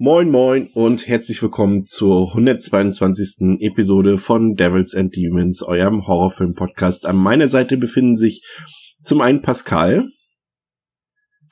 Moin 0.00 0.30
moin 0.30 0.68
und 0.74 1.08
herzlich 1.08 1.42
willkommen 1.42 1.84
zur 1.84 2.28
122. 2.28 3.58
Episode 3.58 4.16
von 4.16 4.54
Devils 4.54 4.94
and 4.94 5.16
Demons, 5.16 5.60
eurem 5.60 6.06
Horrorfilm-Podcast. 6.06 7.04
An 7.04 7.16
meiner 7.16 7.48
Seite 7.48 7.76
befinden 7.76 8.16
sich 8.16 8.46
zum 9.02 9.20
einen 9.20 9.42
Pascal. 9.42 10.06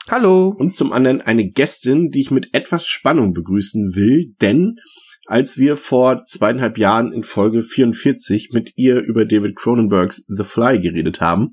Hallo. 0.09 0.55
Und 0.56 0.77
zum 0.77 0.92
anderen 0.92 1.22
eine 1.22 1.50
Gästin, 1.50 2.12
die 2.12 2.20
ich 2.20 2.30
mit 2.30 2.55
etwas 2.55 2.86
Spannung 2.86 3.34
begrüßen 3.34 3.96
will, 3.96 4.36
denn 4.41 4.77
als 5.27 5.58
wir 5.58 5.77
vor 5.77 6.22
zweieinhalb 6.24 6.78
Jahren 6.78 7.12
in 7.12 7.24
Folge 7.24 7.64
44 7.64 8.50
mit 8.52 8.74
ihr 8.77 9.00
über 9.00 9.24
David 9.24 9.56
Cronenbergs 9.56 10.24
The 10.28 10.44
Fly 10.44 10.78
geredet 10.78 11.20
haben, 11.20 11.50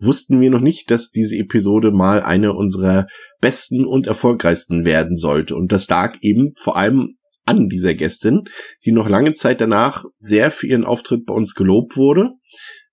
wussten 0.00 0.40
wir 0.40 0.50
noch 0.50 0.60
nicht, 0.60 0.90
dass 0.90 1.10
diese 1.10 1.36
Episode 1.36 1.92
mal 1.92 2.20
eine 2.20 2.52
unserer 2.52 3.06
besten 3.42 3.84
und 3.84 4.06
erfolgreichsten 4.06 4.86
werden 4.86 5.18
sollte. 5.18 5.54
Und 5.54 5.72
das 5.72 5.86
lag 5.88 6.16
eben 6.22 6.54
vor 6.56 6.76
allem 6.76 7.18
an 7.44 7.68
dieser 7.68 7.94
Gästin, 7.94 8.44
die 8.84 8.92
noch 8.92 9.08
lange 9.08 9.34
Zeit 9.34 9.60
danach 9.60 10.04
sehr 10.18 10.50
für 10.50 10.68
ihren 10.68 10.84
Auftritt 10.84 11.26
bei 11.26 11.34
uns 11.34 11.54
gelobt 11.54 11.96
wurde. 11.96 12.30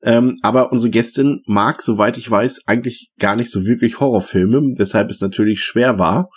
Ähm, 0.01 0.35
aber 0.41 0.71
unsere 0.71 0.89
Gästin 0.89 1.41
mag, 1.45 1.81
soweit 1.81 2.17
ich 2.17 2.29
weiß, 2.29 2.61
eigentlich 2.65 3.11
gar 3.19 3.35
nicht 3.35 3.51
so 3.51 3.65
wirklich 3.65 3.99
Horrorfilme, 3.99 4.61
weshalb 4.77 5.09
es 5.09 5.21
natürlich 5.21 5.61
schwer 5.61 5.99
war, 5.99 6.29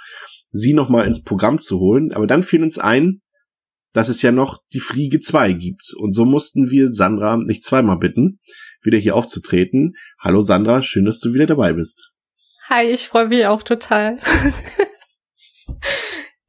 sie 0.50 0.74
nochmal 0.74 1.06
ins 1.06 1.22
Programm 1.22 1.60
zu 1.60 1.78
holen. 1.78 2.12
Aber 2.12 2.26
dann 2.26 2.42
fiel 2.42 2.62
uns 2.62 2.78
ein, 2.78 3.20
dass 3.94 4.08
es 4.08 4.20
ja 4.20 4.32
noch 4.32 4.58
die 4.74 4.80
Fliege 4.80 5.20
2 5.20 5.52
gibt. 5.54 5.94
Und 5.96 6.14
so 6.14 6.24
mussten 6.24 6.70
wir 6.70 6.92
Sandra 6.92 7.36
nicht 7.38 7.64
zweimal 7.64 7.98
bitten, 7.98 8.40
wieder 8.82 8.98
hier 8.98 9.16
aufzutreten. 9.16 9.94
Hallo 10.18 10.42
Sandra, 10.42 10.82
schön, 10.82 11.04
dass 11.04 11.18
du 11.18 11.32
wieder 11.32 11.46
dabei 11.46 11.72
bist. 11.72 12.11
Hi, 12.74 12.86
ich 12.86 13.06
freue 13.06 13.28
mich 13.28 13.44
auch 13.44 13.62
total. 13.62 14.18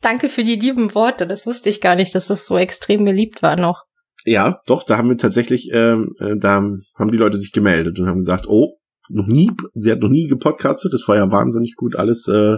Danke 0.01 0.29
für 0.29 0.45
die 0.45 0.55
lieben 0.55 0.95
Worte. 0.95 1.27
Das 1.27 1.45
wusste 1.45 1.69
ich 1.69 1.81
gar 1.81 1.95
nicht, 1.95 2.15
dass 2.15 2.27
das 2.27 2.45
so 2.45 2.57
extrem 2.57 3.03
beliebt 3.03 3.41
war 3.41 3.57
noch. 3.57 3.83
Ja, 4.23 4.61
doch, 4.65 4.83
da 4.83 4.97
haben 4.97 5.09
wir 5.09 5.17
tatsächlich, 5.17 5.69
ähm, 5.73 6.13
äh, 6.21 6.37
da 6.37 6.63
haben 6.95 7.11
die 7.11 7.17
Leute 7.17 7.37
sich 7.37 7.51
gemeldet 7.51 7.99
und 7.99 8.07
haben 8.07 8.19
gesagt, 8.19 8.47
oh, 8.47 8.77
noch 9.09 9.27
nie, 9.27 9.51
sie 9.73 9.91
hat 9.91 9.99
noch 9.99 10.07
nie 10.07 10.27
gepodcastet, 10.27 10.93
das 10.93 11.05
war 11.09 11.17
ja 11.17 11.29
wahnsinnig 11.29 11.75
gut 11.75 11.97
alles, 11.97 12.25
äh, 12.29 12.55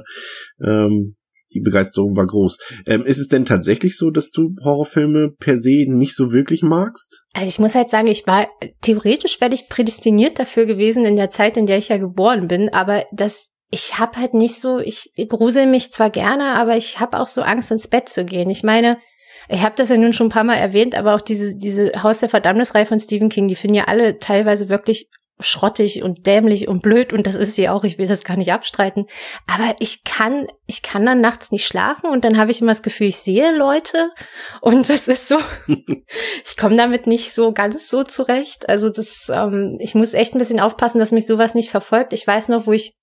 ähm, 0.63 1.15
die 1.55 1.61
Begeisterung 1.61 2.15
war 2.15 2.27
groß. 2.27 2.59
Ähm, 2.85 3.03
ist 3.03 3.17
es 3.17 3.29
denn 3.29 3.45
tatsächlich 3.45 3.97
so, 3.97 4.11
dass 4.11 4.29
du 4.29 4.55
Horrorfilme 4.63 5.31
per 5.39 5.57
se 5.57 5.85
nicht 5.87 6.15
so 6.15 6.31
wirklich 6.31 6.61
magst? 6.61 7.23
Also 7.33 7.47
ich 7.47 7.57
muss 7.57 7.73
halt 7.73 7.89
sagen, 7.89 8.07
ich 8.07 8.27
war 8.27 8.47
theoretisch 8.81 9.41
wäre 9.41 9.55
ich 9.55 9.69
prädestiniert 9.69 10.37
dafür 10.37 10.67
gewesen 10.67 11.03
in 11.03 11.15
der 11.15 11.31
Zeit, 11.31 11.57
in 11.57 11.65
der 11.65 11.79
ich 11.79 11.89
ja 11.89 11.97
geboren 11.97 12.47
bin, 12.47 12.69
aber 12.69 13.05
das 13.11 13.49
ich 13.71 13.97
habe 13.99 14.17
halt 14.19 14.33
nicht 14.33 14.59
so, 14.59 14.79
ich 14.79 15.11
grusel 15.29 15.65
mich 15.65 15.91
zwar 15.91 16.09
gerne, 16.09 16.53
aber 16.53 16.77
ich 16.77 16.99
habe 16.99 17.19
auch 17.19 17.27
so 17.27 17.41
Angst 17.41 17.71
ins 17.71 17.87
Bett 17.87 18.09
zu 18.09 18.23
gehen. 18.23 18.49
Ich 18.49 18.63
meine, 18.63 18.97
ich 19.49 19.61
habe 19.61 19.75
das 19.75 19.89
ja 19.89 19.97
nun 19.97 20.13
schon 20.13 20.27
ein 20.27 20.31
paar 20.31 20.43
Mal 20.43 20.55
erwähnt, 20.55 20.95
aber 20.95 21.15
auch 21.15 21.21
diese 21.21 21.55
diese 21.55 22.03
Haus 22.03 22.19
der 22.19 22.29
Verdammnisreihe 22.29 22.85
von 22.85 22.99
Stephen 22.99 23.29
King, 23.29 23.47
die 23.47 23.55
finden 23.55 23.75
ja 23.75 23.85
alle 23.85 24.19
teilweise 24.19 24.69
wirklich 24.69 25.09
schrottig 25.41 26.01
und 26.01 26.25
dämlich 26.25 26.69
und 26.69 26.81
blöd 26.81 27.11
und 27.11 27.27
das 27.27 27.35
ist 27.35 27.55
sie 27.55 27.67
auch, 27.67 27.83
ich 27.83 27.97
will 27.97 28.07
das 28.07 28.23
gar 28.23 28.37
nicht 28.37 28.53
abstreiten, 28.53 29.05
aber 29.47 29.75
ich 29.79 30.05
kann 30.05 30.47
ich 30.65 30.81
kann 30.81 31.05
dann 31.05 31.19
nachts 31.19 31.51
nicht 31.51 31.67
schlafen 31.67 32.09
und 32.09 32.23
dann 32.23 32.37
habe 32.37 32.51
ich 32.51 32.61
immer 32.61 32.71
das 32.71 32.83
Gefühl, 32.83 33.07
ich 33.07 33.17
sehe 33.17 33.53
Leute 33.53 34.11
und 34.61 34.87
das 34.87 35.09
ist 35.09 35.27
so 35.27 35.37
ich 35.67 36.55
komme 36.57 36.77
damit 36.77 37.05
nicht 37.05 37.33
so 37.33 37.51
ganz 37.51 37.89
so 37.89 38.03
zurecht, 38.03 38.69
also 38.69 38.89
das 38.89 39.29
ähm, 39.29 39.77
ich 39.81 39.93
muss 39.93 40.13
echt 40.13 40.35
ein 40.35 40.39
bisschen 40.39 40.61
aufpassen, 40.61 40.99
dass 40.99 41.11
mich 41.11 41.25
sowas 41.25 41.53
nicht 41.53 41.69
verfolgt. 41.69 42.13
Ich 42.13 42.25
weiß 42.25 42.47
noch, 42.47 42.65
wo 42.65 42.71
ich 42.71 42.95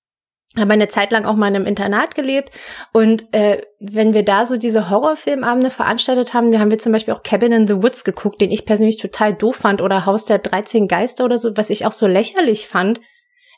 habe 0.57 0.73
eine 0.73 0.87
Zeit 0.87 1.11
lang 1.11 1.25
auch 1.25 1.35
mal 1.35 1.47
in 1.47 1.55
einem 1.55 1.65
Internat 1.65 2.15
gelebt 2.15 2.51
und 2.91 3.33
äh, 3.33 3.61
wenn 3.79 4.13
wir 4.13 4.23
da 4.23 4.45
so 4.45 4.57
diese 4.57 4.89
Horrorfilmabende 4.89 5.69
veranstaltet 5.69 6.33
haben, 6.33 6.51
wir 6.51 6.59
haben 6.59 6.71
wir 6.71 6.77
zum 6.77 6.91
Beispiel 6.91 7.13
auch 7.13 7.23
Cabin 7.23 7.51
in 7.51 7.67
the 7.67 7.81
Woods 7.81 8.03
geguckt, 8.03 8.39
den 8.39 8.51
ich 8.51 8.65
persönlich 8.65 8.97
total 8.97 9.33
doof 9.33 9.57
fand 9.57 9.81
oder 9.81 10.05
Haus 10.05 10.25
der 10.25 10.37
13 10.37 10.87
Geister 10.87 11.25
oder 11.25 11.39
so, 11.39 11.55
was 11.55 11.69
ich 11.69 11.85
auch 11.85 11.91
so 11.91 12.07
lächerlich 12.07 12.67
fand. 12.67 13.01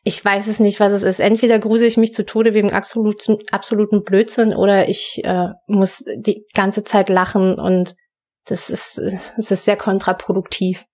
Ich 0.03 0.23
weiß 0.23 0.47
es 0.47 0.59
nicht, 0.59 0.79
was 0.79 0.93
es 0.93 1.01
ist. 1.01 1.19
Entweder 1.19 1.57
grusel 1.57 1.87
ich 1.87 1.97
mich 1.97 2.13
zu 2.13 2.25
Tode 2.25 2.53
wegen 2.53 2.71
absoluten, 2.71 3.39
absoluten 3.51 4.03
Blödsinn 4.03 4.53
oder 4.55 4.87
ich 4.87 5.21
äh, 5.25 5.47
muss 5.67 6.05
die 6.15 6.45
ganze 6.53 6.83
Zeit 6.83 7.09
lachen 7.09 7.59
und 7.59 7.95
das 8.45 8.69
ist, 8.69 8.99
es 8.99 9.51
ist 9.51 9.65
sehr 9.65 9.77
kontraproduktiv. 9.77 10.85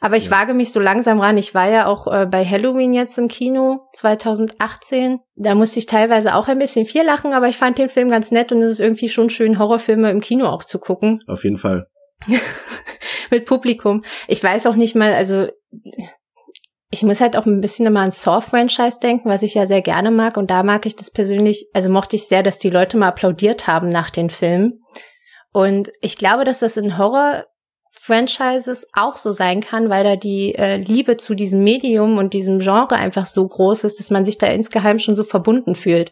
Aber 0.00 0.16
ich 0.16 0.26
ja. 0.26 0.30
wage 0.30 0.54
mich 0.54 0.72
so 0.72 0.80
langsam 0.80 1.20
ran. 1.20 1.36
Ich 1.36 1.54
war 1.54 1.70
ja 1.70 1.86
auch 1.86 2.06
äh, 2.06 2.26
bei 2.26 2.44
Halloween 2.44 2.92
jetzt 2.92 3.18
im 3.18 3.28
Kino 3.28 3.88
2018. 3.92 5.18
Da 5.36 5.54
musste 5.54 5.78
ich 5.78 5.86
teilweise 5.86 6.34
auch 6.34 6.48
ein 6.48 6.58
bisschen 6.58 6.86
viel 6.86 7.04
lachen, 7.04 7.34
aber 7.34 7.48
ich 7.48 7.58
fand 7.58 7.78
den 7.78 7.90
Film 7.90 8.08
ganz 8.08 8.30
nett 8.30 8.50
und 8.50 8.62
es 8.62 8.72
ist 8.72 8.80
irgendwie 8.80 9.10
schon 9.10 9.28
schön, 9.28 9.58
Horrorfilme 9.58 10.10
im 10.10 10.20
Kino 10.20 10.46
auch 10.46 10.64
zu 10.64 10.78
gucken. 10.78 11.22
Auf 11.26 11.44
jeden 11.44 11.58
Fall. 11.58 11.86
Mit 13.30 13.44
Publikum. 13.46 14.02
Ich 14.26 14.42
weiß 14.42 14.66
auch 14.66 14.76
nicht 14.76 14.96
mal, 14.96 15.12
also 15.12 15.48
ich 16.90 17.02
muss 17.02 17.20
halt 17.20 17.36
auch 17.36 17.46
ein 17.46 17.60
bisschen 17.60 17.86
immer 17.86 18.00
an 18.00 18.10
Saw-Franchise 18.10 18.98
denken, 19.00 19.28
was 19.28 19.42
ich 19.42 19.54
ja 19.54 19.66
sehr 19.66 19.80
gerne 19.80 20.10
mag. 20.10 20.36
Und 20.36 20.50
da 20.50 20.62
mag 20.62 20.86
ich 20.86 20.96
das 20.96 21.10
persönlich, 21.10 21.68
also 21.72 21.90
mochte 21.90 22.16
ich 22.16 22.26
sehr, 22.26 22.42
dass 22.42 22.58
die 22.58 22.70
Leute 22.70 22.96
mal 22.96 23.08
applaudiert 23.08 23.66
haben 23.66 23.88
nach 23.88 24.10
den 24.10 24.28
Filmen. 24.28 24.82
Und 25.52 25.90
ich 26.00 26.16
glaube, 26.16 26.44
dass 26.44 26.60
das 26.60 26.76
in 26.76 26.98
Horror 26.98 27.44
Franchises 28.02 28.86
auch 28.94 29.18
so 29.18 29.30
sein 29.30 29.60
kann, 29.60 29.90
weil 29.90 30.04
da 30.04 30.16
die 30.16 30.54
äh, 30.54 30.76
Liebe 30.76 31.18
zu 31.18 31.34
diesem 31.34 31.62
Medium 31.62 32.16
und 32.16 32.32
diesem 32.32 32.58
Genre 32.58 32.94
einfach 32.96 33.26
so 33.26 33.46
groß 33.46 33.84
ist, 33.84 33.98
dass 33.98 34.10
man 34.10 34.24
sich 34.24 34.38
da 34.38 34.46
insgeheim 34.46 34.98
schon 34.98 35.16
so 35.16 35.22
verbunden 35.22 35.74
fühlt. 35.74 36.10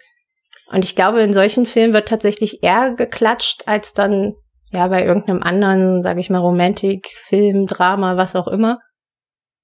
Und 0.70 0.84
ich 0.84 0.94
glaube, 0.94 1.22
in 1.22 1.32
solchen 1.32 1.64
Filmen 1.64 1.94
wird 1.94 2.06
tatsächlich 2.06 2.62
eher 2.62 2.94
geklatscht, 2.94 3.62
als 3.66 3.94
dann 3.94 4.34
ja 4.70 4.86
bei 4.88 5.02
irgendeinem 5.02 5.42
anderen, 5.42 6.02
sage 6.02 6.20
ich 6.20 6.28
mal, 6.28 6.40
Romantik, 6.40 7.08
Film, 7.24 7.66
Drama, 7.66 8.18
was 8.18 8.36
auch 8.36 8.48
immer. 8.48 8.80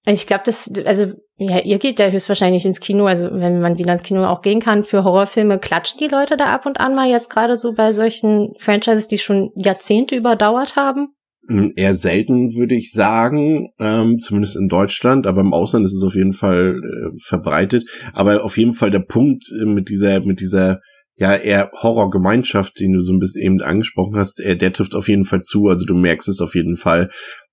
Und 0.07 0.15
ich 0.15 0.27
glaube, 0.27 0.45
das, 0.47 0.73
also 0.87 1.13
ja, 1.37 1.59
ihr 1.59 1.79
geht 1.79 1.99
ja 1.99 2.09
höchstwahrscheinlich 2.09 2.65
ins 2.65 2.81
Kino, 2.81 3.05
also 3.05 3.29
wenn 3.33 3.61
man 3.61 3.77
wieder 3.77 3.93
ins 3.93 4.03
Kino 4.03 4.25
auch 4.25 4.41
gehen 4.41 4.61
kann 4.61 4.83
für 4.83 5.05
Horrorfilme, 5.05 5.59
klatschen 5.59 5.99
die 5.99 6.09
Leute 6.09 6.39
da 6.39 6.47
ab 6.47 6.65
und 6.65 6.81
an 6.81 6.95
mal 6.95 7.11
jetzt 7.11 7.29
gerade 7.29 7.59
so 7.59 7.75
bei 7.75 7.93
solchen 7.93 8.55
Franchises, 8.59 9.09
die 9.09 9.19
schon 9.19 9.51
Jahrzehnte 9.57 10.15
überdauert 10.15 10.77
haben? 10.77 11.15
Hm, 11.47 11.73
eher 11.77 11.95
selten, 11.95 12.55
würde 12.55 12.75
ich 12.75 12.91
sagen, 12.93 13.69
ähm, 13.79 14.19
zumindest 14.19 14.57
in 14.57 14.69
Deutschland, 14.69 15.27
aber 15.27 15.43
im 15.43 15.53
Ausland 15.53 15.85
ist 15.85 15.95
es 15.95 16.03
auf 16.03 16.15
jeden 16.15 16.33
Fall 16.33 16.79
äh, 16.79 17.19
verbreitet. 17.23 17.85
Aber 18.15 18.45
auf 18.45 18.57
jeden 18.57 18.73
Fall 18.73 18.91
der 18.91 19.01
Punkt 19.01 19.45
äh, 19.61 19.67
mit 19.67 19.91
dieser, 19.91 20.25
mit 20.25 20.41
dieser 20.41 20.81
ja 21.17 21.35
eher 21.37 21.71
Horrorgemeinschaft, 21.75 22.81
den 22.81 22.93
du 22.93 23.01
so 23.01 23.13
ein 23.13 23.19
bisschen 23.19 23.43
eben 23.43 23.61
angesprochen 23.61 24.17
hast, 24.17 24.41
äh, 24.41 24.57
der 24.57 24.73
trifft 24.73 24.95
auf 24.95 25.09
jeden 25.09 25.27
Fall 25.27 25.43
zu. 25.43 25.69
Also 25.69 25.85
du 25.85 25.95
merkst 25.95 26.29
es 26.29 26.41
auf 26.41 26.55
jeden 26.55 26.77
Fall, 26.77 27.11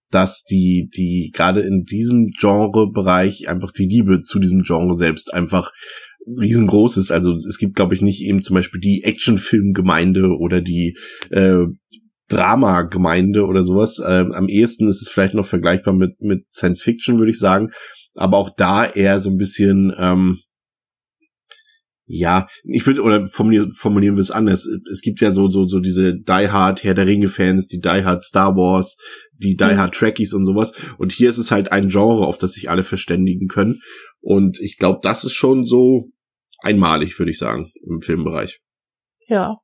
dass 0.10 0.44
die, 0.44 0.90
die 0.96 1.32
gerade 1.34 1.62
in 1.62 1.84
diesem 1.84 2.28
Genrebereich 2.40 3.50
einfach 3.50 3.72
die 3.72 3.88
Liebe 3.88 4.22
zu 4.22 4.40
diesem 4.40 4.64
Genre 4.64 4.96
selbst 4.96 5.34
einfach 5.34 5.72
riesengroß 6.40 6.98
ist. 6.98 7.12
Also 7.12 7.36
es 7.36 7.58
gibt, 7.58 7.76
glaube 7.76 7.96
ich, 7.96 8.02
nicht 8.02 8.22
eben 8.22 8.42
zum 8.42 8.56
Beispiel 8.56 8.80
die 8.80 9.04
Actionfilmgemeinde 9.04 10.38
oder 10.38 10.62
die 10.62 10.96
äh, 11.30 11.66
Drama-Gemeinde 12.32 13.46
oder 13.46 13.64
sowas. 13.64 14.02
Ähm, 14.06 14.32
am 14.32 14.48
ehesten 14.48 14.88
ist 14.88 15.02
es 15.02 15.10
vielleicht 15.10 15.34
noch 15.34 15.46
vergleichbar 15.46 15.94
mit, 15.94 16.22
mit 16.22 16.46
Science 16.52 16.82
Fiction, 16.82 17.20
würde 17.20 17.32
ich 17.32 17.40
sagen. 17.40 17.72
Aber 18.16 18.38
auch 18.38 18.50
da 18.56 18.86
eher 18.86 19.20
so 19.20 19.30
ein 19.30 19.38
bisschen, 19.38 19.94
ähm, 19.98 20.40
ja, 22.06 22.48
ich 22.64 22.86
würde, 22.86 23.02
oder 23.02 23.28
formulieren, 23.28 23.72
formulieren 23.74 24.16
wir 24.16 24.22
es 24.22 24.32
anders. 24.32 24.68
Es 24.92 25.02
gibt 25.02 25.22
ja 25.22 25.32
so, 25.32 25.50
so, 25.50 25.66
so 25.66 25.80
diese 25.80 26.16
Die 26.16 26.50
Hard 26.50 26.84
Herr 26.84 26.94
der 26.94 27.08
Ringe-Fans, 27.08 27.68
die 27.68 27.80
Die 27.80 28.04
Hard 28.04 28.24
Star 28.24 28.56
Wars, 28.56 28.98
die 29.38 29.56
Die 29.56 29.64
Hard 29.64 29.94
Trekkies 29.94 30.34
und 30.34 30.46
sowas. 30.46 30.74
Und 30.98 31.12
hier 31.12 31.30
ist 31.30 31.38
es 31.38 31.52
halt 31.52 31.72
ein 31.72 31.90
Genre, 31.90 32.26
auf 32.26 32.38
das 32.38 32.54
sich 32.54 32.70
alle 32.70 32.84
verständigen 32.84 33.48
können. 33.48 33.82
Und 34.20 34.60
ich 34.60 34.78
glaube, 34.78 35.00
das 35.02 35.24
ist 35.24 35.34
schon 35.34 35.66
so 35.66 36.10
einmalig, 36.60 37.18
würde 37.18 37.32
ich 37.32 37.38
sagen, 37.38 37.72
im 37.88 38.02
Filmbereich. 38.02 38.60
Ja, 39.28 39.58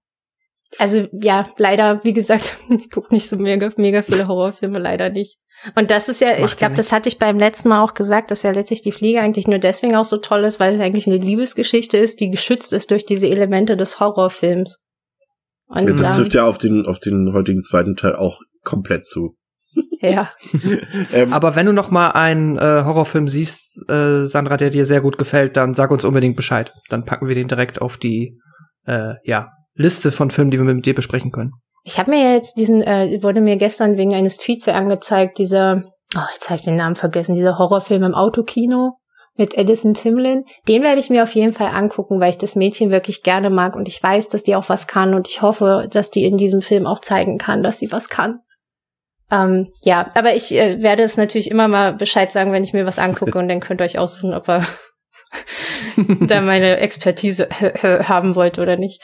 also 0.77 1.07
ja, 1.11 1.49
leider, 1.57 2.03
wie 2.03 2.13
gesagt, 2.13 2.55
ich 2.69 2.89
gucke 2.89 3.13
nicht 3.13 3.27
so 3.27 3.37
mega, 3.37 3.69
mega 3.77 4.01
viele 4.01 4.27
Horrorfilme, 4.27 4.79
leider 4.79 5.09
nicht. 5.09 5.37
Und 5.75 5.89
das 5.89 6.07
ist 6.07 6.21
ja, 6.21 6.39
Macht 6.39 6.51
ich 6.51 6.57
glaube, 6.57 6.75
das 6.75 6.91
hatte 6.91 7.09
ich 7.09 7.17
beim 7.17 7.39
letzten 7.39 7.69
Mal 7.69 7.83
auch 7.83 7.95
gesagt, 7.95 8.29
dass 8.29 8.43
ja 8.43 8.51
letztlich 8.51 8.83
die 8.83 8.91
Fliege 8.91 9.21
eigentlich 9.21 9.47
nur 9.47 9.57
deswegen 9.57 9.95
auch 9.95 10.05
so 10.05 10.17
toll 10.17 10.43
ist, 10.43 10.59
weil 10.59 10.75
es 10.75 10.79
eigentlich 10.79 11.07
eine 11.07 11.17
Liebesgeschichte 11.17 11.97
ist, 11.97 12.19
die 12.19 12.29
geschützt 12.29 12.73
ist 12.73 12.91
durch 12.91 13.05
diese 13.05 13.27
Elemente 13.27 13.75
des 13.75 13.99
Horrorfilms. 13.99 14.77
Und, 15.67 15.87
ja, 15.87 15.93
das 15.93 16.15
trifft 16.15 16.33
ja 16.35 16.45
auf 16.45 16.57
den, 16.57 16.85
auf 16.85 16.99
den 16.99 17.33
heutigen 17.33 17.63
zweiten 17.63 17.95
Teil 17.95 18.15
auch 18.15 18.39
komplett 18.63 19.05
zu. 19.05 19.35
Ja. 19.99 20.31
ähm, 21.11 21.33
Aber 21.33 21.55
wenn 21.55 21.65
du 21.65 21.73
noch 21.73 21.89
mal 21.89 22.11
einen 22.11 22.57
äh, 22.57 22.83
Horrorfilm 22.85 23.27
siehst, 23.27 23.89
äh, 23.89 24.25
Sandra, 24.25 24.57
der 24.57 24.69
dir 24.69 24.85
sehr 24.85 25.01
gut 25.01 25.17
gefällt, 25.17 25.57
dann 25.57 25.73
sag 25.73 25.89
uns 25.89 26.05
unbedingt 26.05 26.35
Bescheid. 26.35 26.71
Dann 26.89 27.03
packen 27.03 27.27
wir 27.27 27.35
den 27.35 27.47
direkt 27.47 27.81
auf 27.81 27.97
die 27.97 28.39
äh, 28.85 29.15
ja, 29.23 29.51
Liste 29.77 30.11
von 30.11 30.31
Filmen, 30.31 30.51
die 30.51 30.57
wir 30.57 30.65
mit 30.65 30.85
dir 30.85 30.95
besprechen 30.95 31.31
können. 31.31 31.53
Ich 31.83 31.99
habe 31.99 32.11
mir 32.11 32.33
jetzt 32.33 32.57
diesen, 32.57 32.81
äh, 32.81 33.19
wurde 33.21 33.39
mir 33.39 33.55
gestern 33.55 33.95
wegen 33.95 34.13
eines 34.13 34.37
Tweets 34.37 34.67
angezeigt, 34.67 35.37
dieser, 35.37 35.83
oh, 36.15 36.27
jetzt 36.33 36.49
habe 36.49 36.57
ich 36.57 36.65
den 36.65 36.75
Namen 36.75 36.95
vergessen, 36.95 37.35
dieser 37.35 37.57
Horrorfilm 37.57 38.03
im 38.03 38.15
Autokino 38.15 38.97
mit 39.37 39.57
Edison 39.57 39.93
Timlin. 39.93 40.43
Den 40.67 40.83
werde 40.83 40.99
ich 40.99 41.09
mir 41.09 41.23
auf 41.23 41.33
jeden 41.35 41.53
Fall 41.53 41.69
angucken, 41.69 42.19
weil 42.19 42.31
ich 42.31 42.37
das 42.37 42.55
Mädchen 42.55 42.91
wirklich 42.91 43.23
gerne 43.23 43.49
mag 43.49 43.75
und 43.75 43.87
ich 43.87 44.01
weiß, 44.01 44.29
dass 44.29 44.43
die 44.43 44.55
auch 44.55 44.67
was 44.67 44.87
kann 44.87 45.13
und 45.13 45.27
ich 45.27 45.41
hoffe, 45.41 45.87
dass 45.89 46.11
die 46.11 46.25
in 46.25 46.37
diesem 46.37 46.61
Film 46.61 46.85
auch 46.85 46.99
zeigen 46.99 47.37
kann, 47.37 47.63
dass 47.63 47.79
sie 47.79 47.91
was 47.91 48.09
kann. 48.09 48.39
Ähm, 49.29 49.71
ja, 49.83 50.09
aber 50.15 50.35
ich 50.35 50.53
äh, 50.53 50.81
werde 50.81 51.03
es 51.03 51.17
natürlich 51.17 51.51
immer 51.51 51.67
mal 51.67 51.93
Bescheid 51.93 52.31
sagen, 52.31 52.51
wenn 52.51 52.63
ich 52.63 52.73
mir 52.73 52.85
was 52.85 52.99
angucke 52.99 53.37
und 53.39 53.47
dann 53.47 53.59
könnt 53.59 53.81
ihr 53.81 53.85
euch 53.85 53.99
aussuchen, 53.99 54.33
ob 54.33 54.49
ihr 54.49 54.65
da 56.27 56.41
meine 56.41 56.77
Expertise 56.77 57.47
haben 57.81 58.35
wollt 58.35 58.59
oder 58.59 58.77
nicht. 58.77 59.01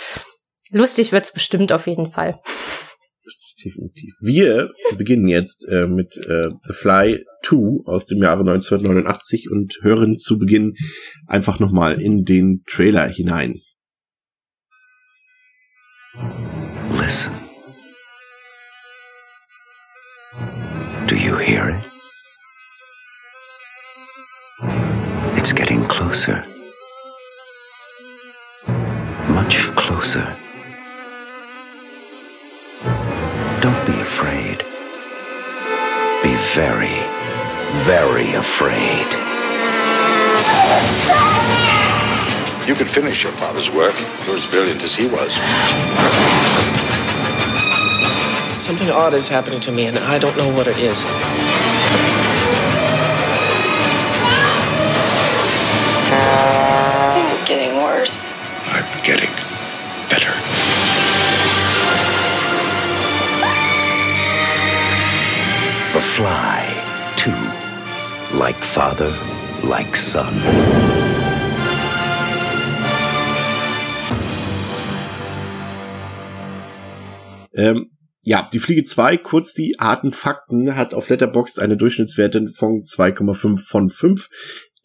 Lustig 0.74 1.12
wird's 1.12 1.31
bestimmt 1.31 1.72
auf 1.72 1.88
jeden 1.88 2.10
Fall. 2.10 2.40
Definitiv. 3.64 4.16
Wir 4.20 4.72
beginnen 4.98 5.28
jetzt 5.28 5.66
äh, 5.70 5.88
mit 5.88 6.18
äh, 6.18 6.50
The 6.66 6.74
Fly 6.74 7.24
2 7.46 7.86
aus 7.86 8.08
dem 8.08 8.22
Jahre 8.22 8.42
1989 8.42 9.50
und 9.52 9.78
hören 9.81 10.20
zu 10.20 10.38
Beginn 10.38 10.74
einfach 11.28 11.60
nochmal 11.60 12.02
in 12.02 12.25
den 12.25 12.64
Trailer 12.68 13.08
hinein. 13.08 13.62
Listen. 17.00 17.34
Do 21.08 21.16
you 21.16 21.38
hear 21.38 21.70
it? 21.70 21.84
It's 25.38 25.54
getting 25.54 25.88
closer. 25.88 26.44
Much 29.30 29.74
closer. 29.75 30.43
Don't 33.63 33.88
be 33.88 33.98
afraid. 34.01 34.57
Be 36.21 36.36
very, 36.51 37.00
very 37.86 38.33
afraid. 38.33 39.07
You 42.68 42.75
could 42.75 42.89
finish 42.89 43.24
your 43.24 43.31
father's 43.31 43.71
work. 43.71 43.95
You're 44.27 44.36
as 44.36 44.45
brilliant 44.48 44.83
as 44.83 44.94
he 44.94 45.06
was. 45.06 45.33
Something 48.62 48.89
odd 48.89 49.13
is 49.13 49.30
happening 49.30 49.62
to 49.62 49.71
me, 49.71 49.86
and 49.86 49.98
I 49.98 50.19
don't 50.19 50.36
know 50.36 50.54
what 50.54 50.68
it 50.68 50.77
is. 50.77 51.01
Fly, 66.15 66.63
too. 67.18 67.31
Like 68.38 68.63
father, 68.63 69.12
like 69.63 69.98
son. 69.98 70.27
Ähm, 77.56 77.89
ja, 78.21 78.48
die 78.54 78.60
Fliege 78.60 78.83
2, 78.83 79.18
kurz 79.18 79.56
die 79.56 79.75
harten 79.80 80.12
Fakten, 80.12 80.75
hat 80.75 80.94
auf 80.94 81.10
Letterboxd 81.10 81.60
eine 81.60 81.77
Durchschnittswerte 81.77 82.48
von 82.48 82.83
2,5 82.83 83.57
von 83.57 83.89
5. 83.89 84.30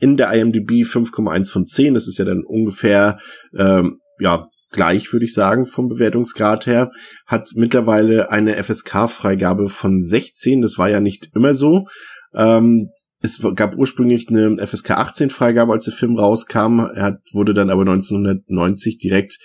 In 0.01 0.17
der 0.17 0.33
IMDb 0.33 0.87
5,1 0.87 1.53
von 1.53 1.67
10. 1.67 1.93
Das 1.93 2.09
ist 2.09 2.17
ja 2.17 2.25
dann 2.25 2.43
ungefähr, 2.43 3.19
ähm, 3.55 4.01
ja, 4.19 4.49
gleich, 4.71 5.13
würde 5.13 5.25
ich 5.25 5.35
sagen, 5.35 5.67
vom 5.67 5.89
Bewertungsgrad 5.89 6.67
her. 6.67 6.91
Hat 7.27 7.51
mittlerweile 7.55 8.31
eine 8.31 8.63
FSK-Freigabe 8.63 9.69
von 9.69 10.01
16. 10.01 10.63
Das 10.63 10.79
war 10.79 10.89
ja 10.89 11.01
nicht 11.01 11.31
immer 11.35 11.55
so. 11.55 11.87
Ähm, 12.35 12.91
es 13.21 13.41
gab 13.57 13.77
ursprünglich 13.77 14.29
eine 14.29 14.65
FSK 14.65 14.93
18 14.93 15.31
Freigabe, 15.31 15.73
als 15.73 15.87
der 15.87 15.95
Film 15.95 16.17
rauskam. 16.17 16.79
Er 16.79 17.03
hat, 17.03 17.21
wurde 17.33 17.53
dann 17.53 17.69
aber 17.69 17.81
1990 17.81 18.99
direkt 18.99 19.39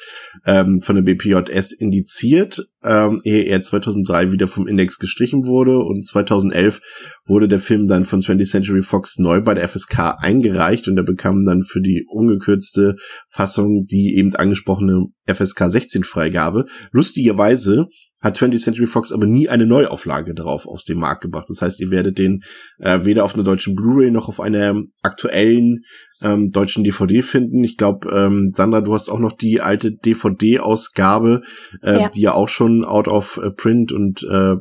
ähm, 0.45 0.81
von 0.81 0.95
der 0.95 1.01
BPJS 1.01 1.71
indiziert, 1.71 2.67
ähm, 2.83 3.19
ehe 3.23 3.43
er 3.43 3.61
2003 3.61 4.31
wieder 4.31 4.47
vom 4.47 4.67
Index 4.67 4.99
gestrichen 4.99 5.47
wurde. 5.47 5.79
Und 5.79 6.05
2011 6.05 6.81
wurde 7.25 7.47
der 7.47 7.59
Film 7.59 7.87
dann 7.87 8.05
von 8.05 8.21
20th 8.21 8.51
Century 8.51 8.83
Fox 8.83 9.17
neu 9.17 9.41
bei 9.41 9.55
der 9.55 9.67
FSK 9.67 10.17
eingereicht 10.19 10.87
und 10.87 10.97
er 10.97 11.03
bekam 11.03 11.43
dann 11.43 11.63
für 11.63 11.81
die 11.81 12.05
ungekürzte 12.07 12.95
Fassung 13.29 13.87
die 13.89 14.15
eben 14.17 14.35
angesprochene 14.35 15.07
FSK 15.25 15.69
16 15.69 16.03
Freigabe. 16.03 16.65
Lustigerweise 16.91 17.87
hat 18.23 18.37
20th 18.37 18.63
Century 18.63 18.87
Fox 18.87 19.11
aber 19.11 19.25
nie 19.25 19.49
eine 19.49 19.65
Neuauflage 19.67 20.33
darauf 20.33 20.65
aus 20.65 20.85
dem 20.85 20.99
Markt 20.99 21.21
gebracht. 21.21 21.49
Das 21.49 21.61
heißt, 21.61 21.81
ihr 21.81 21.91
werdet 21.91 22.17
den 22.17 22.43
äh, 22.79 23.03
weder 23.03 23.25
auf 23.25 23.35
einer 23.35 23.43
deutschen 23.43 23.75
Blu-ray 23.75 24.11
noch 24.11 24.29
auf 24.29 24.39
einer 24.39 24.81
aktuellen 25.01 25.81
ähm, 26.21 26.51
deutschen 26.51 26.85
DVD 26.85 27.21
finden. 27.21 27.63
Ich 27.65 27.75
glaube, 27.75 28.09
ähm, 28.09 28.51
Sandra, 28.53 28.79
du 28.79 28.93
hast 28.93 29.09
auch 29.09 29.19
noch 29.19 29.33
die 29.33 29.59
alte 29.59 29.91
DVD-Ausgabe, 29.91 31.41
äh, 31.81 31.99
ja. 31.99 32.09
die 32.09 32.21
ja 32.21 32.33
auch 32.33 32.47
schon 32.47 32.85
out 32.85 33.09
of 33.09 33.37
äh, 33.43 33.51
print 33.51 33.91
und 33.91 34.23
äh, 34.23 34.55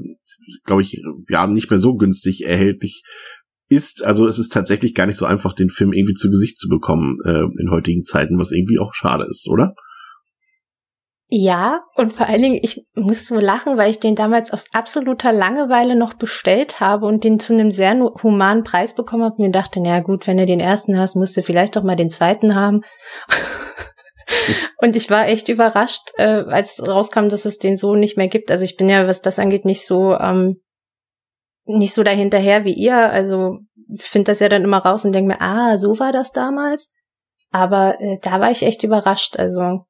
glaube 0.64 0.82
ich, 0.82 1.00
ja, 1.28 1.46
nicht 1.46 1.70
mehr 1.70 1.78
so 1.78 1.94
günstig 1.94 2.44
erhältlich 2.44 3.04
ist. 3.68 4.04
Also 4.04 4.26
es 4.26 4.40
ist 4.40 4.52
tatsächlich 4.52 4.92
gar 4.92 5.06
nicht 5.06 5.16
so 5.16 5.24
einfach, 5.24 5.52
den 5.52 5.70
Film 5.70 5.92
irgendwie 5.92 6.14
zu 6.14 6.28
Gesicht 6.28 6.58
zu 6.58 6.68
bekommen 6.68 7.18
äh, 7.24 7.44
in 7.60 7.70
heutigen 7.70 8.02
Zeiten, 8.02 8.38
was 8.38 8.50
irgendwie 8.50 8.80
auch 8.80 8.92
schade 8.92 9.24
ist, 9.30 9.46
oder? 9.48 9.72
Ja, 11.34 11.80
und 11.94 12.12
vor 12.12 12.26
allen 12.26 12.42
Dingen, 12.42 12.60
ich 12.60 12.84
muss 12.94 13.26
so 13.26 13.36
lachen, 13.36 13.78
weil 13.78 13.90
ich 13.90 13.98
den 13.98 14.14
damals 14.14 14.52
aus 14.52 14.66
absoluter 14.74 15.32
Langeweile 15.32 15.96
noch 15.96 16.12
bestellt 16.12 16.78
habe 16.78 17.06
und 17.06 17.24
den 17.24 17.40
zu 17.40 17.54
einem 17.54 17.72
sehr 17.72 17.98
humanen 18.22 18.64
Preis 18.64 18.94
bekommen 18.94 19.24
habe 19.24 19.36
und 19.36 19.46
mir 19.46 19.50
dachte, 19.50 19.80
na 19.80 20.00
gut, 20.00 20.26
wenn 20.26 20.36
du 20.36 20.44
den 20.44 20.60
ersten 20.60 20.98
hast, 20.98 21.16
musst 21.16 21.34
du 21.34 21.42
vielleicht 21.42 21.74
doch 21.74 21.84
mal 21.84 21.96
den 21.96 22.10
zweiten 22.10 22.54
haben. 22.54 22.82
und 24.82 24.94
ich 24.94 25.08
war 25.08 25.26
echt 25.26 25.48
überrascht, 25.48 26.10
äh, 26.18 26.44
als 26.48 26.86
rauskam, 26.86 27.28
dass 27.28 27.46
es 27.46 27.56
den 27.56 27.76
so 27.76 27.94
nicht 27.94 28.18
mehr 28.18 28.28
gibt. 28.28 28.50
Also 28.50 28.64
ich 28.64 28.76
bin 28.76 28.90
ja, 28.90 29.06
was 29.06 29.22
das 29.22 29.38
angeht, 29.38 29.64
nicht 29.64 29.86
so, 29.86 30.12
ähm, 30.12 30.60
nicht 31.64 31.94
so 31.94 32.02
dahinterher 32.02 32.66
wie 32.66 32.74
ihr. 32.74 32.98
Also 32.98 33.60
finde 33.96 34.32
das 34.32 34.40
ja 34.40 34.50
dann 34.50 34.64
immer 34.64 34.84
raus 34.84 35.06
und 35.06 35.14
denke 35.14 35.28
mir, 35.28 35.40
ah, 35.40 35.78
so 35.78 35.98
war 35.98 36.12
das 36.12 36.32
damals. 36.32 36.90
Aber 37.50 37.98
äh, 38.02 38.18
da 38.20 38.38
war 38.38 38.50
ich 38.50 38.64
echt 38.64 38.82
überrascht. 38.82 39.38
Also 39.38 39.86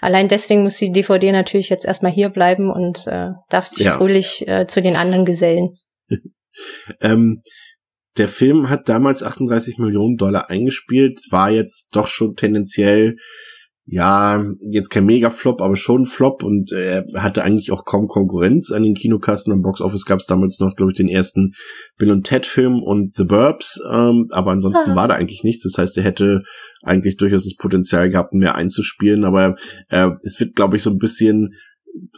Allein 0.00 0.28
deswegen 0.28 0.62
muss 0.62 0.76
die 0.76 0.92
DVD 0.92 1.32
natürlich 1.32 1.68
jetzt 1.68 1.84
erstmal 1.84 2.12
hier 2.12 2.28
bleiben 2.28 2.70
und 2.70 3.06
äh, 3.06 3.30
darf 3.48 3.68
sich 3.68 3.86
ja. 3.86 3.96
fröhlich 3.96 4.46
äh, 4.48 4.66
zu 4.66 4.82
den 4.82 4.96
anderen 4.96 5.24
gesellen. 5.24 5.78
ähm, 7.00 7.42
der 8.16 8.28
Film 8.28 8.70
hat 8.70 8.88
damals 8.88 9.22
38 9.22 9.78
Millionen 9.78 10.16
Dollar 10.16 10.50
eingespielt, 10.50 11.20
war 11.30 11.50
jetzt 11.50 11.88
doch 11.94 12.06
schon 12.06 12.36
tendenziell 12.36 13.16
ja, 13.86 14.42
jetzt 14.60 14.88
kein 14.88 15.04
Mega-Flop, 15.04 15.60
aber 15.60 15.76
schon 15.76 16.06
Flop 16.06 16.42
und 16.42 16.72
er 16.72 17.04
hatte 17.16 17.42
eigentlich 17.42 17.70
auch 17.70 17.84
kaum 17.84 18.06
Konkurrenz 18.08 18.72
an 18.72 18.82
den 18.82 18.94
Kinokassen. 18.94 19.52
Am 19.52 19.60
Box-Office 19.60 20.06
gab 20.06 20.20
es 20.20 20.26
damals 20.26 20.58
noch, 20.58 20.74
glaube 20.74 20.92
ich, 20.92 20.96
den 20.96 21.08
ersten 21.08 21.52
Bill 21.98 22.10
und 22.10 22.24
Ted-Film 22.24 22.82
und 22.82 23.14
The 23.14 23.24
Burbs, 23.24 23.78
ähm, 23.90 24.26
aber 24.30 24.52
ansonsten 24.52 24.92
Aha. 24.92 24.96
war 24.96 25.08
da 25.08 25.14
eigentlich 25.14 25.44
nichts. 25.44 25.64
Das 25.64 25.76
heißt, 25.76 25.98
er 25.98 26.04
hätte 26.04 26.42
eigentlich 26.82 27.18
durchaus 27.18 27.44
das 27.44 27.56
Potenzial 27.56 28.08
gehabt, 28.08 28.32
mehr 28.32 28.56
einzuspielen, 28.56 29.24
aber 29.24 29.56
äh, 29.90 30.10
es 30.22 30.40
wird, 30.40 30.56
glaube 30.56 30.76
ich, 30.76 30.82
so 30.82 30.90
ein 30.90 30.98
bisschen 30.98 31.54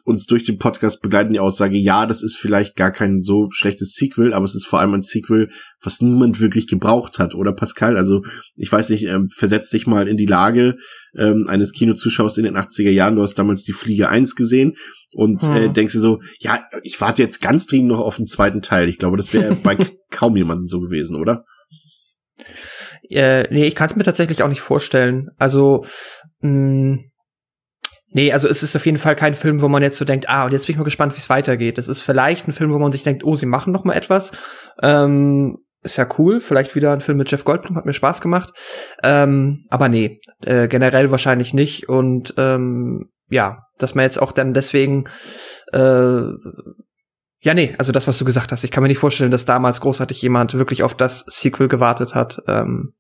uns 0.05 0.27
durch 0.27 0.45
den 0.45 0.59
Podcast 0.59 1.03
begleiten 1.03 1.33
die 1.33 1.41
Aussage, 1.41 1.77
ja, 1.77 2.07
das 2.07 2.23
ist 2.23 2.37
vielleicht 2.37 2.77
gar 2.77 2.91
kein 2.91 3.21
so 3.21 3.49
schlechtes 3.51 3.95
Sequel, 3.95 4.33
aber 4.33 4.45
es 4.45 4.55
ist 4.55 4.67
vor 4.67 4.81
allem 4.81 4.95
ein 4.95 5.03
Sequel, 5.03 5.51
was 5.83 6.01
niemand 6.01 6.41
wirklich 6.41 6.67
gebraucht 6.67 7.19
hat, 7.19 7.35
oder 7.35 7.53
Pascal? 7.53 7.97
Also 7.97 8.23
ich 8.55 8.71
weiß 8.73 8.91
nicht, 8.91 9.05
ähm, 9.05 9.29
versetz 9.29 9.69
dich 9.71 9.87
mal 9.87 10.09
in 10.09 10.17
die 10.17 10.27
Lage 10.27 10.77
ähm, 11.17 11.47
eines 11.49 11.73
Kinozuschauers 11.73 12.39
in 12.39 12.45
den 12.45 12.57
80er 12.57 12.91
Jahren, 12.91 13.17
du 13.17 13.23
hast 13.23 13.35
damals 13.35 13.65
die 13.65 13.73
Fliege 13.73 14.09
1 14.09 14.35
gesehen 14.35 14.75
und 15.15 15.43
hm. 15.43 15.57
äh, 15.57 15.69
denkst 15.69 15.93
dir 15.93 16.01
so, 16.01 16.21
ja, 16.39 16.65
ich 16.83 17.01
warte 17.01 17.23
jetzt 17.23 17.43
ganz 17.43 17.67
dringend 17.67 17.89
noch 17.89 18.01
auf 18.01 18.17
den 18.17 18.27
zweiten 18.27 18.63
Teil. 18.63 18.89
Ich 18.89 18.99
glaube, 18.99 19.17
das 19.17 19.33
wäre 19.33 19.55
bei 19.55 19.77
kaum 20.11 20.37
jemandem 20.37 20.67
so 20.67 20.81
gewesen, 20.81 21.17
oder? 21.17 21.45
Äh, 23.09 23.45
nee, 23.53 23.67
ich 23.67 23.75
kann 23.75 23.89
es 23.89 23.97
mir 23.97 24.05
tatsächlich 24.05 24.43
auch 24.43 24.49
nicht 24.49 24.61
vorstellen. 24.61 25.29
Also 25.39 25.85
mh, 26.41 26.99
Nee, 28.17 28.33
also 28.33 28.49
es 28.49 28.63
ist 28.63 28.75
auf 28.75 28.87
jeden 28.87 28.97
Fall 28.97 29.15
kein 29.15 29.35
Film, 29.35 29.61
wo 29.61 29.69
man 29.69 29.83
jetzt 29.83 29.99
so 29.99 30.07
denkt, 30.07 30.31
ah, 30.31 30.47
und 30.47 30.53
jetzt 30.53 30.67
bin 30.67 30.73
ich 30.73 30.79
mal 30.79 30.85
gespannt, 30.85 31.13
wie 31.13 31.19
es 31.19 31.29
weitergeht. 31.29 31.77
Es 31.77 31.87
ist 31.87 32.01
vielleicht 32.01 32.49
ein 32.49 32.55
Film, 32.55 32.73
wo 32.73 32.79
man 32.79 32.91
sich 32.91 33.03
denkt, 33.03 33.25
oh, 33.25 33.35
sie 33.35 33.45
machen 33.45 33.75
noch 33.75 33.85
mal 33.85 33.93
etwas. 33.93 34.33
Ähm, 34.83 35.59
ist 35.83 35.99
ja 35.99 36.09
cool, 36.17 36.41
vielleicht 36.41 36.75
wieder 36.75 36.95
ein 36.95 37.03
Film 37.03 37.19
mit 37.19 37.31
Jeff 37.31 37.45
Goldblum, 37.45 37.77
hat 37.77 37.85
mir 37.85 37.93
Spaß 37.93 38.23
gemacht. 38.23 38.55
Ähm, 39.03 39.67
aber 39.69 39.91
nee, 39.91 40.23
äh, 40.47 40.67
generell 40.67 41.11
wahrscheinlich 41.11 41.53
nicht. 41.53 41.91
Und 41.91 42.33
ähm, 42.39 43.11
ja, 43.29 43.59
dass 43.77 43.95
man 43.95 44.05
jetzt 44.05 44.23
auch 44.23 44.33
dann 44.33 44.55
deswegen 44.55 45.05
äh, 45.75 46.23
Ja, 47.43 47.53
nee, 47.53 47.75
also 47.77 47.93
das, 47.93 48.09
was 48.09 48.17
du 48.17 48.25
gesagt 48.25 48.51
hast. 48.51 48.65
Ich 48.65 48.71
kann 48.71 48.83
mir 48.83 48.89
nicht 48.89 48.97
vorstellen, 48.97 49.31
dass 49.31 49.45
damals 49.45 49.83
großartig 49.83 50.23
jemand 50.23 50.55
wirklich 50.55 50.83
auf 50.83 50.95
das 50.95 51.27
Sequel 51.27 51.69
gewartet 51.69 52.15
hat. 52.15 52.41
Ähm, 52.49 52.95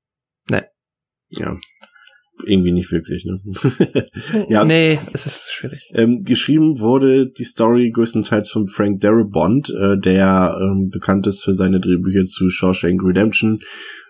nee. 0.50 0.64
Ja. 1.30 1.56
Irgendwie 2.44 2.72
nicht 2.72 2.92
wirklich, 2.92 3.24
ne? 3.24 3.40
ja. 4.48 4.64
Nee, 4.64 4.98
es 5.12 5.26
ist 5.26 5.50
schwierig. 5.52 5.90
Ähm, 5.94 6.22
geschrieben 6.24 6.80
wurde 6.80 7.26
die 7.26 7.44
Story 7.44 7.90
größtenteils 7.90 8.50
von 8.50 8.68
Frank 8.68 9.00
Darabont, 9.00 9.70
äh, 9.70 9.98
der 9.98 10.58
ähm, 10.60 10.90
bekannt 10.90 11.26
ist 11.26 11.42
für 11.42 11.52
seine 11.52 11.80
Drehbücher 11.80 12.24
zu 12.24 12.50
Shawshank 12.50 13.02
Redemption, 13.02 13.60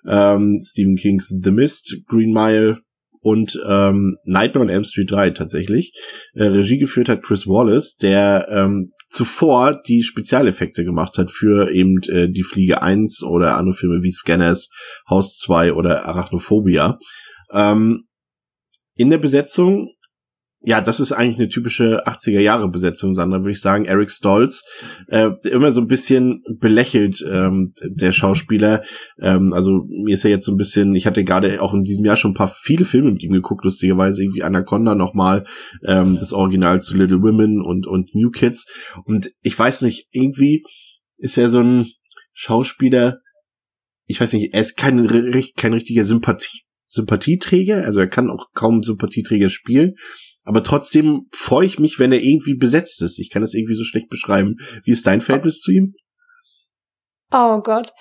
ähm, 0.06 0.60
Stephen 0.62 0.96
Kings 0.96 1.28
The 1.28 1.50
Mist, 1.52 1.96
Green 2.06 2.32
Mile 2.32 2.78
und 3.20 3.60
ähm, 3.66 4.16
Nightmare 4.24 4.64
on 4.64 4.70
Elm 4.70 4.84
Street 4.84 5.10
3 5.10 5.30
tatsächlich. 5.30 5.92
Äh, 6.34 6.44
Regie 6.44 6.78
geführt 6.78 7.08
hat 7.08 7.22
Chris 7.22 7.46
Wallace, 7.46 7.96
der 7.96 8.48
ähm, 8.50 8.92
zuvor 9.10 9.80
die 9.86 10.02
Spezialeffekte 10.02 10.84
gemacht 10.84 11.18
hat 11.18 11.30
für 11.30 11.70
eben 11.70 12.00
äh, 12.08 12.28
die 12.28 12.42
Fliege 12.42 12.82
1 12.82 13.22
oder 13.24 13.56
andere 13.56 13.74
Filme 13.74 14.02
wie 14.02 14.12
Scanners, 14.12 14.68
Haus 15.08 15.36
2 15.38 15.72
oder 15.72 16.04
Arachnophobia. 16.04 16.98
Ähm, 17.52 18.05
in 18.96 19.10
der 19.10 19.18
Besetzung 19.18 19.90
ja, 20.68 20.80
das 20.80 20.98
ist 20.98 21.12
eigentlich 21.12 21.38
eine 21.38 21.48
typische 21.48 22.08
80er 22.08 22.40
Jahre 22.40 22.68
Besetzung, 22.68 23.14
Sandra, 23.14 23.38
würde 23.38 23.52
ich 23.52 23.60
sagen. 23.60 23.84
Eric 23.84 24.10
Stolz, 24.10 24.64
äh, 25.06 25.30
immer 25.44 25.70
so 25.70 25.80
ein 25.80 25.86
bisschen 25.86 26.42
belächelt, 26.58 27.24
ähm, 27.30 27.72
der 27.84 28.10
Schauspieler. 28.10 28.82
Ähm, 29.20 29.52
also 29.52 29.86
mir 29.88 30.14
ist 30.14 30.24
er 30.24 30.32
jetzt 30.32 30.44
so 30.44 30.50
ein 30.50 30.56
bisschen, 30.56 30.92
ich 30.96 31.06
hatte 31.06 31.22
gerade 31.22 31.62
auch 31.62 31.72
in 31.72 31.84
diesem 31.84 32.04
Jahr 32.04 32.16
schon 32.16 32.32
ein 32.32 32.36
paar 32.36 32.48
viele 32.48 32.84
Filme 32.84 33.12
mit 33.12 33.22
ihm 33.22 33.30
geguckt, 33.30 33.64
lustigerweise 33.64 34.24
irgendwie 34.24 34.42
Anaconda 34.42 34.96
nochmal, 34.96 35.44
ähm, 35.86 36.16
das 36.18 36.32
Original 36.32 36.82
zu 36.82 36.96
Little 36.96 37.22
Women 37.22 37.62
und, 37.62 37.86
und 37.86 38.12
New 38.16 38.30
Kids. 38.30 38.66
Und 39.04 39.30
ich 39.42 39.56
weiß 39.56 39.82
nicht, 39.82 40.08
irgendwie 40.10 40.64
ist 41.16 41.38
er 41.38 41.48
so 41.48 41.60
ein 41.60 41.86
Schauspieler, 42.32 43.20
ich 44.06 44.20
weiß 44.20 44.32
nicht, 44.32 44.52
er 44.52 44.62
ist 44.62 44.76
kein, 44.76 45.06
kein 45.56 45.72
richtiger 45.74 46.02
Sympathie, 46.02 46.65
Sympathieträger, 46.96 47.84
also 47.84 48.00
er 48.00 48.08
kann 48.08 48.30
auch 48.30 48.46
kaum 48.54 48.82
Sympathieträger 48.82 49.48
spielen 49.48 49.94
aber 50.46 50.62
trotzdem 50.62 51.26
freue 51.32 51.66
ich 51.66 51.80
mich, 51.80 51.98
wenn 51.98 52.12
er 52.12 52.22
irgendwie 52.22 52.54
besetzt 52.54 53.02
ist. 53.02 53.18
Ich 53.18 53.30
kann 53.30 53.42
das 53.42 53.52
irgendwie 53.52 53.74
so 53.74 53.82
schlecht 53.82 54.08
beschreiben. 54.08 54.58
Wie 54.84 54.92
ist 54.92 55.04
dein 55.04 55.20
Verhältnis 55.20 55.58
zu 55.58 55.72
ihm? 55.72 55.94
Oh 57.32 57.60
Gott. 57.60 57.92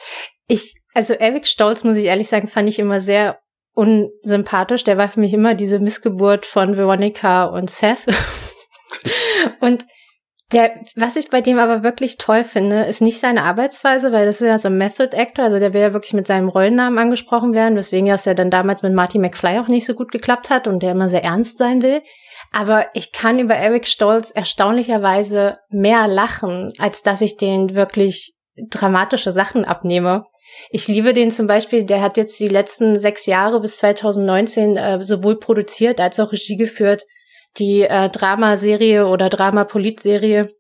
Ich, 0.47 0.75
also 0.93 1.13
Eric 1.13 1.47
Stolz, 1.47 1.83
muss 1.83 1.97
ich 1.97 2.05
ehrlich 2.05 2.27
sagen, 2.27 2.47
fand 2.47 2.69
ich 2.69 2.77
immer 2.77 3.01
sehr 3.01 3.39
unsympathisch. 3.73 4.83
Der 4.83 4.95
war 4.95 5.09
für 5.09 5.19
mich 5.19 5.33
immer 5.33 5.55
diese 5.55 5.79
Missgeburt 5.79 6.45
von 6.45 6.77
Veronica 6.77 7.45
und 7.45 7.71
Seth. 7.71 8.05
und 9.59 9.83
der, 10.55 10.71
was 10.95 11.17
ich 11.17 11.29
bei 11.29 11.41
dem 11.41 11.59
aber 11.59 11.83
wirklich 11.83 12.17
toll 12.17 12.45
finde, 12.45 12.85
ist 12.85 13.01
nicht 13.01 13.19
seine 13.19 13.43
Arbeitsweise, 13.43 14.13
weil 14.13 14.25
das 14.25 14.39
ist 14.39 14.47
ja 14.47 14.57
so 14.57 14.69
ein 14.69 14.77
Method 14.77 15.15
Actor, 15.15 15.43
also 15.43 15.59
der 15.59 15.74
will 15.74 15.81
ja 15.81 15.91
wirklich 15.91 16.13
mit 16.13 16.27
seinem 16.27 16.47
Rollennamen 16.47 16.97
angesprochen 16.97 17.53
werden, 17.53 17.75
weswegen 17.75 18.07
ja 18.07 18.15
es 18.15 18.24
ja 18.24 18.33
dann 18.33 18.50
damals 18.50 18.81
mit 18.81 18.93
Marty 18.93 19.19
McFly 19.19 19.59
auch 19.59 19.67
nicht 19.67 19.85
so 19.85 19.93
gut 19.93 20.13
geklappt 20.13 20.50
hat 20.50 20.67
und 20.69 20.81
der 20.81 20.91
immer 20.91 21.09
sehr 21.09 21.25
ernst 21.25 21.57
sein 21.57 21.81
will. 21.81 22.01
Aber 22.53 22.85
ich 22.93 23.12
kann 23.12 23.38
über 23.38 23.55
Eric 23.55 23.85
Stolz 23.85 24.31
erstaunlicherweise 24.31 25.57
mehr 25.71 26.07
lachen, 26.07 26.71
als 26.77 27.03
dass 27.03 27.19
ich 27.19 27.35
den 27.35 27.75
wirklich 27.75 28.33
dramatische 28.69 29.33
Sachen 29.33 29.65
abnehme. 29.65 30.24
Ich 30.69 30.88
liebe 30.88 31.12
den 31.12 31.31
zum 31.31 31.47
Beispiel, 31.47 31.83
der 31.83 32.01
hat 32.01 32.15
jetzt 32.15 32.39
die 32.39 32.47
letzten 32.47 32.97
sechs 32.97 33.25
Jahre 33.25 33.59
bis 33.59 33.75
2019 33.77 34.77
äh, 34.77 35.03
sowohl 35.03 35.38
produziert 35.38 36.00
als 36.00 36.17
auch 36.21 36.31
Regie 36.31 36.55
geführt. 36.55 37.03
Die 37.57 37.81
äh, 37.81 38.09
Dramaserie 38.09 39.07
oder 39.07 39.29
Drama-Polit-Serie 39.29 40.53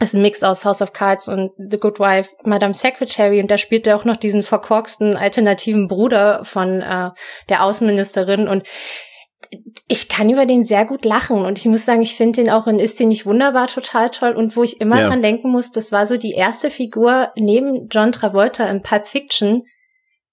ist 0.00 0.14
ein 0.14 0.22
Mix 0.22 0.42
aus 0.42 0.64
House 0.64 0.80
of 0.80 0.92
Cards 0.92 1.28
und 1.28 1.50
The 1.58 1.78
Good 1.78 1.98
Wife, 1.98 2.30
Madame 2.44 2.74
Secretary 2.74 3.40
und 3.40 3.50
da 3.50 3.58
spielt 3.58 3.86
er 3.86 3.96
auch 3.96 4.04
noch 4.04 4.16
diesen 4.16 4.42
verkorksten 4.42 5.16
alternativen 5.16 5.88
Bruder 5.88 6.44
von 6.44 6.80
äh, 6.80 7.10
der 7.48 7.64
Außenministerin 7.64 8.46
und 8.46 8.64
ich 9.86 10.08
kann 10.08 10.28
über 10.30 10.46
den 10.46 10.64
sehr 10.64 10.84
gut 10.84 11.04
lachen 11.04 11.44
und 11.44 11.58
ich 11.58 11.66
muss 11.66 11.84
sagen, 11.84 12.02
ich 12.02 12.16
finde 12.16 12.42
den 12.42 12.50
auch 12.50 12.66
in 12.66 12.78
Ist 12.78 13.00
den 13.00 13.08
nicht 13.08 13.24
wunderbar 13.24 13.66
total 13.66 14.10
toll 14.10 14.32
und 14.32 14.56
wo 14.56 14.62
ich 14.62 14.80
immer 14.80 15.00
ja. 15.00 15.08
dran 15.08 15.22
denken 15.22 15.50
muss, 15.50 15.70
das 15.70 15.90
war 15.90 16.06
so 16.06 16.16
die 16.16 16.32
erste 16.32 16.70
Figur 16.70 17.32
neben 17.36 17.88
John 17.88 18.12
Travolta 18.12 18.66
in 18.66 18.82
Pulp 18.82 19.06
Fiction, 19.06 19.62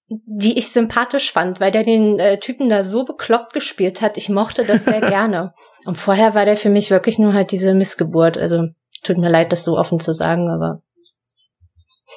die 0.08 0.58
ich 0.58 0.70
sympathisch 0.70 1.32
fand, 1.32 1.60
weil 1.60 1.72
der 1.72 1.84
den 1.84 2.18
äh, 2.18 2.38
Typen 2.38 2.68
da 2.68 2.82
so 2.82 3.04
bekloppt 3.04 3.52
gespielt 3.52 4.02
hat. 4.02 4.16
Ich 4.16 4.28
mochte 4.28 4.64
das 4.64 4.84
sehr 4.84 5.00
gerne. 5.08 5.54
Und 5.86 5.96
vorher 5.96 6.34
war 6.34 6.44
der 6.44 6.56
für 6.56 6.68
mich 6.68 6.90
wirklich 6.90 7.18
nur 7.18 7.32
halt 7.32 7.52
diese 7.52 7.72
Missgeburt. 7.72 8.36
Also 8.36 8.68
tut 9.02 9.18
mir 9.18 9.30
leid, 9.30 9.52
das 9.52 9.64
so 9.64 9.78
offen 9.78 10.00
zu 10.00 10.12
sagen, 10.12 10.48
aber 10.48 10.80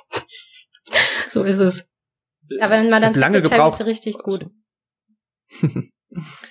so 1.30 1.44
ist 1.44 1.60
es. 1.60 1.88
Aber 2.60 2.78
in 2.78 2.90
Madame 2.90 3.18
lange 3.18 3.42
gebraucht. 3.42 3.80
ist 3.80 3.86
richtig 3.86 4.18
gut. 4.18 4.48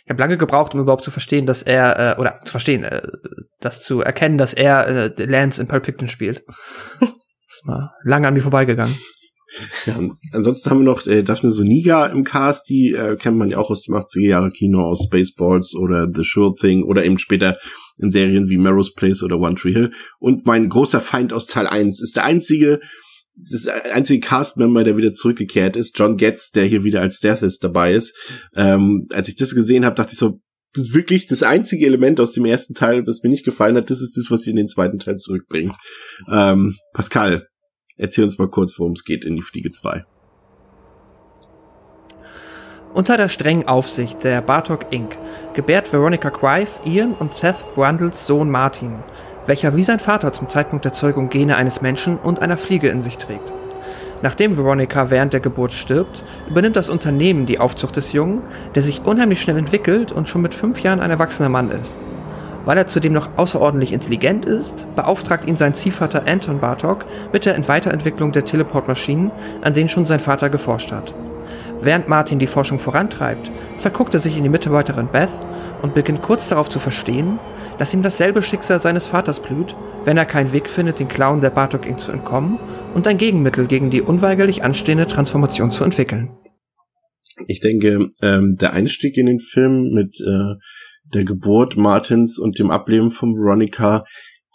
Ich 0.04 0.10
habe 0.10 0.20
lange 0.20 0.38
gebraucht, 0.38 0.72
um 0.72 0.80
überhaupt 0.80 1.02
zu 1.02 1.10
verstehen, 1.10 1.44
dass 1.44 1.64
er, 1.64 2.16
äh, 2.16 2.20
oder 2.20 2.40
zu 2.44 2.52
verstehen, 2.52 2.84
äh, 2.84 3.02
das 3.58 3.82
zu 3.82 4.00
erkennen, 4.00 4.38
dass 4.38 4.54
er 4.54 4.86
äh, 4.86 5.24
Lance 5.24 5.60
in 5.60 5.66
Pulp 5.66 5.84
Fiction 5.84 6.08
spielt. 6.08 6.44
das 7.00 7.10
ist 7.48 7.66
mal 7.66 7.92
lange 8.04 8.28
an 8.28 8.34
mir 8.34 8.40
vorbeigegangen. 8.40 8.96
Ja, 9.86 9.98
ansonsten 10.32 10.70
haben 10.70 10.80
wir 10.80 10.84
noch 10.84 11.06
äh, 11.06 11.22
Daphne 11.22 11.50
Soniga 11.50 12.06
im 12.06 12.24
Cast, 12.24 12.68
die 12.68 12.92
äh, 12.92 13.16
kennt 13.16 13.38
man 13.38 13.50
ja 13.50 13.58
auch 13.58 13.70
aus 13.70 13.84
dem 13.84 13.94
80er 13.94 14.26
Jahre 14.26 14.50
Kino, 14.50 14.82
aus 14.82 15.04
Spaceballs 15.04 15.74
oder 15.74 16.08
The 16.12 16.22
Sure 16.24 16.54
Thing 16.54 16.82
oder 16.82 17.04
eben 17.04 17.18
später 17.18 17.58
in 17.98 18.10
Serien 18.10 18.48
wie 18.48 18.58
Melrose 18.58 18.92
Place 18.94 19.22
oder 19.22 19.38
One 19.38 19.56
Tree 19.56 19.72
Hill. 19.72 19.92
Und 20.18 20.46
mein 20.46 20.68
großer 20.68 21.00
Feind 21.00 21.32
aus 21.32 21.46
Teil 21.46 21.66
1 21.66 22.00
ist 22.02 22.16
der 22.16 22.24
einzige, 22.24 22.80
das 23.34 23.66
einzige 23.68 24.20
Cast-Member, 24.20 24.84
der 24.84 24.96
wieder 24.96 25.12
zurückgekehrt 25.12 25.76
ist, 25.76 25.98
John 25.98 26.16
Getz, 26.16 26.50
der 26.50 26.64
hier 26.64 26.84
wieder 26.84 27.00
als 27.00 27.20
Deathis 27.20 27.58
dabei 27.58 27.94
ist. 27.94 28.14
Ähm, 28.54 29.06
als 29.12 29.28
ich 29.28 29.36
das 29.36 29.54
gesehen 29.54 29.84
habe, 29.84 29.94
dachte 29.94 30.12
ich 30.12 30.18
so, 30.18 30.40
das 30.74 30.92
wirklich 30.92 31.26
das 31.26 31.42
einzige 31.42 31.86
Element 31.86 32.20
aus 32.20 32.32
dem 32.32 32.44
ersten 32.44 32.74
Teil, 32.74 33.02
das 33.04 33.22
mir 33.22 33.30
nicht 33.30 33.44
gefallen 33.44 33.76
hat, 33.76 33.90
das 33.90 34.02
ist 34.02 34.16
das, 34.16 34.30
was 34.30 34.42
sie 34.42 34.50
in 34.50 34.56
den 34.56 34.68
zweiten 34.68 34.98
Teil 34.98 35.16
zurückbringt. 35.16 35.74
Ähm, 36.30 36.76
Pascal, 36.92 37.47
erzähl 37.98 38.24
uns 38.24 38.38
mal 38.38 38.48
kurz, 38.48 38.78
worum 38.78 38.92
es 38.92 39.04
geht 39.04 39.24
in 39.24 39.36
die 39.36 39.42
Fliege 39.42 39.70
2. 39.70 40.04
Unter 42.94 43.16
der 43.18 43.28
strengen 43.28 43.68
Aufsicht 43.68 44.24
der 44.24 44.40
Bartok 44.40 44.86
Inc. 44.90 45.18
gebärt 45.52 45.92
Veronica 45.92 46.30
Quive 46.30 46.70
Ian 46.84 47.12
und 47.12 47.34
Seth 47.34 47.66
Brundles 47.74 48.26
Sohn 48.26 48.50
Martin– 48.50 48.94
welcher 49.48 49.74
wie 49.74 49.82
sein 49.82 49.98
Vater 49.98 50.32
zum 50.32 50.48
Zeitpunkt 50.48 50.84
der 50.84 50.92
Zeugung 50.92 51.30
Gene 51.30 51.56
eines 51.56 51.80
Menschen 51.80 52.18
und 52.18 52.40
einer 52.40 52.58
Fliege 52.58 52.88
in 52.88 53.02
sich 53.02 53.16
trägt. 53.16 53.50
Nachdem 54.20 54.56
Veronica 54.56 55.10
während 55.10 55.32
der 55.32 55.40
Geburt 55.40 55.72
stirbt, 55.72 56.22
übernimmt 56.48 56.76
das 56.76 56.90
Unternehmen 56.90 57.46
die 57.46 57.58
Aufzucht 57.58 57.96
des 57.96 58.12
Jungen, 58.12 58.42
der 58.74 58.82
sich 58.82 59.04
unheimlich 59.04 59.40
schnell 59.40 59.56
entwickelt 59.56 60.12
und 60.12 60.28
schon 60.28 60.42
mit 60.42 60.54
fünf 60.54 60.82
Jahren 60.82 61.00
ein 61.00 61.10
erwachsener 61.10 61.48
Mann 61.48 61.70
ist. 61.70 61.98
Weil 62.68 62.76
er 62.76 62.86
zudem 62.86 63.14
noch 63.14 63.30
außerordentlich 63.38 63.94
intelligent 63.94 64.44
ist, 64.44 64.86
beauftragt 64.94 65.48
ihn 65.48 65.56
sein 65.56 65.72
Ziehvater 65.72 66.26
Anton 66.26 66.60
Bartok 66.60 67.06
mit 67.32 67.46
der 67.46 67.66
Weiterentwicklung 67.66 68.30
der 68.30 68.44
Teleportmaschinen, 68.44 69.30
an 69.62 69.72
denen 69.72 69.88
schon 69.88 70.04
sein 70.04 70.20
Vater 70.20 70.50
geforscht 70.50 70.92
hat. 70.92 71.14
Während 71.80 72.10
Martin 72.10 72.38
die 72.38 72.46
Forschung 72.46 72.78
vorantreibt, 72.78 73.50
verguckt 73.78 74.12
er 74.12 74.20
sich 74.20 74.36
in 74.36 74.42
die 74.42 74.50
Mitarbeiterin 74.50 75.08
Beth 75.10 75.30
und 75.80 75.94
beginnt 75.94 76.20
kurz 76.20 76.50
darauf 76.50 76.68
zu 76.68 76.78
verstehen, 76.78 77.38
dass 77.78 77.94
ihm 77.94 78.02
dasselbe 78.02 78.42
Schicksal 78.42 78.80
seines 78.80 79.08
Vaters 79.08 79.40
blüht, 79.40 79.74
wenn 80.04 80.18
er 80.18 80.26
keinen 80.26 80.52
Weg 80.52 80.68
findet, 80.68 80.98
den 80.98 81.08
Clown 81.08 81.40
der 81.40 81.48
Bartok 81.48 81.86
Inc. 81.86 82.00
zu 82.00 82.12
entkommen 82.12 82.58
und 82.94 83.06
ein 83.06 83.16
Gegenmittel 83.16 83.66
gegen 83.66 83.88
die 83.88 84.02
unweigerlich 84.02 84.62
anstehende 84.62 85.06
Transformation 85.06 85.70
zu 85.70 85.84
entwickeln. 85.84 86.36
Ich 87.46 87.60
denke, 87.60 88.10
ähm, 88.20 88.56
der 88.60 88.74
Einstieg 88.74 89.16
in 89.16 89.24
den 89.24 89.40
Film 89.40 89.94
mit 89.94 90.20
äh, 90.20 90.56
der 91.14 91.24
Geburt 91.24 91.76
Martins 91.76 92.38
und 92.38 92.58
dem 92.58 92.70
Ableben 92.70 93.10
von 93.10 93.34
Veronica 93.34 94.04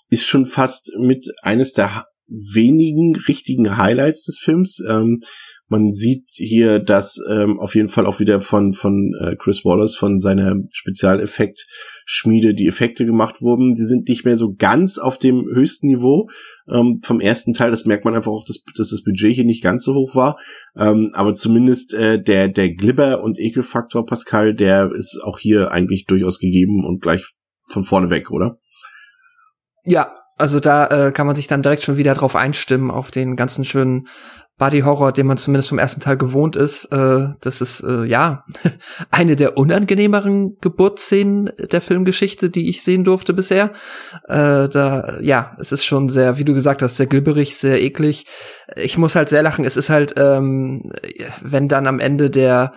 ist 0.10 0.26
schon 0.26 0.46
fast 0.46 0.92
mit 1.00 1.28
eines 1.42 1.74
der 1.74 2.06
wenigen 2.28 3.16
richtigen 3.28 3.78
Highlights 3.78 4.26
des 4.26 4.38
Films. 4.38 4.80
Ähm, 4.90 5.22
man 5.68 5.92
sieht 5.92 6.26
hier, 6.34 6.80
dass 6.80 7.18
ähm, 7.30 7.60
auf 7.60 7.76
jeden 7.76 7.90
Fall 7.90 8.06
auch 8.06 8.20
wieder 8.20 8.42
von, 8.42 8.74
von 8.74 9.12
äh, 9.20 9.36
Chris 9.36 9.66
Wallace, 9.66 9.96
von 9.96 10.20
seiner 10.20 10.56
Spezialeffekt-Schmiede 10.72 12.54
die 12.54 12.68
Effekte 12.68 13.06
gemacht 13.06 13.42
wurden. 13.42 13.76
Sie 13.76 13.86
sind 13.86 14.08
nicht 14.08 14.26
mehr 14.26 14.38
so 14.38 14.54
ganz 14.54 14.98
auf 14.98 15.18
dem 15.18 15.46
höchsten 15.54 15.88
Niveau 15.88 16.30
ähm, 16.70 17.02
vom 17.04 17.20
ersten 17.20 17.54
Teil. 17.54 17.72
Das 17.72 17.86
merkt 17.86 18.06
man 18.06 18.16
einfach 18.16 18.32
auch, 18.32 18.46
dass, 18.46 18.64
dass 18.76 18.90
das 18.90 19.04
Budget 19.04 19.34
hier 19.34 19.46
nicht 19.46 19.64
ganz 19.64 19.84
so 19.84 19.94
hoch 19.94 20.16
war. 20.16 20.38
Ähm, 20.76 21.12
aber 21.14 21.34
zumindest 21.34 21.94
äh, 21.94 22.22
der, 22.22 22.48
der 22.48 22.74
Glibber- 22.74 23.22
und 23.24 23.40
Ekelfaktor 23.40 24.06
Pascal, 24.06 24.54
der 24.54 24.92
ist 24.92 25.20
auch 25.24 25.40
hier 25.40 25.72
eigentlich 25.72 26.06
durchaus 26.06 26.40
gegeben 26.40 26.86
und 26.86 27.02
gleich 27.02 27.34
von 27.70 27.84
vorne 27.84 28.10
weg, 28.10 28.32
oder? 28.32 28.58
Ja, 29.86 30.16
also 30.38 30.60
da 30.60 30.88
äh, 30.88 31.12
kann 31.12 31.28
man 31.28 31.36
sich 31.36 31.48
dann 31.48 31.62
direkt 31.62 31.84
schon 31.84 31.98
wieder 31.98 32.14
drauf 32.14 32.36
einstimmen, 32.36 32.92
auf 32.92 33.12
den 33.12 33.36
ganzen 33.36 33.66
schönen 33.66 34.08
Body 34.60 34.82
Horror, 34.82 35.12
den 35.12 35.26
man 35.26 35.38
zumindest 35.38 35.70
vom 35.70 35.80
ersten 35.80 36.00
Teil 36.00 36.16
gewohnt 36.16 36.56
ist. 36.56 36.86
Äh, 36.86 37.30
das 37.42 37.60
ist 37.60 37.82
äh, 37.82 38.06
ja 38.06 38.46
eine 39.12 39.36
der 39.36 39.58
unangenehmeren 39.58 40.58
Geburtsszenen 40.62 41.50
der 41.72 41.82
Filmgeschichte, 41.82 42.50
die 42.50 42.70
ich 42.70 42.84
sehen 42.84 43.04
durfte 43.04 43.34
bisher. 43.34 43.72
Äh, 44.28 44.70
da 44.70 45.18
ja, 45.22 45.56
es 45.60 45.72
ist 45.72 45.86
schon 45.86 46.08
sehr, 46.10 46.38
wie 46.38 46.46
du 46.46 46.54
gesagt 46.54 46.84
hast, 46.84 46.98
sehr 46.98 47.08
glibberig, 47.08 47.56
sehr 47.58 47.82
eklig. 47.82 48.26
Ich 48.76 48.98
muss 48.98 49.16
halt 49.16 49.30
sehr 49.30 49.44
lachen. 49.44 49.66
Es 49.66 49.76
ist 49.76 49.90
halt, 49.90 50.14
ähm, 50.18 50.92
wenn 51.42 51.68
dann 51.68 51.88
am 51.88 52.00
Ende 52.00 52.30
der 52.30 52.74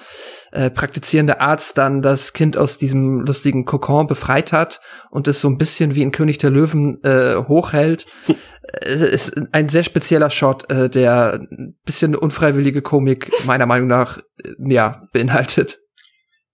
äh, 0.56 0.70
praktizierende 0.70 1.40
Arzt 1.40 1.76
dann 1.76 2.00
das 2.00 2.32
Kind 2.32 2.56
aus 2.56 2.78
diesem 2.78 3.20
lustigen 3.20 3.66
Kokon 3.66 4.06
befreit 4.06 4.52
hat 4.52 4.80
und 5.10 5.28
es 5.28 5.40
so 5.40 5.48
ein 5.48 5.58
bisschen 5.58 5.94
wie 5.94 6.02
in 6.02 6.12
König 6.12 6.38
der 6.38 6.50
Löwen 6.50 7.02
äh, 7.04 7.36
hochhält. 7.36 8.06
es 8.80 9.02
ist 9.02 9.40
ein 9.52 9.68
sehr 9.68 9.82
spezieller 9.82 10.30
Shot, 10.30 10.70
äh, 10.70 10.88
der 10.88 11.40
ein 11.40 11.76
bisschen 11.84 12.16
unfreiwillige 12.16 12.80
Komik 12.80 13.30
meiner 13.44 13.66
Meinung 13.66 13.88
nach 13.88 14.18
äh, 14.18 14.54
ja 14.58 15.02
beinhaltet. 15.12 15.78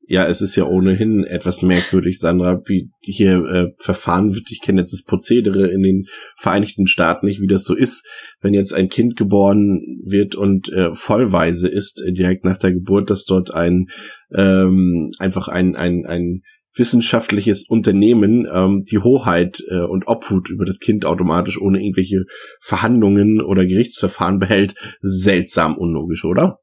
Ja, 0.09 0.27
es 0.27 0.41
ist 0.41 0.57
ja 0.57 0.65
ohnehin 0.65 1.25
etwas 1.25 1.63
merkwürdig, 1.63 2.19
Sandra, 2.19 2.61
wie 2.67 2.91
hier 3.01 3.45
äh, 3.45 3.67
verfahren 3.79 4.35
wird. 4.35 4.51
Ich 4.51 4.61
kenne 4.61 4.81
jetzt 4.81 4.93
das 4.93 5.05
Prozedere 5.05 5.69
in 5.69 5.83
den 5.83 6.07
Vereinigten 6.37 6.89
Staaten 6.89 7.27
nicht, 7.27 7.41
wie 7.41 7.47
das 7.47 7.65
so 7.65 7.75
ist, 7.75 8.07
wenn 8.41 8.53
jetzt 8.53 8.75
ein 8.75 8.89
Kind 8.89 9.17
geboren 9.17 9.81
wird 10.05 10.35
und 10.35 10.73
äh, 10.73 10.95
vollweise 10.95 11.69
ist, 11.69 12.03
äh, 12.05 12.13
direkt 12.13 12.45
nach 12.45 12.59
der 12.59 12.73
Geburt, 12.73 13.11
dass 13.11 13.25
dort 13.25 13.55
ein 13.55 13.87
ähm, 14.35 15.13
einfach 15.19 15.49
ein, 15.49 15.77
ein, 15.77 16.05
ein 16.07 16.43
wissenschaftliches 16.75 17.69
Unternehmen 17.69 18.47
ähm, 18.53 18.85
die 18.91 18.99
Hoheit 18.99 19.63
äh, 19.69 19.85
und 19.85 20.09
Obhut 20.09 20.51
über 20.51 20.65
das 20.65 20.79
Kind 20.79 21.05
automatisch 21.05 21.61
ohne 21.61 21.81
irgendwelche 21.81 22.25
Verhandlungen 22.61 23.41
oder 23.41 23.67
Gerichtsverfahren 23.67 24.39
behält. 24.39 24.75
Seltsam 25.01 25.77
unlogisch, 25.77 26.25
oder? 26.25 26.59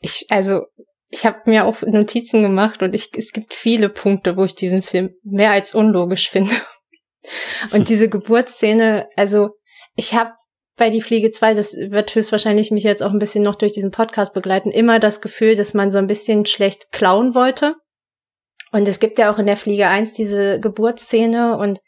Ich, 0.00 0.26
also, 0.30 0.62
ich 1.08 1.24
habe 1.24 1.42
mir 1.46 1.66
auch 1.66 1.82
Notizen 1.82 2.42
gemacht 2.42 2.82
und 2.82 2.94
ich, 2.94 3.10
es 3.16 3.32
gibt 3.32 3.54
viele 3.54 3.88
Punkte, 3.88 4.36
wo 4.36 4.44
ich 4.44 4.54
diesen 4.54 4.82
Film 4.82 5.14
mehr 5.22 5.52
als 5.52 5.74
unlogisch 5.74 6.30
finde. 6.30 6.54
Und 7.72 7.88
diese 7.88 8.08
Geburtsszene, 8.08 9.08
also 9.16 9.50
ich 9.96 10.14
habe 10.14 10.30
bei 10.76 10.90
Die 10.90 11.00
Fliege 11.00 11.32
2, 11.32 11.54
das 11.54 11.72
wird 11.72 12.14
höchstwahrscheinlich 12.14 12.70
mich 12.70 12.84
jetzt 12.84 13.02
auch 13.02 13.10
ein 13.10 13.18
bisschen 13.18 13.42
noch 13.42 13.54
durch 13.54 13.72
diesen 13.72 13.90
Podcast 13.90 14.34
begleiten, 14.34 14.70
immer 14.70 15.00
das 15.00 15.20
Gefühl, 15.20 15.56
dass 15.56 15.74
man 15.74 15.90
so 15.90 15.98
ein 15.98 16.06
bisschen 16.06 16.46
schlecht 16.46 16.92
klauen 16.92 17.34
wollte. 17.34 17.74
Und 18.72 18.86
es 18.86 19.00
gibt 19.00 19.18
ja 19.18 19.32
auch 19.32 19.38
in 19.38 19.46
der 19.46 19.56
Fliege 19.56 19.88
1 19.88 20.12
diese 20.12 20.60
Geburtsszene 20.60 21.56
und 21.56 21.80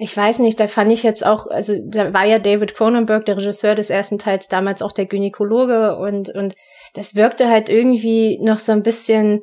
ich 0.00 0.16
weiß 0.16 0.38
nicht, 0.40 0.60
da 0.60 0.68
fand 0.68 0.92
ich 0.92 1.02
jetzt 1.02 1.26
auch, 1.26 1.48
also 1.48 1.74
da 1.88 2.12
war 2.12 2.24
ja 2.24 2.38
David 2.38 2.76
Cronenberg, 2.76 3.26
der 3.26 3.36
Regisseur 3.36 3.74
des 3.74 3.90
ersten 3.90 4.18
Teils, 4.18 4.46
damals 4.46 4.80
auch 4.80 4.92
der 4.92 5.06
Gynäkologe 5.06 5.96
und, 5.96 6.28
und 6.28 6.54
das 6.98 7.14
wirkte 7.14 7.48
halt 7.48 7.68
irgendwie 7.68 8.38
noch 8.42 8.58
so 8.58 8.72
ein 8.72 8.82
bisschen 8.82 9.42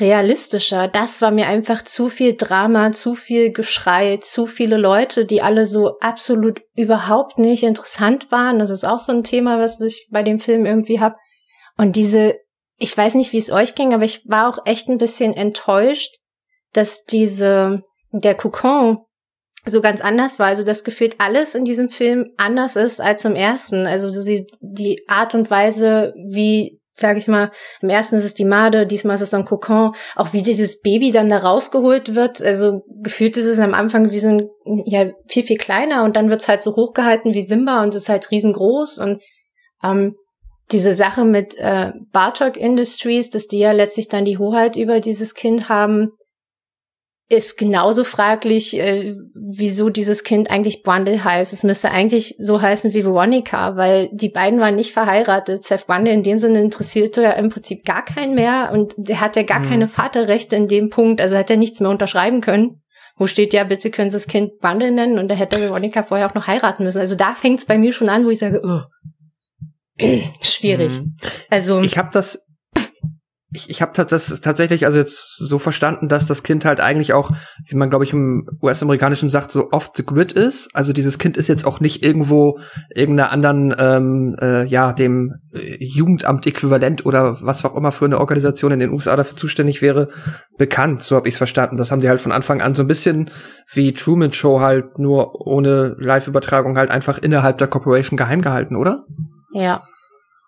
realistischer. 0.00 0.88
Das 0.88 1.22
war 1.22 1.30
mir 1.30 1.46
einfach 1.46 1.82
zu 1.82 2.08
viel 2.08 2.36
Drama, 2.36 2.90
zu 2.90 3.14
viel 3.14 3.52
Geschrei, 3.52 4.16
zu 4.16 4.46
viele 4.46 4.76
Leute, 4.76 5.24
die 5.24 5.40
alle 5.40 5.66
so 5.66 5.98
absolut 6.00 6.62
überhaupt 6.74 7.38
nicht 7.38 7.62
interessant 7.62 8.32
waren. 8.32 8.58
Das 8.58 8.70
ist 8.70 8.84
auch 8.84 8.98
so 8.98 9.12
ein 9.12 9.22
Thema, 9.22 9.60
was 9.60 9.80
ich 9.80 10.08
bei 10.10 10.22
dem 10.22 10.40
Film 10.40 10.66
irgendwie 10.66 11.00
hab. 11.00 11.14
Und 11.76 11.94
diese, 11.94 12.36
ich 12.76 12.96
weiß 12.96 13.14
nicht, 13.14 13.32
wie 13.32 13.38
es 13.38 13.52
euch 13.52 13.76
ging, 13.76 13.94
aber 13.94 14.04
ich 14.04 14.28
war 14.28 14.48
auch 14.48 14.66
echt 14.66 14.88
ein 14.88 14.98
bisschen 14.98 15.32
enttäuscht, 15.34 16.16
dass 16.72 17.04
diese, 17.04 17.82
der 18.10 18.34
Kokon 18.34 19.04
so 19.66 19.80
ganz 19.80 20.00
anders 20.00 20.38
war. 20.38 20.46
Also 20.46 20.64
das 20.64 20.84
gefühlt 20.84 21.16
alles 21.18 21.54
in 21.54 21.64
diesem 21.64 21.90
Film 21.90 22.30
anders 22.36 22.76
ist 22.76 23.00
als 23.00 23.24
im 23.24 23.34
ersten. 23.34 23.86
Also 23.86 24.10
die, 24.24 24.46
die 24.60 25.02
Art 25.08 25.34
und 25.34 25.50
Weise, 25.50 26.14
wie 26.16 26.80
sage 26.92 27.18
ich 27.18 27.28
mal, 27.28 27.50
im 27.80 27.88
ersten 27.88 28.16
ist 28.16 28.24
es 28.24 28.34
die 28.34 28.44
Made, 28.44 28.86
diesmal 28.86 29.16
ist 29.16 29.22
es 29.22 29.34
ein 29.34 29.44
Kokon, 29.44 29.92
auch 30.16 30.32
wie 30.32 30.42
dieses 30.42 30.80
Baby 30.80 31.12
dann 31.12 31.30
da 31.30 31.38
rausgeholt 31.38 32.14
wird, 32.14 32.42
also 32.42 32.82
gefühlt 33.02 33.36
ist 33.36 33.46
es 33.46 33.58
am 33.58 33.74
Anfang 33.74 34.10
wie 34.10 34.18
so 34.18 34.28
ein, 34.28 34.48
ja, 34.84 35.06
viel, 35.26 35.42
viel 35.42 35.56
kleiner 35.56 36.04
und 36.04 36.16
dann 36.16 36.30
wird 36.30 36.42
es 36.42 36.48
halt 36.48 36.62
so 36.62 36.76
hochgehalten 36.76 37.32
wie 37.32 37.42
Simba 37.42 37.82
und 37.82 37.94
ist 37.94 38.08
halt 38.08 38.30
riesengroß 38.30 38.98
und 38.98 39.22
ähm, 39.82 40.14
diese 40.70 40.94
Sache 40.94 41.24
mit 41.24 41.56
äh, 41.58 41.92
Bartok 42.12 42.56
Industries, 42.56 43.30
dass 43.30 43.48
die 43.48 43.58
ja 43.58 43.72
letztlich 43.72 44.08
dann 44.08 44.24
die 44.24 44.38
Hoheit 44.38 44.76
über 44.76 45.00
dieses 45.00 45.34
Kind 45.34 45.68
haben, 45.68 46.12
ist 47.30 47.56
genauso 47.56 48.02
fraglich, 48.02 48.76
äh, 48.76 49.14
wieso 49.34 49.88
dieses 49.88 50.24
Kind 50.24 50.50
eigentlich 50.50 50.82
Brundle 50.82 51.22
heißt. 51.22 51.52
Es 51.52 51.62
müsste 51.62 51.92
eigentlich 51.92 52.34
so 52.38 52.60
heißen 52.60 52.92
wie 52.92 53.04
Veronica, 53.04 53.76
weil 53.76 54.08
die 54.12 54.30
beiden 54.30 54.58
waren 54.58 54.74
nicht 54.74 54.92
verheiratet. 54.92 55.62
Seth 55.62 55.86
Brundle 55.86 56.12
in 56.12 56.24
dem 56.24 56.40
Sinne 56.40 56.60
interessierte 56.60 57.22
ja 57.22 57.30
im 57.32 57.48
Prinzip 57.48 57.84
gar 57.84 58.04
keinen 58.04 58.34
mehr 58.34 58.70
und 58.72 58.94
der 58.96 59.20
hat 59.20 59.36
ja 59.36 59.44
gar 59.44 59.60
mhm. 59.60 59.68
keine 59.68 59.88
Vaterrechte 59.88 60.56
in 60.56 60.66
dem 60.66 60.90
Punkt, 60.90 61.20
also 61.20 61.36
hat 61.36 61.50
er 61.50 61.56
nichts 61.56 61.78
mehr 61.78 61.90
unterschreiben 61.90 62.40
können. 62.40 62.82
Wo 63.16 63.28
steht 63.28 63.54
ja, 63.54 63.62
bitte 63.62 63.90
können 63.90 64.10
Sie 64.10 64.16
das 64.16 64.26
Kind 64.26 64.58
Brundle 64.58 64.90
nennen 64.90 65.20
und 65.20 65.28
da 65.28 65.36
hätte 65.36 65.60
Veronica 65.60 66.02
vorher 66.02 66.26
auch 66.26 66.34
noch 66.34 66.48
heiraten 66.48 66.82
müssen. 66.82 66.98
Also 66.98 67.14
da 67.14 67.34
fängt 67.34 67.60
es 67.60 67.64
bei 67.64 67.78
mir 67.78 67.92
schon 67.92 68.08
an, 68.08 68.24
wo 68.24 68.30
ich 68.30 68.40
sage, 68.40 68.60
oh, 68.64 68.80
schwierig. 70.42 70.98
Mhm. 70.98 71.16
Also 71.48 71.80
ich 71.80 71.96
habe 71.96 72.10
das 72.12 72.49
ich, 73.52 73.68
ich 73.68 73.82
habe 73.82 73.92
das 73.94 74.40
tatsächlich 74.40 74.86
also 74.86 74.98
jetzt 74.98 75.36
so 75.36 75.58
verstanden, 75.58 76.08
dass 76.08 76.26
das 76.26 76.42
Kind 76.42 76.64
halt 76.64 76.80
eigentlich 76.80 77.12
auch, 77.12 77.32
wie 77.66 77.76
man 77.76 77.90
glaube 77.90 78.04
ich 78.04 78.12
im 78.12 78.46
US-amerikanischen 78.62 79.28
sagt, 79.28 79.50
so 79.50 79.72
off 79.72 79.90
the 79.96 80.04
grid 80.04 80.32
ist. 80.32 80.68
Also 80.72 80.92
dieses 80.92 81.18
Kind 81.18 81.36
ist 81.36 81.48
jetzt 81.48 81.66
auch 81.66 81.80
nicht 81.80 82.04
irgendwo 82.04 82.60
irgendeiner 82.94 83.32
anderen, 83.32 83.74
ähm, 83.78 84.36
äh, 84.40 84.64
ja, 84.66 84.92
dem 84.92 85.34
äh, 85.52 85.76
Jugendamt-Äquivalent 85.80 87.04
oder 87.04 87.38
was 87.42 87.64
auch 87.64 87.74
immer 87.74 87.90
für 87.90 88.04
eine 88.04 88.20
Organisation 88.20 88.72
in 88.72 88.78
den 88.78 88.90
USA 88.90 89.16
dafür 89.16 89.36
zuständig 89.36 89.82
wäre, 89.82 90.08
bekannt. 90.56 91.02
So 91.02 91.16
habe 91.16 91.28
ich 91.28 91.34
es 91.34 91.38
verstanden. 91.38 91.76
Das 91.76 91.90
haben 91.90 92.00
die 92.00 92.08
halt 92.08 92.20
von 92.20 92.32
Anfang 92.32 92.60
an 92.60 92.74
so 92.76 92.84
ein 92.84 92.88
bisschen 92.88 93.30
wie 93.72 93.92
Truman 93.92 94.32
Show 94.32 94.60
halt 94.60 94.98
nur 94.98 95.46
ohne 95.46 95.96
Live-Übertragung 95.98 96.76
halt 96.76 96.90
einfach 96.90 97.18
innerhalb 97.18 97.58
der 97.58 97.68
Corporation 97.68 98.16
geheim 98.16 98.42
gehalten, 98.42 98.76
oder? 98.76 99.04
Ja. 99.52 99.82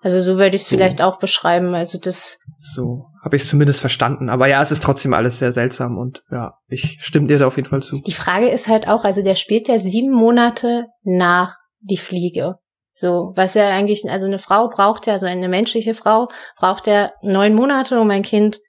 Also 0.02 0.20
so 0.20 0.36
würde 0.36 0.56
ich 0.56 0.62
es 0.62 0.68
so. 0.68 0.76
vielleicht 0.76 1.00
auch 1.00 1.18
beschreiben. 1.18 1.74
Also 1.74 1.98
das. 1.98 2.38
So 2.54 3.06
habe 3.22 3.36
ich 3.36 3.42
es 3.42 3.48
zumindest 3.48 3.80
verstanden. 3.80 4.28
Aber 4.28 4.48
ja, 4.48 4.60
es 4.60 4.72
ist 4.72 4.82
trotzdem 4.82 5.14
alles 5.14 5.38
sehr 5.38 5.52
seltsam 5.52 5.96
und 5.96 6.22
ja, 6.30 6.54
ich 6.68 6.98
stimme 7.00 7.28
dir 7.28 7.38
da 7.38 7.46
auf 7.46 7.56
jeden 7.56 7.68
Fall 7.68 7.82
zu. 7.82 8.00
Die 8.00 8.12
Frage 8.12 8.48
ist 8.48 8.68
halt 8.68 8.88
auch, 8.88 9.04
also 9.04 9.22
der 9.22 9.36
spielt 9.36 9.68
ja 9.68 9.78
sieben 9.78 10.12
Monate 10.12 10.86
nach 11.02 11.56
die 11.80 11.96
Fliege. 11.96 12.56
So, 12.92 13.32
was 13.36 13.54
ja 13.54 13.68
eigentlich, 13.70 14.08
also 14.10 14.26
eine 14.26 14.38
Frau 14.38 14.68
braucht 14.68 15.06
ja, 15.06 15.14
also 15.14 15.26
eine 15.26 15.48
menschliche 15.48 15.94
Frau 15.94 16.28
braucht 16.56 16.86
ja 16.86 17.12
neun 17.22 17.54
Monate, 17.54 17.98
um 17.98 18.10
ein 18.10 18.22
Kind 18.22 18.60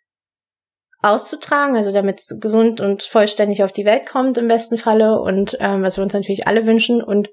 auszutragen, 1.02 1.76
also 1.76 1.92
damit 1.92 2.20
es 2.20 2.38
gesund 2.40 2.80
und 2.80 3.04
vollständig 3.04 3.64
auf 3.64 3.74
die 3.74 3.84
Welt 3.84 4.06
kommt 4.06 4.38
im 4.38 4.48
besten 4.48 4.78
Falle 4.78 5.20
und 5.20 5.58
ähm, 5.60 5.84
was 5.84 5.98
wir 5.98 6.04
uns 6.04 6.14
natürlich 6.14 6.48
alle 6.48 6.66
wünschen 6.66 7.04
und 7.04 7.30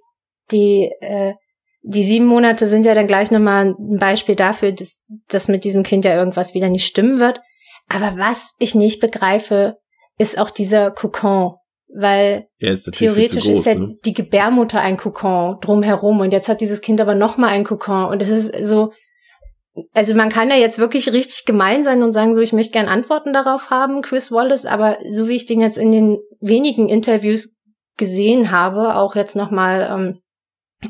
die 0.51 0.91
äh, 1.01 1.35
die 1.83 2.05
sieben 2.05 2.27
Monate 2.27 2.67
sind 2.67 2.85
ja 2.85 2.95
dann 2.95 3.07
gleich 3.07 3.31
nochmal 3.31 3.75
ein 3.79 3.99
Beispiel 3.99 4.35
dafür, 4.35 4.73
dass, 4.73 5.09
dass 5.29 5.49
mit 5.49 5.65
diesem 5.65 5.83
Kind 5.83 6.05
ja 6.05 6.15
irgendwas 6.15 6.55
wieder 6.55 6.69
nicht 6.69 6.87
stimmen 6.87 7.19
wird. 7.19 7.41
Aber 7.89 8.19
was 8.19 8.53
ich 8.59 8.75
nicht 8.75 9.01
begreife, 9.01 9.77
ist 10.19 10.39
auch 10.39 10.51
dieser 10.51 10.91
Kokon. 10.91 11.55
Weil 11.93 12.47
theoretisch 12.93 13.47
groß, 13.47 13.59
ist 13.59 13.67
ja 13.67 13.75
ne? 13.75 13.95
die 14.05 14.15
Gebärmutter 14.15 14.81
ein 14.81 14.97
Kokon 14.97 15.59
drumherum 15.61 16.21
und 16.21 16.33
jetzt 16.33 16.49
hat 16.49 16.61
dieses 16.61 16.83
Kind 16.83 17.01
aber 17.01 17.17
nochmal 17.17 17.51
ein 17.51 17.65
Kokon 17.65 18.05
und 18.05 18.23
es 18.23 18.29
ist 18.29 18.65
so, 18.65 18.93
also 19.93 20.15
man 20.15 20.29
kann 20.29 20.51
ja 20.51 20.57
jetzt 20.57 20.79
wirklich 20.79 21.13
richtig 21.13 21.47
gemein 21.47 21.83
sein 21.83 22.05
und 22.05 22.13
sagen, 22.13 22.35
so 22.37 22.41
ich 22.41 22.53
möchte 22.53 22.73
gern 22.73 22.87
Antworten 22.87 23.33
darauf 23.33 23.71
haben, 23.71 24.03
Chris 24.03 24.31
Wallace, 24.31 24.67
aber 24.67 24.99
so 25.09 25.27
wie 25.27 25.35
ich 25.35 25.47
den 25.47 25.59
jetzt 25.59 25.79
in 25.79 25.91
den 25.91 26.19
wenigen 26.41 26.89
Interviews 26.89 27.51
gesehen 27.97 28.53
habe, 28.53 28.95
auch 28.95 29.17
jetzt 29.17 29.35
nochmal 29.35 29.91
ähm, 29.91 30.21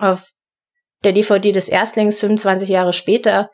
auf 0.01 0.29
der 1.05 1.13
DVD 1.13 1.53
des 1.53 1.69
Erstlings 1.69 2.19
25 2.19 2.69
Jahre 2.69 2.93
später, 2.93 3.51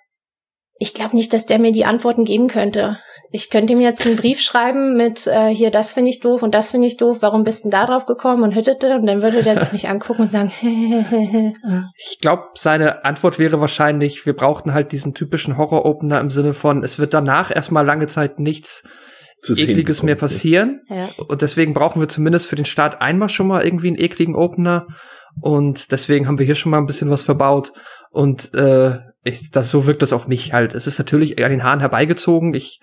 ich 0.78 0.94
glaube 0.94 1.16
nicht, 1.16 1.32
dass 1.32 1.46
der 1.46 1.58
mir 1.58 1.72
die 1.72 1.84
Antworten 1.84 2.24
geben 2.24 2.48
könnte. 2.48 2.98
Ich 3.32 3.50
könnte 3.50 3.72
ihm 3.72 3.80
jetzt 3.80 4.06
einen 4.06 4.16
Brief 4.16 4.40
schreiben 4.40 4.96
mit 4.96 5.26
äh, 5.26 5.48
hier, 5.48 5.70
das 5.70 5.94
finde 5.94 6.10
ich 6.10 6.20
doof 6.20 6.42
und 6.42 6.54
das 6.54 6.70
finde 6.70 6.86
ich 6.86 6.96
doof, 6.96 7.18
warum 7.20 7.44
bist 7.44 7.64
du 7.64 7.70
da 7.70 7.86
drauf 7.86 8.06
gekommen 8.06 8.42
und 8.42 8.54
hüttete 8.54 8.94
und 8.94 9.06
dann 9.06 9.22
würde 9.22 9.42
der 9.42 9.68
mich 9.72 9.88
angucken 9.88 10.22
und 10.22 10.30
sagen, 10.30 10.52
ich 11.96 12.20
glaube, 12.20 12.44
seine 12.54 13.04
Antwort 13.04 13.38
wäre 13.38 13.60
wahrscheinlich, 13.60 14.26
wir 14.26 14.34
brauchten 14.34 14.74
halt 14.74 14.92
diesen 14.92 15.14
typischen 15.14 15.56
Horror-Opener 15.56 16.20
im 16.20 16.30
Sinne 16.30 16.54
von, 16.54 16.84
es 16.84 16.98
wird 16.98 17.14
danach 17.14 17.54
erstmal 17.54 17.84
lange 17.84 18.06
Zeit 18.06 18.38
nichts 18.38 18.84
Ekliges 19.48 20.02
mehr 20.02 20.16
passieren. 20.16 20.82
Ja. 20.88 21.08
Und 21.28 21.42
deswegen 21.42 21.74
brauchen 21.74 22.00
wir 22.00 22.08
zumindest 22.08 22.46
für 22.46 22.56
den 22.56 22.64
Start 22.64 23.00
einmal 23.00 23.28
schon 23.28 23.46
mal 23.46 23.64
irgendwie 23.64 23.88
einen 23.88 23.98
ekligen 23.98 24.34
Opener. 24.34 24.86
Und 25.40 25.92
deswegen 25.92 26.26
haben 26.26 26.38
wir 26.38 26.46
hier 26.46 26.54
schon 26.54 26.70
mal 26.70 26.78
ein 26.78 26.86
bisschen 26.86 27.10
was 27.10 27.22
verbaut. 27.22 27.72
Und 28.10 28.54
äh, 28.54 28.98
ich, 29.24 29.50
das 29.50 29.70
so 29.70 29.86
wirkt 29.86 30.02
das 30.02 30.12
auf 30.12 30.28
mich 30.28 30.52
halt. 30.52 30.74
Es 30.74 30.86
ist 30.86 30.98
natürlich 30.98 31.42
an 31.42 31.50
den 31.50 31.64
Haaren 31.64 31.80
herbeigezogen. 31.80 32.54
Ich 32.54 32.80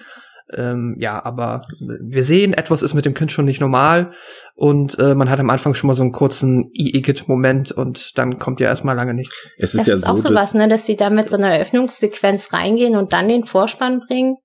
Ähm, 0.55 0.97
ja, 0.99 1.23
aber 1.23 1.61
wir 1.79 2.21
sehen, 2.23 2.53
etwas 2.53 2.83
ist 2.83 2.93
mit 2.93 3.05
dem 3.05 3.13
Kind 3.13 3.31
schon 3.31 3.45
nicht 3.45 3.61
normal 3.61 4.11
und 4.55 4.99
äh, 4.99 5.15
man 5.15 5.29
hat 5.29 5.39
am 5.39 5.49
Anfang 5.49 5.73
schon 5.73 5.87
mal 5.87 5.93
so 5.93 6.03
einen 6.03 6.11
kurzen 6.11 6.69
Igitt-Moment 6.73 7.71
und 7.71 8.17
dann 8.17 8.37
kommt 8.39 8.59
ja 8.59 8.67
erstmal 8.67 8.95
lange 8.95 9.13
nichts. 9.13 9.47
Es 9.57 9.73
ist 9.73 9.79
Das 9.79 9.87
ja 9.87 9.95
ist 9.95 10.01
so, 10.01 10.07
auch 10.11 10.17
so 10.17 10.29
dass, 10.29 10.43
was, 10.43 10.53
ne, 10.53 10.67
dass 10.67 10.85
sie 10.85 10.97
da 10.97 11.09
mit 11.09 11.29
so 11.29 11.37
einer 11.37 11.47
Eröffnungssequenz 11.47 12.51
reingehen 12.53 12.95
und 12.97 13.13
dann 13.13 13.29
den 13.29 13.45
Vorspann 13.45 14.01
bringen. 14.05 14.35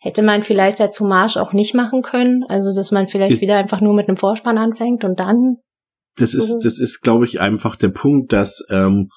Hätte 0.00 0.22
man 0.22 0.42
vielleicht 0.42 0.80
als 0.80 0.98
Hommage 0.98 1.36
auch 1.36 1.52
nicht 1.52 1.74
machen 1.74 2.00
können. 2.02 2.42
Also, 2.48 2.74
dass 2.74 2.90
man 2.90 3.06
vielleicht 3.06 3.34
Ich- 3.34 3.40
wieder 3.42 3.56
einfach 3.58 3.80
nur 3.82 3.94
mit 3.94 4.08
einem 4.08 4.16
Vorspann 4.16 4.58
anfängt 4.58 5.04
und 5.04 5.20
dann. 5.20 5.58
Das 6.16 6.34
ist, 6.34 6.48
so- 6.48 6.60
das 6.62 6.78
ist, 6.78 7.00
glaube 7.00 7.24
ich, 7.24 7.40
einfach 7.40 7.76
der 7.76 7.88
Punkt, 7.88 8.32
dass 8.32 8.64
ähm, 8.70 9.08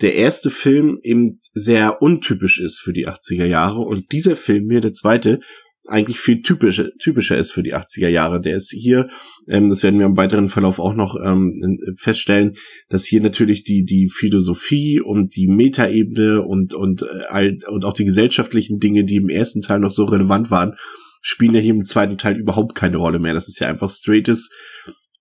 der 0.00 0.14
erste 0.16 0.50
Film 0.50 0.98
eben 1.02 1.30
sehr 1.52 2.02
untypisch 2.02 2.60
ist 2.60 2.80
für 2.80 2.92
die 2.92 3.06
80er 3.08 3.46
Jahre 3.46 3.80
und 3.80 4.10
dieser 4.12 4.36
Film 4.36 4.68
hier, 4.70 4.80
der 4.80 4.92
zweite, 4.92 5.40
eigentlich 5.86 6.18
viel 6.18 6.40
typischer, 6.40 6.88
typischer 6.98 7.36
ist 7.36 7.52
für 7.52 7.62
die 7.62 7.74
80er 7.74 8.08
Jahre. 8.08 8.40
Der 8.40 8.56
ist 8.56 8.70
hier, 8.70 9.08
ähm, 9.48 9.68
das 9.68 9.82
werden 9.82 9.98
wir 9.98 10.06
im 10.06 10.16
weiteren 10.16 10.48
Verlauf 10.48 10.78
auch 10.78 10.94
noch 10.94 11.14
ähm, 11.22 11.78
feststellen, 11.98 12.54
dass 12.88 13.04
hier 13.04 13.20
natürlich 13.20 13.64
die 13.64 13.84
die 13.84 14.08
Philosophie 14.08 15.00
und 15.00 15.36
die 15.36 15.46
Metaebene 15.46 16.42
und 16.42 16.72
und 16.72 17.02
äh, 17.30 17.52
und 17.68 17.84
auch 17.84 17.92
die 17.92 18.06
gesellschaftlichen 18.06 18.78
Dinge, 18.78 19.04
die 19.04 19.16
im 19.16 19.28
ersten 19.28 19.60
Teil 19.60 19.78
noch 19.80 19.90
so 19.90 20.04
relevant 20.04 20.50
waren, 20.50 20.72
spielen 21.20 21.54
ja 21.54 21.60
hier 21.60 21.74
im 21.74 21.84
zweiten 21.84 22.16
Teil 22.16 22.38
überhaupt 22.38 22.74
keine 22.74 22.96
Rolle 22.96 23.18
mehr. 23.18 23.34
Das 23.34 23.48
ist 23.48 23.58
ja 23.60 23.68
einfach 23.68 23.90
straightes 23.90 24.48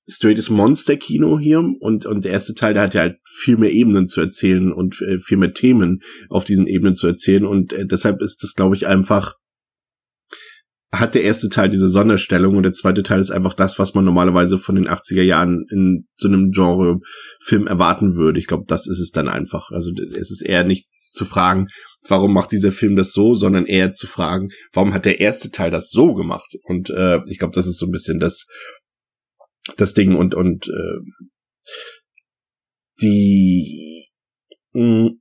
straightes 0.07 0.49
Monster-Kino 0.49 1.39
hier 1.39 1.59
und, 1.59 2.05
und 2.05 2.25
der 2.25 2.33
erste 2.33 2.53
Teil, 2.53 2.73
der 2.73 2.83
hat 2.83 2.93
ja 2.93 3.01
halt 3.01 3.17
viel 3.25 3.57
mehr 3.57 3.71
Ebenen 3.71 4.07
zu 4.07 4.19
erzählen 4.19 4.71
und 4.71 5.01
äh, 5.01 5.19
viel 5.19 5.37
mehr 5.37 5.53
Themen 5.53 6.01
auf 6.29 6.43
diesen 6.43 6.67
Ebenen 6.67 6.95
zu 6.95 7.07
erzählen 7.07 7.45
und 7.45 7.73
äh, 7.73 7.85
deshalb 7.85 8.21
ist 8.21 8.43
das, 8.43 8.53
glaube 8.53 8.75
ich, 8.75 8.87
einfach 8.87 9.35
hat 10.93 11.15
der 11.15 11.23
erste 11.23 11.49
Teil 11.49 11.69
diese 11.69 11.89
Sonderstellung 11.89 12.55
und 12.55 12.63
der 12.63 12.73
zweite 12.73 13.01
Teil 13.01 13.19
ist 13.19 13.31
einfach 13.31 13.55
das, 13.55 13.79
was 13.79 13.95
man 13.95 14.05
normalerweise 14.05 14.59
von 14.59 14.75
den 14.75 14.87
80er 14.87 15.23
Jahren 15.23 15.65
in 15.71 16.07
so 16.15 16.27
einem 16.27 16.51
Genre-Film 16.51 17.65
erwarten 17.65 18.13
würde. 18.13 18.39
Ich 18.39 18.45
glaube, 18.45 18.65
das 18.67 18.85
ist 18.85 18.99
es 18.99 19.09
dann 19.09 19.27
einfach. 19.27 19.71
Also 19.71 19.91
es 19.91 20.29
ist 20.29 20.41
eher 20.45 20.63
nicht 20.63 20.87
zu 21.11 21.25
fragen, 21.25 21.67
warum 22.07 22.33
macht 22.33 22.51
dieser 22.51 22.71
Film 22.71 22.95
das 22.95 23.11
so, 23.11 23.33
sondern 23.33 23.65
eher 23.65 23.93
zu 23.93 24.05
fragen, 24.05 24.49
warum 24.71 24.93
hat 24.93 25.05
der 25.05 25.19
erste 25.19 25.49
Teil 25.49 25.71
das 25.71 25.89
so 25.89 26.13
gemacht? 26.13 26.57
Und 26.63 26.91
äh, 26.91 27.21
ich 27.27 27.39
glaube, 27.39 27.53
das 27.55 27.65
ist 27.65 27.79
so 27.79 27.87
ein 27.87 27.91
bisschen 27.91 28.19
das, 28.19 28.45
das 29.77 29.93
Ding 29.93 30.15
und 30.15 30.35
und 30.35 30.67
äh, 30.67 30.99
die 33.01 34.07
mh, 34.73 35.11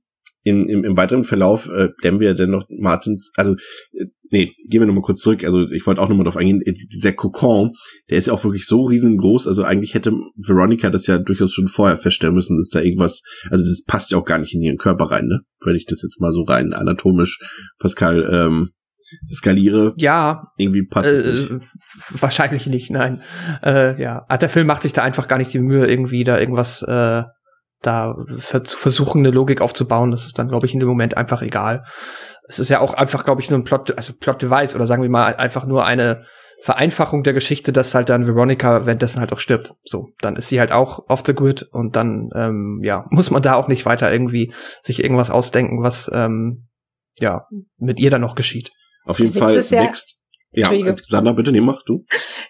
in, 0.43 0.67
im, 0.67 0.83
im 0.83 0.97
weiteren 0.97 1.23
Verlauf 1.23 1.69
äh, 1.69 1.89
lernen 2.01 2.19
wir 2.19 2.33
dann 2.33 2.49
noch 2.51 2.65
Martins, 2.69 3.31
also 3.35 3.53
äh, 3.93 4.05
nee, 4.29 4.51
gehen 4.69 4.81
wir 4.81 4.85
nochmal 4.85 5.03
kurz 5.03 5.21
zurück, 5.21 5.43
also 5.45 5.69
ich 5.69 5.87
wollte 5.87 6.01
auch 6.01 6.09
nochmal 6.09 6.25
drauf 6.25 6.37
eingehen, 6.37 6.61
äh, 6.65 6.73
dieser 6.73 7.13
Kokon, 7.13 7.71
der 8.09 8.17
ist 8.17 8.27
ja 8.27 8.33
auch 8.33 8.43
wirklich 8.43 8.65
so 8.65 8.83
riesengroß, 8.83 9.47
also 9.47 9.63
eigentlich 9.63 9.93
hätte 9.93 10.11
Veronica 10.35 10.89
das 10.89 11.07
ja 11.07 11.17
durchaus 11.17 11.53
schon 11.53 11.67
vorher 11.67 11.97
feststellen 11.97 12.35
müssen, 12.35 12.57
dass 12.57 12.69
da 12.69 12.81
irgendwas, 12.81 13.21
also 13.49 13.63
das 13.63 13.83
passt 13.85 14.11
ja 14.11 14.17
auch 14.17 14.25
gar 14.25 14.37
nicht 14.37 14.53
in 14.53 14.61
ihren 14.61 14.77
Körper 14.77 15.05
rein, 15.05 15.27
ne, 15.27 15.39
wenn 15.61 15.75
ich 15.75 15.85
das 15.85 16.01
jetzt 16.01 16.19
mal 16.19 16.33
so 16.33 16.43
rein 16.43 16.73
anatomisch, 16.73 17.39
Pascal, 17.79 18.27
ähm, 18.29 18.71
skaliere, 19.27 19.93
Ja, 19.97 20.41
irgendwie 20.57 20.85
passt 20.85 21.09
es 21.09 21.49
nicht. 21.49 21.51
äh, 21.51 21.59
wahrscheinlich 22.21 22.67
nicht, 22.67 22.91
nein. 22.91 23.21
Äh, 23.63 24.01
ja, 24.01 24.25
Ah, 24.27 24.37
der 24.37 24.49
Film 24.49 24.67
macht 24.67 24.83
sich 24.83 24.93
da 24.93 25.03
einfach 25.03 25.27
gar 25.27 25.37
nicht 25.37 25.53
die 25.53 25.59
Mühe, 25.59 25.85
irgendwie 25.87 26.23
da 26.23 26.39
irgendwas 26.39 26.81
äh, 26.83 27.23
da 27.81 28.15
ver 28.37 28.63
zu 28.63 28.77
versuchen, 28.77 29.19
eine 29.19 29.31
Logik 29.31 29.59
aufzubauen. 29.61 30.11
Das 30.11 30.25
ist 30.25 30.39
dann, 30.39 30.47
glaube 30.47 30.65
ich, 30.65 30.73
in 30.73 30.79
dem 30.79 30.87
Moment 30.89 31.17
einfach 31.17 31.41
egal. 31.41 31.83
Es 32.47 32.59
ist 32.59 32.69
ja 32.69 32.79
auch 32.79 32.93
einfach, 32.93 33.25
glaube 33.25 33.41
ich, 33.41 33.49
nur 33.49 33.59
ein 33.59 33.63
Plot, 33.65 33.95
also 33.97 34.13
Plot-Device 34.19 34.75
oder 34.75 34.87
sagen 34.87 35.01
wir 35.03 35.09
mal 35.09 35.35
einfach 35.35 35.65
nur 35.65 35.85
eine 35.85 36.23
Vereinfachung 36.61 37.23
der 37.23 37.33
Geschichte, 37.33 37.73
dass 37.73 37.93
halt 37.93 38.07
dann 38.07 38.25
Veronica 38.25 38.85
währenddessen 38.85 39.19
halt 39.19 39.33
auch 39.33 39.39
stirbt. 39.39 39.73
So, 39.83 40.07
dann 40.21 40.37
ist 40.37 40.47
sie 40.47 40.61
halt 40.61 40.71
auch 40.71 41.09
off 41.09 41.23
the 41.25 41.33
grid 41.35 41.63
und 41.73 41.97
dann, 41.97 42.29
ähm, 42.35 42.79
ja, 42.83 43.05
muss 43.09 43.31
man 43.31 43.41
da 43.41 43.55
auch 43.55 43.67
nicht 43.67 43.85
weiter 43.85 44.09
irgendwie 44.09 44.53
sich 44.81 45.03
irgendwas 45.03 45.29
ausdenken, 45.29 45.83
was, 45.83 46.09
ähm, 46.13 46.67
ja, 47.19 47.47
mit 47.77 47.99
ihr 47.99 48.09
dann 48.11 48.21
noch 48.21 48.35
geschieht. 48.35 48.71
Auf 49.05 49.19
jeden 49.19 49.33
Fall 49.33 49.55
ja- 49.55 49.83
wächst. 49.83 50.15
Ja, 50.51 50.67
Entschuldige. 50.71 51.01
Sandra, 51.07 51.33
bitte, 51.33 51.51
nee, 51.51 51.61
mach 51.61 51.83
du. 51.83 52.05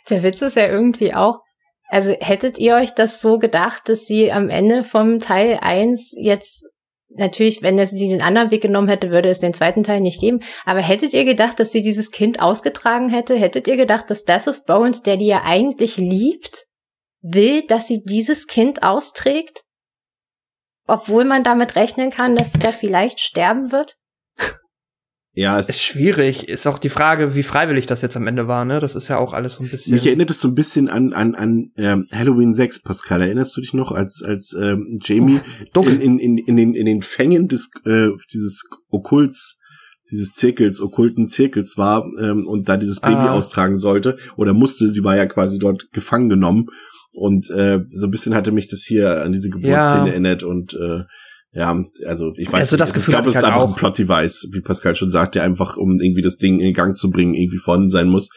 Der 0.10 0.24
Witz 0.24 0.42
ist 0.42 0.58
ja 0.58 0.68
irgendwie 0.68 1.13
auch, 1.13 1.39
also 1.88 2.12
hättet 2.12 2.60
ihr 2.60 2.76
euch 2.76 2.92
das 2.92 3.22
so 3.22 3.38
gedacht, 3.38 3.88
dass 3.88 4.06
sie 4.06 4.32
am 4.32 4.50
Ende 4.50 4.84
vom 4.84 5.20
Teil 5.20 5.60
1 5.62 6.13
jetzt, 6.18 6.68
natürlich, 7.10 7.62
wenn 7.62 7.84
sie 7.86 8.10
den 8.10 8.22
anderen 8.22 8.52
Weg 8.52 8.62
genommen 8.62 8.89
hätte, 8.89 9.10
würde 9.10 9.30
es 9.30 9.39
den 9.39 9.54
zweiten 9.54 9.84
Teil 9.84 10.02
nicht 10.02 10.20
geben, 10.20 10.42
aber 10.66 10.82
hättet 10.82 11.13
ihr 11.13 11.24
gedacht, 11.24 11.60
dass 11.60 11.72
sie 11.72 11.82
dieses 11.82 12.12
Kind 12.12 12.42
ausgetragen 12.42 13.08
hätte? 13.08 13.36
Hättet 13.36 13.68
ihr 13.68 13.78
gedacht, 13.78 14.10
dass 14.10 14.26
Death 14.26 14.48
of 14.48 14.66
Bones, 14.66 15.02
der 15.02 15.16
die 15.16 15.28
ja 15.28 15.44
eigentlich 15.46 15.96
liebt, 15.96 16.66
will, 17.22 17.66
dass 17.68 17.88
sie 17.88 18.04
dieses 18.04 18.48
Kind 18.48 18.84
austrägt? 18.84 19.63
Obwohl 20.88 21.24
man 21.24 21.44
damit 21.44 21.78
rechnen 21.78 22.10
kann, 22.10 22.36
dass 22.36 22.52
sie 22.52 22.60
da 22.60 22.72
vielleicht 22.74 23.22
sterben 23.22 23.72
wird? 23.72 23.96
Ja, 25.36 25.60
es, 25.60 25.67
Ist 25.67 25.82
schwierig. 25.82 26.48
Ist 26.48 26.67
auch 26.67 26.78
die 26.78 26.89
Frage, 26.89 27.34
wie 27.34 27.41
freiwillig 27.41 27.88
das 27.88 28.04
jetzt 28.04 28.15
am 28.15 28.28
Ende 28.28 28.48
war, 28.48 28.65
ne? 28.65 28.78
Das 28.80 28.96
ist 28.96 29.08
ja 29.08 29.17
auch 29.17 29.34
alles 29.34 29.56
so 29.56 29.63
ein 29.63 29.69
bisschen. 29.69 29.96
Mich 29.96 30.06
erinnert 30.06 30.30
es 30.30 30.39
so 30.39 30.48
ein 30.48 30.54
bisschen 30.54 30.89
an 30.89 31.12
an 31.13 31.34
an 31.34 31.72
ähm, 31.78 32.06
Halloween 32.12 32.54
6, 32.54 32.82
Pascal. 32.84 33.22
Erinnerst 33.22 33.58
du 33.58 33.62
dich 33.62 33.74
noch, 33.74 33.91
als 33.91 34.22
als 34.24 34.56
ähm, 34.60 35.00
Jamie 35.02 35.39
dunkel. 35.74 36.00
in, 36.02 36.19
in, 36.19 36.38
in, 36.38 36.46
in 36.46 36.58
den 36.58 36.76
in 36.76 36.86
den 36.86 37.02
Fängen 37.02 37.48
des 37.48 37.72
äh, 37.86 38.10
dieses 38.32 38.69
Okkults 38.91 39.58
dieses 40.12 40.34
Zirkels, 40.34 40.82
okkulten 40.82 41.30
Zirkels 41.30 41.78
war 41.78 42.06
ähm, 42.19 42.46
und 42.46 42.67
da 42.69 42.78
dieses 42.78 43.00
Baby 43.00 43.13
Ah. 43.15 43.34
austragen 43.34 43.78
sollte 43.78 44.17
oder 44.36 44.54
musste, 44.54 44.89
sie 44.89 45.04
war 45.04 45.15
ja 45.15 45.26
quasi 45.26 45.58
dort 45.58 45.91
gefangen 45.93 46.30
genommen 46.30 46.67
und 47.13 47.50
äh, 47.50 47.80
so 47.88 48.06
ein 48.08 48.12
bisschen 48.12 48.36
hatte 48.36 48.52
mich 48.52 48.67
das 48.67 48.82
hier 48.84 49.24
an 49.24 49.32
diese 49.32 49.50
Geburtsszene 49.50 50.06
Ja. 50.08 50.12
erinnert 50.12 50.43
und 50.43 50.74
äh, 50.74 51.04
ja, 51.54 51.84
also 52.08 52.34
ich 52.36 52.52
weiß 52.52 52.62
Also 52.62 52.78
das 52.78 52.89
nicht, 52.89 52.96
Gefühl 52.96 53.13
ich 53.13 53.16
glaube, 53.16 53.30
es 53.30 53.36
ist 53.36 53.44
halt 53.44 53.54
einfach 53.54 53.68
ein 53.68 53.74
auch. 53.74 53.78
Plot-Device, 53.78 54.48
wie 54.52 54.62
Pascal 54.62 54.96
schon 54.96 55.12
sagt, 55.12 55.36
der 55.36 55.44
einfach, 55.44 55.78
um 55.78 56.00
irgendwie 56.00 56.24
das 56.24 56.38
Ding 56.38 56.60
in 56.60 56.74
Gang 56.74 56.98
zu 56.98 57.12
bringen, 57.12 57.36
irgendwie 57.36 57.58
vorhanden 57.58 57.89
sein 57.89 58.10
muss. 58.10 58.30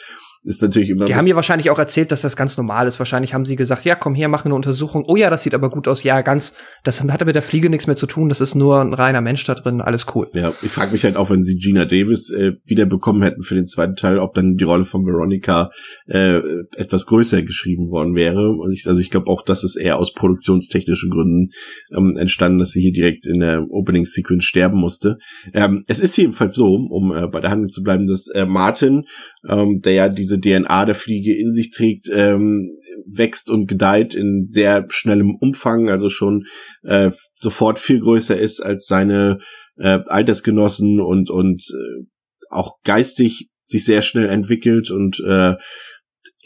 Ist 0.46 0.62
natürlich 0.62 0.90
immer 0.90 1.06
Die 1.06 1.16
haben 1.16 1.26
ihr 1.26 1.34
wahrscheinlich 1.34 1.70
auch 1.70 1.78
erzählt, 1.78 2.12
dass 2.12 2.22
das 2.22 2.36
ganz 2.36 2.56
normal 2.56 2.86
ist. 2.86 3.00
Wahrscheinlich 3.00 3.34
haben 3.34 3.44
sie 3.44 3.56
gesagt, 3.56 3.84
ja, 3.84 3.96
komm 3.96 4.14
her, 4.14 4.28
mach 4.28 4.44
eine 4.44 4.54
Untersuchung. 4.54 5.04
Oh 5.08 5.16
ja, 5.16 5.28
das 5.28 5.42
sieht 5.42 5.54
aber 5.54 5.70
gut 5.70 5.88
aus. 5.88 6.04
Ja, 6.04 6.20
ganz, 6.20 6.54
das 6.84 7.02
hat 7.02 7.26
mit 7.26 7.34
der 7.34 7.42
Fliege 7.42 7.68
nichts 7.68 7.88
mehr 7.88 7.96
zu 7.96 8.06
tun. 8.06 8.28
Das 8.28 8.40
ist 8.40 8.54
nur 8.54 8.80
ein 8.80 8.94
reiner 8.94 9.20
Mensch 9.20 9.44
da 9.44 9.54
drin. 9.54 9.80
Alles 9.80 10.06
cool. 10.14 10.28
Ja, 10.34 10.52
ich 10.62 10.70
frage 10.70 10.92
mich 10.92 11.02
halt 11.02 11.16
auch, 11.16 11.30
wenn 11.30 11.42
sie 11.42 11.56
Gina 11.56 11.84
Davis 11.84 12.30
äh, 12.30 12.52
wieder 12.64 12.86
bekommen 12.86 13.22
hätten 13.22 13.42
für 13.42 13.56
den 13.56 13.66
zweiten 13.66 13.96
Teil, 13.96 14.20
ob 14.20 14.34
dann 14.34 14.54
die 14.54 14.62
Rolle 14.62 14.84
von 14.84 15.04
Veronica 15.04 15.70
äh, 16.06 16.40
etwas 16.76 17.06
größer 17.06 17.42
geschrieben 17.42 17.90
worden 17.90 18.14
wäre. 18.14 18.54
Ich, 18.72 18.86
also 18.86 19.00
ich 19.00 19.10
glaube 19.10 19.26
auch, 19.26 19.42
das 19.42 19.64
ist 19.64 19.74
eher 19.74 19.98
aus 19.98 20.12
produktionstechnischen 20.12 21.10
Gründen 21.10 21.48
ähm, 21.92 22.14
entstanden, 22.16 22.60
dass 22.60 22.70
sie 22.70 22.82
hier 22.82 22.92
direkt 22.92 23.26
in 23.26 23.40
der 23.40 23.66
Opening 23.68 24.04
Sequence 24.04 24.44
sterben 24.44 24.78
musste. 24.78 25.18
Ähm, 25.52 25.82
es 25.88 25.98
ist 25.98 26.16
jedenfalls 26.16 26.54
so, 26.54 26.74
um 26.74 27.12
äh, 27.12 27.26
bei 27.26 27.40
der 27.40 27.50
Handlung 27.50 27.72
zu 27.72 27.82
bleiben, 27.82 28.06
dass 28.06 28.28
äh, 28.28 28.46
Martin, 28.46 29.06
ähm, 29.48 29.80
der 29.82 29.92
ja 29.92 30.08
diese 30.08 30.40
DNA 30.40 30.84
der 30.84 30.94
Fliege 30.94 31.36
in 31.36 31.52
sich 31.52 31.70
trägt, 31.70 32.08
ähm, 32.12 32.72
wächst 33.06 33.50
und 33.50 33.66
gedeiht 33.66 34.14
in 34.14 34.46
sehr 34.48 34.86
schnellem 34.88 35.36
Umfang, 35.36 35.88
also 35.88 36.10
schon 36.10 36.46
äh, 36.82 37.10
sofort 37.36 37.78
viel 37.78 38.00
größer 38.00 38.36
ist 38.36 38.60
als 38.60 38.86
seine 38.86 39.38
äh, 39.76 40.00
Altersgenossen 40.06 41.00
und 41.00 41.30
und 41.30 41.62
äh, 41.70 42.06
auch 42.50 42.76
geistig 42.84 43.50
sich 43.64 43.84
sehr 43.84 44.02
schnell 44.02 44.28
entwickelt 44.28 44.90
und 44.90 45.20
äh, 45.20 45.54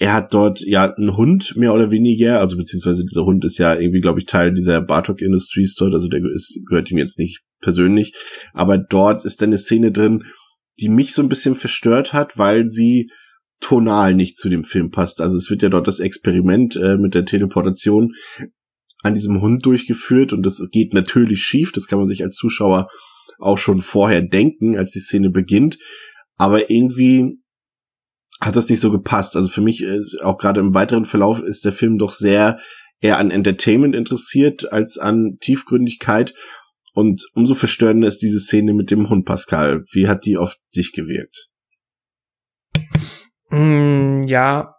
er 0.00 0.14
hat 0.14 0.32
dort 0.32 0.60
ja 0.60 0.94
einen 0.94 1.16
Hund 1.16 1.56
mehr 1.56 1.74
oder 1.74 1.90
weniger, 1.90 2.40
also 2.40 2.56
beziehungsweise 2.56 3.04
dieser 3.04 3.26
Hund 3.26 3.44
ist 3.44 3.58
ja 3.58 3.74
irgendwie, 3.74 3.98
glaube 3.98 4.18
ich, 4.18 4.24
Teil 4.24 4.54
dieser 4.54 4.80
Bartok 4.80 5.20
Industries 5.20 5.74
dort, 5.74 5.92
also 5.92 6.08
der 6.08 6.20
ist, 6.34 6.58
gehört 6.66 6.90
ihm 6.90 6.96
jetzt 6.96 7.18
nicht 7.18 7.40
persönlich, 7.60 8.14
aber 8.54 8.78
dort 8.78 9.26
ist 9.26 9.42
dann 9.42 9.50
eine 9.50 9.58
Szene 9.58 9.92
drin, 9.92 10.24
die 10.78 10.88
mich 10.88 11.14
so 11.14 11.22
ein 11.22 11.28
bisschen 11.28 11.54
verstört 11.54 12.12
hat, 12.12 12.38
weil 12.38 12.66
sie 12.66 13.10
tonal 13.60 14.14
nicht 14.14 14.36
zu 14.36 14.48
dem 14.48 14.64
Film 14.64 14.90
passt. 14.90 15.20
Also 15.20 15.36
es 15.36 15.50
wird 15.50 15.62
ja 15.62 15.68
dort 15.68 15.86
das 15.86 16.00
Experiment 16.00 16.76
äh, 16.76 16.96
mit 16.96 17.14
der 17.14 17.26
Teleportation 17.26 18.14
an 19.02 19.14
diesem 19.14 19.40
Hund 19.40 19.64
durchgeführt 19.66 20.32
und 20.32 20.44
das 20.44 20.62
geht 20.70 20.94
natürlich 20.94 21.42
schief, 21.42 21.72
das 21.72 21.86
kann 21.86 21.98
man 21.98 22.08
sich 22.08 22.22
als 22.22 22.36
Zuschauer 22.36 22.88
auch 23.38 23.58
schon 23.58 23.80
vorher 23.80 24.22
denken, 24.22 24.76
als 24.76 24.92
die 24.92 25.00
Szene 25.00 25.30
beginnt, 25.30 25.78
aber 26.36 26.70
irgendwie 26.70 27.40
hat 28.40 28.56
das 28.56 28.68
nicht 28.68 28.80
so 28.80 28.90
gepasst. 28.90 29.36
Also 29.36 29.48
für 29.48 29.60
mich, 29.60 29.82
äh, 29.82 30.00
auch 30.22 30.38
gerade 30.38 30.60
im 30.60 30.74
weiteren 30.74 31.04
Verlauf, 31.04 31.42
ist 31.42 31.64
der 31.64 31.72
Film 31.72 31.98
doch 31.98 32.12
sehr 32.12 32.58
eher 33.00 33.18
an 33.18 33.30
Entertainment 33.30 33.94
interessiert 33.94 34.72
als 34.72 34.98
an 34.98 35.38
Tiefgründigkeit. 35.40 36.34
Und 37.00 37.26
umso 37.32 37.54
verstörender 37.54 38.06
ist 38.06 38.18
diese 38.18 38.38
Szene 38.38 38.74
mit 38.74 38.90
dem 38.90 39.08
Hund 39.08 39.24
Pascal. 39.24 39.84
Wie 39.90 40.06
hat 40.06 40.26
die 40.26 40.36
auf 40.36 40.56
dich 40.76 40.92
gewirkt? 40.92 41.48
Mm, 43.48 44.24
ja. 44.24 44.74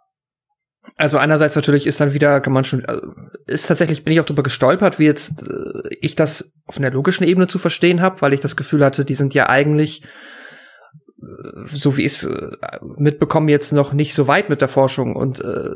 Also 0.94 1.18
einerseits 1.18 1.56
natürlich 1.56 1.84
ist 1.84 2.00
dann 2.00 2.14
wieder, 2.14 2.40
kann 2.40 2.52
man 2.52 2.64
schon, 2.64 2.84
also 2.84 3.02
ist 3.48 3.66
tatsächlich, 3.66 4.04
bin 4.04 4.12
ich 4.12 4.20
auch 4.20 4.24
drüber 4.24 4.44
gestolpert, 4.44 5.00
wie 5.00 5.04
jetzt 5.04 5.42
äh, 5.42 5.88
ich 6.00 6.14
das 6.14 6.52
auf 6.66 6.78
einer 6.78 6.92
logischen 6.92 7.24
Ebene 7.24 7.48
zu 7.48 7.58
verstehen 7.58 8.00
habe, 8.00 8.22
weil 8.22 8.32
ich 8.32 8.40
das 8.40 8.54
Gefühl 8.54 8.84
hatte, 8.84 9.04
die 9.04 9.14
sind 9.14 9.34
ja 9.34 9.48
eigentlich 9.48 10.04
so 11.66 11.96
wie 11.96 12.02
ich 12.02 12.12
es 12.12 12.24
äh, 12.24 12.50
mitbekommen, 12.96 13.48
jetzt 13.48 13.72
noch 13.72 13.92
nicht 13.92 14.14
so 14.14 14.26
weit 14.26 14.48
mit 14.48 14.60
der 14.60 14.68
Forschung 14.68 15.14
und 15.14 15.40
äh, 15.40 15.70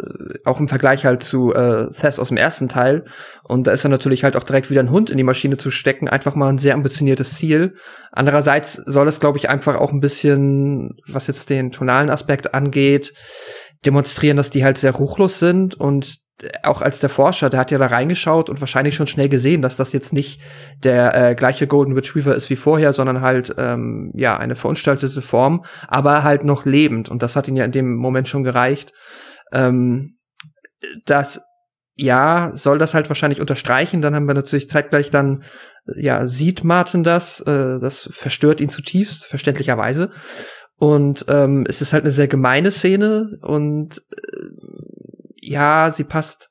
auch 0.45 0.59
im 0.59 0.69
Vergleich 0.69 1.05
halt 1.05 1.23
zu 1.23 1.55
äh, 1.55 1.91
Thess 1.93 2.19
aus 2.19 2.29
dem 2.29 2.37
ersten 2.37 2.69
Teil. 2.69 3.05
Und 3.45 3.67
da 3.67 3.73
ist 3.73 3.85
dann 3.85 3.93
natürlich 3.93 4.25
halt 4.25 4.37
auch 4.37 4.43
direkt 4.43 4.71
wieder 4.71 4.81
ein 4.81 4.91
Hund 4.91 5.09
in 5.09 5.17
die 5.17 5.23
Maschine 5.23 5.57
zu 5.57 5.71
stecken, 5.71 6.09
einfach 6.09 6.35
mal 6.35 6.49
ein 6.49 6.59
sehr 6.59 6.75
ambitioniertes 6.75 7.35
Ziel. 7.35 7.75
Andererseits 8.11 8.75
soll 8.75 9.07
es, 9.09 9.21
glaube 9.21 9.39
ich, 9.39 9.49
einfach 9.49 9.77
auch 9.77 9.93
ein 9.93 10.01
bisschen, 10.01 10.97
was 11.07 11.29
jetzt 11.29 11.49
den 11.51 11.71
tonalen 11.71 12.11
Aspekt 12.11 12.53
angeht, 12.55 13.13
demonstrieren, 13.85 14.37
dass 14.37 14.51
die 14.51 14.65
halt 14.65 14.79
sehr 14.79 14.93
ruchlos 14.93 15.39
sind 15.39 15.75
und 15.75 16.26
auch 16.63 16.83
als 16.83 17.01
der 17.01 17.09
Forscher, 17.09 17.49
der 17.49 17.61
hat 17.61 17.71
ja 17.71 17.79
da 17.79 17.87
reingeschaut 17.87 18.51
und 18.51 18.61
wahrscheinlich 18.61 18.95
schon 18.95 19.07
schnell 19.07 19.29
gesehen, 19.29 19.63
dass 19.63 19.77
das 19.77 19.93
jetzt 19.93 20.13
nicht 20.13 20.41
der 20.85 21.15
äh, 21.15 21.35
gleiche 21.35 21.67
Golden 21.67 21.95
Retriever 21.95 22.35
ist 22.35 22.51
wie 22.51 22.57
vorher, 22.57 22.93
sondern 22.93 23.23
halt 23.23 23.55
ähm, 23.57 24.13
ja 24.15 24.37
eine 24.37 24.55
verunstaltete 24.55 25.23
Form, 25.23 25.65
aber 25.89 26.23
halt 26.23 26.45
noch 26.45 26.67
lebend. 26.67 27.09
Und 27.09 27.23
das 27.23 27.37
hat 27.37 27.49
ihn 27.49 27.57
ja 27.57 27.65
in 27.65 27.73
dem 27.73 27.97
Moment 27.97 28.29
schon 28.29 28.45
gereicht. 28.45 28.93
Ähm, 29.53 30.17
das 31.07 31.41
ja 31.95 32.51
soll 32.55 32.77
das 32.77 32.93
halt 32.93 33.09
wahrscheinlich 33.09 33.41
unterstreichen. 33.41 34.03
Dann 34.03 34.15
haben 34.15 34.27
wir 34.27 34.35
natürlich 34.35 34.69
zeitgleich 34.69 35.11
dann 35.11 35.43
ja 35.87 36.27
sieht 36.27 36.65
Martin 36.65 37.03
das, 37.03 37.41
äh, 37.41 37.79
das 37.81 38.11
verstört 38.13 38.61
ihn 38.61 38.69
zutiefst, 38.69 39.25
verständlicherweise. 39.27 40.11
Und 40.79 41.25
ähm, 41.29 41.65
es 41.67 41.81
ist 41.81 41.95
halt 41.95 42.05
eine 42.05 42.11
sehr 42.11 42.29
gemeine 42.29 42.71
Szene 42.71 43.39
und 43.41 43.97
äh, 43.97 44.47
ja, 45.47 45.91
sie 45.91 46.05
passt. 46.05 46.51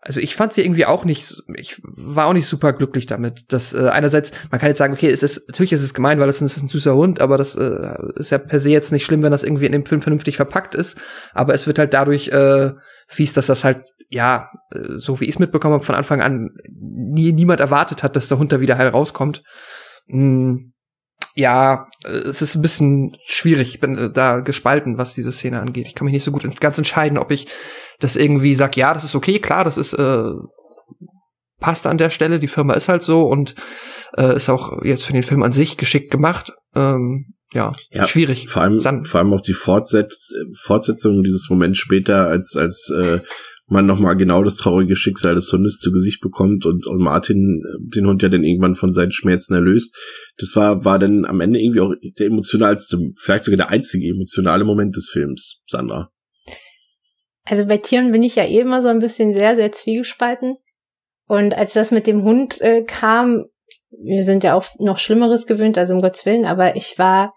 Also 0.00 0.20
ich 0.20 0.36
fand 0.36 0.52
sie 0.52 0.62
irgendwie 0.62 0.84
auch 0.84 1.06
nicht, 1.06 1.42
ich 1.56 1.80
war 1.82 2.26
auch 2.26 2.34
nicht 2.34 2.46
super 2.46 2.74
glücklich 2.74 3.06
damit. 3.06 3.52
Dass 3.52 3.72
äh, 3.72 3.88
einerseits, 3.88 4.32
man 4.50 4.60
kann 4.60 4.68
jetzt 4.68 4.76
sagen, 4.78 4.92
okay, 4.92 5.08
es 5.08 5.22
ist 5.22 5.48
natürlich 5.48 5.72
ist 5.72 5.82
es 5.82 5.94
gemein, 5.94 6.20
weil 6.20 6.28
es 6.28 6.42
ist 6.42 6.62
ein 6.62 6.68
süßer 6.68 6.94
Hund, 6.94 7.20
aber 7.20 7.38
das 7.38 7.56
äh, 7.56 7.96
ist 8.16 8.30
ja 8.30 8.36
per 8.36 8.60
se 8.60 8.70
jetzt 8.70 8.92
nicht 8.92 9.04
schlimm, 9.04 9.22
wenn 9.22 9.30
das 9.30 9.44
irgendwie 9.44 9.64
in 9.64 9.72
dem 9.72 9.86
Film 9.86 10.02
vernünftig 10.02 10.36
verpackt 10.36 10.74
ist. 10.74 10.98
Aber 11.32 11.54
es 11.54 11.66
wird 11.66 11.78
halt 11.78 11.94
dadurch 11.94 12.28
äh, 12.28 12.72
fies, 13.06 13.32
dass 13.32 13.46
das 13.46 13.64
halt 13.64 13.84
ja, 14.10 14.50
äh, 14.72 14.98
so 14.98 15.20
wie 15.20 15.24
ich 15.24 15.30
es 15.30 15.38
mitbekommen 15.38 15.74
habe, 15.74 15.84
von 15.84 15.94
Anfang 15.94 16.20
an 16.20 16.50
nie 16.70 17.32
niemand 17.32 17.60
erwartet 17.60 18.02
hat, 18.02 18.16
dass 18.16 18.28
der 18.28 18.38
Hund 18.38 18.52
da 18.52 18.60
wieder 18.60 18.76
heil 18.76 18.88
rauskommt. 18.88 19.42
Mm, 20.06 20.73
ja, 21.34 21.88
es 22.04 22.42
ist 22.42 22.54
ein 22.54 22.62
bisschen 22.62 23.16
schwierig. 23.26 23.74
Ich 23.74 23.80
bin 23.80 23.98
äh, 23.98 24.10
da 24.10 24.40
gespalten, 24.40 24.98
was 24.98 25.14
diese 25.14 25.32
Szene 25.32 25.60
angeht. 25.60 25.86
Ich 25.86 25.94
kann 25.94 26.04
mich 26.04 26.14
nicht 26.14 26.24
so 26.24 26.32
gut 26.32 26.60
ganz 26.60 26.78
entscheiden, 26.78 27.18
ob 27.18 27.30
ich 27.30 27.48
das 28.00 28.16
irgendwie 28.16 28.54
sag, 28.54 28.76
ja, 28.76 28.94
das 28.94 29.04
ist 29.04 29.14
okay, 29.14 29.40
klar, 29.40 29.64
das 29.64 29.76
ist 29.76 29.94
äh, 29.94 30.30
passt 31.60 31.86
an 31.86 31.98
der 31.98 32.10
Stelle. 32.10 32.38
Die 32.38 32.48
Firma 32.48 32.74
ist 32.74 32.88
halt 32.88 33.02
so 33.02 33.22
und 33.22 33.54
äh, 34.16 34.36
ist 34.36 34.48
auch 34.48 34.82
jetzt 34.84 35.04
für 35.04 35.12
den 35.12 35.22
Film 35.22 35.42
an 35.42 35.52
sich 35.52 35.76
geschickt 35.76 36.10
gemacht. 36.10 36.52
Ähm, 36.74 37.34
ja, 37.52 37.72
ja, 37.90 38.06
schwierig. 38.06 38.48
Vor 38.48 38.62
allem, 38.62 38.78
Sand. 38.78 39.08
vor 39.08 39.20
allem 39.20 39.32
auch 39.32 39.40
die 39.40 39.54
Fortsetz 39.54 40.30
Fortsetzung 40.60 41.22
dieses 41.22 41.48
Moment 41.48 41.76
später, 41.76 42.26
als 42.26 42.56
als 42.56 42.90
äh, 42.90 43.20
man 43.66 43.86
nochmal 43.86 44.16
genau 44.16 44.42
das 44.42 44.56
traurige 44.56 44.96
Schicksal 44.96 45.34
des 45.34 45.50
Hundes 45.50 45.78
zu 45.78 45.90
Gesicht 45.90 46.20
bekommt 46.20 46.66
und, 46.66 46.86
und 46.86 46.98
Martin 46.98 47.62
äh, 47.64 47.96
den 47.96 48.06
Hund 48.06 48.22
ja 48.22 48.28
dann 48.28 48.44
irgendwann 48.44 48.74
von 48.74 48.92
seinen 48.92 49.12
Schmerzen 49.12 49.54
erlöst. 49.54 49.96
Das 50.38 50.54
war, 50.54 50.84
war 50.84 50.98
dann 50.98 51.24
am 51.24 51.40
Ende 51.40 51.60
irgendwie 51.60 51.80
auch 51.80 51.94
der 52.18 52.26
emotionalste, 52.26 52.98
vielleicht 53.18 53.44
sogar 53.44 53.56
der 53.56 53.70
einzige 53.70 54.08
emotionale 54.08 54.64
Moment 54.64 54.96
des 54.96 55.08
Films, 55.08 55.62
Sandra. 55.66 56.10
Also 57.44 57.66
bei 57.66 57.76
Tieren 57.78 58.12
bin 58.12 58.22
ich 58.22 58.36
ja 58.36 58.44
eh 58.44 58.60
immer 58.60 58.82
so 58.82 58.88
ein 58.88 59.00
bisschen 59.00 59.32
sehr, 59.32 59.56
sehr 59.56 59.72
zwiegespalten. 59.72 60.56
Und 61.26 61.54
als 61.54 61.72
das 61.72 61.90
mit 61.90 62.06
dem 62.06 62.22
Hund 62.22 62.60
äh, 62.60 62.82
kam, 62.82 63.46
wir 63.90 64.24
sind 64.24 64.44
ja 64.44 64.54
auch 64.54 64.66
noch 64.78 64.98
Schlimmeres 64.98 65.46
gewöhnt, 65.46 65.78
also 65.78 65.94
um 65.94 66.00
Gottes 66.00 66.26
Willen, 66.26 66.44
aber 66.44 66.76
ich 66.76 66.98
war, 66.98 67.34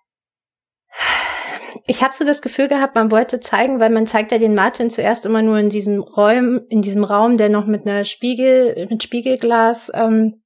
ich 1.87 2.03
habe 2.03 2.13
so 2.13 2.25
das 2.25 2.41
Gefühl 2.41 2.67
gehabt, 2.67 2.95
man 2.95 3.11
wollte 3.11 3.39
zeigen, 3.39 3.79
weil 3.79 3.89
man 3.89 4.05
zeigt 4.05 4.33
ja 4.33 4.37
den 4.37 4.53
Martin 4.53 4.89
zuerst 4.89 5.25
immer 5.25 5.41
nur 5.41 5.57
in 5.57 5.69
diesem 5.69 6.01
Raum, 6.01 6.61
in 6.69 6.81
diesem 6.81 7.05
Raum, 7.05 7.37
der 7.37 7.47
noch 7.47 7.65
mit 7.65 7.87
einer 7.87 8.03
Spiegel, 8.03 8.87
mit 8.89 9.03
Spiegelglas 9.03 9.89
ähm, 9.93 10.41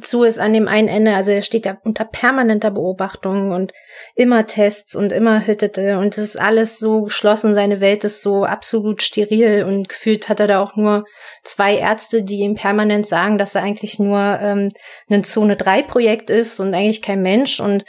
zu 0.00 0.22
ist 0.22 0.38
an 0.38 0.52
dem 0.52 0.68
einen 0.68 0.86
Ende. 0.86 1.14
Also 1.14 1.32
er 1.32 1.42
steht 1.42 1.66
ja 1.66 1.78
unter 1.82 2.04
permanenter 2.04 2.70
Beobachtung 2.70 3.50
und 3.50 3.72
immer 4.14 4.46
Tests 4.46 4.94
und 4.94 5.10
immer 5.10 5.44
Hüttete 5.46 5.98
und 5.98 6.16
es 6.16 6.24
ist 6.24 6.40
alles 6.40 6.78
so 6.78 7.02
geschlossen. 7.02 7.54
Seine 7.54 7.80
Welt 7.80 8.04
ist 8.04 8.22
so 8.22 8.44
absolut 8.44 9.02
steril 9.02 9.64
und 9.64 9.88
gefühlt 9.88 10.28
hat 10.28 10.38
er 10.38 10.46
da 10.46 10.62
auch 10.62 10.76
nur 10.76 11.04
zwei 11.42 11.76
Ärzte, 11.76 12.22
die 12.22 12.40
ihm 12.40 12.54
permanent 12.54 13.06
sagen, 13.06 13.38
dass 13.38 13.56
er 13.56 13.62
eigentlich 13.62 13.98
nur 13.98 14.38
ähm, 14.40 14.70
ein 15.10 15.24
Zone 15.24 15.56
3 15.56 15.82
Projekt 15.82 16.30
ist 16.30 16.60
und 16.60 16.74
eigentlich 16.74 17.02
kein 17.02 17.22
Mensch 17.22 17.58
und 17.58 17.84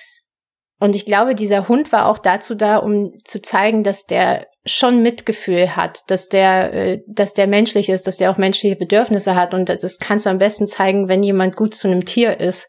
und 0.79 0.95
ich 0.95 1.05
glaube, 1.05 1.33
dieser 1.33 1.67
Hund 1.67 1.91
war 1.91 2.07
auch 2.07 2.19
dazu 2.19 2.53
da, 2.53 2.77
um 2.77 3.11
zu 3.23 3.41
zeigen, 3.41 3.83
dass 3.83 4.05
der 4.05 4.47
schon 4.65 5.01
Mitgefühl 5.01 5.75
hat, 5.75 6.01
dass 6.07 6.27
der, 6.29 6.73
äh, 6.73 7.01
dass 7.07 7.33
der 7.33 7.47
menschlich 7.47 7.89
ist, 7.89 8.05
dass 8.05 8.17
der 8.17 8.29
auch 8.29 8.37
menschliche 8.37 8.75
Bedürfnisse 8.75 9.35
hat. 9.35 9.53
Und 9.53 9.69
das 9.69 9.97
kannst 9.97 10.25
du 10.25 10.29
am 10.29 10.37
besten 10.37 10.67
zeigen, 10.67 11.07
wenn 11.07 11.23
jemand 11.23 11.55
gut 11.55 11.73
zu 11.73 11.87
einem 11.87 12.05
Tier 12.05 12.39
ist. 12.39 12.67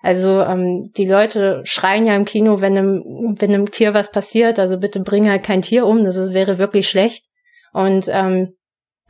Also 0.00 0.40
ähm, 0.42 0.92
die 0.96 1.08
Leute 1.08 1.62
schreien 1.64 2.04
ja 2.04 2.14
im 2.14 2.24
Kino, 2.24 2.60
wenn 2.60 2.78
einem, 2.78 3.36
wenn 3.40 3.52
einem 3.52 3.70
Tier 3.70 3.94
was 3.94 4.12
passiert, 4.12 4.60
also 4.60 4.78
bitte 4.78 5.00
bring 5.00 5.28
halt 5.28 5.42
kein 5.42 5.62
Tier 5.62 5.86
um, 5.86 6.04
das 6.04 6.14
ist, 6.14 6.32
wäre 6.32 6.58
wirklich 6.58 6.88
schlecht. 6.88 7.24
Und 7.72 8.06
ähm, 8.08 8.54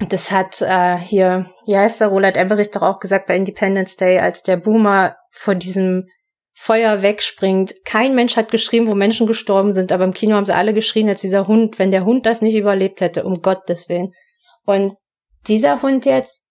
das 0.09 0.31
hat 0.31 0.63
äh, 0.63 0.97
hier, 0.97 1.51
ja, 1.67 1.85
ist 1.85 2.01
der 2.01 2.09
Roland 2.09 2.39
Emmerich 2.39 2.71
doch 2.71 2.83
auch 2.83 3.01
gesagt 3.01 3.27
bei 3.27 3.37
Independence 3.37 3.97
Day, 3.97 4.19
als 4.19 4.43
der 4.43 4.57
Boomer 4.57 5.17
vor 5.31 5.55
diesem 5.55 6.07
Feuer 6.61 7.03
wegspringt. 7.03 7.85
Kein 7.85 8.17
Mensch 8.17 8.37
hat 8.37 8.51
geschrien, 8.51 8.89
wo 8.89 8.97
Menschen 8.97 9.29
gestorben 9.29 9.75
sind, 9.75 9.93
aber 9.93 10.03
im 10.03 10.13
Kino 10.13 10.35
haben 10.35 10.45
sie 10.45 10.57
alle 10.57 10.75
geschrien, 10.75 11.09
als 11.09 11.21
dieser 11.21 11.47
Hund, 11.47 11.79
wenn 11.79 11.93
der 11.93 12.05
Hund 12.05 12.27
das 12.27 12.43
nicht 12.43 12.57
überlebt 12.57 13.01
hätte, 13.01 13.23
um 13.23 13.43
Gottes 13.43 13.89
Willen. 13.89 14.11
Und 14.67 14.97
dieser 15.47 15.83
Hund 15.83 16.05
jetzt, 16.05 16.43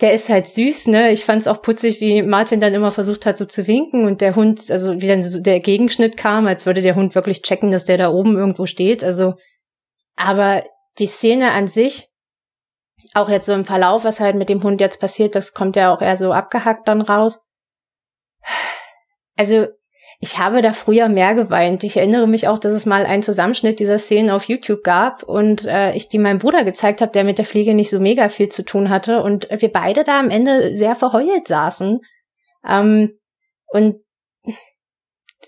der 0.00 0.14
ist 0.14 0.30
halt 0.30 0.48
süß, 0.48 0.86
ne? 0.86 1.12
Ich 1.12 1.26
fand 1.26 1.42
es 1.42 1.46
auch 1.46 1.60
putzig, 1.60 2.00
wie 2.00 2.22
Martin 2.22 2.58
dann 2.58 2.72
immer 2.72 2.90
versucht 2.90 3.26
hat, 3.26 3.36
so 3.36 3.44
zu 3.44 3.66
winken 3.66 4.06
und 4.06 4.22
der 4.22 4.34
Hund, 4.34 4.70
also 4.70 4.98
wie 4.98 5.06
dann 5.06 5.22
so 5.22 5.40
der 5.40 5.60
Gegenschnitt 5.60 6.16
kam, 6.16 6.46
als 6.46 6.64
würde 6.64 6.80
der 6.80 6.94
Hund 6.94 7.14
wirklich 7.14 7.42
checken, 7.42 7.70
dass 7.70 7.84
der 7.84 7.98
da 7.98 8.10
oben 8.10 8.38
irgendwo 8.38 8.64
steht. 8.64 9.04
Also, 9.04 9.34
aber 10.16 10.64
die 10.98 11.06
Szene 11.06 11.50
an 11.50 11.68
sich, 11.68 12.08
auch 13.12 13.28
jetzt 13.28 13.44
so 13.44 13.52
im 13.52 13.66
Verlauf, 13.66 14.04
was 14.04 14.20
halt 14.20 14.36
mit 14.36 14.48
dem 14.48 14.62
Hund 14.62 14.80
jetzt 14.80 15.00
passiert, 15.00 15.34
das 15.34 15.52
kommt 15.52 15.76
ja 15.76 15.94
auch 15.94 16.00
eher 16.00 16.16
so 16.16 16.32
abgehackt 16.32 16.88
dann 16.88 17.02
raus 17.02 17.40
also 19.40 19.68
ich 20.22 20.36
habe 20.36 20.60
da 20.60 20.74
früher 20.74 21.08
mehr 21.08 21.34
geweint. 21.34 21.82
Ich 21.82 21.96
erinnere 21.96 22.28
mich 22.28 22.46
auch, 22.46 22.58
dass 22.58 22.72
es 22.72 22.84
mal 22.84 23.06
einen 23.06 23.22
Zusammenschnitt 23.22 23.80
dieser 23.80 23.98
Szenen 23.98 24.28
auf 24.28 24.44
YouTube 24.44 24.84
gab 24.84 25.22
und 25.22 25.64
äh, 25.64 25.94
ich 25.94 26.10
die 26.10 26.18
meinem 26.18 26.38
Bruder 26.38 26.62
gezeigt 26.62 27.00
habe, 27.00 27.10
der 27.12 27.24
mit 27.24 27.38
der 27.38 27.46
Fliege 27.46 27.72
nicht 27.72 27.88
so 27.88 28.00
mega 28.00 28.28
viel 28.28 28.50
zu 28.50 28.62
tun 28.62 28.90
hatte 28.90 29.22
und 29.22 29.48
wir 29.50 29.72
beide 29.72 30.04
da 30.04 30.20
am 30.20 30.28
Ende 30.28 30.76
sehr 30.76 30.94
verheult 30.94 31.48
saßen. 31.48 32.00
Ähm, 32.68 33.18
und 33.68 34.02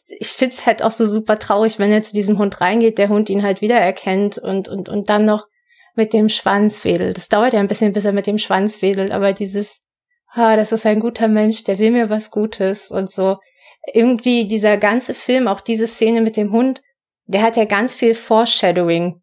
ich 0.07 0.29
find's 0.29 0.65
halt 0.65 0.83
auch 0.83 0.91
so 0.91 1.05
super 1.05 1.39
traurig, 1.39 1.79
wenn 1.79 1.93
er 1.93 2.03
zu 2.03 2.15
diesem 2.15 2.39
Hund 2.39 2.63
reingeht, 2.63 2.97
der 2.97 3.11
Hund 3.11 3.29
ihn 3.29 3.43
halt 3.43 3.61
wiedererkennt 3.61 4.39
und, 4.39 4.69
und, 4.69 4.89
und 4.89 5.11
dann 5.11 5.27
noch 5.27 5.49
mit 5.97 6.15
dem 6.15 6.31
Schwanz 6.31 6.83
wedelt. 6.87 7.19
Das 7.19 7.29
dauert 7.29 7.53
ja 7.53 7.61
ein 7.61 7.69
bisschen, 7.69 7.93
bis 7.93 8.07
er 8.07 8.13
mit 8.13 8.27
dem 8.27 8.39
Schwanz 8.39 8.81
wedelt, 8.81 9.13
aber 9.13 9.35
dieses, 9.35 9.83
ah, 10.29 10.57
das 10.57 10.73
ist 10.73 10.87
ein 10.87 11.01
guter 11.01 11.29
Mensch, 11.29 11.65
der 11.65 11.79
will 11.79 11.91
mir 11.91 12.09
was 12.09 12.31
Gutes 12.31 12.91
und 12.91 13.11
so 13.11 13.37
irgendwie 13.93 14.47
dieser 14.47 14.77
ganze 14.77 15.15
Film, 15.15 15.49
auch 15.49 15.61
diese 15.61 15.87
Szene 15.87 16.21
mit 16.21 16.37
dem 16.37 16.53
Hund, 16.53 16.83
der 17.27 17.43
hat 17.43 17.57
ja 17.57 17.65
ganz 17.65 17.95
viel 17.95 18.15
Foreshadowing 18.15 19.21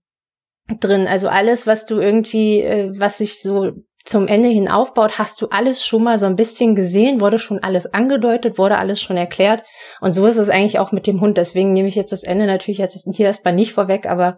drin. 0.79 1.07
Also 1.07 1.27
alles, 1.27 1.67
was 1.67 1.85
du 1.85 1.99
irgendwie, 1.99 2.61
äh, 2.61 2.91
was 2.97 3.19
sich 3.19 3.41
so 3.41 3.71
zum 4.05 4.27
Ende 4.27 4.47
hin 4.47 4.69
aufbaut, 4.69 5.17
hast 5.17 5.41
du 5.41 5.47
alles 5.49 5.85
schon 5.85 6.03
mal 6.03 6.17
so 6.17 6.25
ein 6.25 6.35
bisschen 6.35 6.75
gesehen, 6.75 7.21
wurde 7.21 7.37
schon 7.37 7.61
alles 7.61 7.93
angedeutet, 7.93 8.57
wurde 8.57 8.77
alles 8.77 9.01
schon 9.01 9.17
erklärt. 9.17 9.63
Und 10.01 10.13
so 10.13 10.25
ist 10.25 10.37
es 10.37 10.49
eigentlich 10.49 10.79
auch 10.79 10.91
mit 10.91 11.05
dem 11.05 11.21
Hund. 11.21 11.37
Deswegen 11.37 11.73
nehme 11.73 11.87
ich 11.87 11.95
jetzt 11.95 12.11
das 12.11 12.23
Ende 12.23 12.45
natürlich 12.45 12.79
jetzt 12.79 13.05
hier 13.13 13.27
erstmal 13.27 13.53
nicht 13.53 13.73
vorweg, 13.73 14.07
aber 14.07 14.37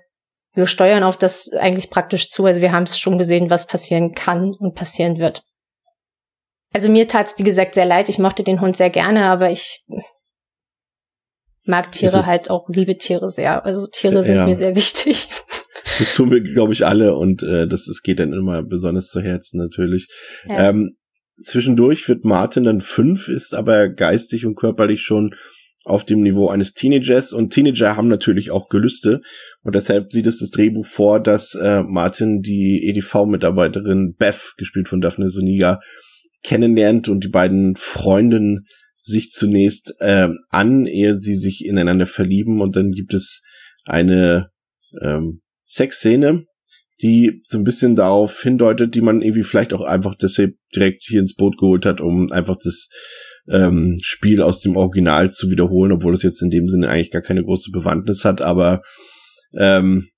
wir 0.54 0.68
steuern 0.68 1.04
auf 1.04 1.18
das 1.18 1.50
eigentlich 1.54 1.90
praktisch 1.90 2.30
zu. 2.30 2.46
Also 2.46 2.62
wir 2.62 2.72
haben 2.72 2.84
es 2.84 3.00
schon 3.00 3.18
gesehen, 3.18 3.50
was 3.50 3.68
passieren 3.68 4.14
kann 4.14 4.54
und 4.60 4.76
passieren 4.76 5.20
wird. 5.20 5.44
Also 6.74 6.90
mir 6.90 7.08
tat's 7.08 7.38
wie 7.38 7.44
gesagt 7.44 7.76
sehr 7.76 7.86
leid. 7.86 8.10
Ich 8.10 8.20
mochte 8.20 8.44
den 8.44 8.62
Hund 8.62 8.76
sehr 8.76 8.90
gerne, 8.90 9.26
aber 9.26 9.52
ich 9.52 9.86
mag 11.72 11.92
Tiere 11.92 12.28
halt 12.28 12.52
auch, 12.52 12.70
liebe 12.70 12.98
Tiere 12.98 13.30
sehr. 13.30 13.66
Also 13.66 13.88
Tiere 13.88 14.22
sind 14.22 14.36
ja. 14.36 14.46
mir 14.46 14.56
sehr 14.56 14.76
wichtig. 14.76 15.30
Das 16.00 16.16
tun 16.16 16.32
wir, 16.32 16.42
glaube 16.42 16.74
ich, 16.74 16.86
alle 16.86 17.16
und 17.16 17.44
äh, 17.44 17.68
das, 17.68 17.86
das 17.86 18.02
geht 18.02 18.20
dann 18.20 18.34
immer 18.34 18.64
besonders 18.64 19.10
zu 19.10 19.20
Herzen 19.20 19.60
natürlich. 19.60 20.08
Ja. 20.48 20.70
Ähm, 20.70 20.96
zwischendurch 21.44 22.08
wird 22.08 22.24
Martin 22.24 22.64
dann 22.64 22.82
fünf, 22.82 23.28
ist 23.28 23.54
aber 23.54 23.90
geistig 23.90 24.46
und 24.46 24.56
körperlich 24.56 25.02
schon 25.02 25.36
auf 25.84 26.04
dem 26.04 26.22
Niveau 26.22 26.50
eines 26.50 26.74
Teenagers 26.74 27.34
und 27.34 27.52
Teenager 27.52 27.96
haben 27.96 28.08
natürlich 28.08 28.52
auch 28.52 28.70
Gelüste 28.70 29.22
und 29.64 29.76
deshalb 29.76 30.12
sieht 30.12 30.28
es 30.28 30.40
das 30.40 30.52
Drehbuch 30.52 30.86
vor, 30.86 31.20
dass 31.20 31.56
äh, 31.56 31.84
Martin 31.84 32.42
die 32.42 32.88
EDV-Mitarbeiterin 32.88 34.16
Beth, 34.18 34.54
gespielt 34.58 34.88
von 34.88 35.02
Daphne 35.02 35.30
Soniga, 35.30 35.80
kennenlernt 36.44 37.10
und 37.10 37.24
die 37.24 37.30
beiden 37.30 37.76
Freundinnen 37.76 38.66
sich 39.02 39.32
zunächst 39.32 39.94
ähm, 40.00 40.40
an, 40.50 40.86
ehe 40.86 41.16
sie 41.16 41.36
sich 41.36 41.66
ineinander 41.66 42.06
verlieben 42.06 42.62
und 42.62 42.76
dann 42.76 42.92
gibt 42.92 43.14
es 43.14 43.42
eine 43.86 44.50
ähm, 45.02 45.42
Sexszene, 45.66 46.46
die 47.02 47.42
so 47.46 47.58
ein 47.58 47.64
bisschen 47.64 47.96
darauf 47.96 48.42
hindeutet, 48.42 48.94
die 48.94 49.02
man 49.02 49.22
irgendwie 49.22 49.44
vielleicht 49.44 49.74
auch 49.74 49.82
einfach 49.82 50.16
deshalb 50.16 50.56
direkt 50.76 51.04
hier 51.04 51.20
ins 51.20 51.36
Boot 51.36 51.58
geholt 51.58 51.86
hat, 51.86 52.00
um 52.00 52.32
einfach 52.32 52.58
das 52.62 52.90
ähm, 53.50 53.98
Spiel 54.04 54.42
aus 54.42 54.60
dem 54.60 54.78
Original 54.78 55.32
zu 55.32 55.50
wiederholen, 55.50 55.92
obwohl 55.92 56.14
es 56.14 56.22
jetzt 56.22 56.42
in 56.44 56.52
dem 56.52 56.70
Sinne 56.70 56.90
eigentlich 56.90 57.12
gar 57.12 57.24
keine 57.24 57.44
große 57.44 57.72
Bewandtnis 57.72 58.24
hat, 58.24 58.42
aber 58.42 58.82
ähm, 59.58 60.10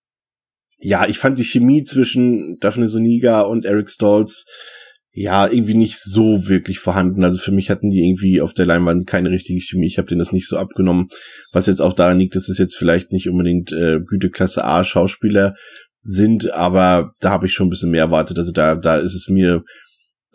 ja, 0.80 1.08
ich 1.08 1.18
fand 1.18 1.40
die 1.40 1.46
Chemie 1.46 1.84
zwischen 1.84 2.58
Daphne 2.60 2.90
Soniga 2.90 3.42
und 3.42 3.66
Eric 3.66 3.90
Stolz 3.90 4.46
ja 5.14 5.48
irgendwie 5.48 5.76
nicht 5.76 6.00
so 6.00 6.48
wirklich 6.48 6.80
vorhanden. 6.80 7.24
Also 7.24 7.38
für 7.38 7.52
mich 7.52 7.70
hatten 7.70 7.92
die 7.92 8.08
irgendwie 8.08 8.42
auf 8.42 8.54
der 8.54 8.66
Leinwand 8.66 9.06
keine 9.06 9.30
richtige 9.30 9.62
Chemie. 9.62 9.86
Ich 9.86 10.00
habe 10.00 10.08
denen 10.08 10.20
das 10.20 10.32
nicht 10.32 10.48
so 10.48 10.58
abgenommen, 10.58 11.10
was 11.52 11.68
jetzt 11.68 11.82
auch 11.82 11.94
daran 11.94 12.20
liegt, 12.20 12.36
dass 12.36 12.50
es 12.50 12.58
jetzt 12.58 12.76
vielleicht 12.76 13.12
nicht 13.12 13.30
unbedingt 13.30 13.72
äh, 13.72 14.00
Güteklasse 14.00 14.66
A 14.66 14.84
Schauspieler 14.84 15.56
sind, 16.02 16.52
aber 16.52 17.14
da 17.20 17.30
habe 17.30 17.46
ich 17.46 17.54
schon 17.54 17.68
ein 17.68 17.70
bisschen 17.70 17.92
mehr 17.92 18.02
erwartet. 18.02 18.38
Also 18.38 18.52
da, 18.52 18.76
da 18.76 18.98
ist 18.98 19.14
es 19.14 19.30
mir, 19.30 19.64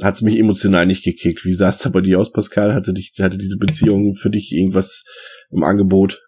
hat 0.00 0.14
es 0.14 0.22
mich 0.22 0.38
emotional 0.38 0.86
nicht 0.86 1.04
gekickt. 1.04 1.44
Wie 1.44 1.54
sah 1.54 1.70
es 1.70 1.78
da 1.78 1.90
bei 1.90 2.00
dir 2.00 2.20
aus, 2.20 2.32
Pascal? 2.32 2.72
Hatte 2.72 2.94
dich, 2.94 3.12
hatte 3.18 3.36
diese 3.36 3.58
Beziehung 3.58 4.14
für 4.14 4.30
dich 4.30 4.52
irgendwas 4.52 5.04
im 5.50 5.64
Angebot? 5.64 6.22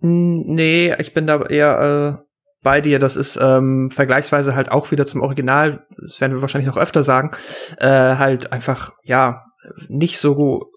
Hm, 0.00 0.44
nee, 0.46 0.94
ich 0.98 1.12
bin 1.12 1.26
da 1.26 1.42
eher 1.42 2.22
äh, 2.22 2.27
bei 2.68 2.82
dir. 2.82 2.98
Das 2.98 3.16
ist 3.16 3.38
ähm, 3.40 3.90
vergleichsweise 3.90 4.54
halt 4.54 4.70
auch 4.70 4.90
wieder 4.90 5.06
zum 5.06 5.22
Original, 5.22 5.86
das 5.96 6.20
werden 6.20 6.34
wir 6.34 6.42
wahrscheinlich 6.42 6.68
noch 6.68 6.76
öfter 6.76 7.02
sagen, 7.02 7.30
äh, 7.78 7.88
halt 7.88 8.52
einfach, 8.52 8.92
ja, 9.04 9.46
nicht 9.88 10.18
so 10.18 10.68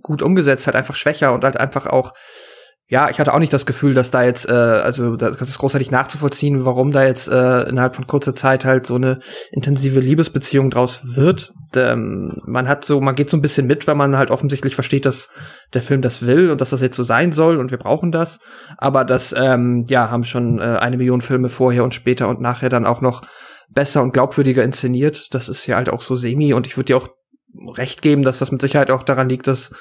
gut 0.00 0.22
umgesetzt, 0.22 0.68
halt 0.68 0.76
einfach 0.76 0.94
schwächer 0.94 1.32
und 1.32 1.42
halt 1.42 1.56
einfach 1.56 1.86
auch 1.86 2.14
ja, 2.90 3.10
ich 3.10 3.20
hatte 3.20 3.34
auch 3.34 3.38
nicht 3.38 3.52
das 3.52 3.66
Gefühl, 3.66 3.92
dass 3.92 4.10
da 4.10 4.22
jetzt, 4.22 4.48
äh, 4.48 4.52
also 4.52 5.16
das 5.16 5.42
ist 5.42 5.58
großartig 5.58 5.90
nachzuvollziehen, 5.90 6.64
warum 6.64 6.90
da 6.90 7.04
jetzt 7.04 7.28
äh, 7.28 7.68
innerhalb 7.68 7.94
von 7.94 8.06
kurzer 8.06 8.34
Zeit 8.34 8.64
halt 8.64 8.86
so 8.86 8.94
eine 8.94 9.18
intensive 9.52 10.00
Liebesbeziehung 10.00 10.70
draus 10.70 11.02
wird. 11.04 11.52
Ähm, 11.76 12.38
man 12.46 12.66
hat 12.66 12.86
so, 12.86 13.02
man 13.02 13.14
geht 13.14 13.28
so 13.28 13.36
ein 13.36 13.42
bisschen 13.42 13.66
mit, 13.66 13.86
weil 13.86 13.94
man 13.94 14.16
halt 14.16 14.30
offensichtlich 14.30 14.74
versteht, 14.74 15.04
dass 15.04 15.28
der 15.74 15.82
Film 15.82 16.00
das 16.00 16.24
will 16.24 16.50
und 16.50 16.62
dass 16.62 16.70
das 16.70 16.80
jetzt 16.80 16.96
so 16.96 17.02
sein 17.02 17.30
soll 17.30 17.58
und 17.58 17.70
wir 17.70 17.78
brauchen 17.78 18.10
das. 18.10 18.40
Aber 18.78 19.04
das, 19.04 19.34
ähm, 19.36 19.84
ja, 19.88 20.10
haben 20.10 20.24
schon 20.24 20.58
äh, 20.58 20.62
eine 20.62 20.96
Million 20.96 21.20
Filme 21.20 21.50
vorher 21.50 21.84
und 21.84 21.94
später 21.94 22.26
und 22.28 22.40
nachher 22.40 22.70
dann 22.70 22.86
auch 22.86 23.02
noch 23.02 23.20
besser 23.68 24.02
und 24.02 24.14
glaubwürdiger 24.14 24.64
inszeniert. 24.64 25.34
Das 25.34 25.50
ist 25.50 25.66
ja 25.66 25.76
halt 25.76 25.90
auch 25.90 26.00
so 26.00 26.16
semi 26.16 26.54
und 26.54 26.66
ich 26.66 26.78
würde 26.78 26.86
dir 26.86 26.96
auch 26.96 27.08
recht 27.76 28.00
geben, 28.00 28.22
dass 28.22 28.38
das 28.38 28.50
mit 28.50 28.62
Sicherheit 28.62 28.90
auch 28.90 29.02
daran 29.02 29.28
liegt, 29.28 29.46
dass 29.46 29.72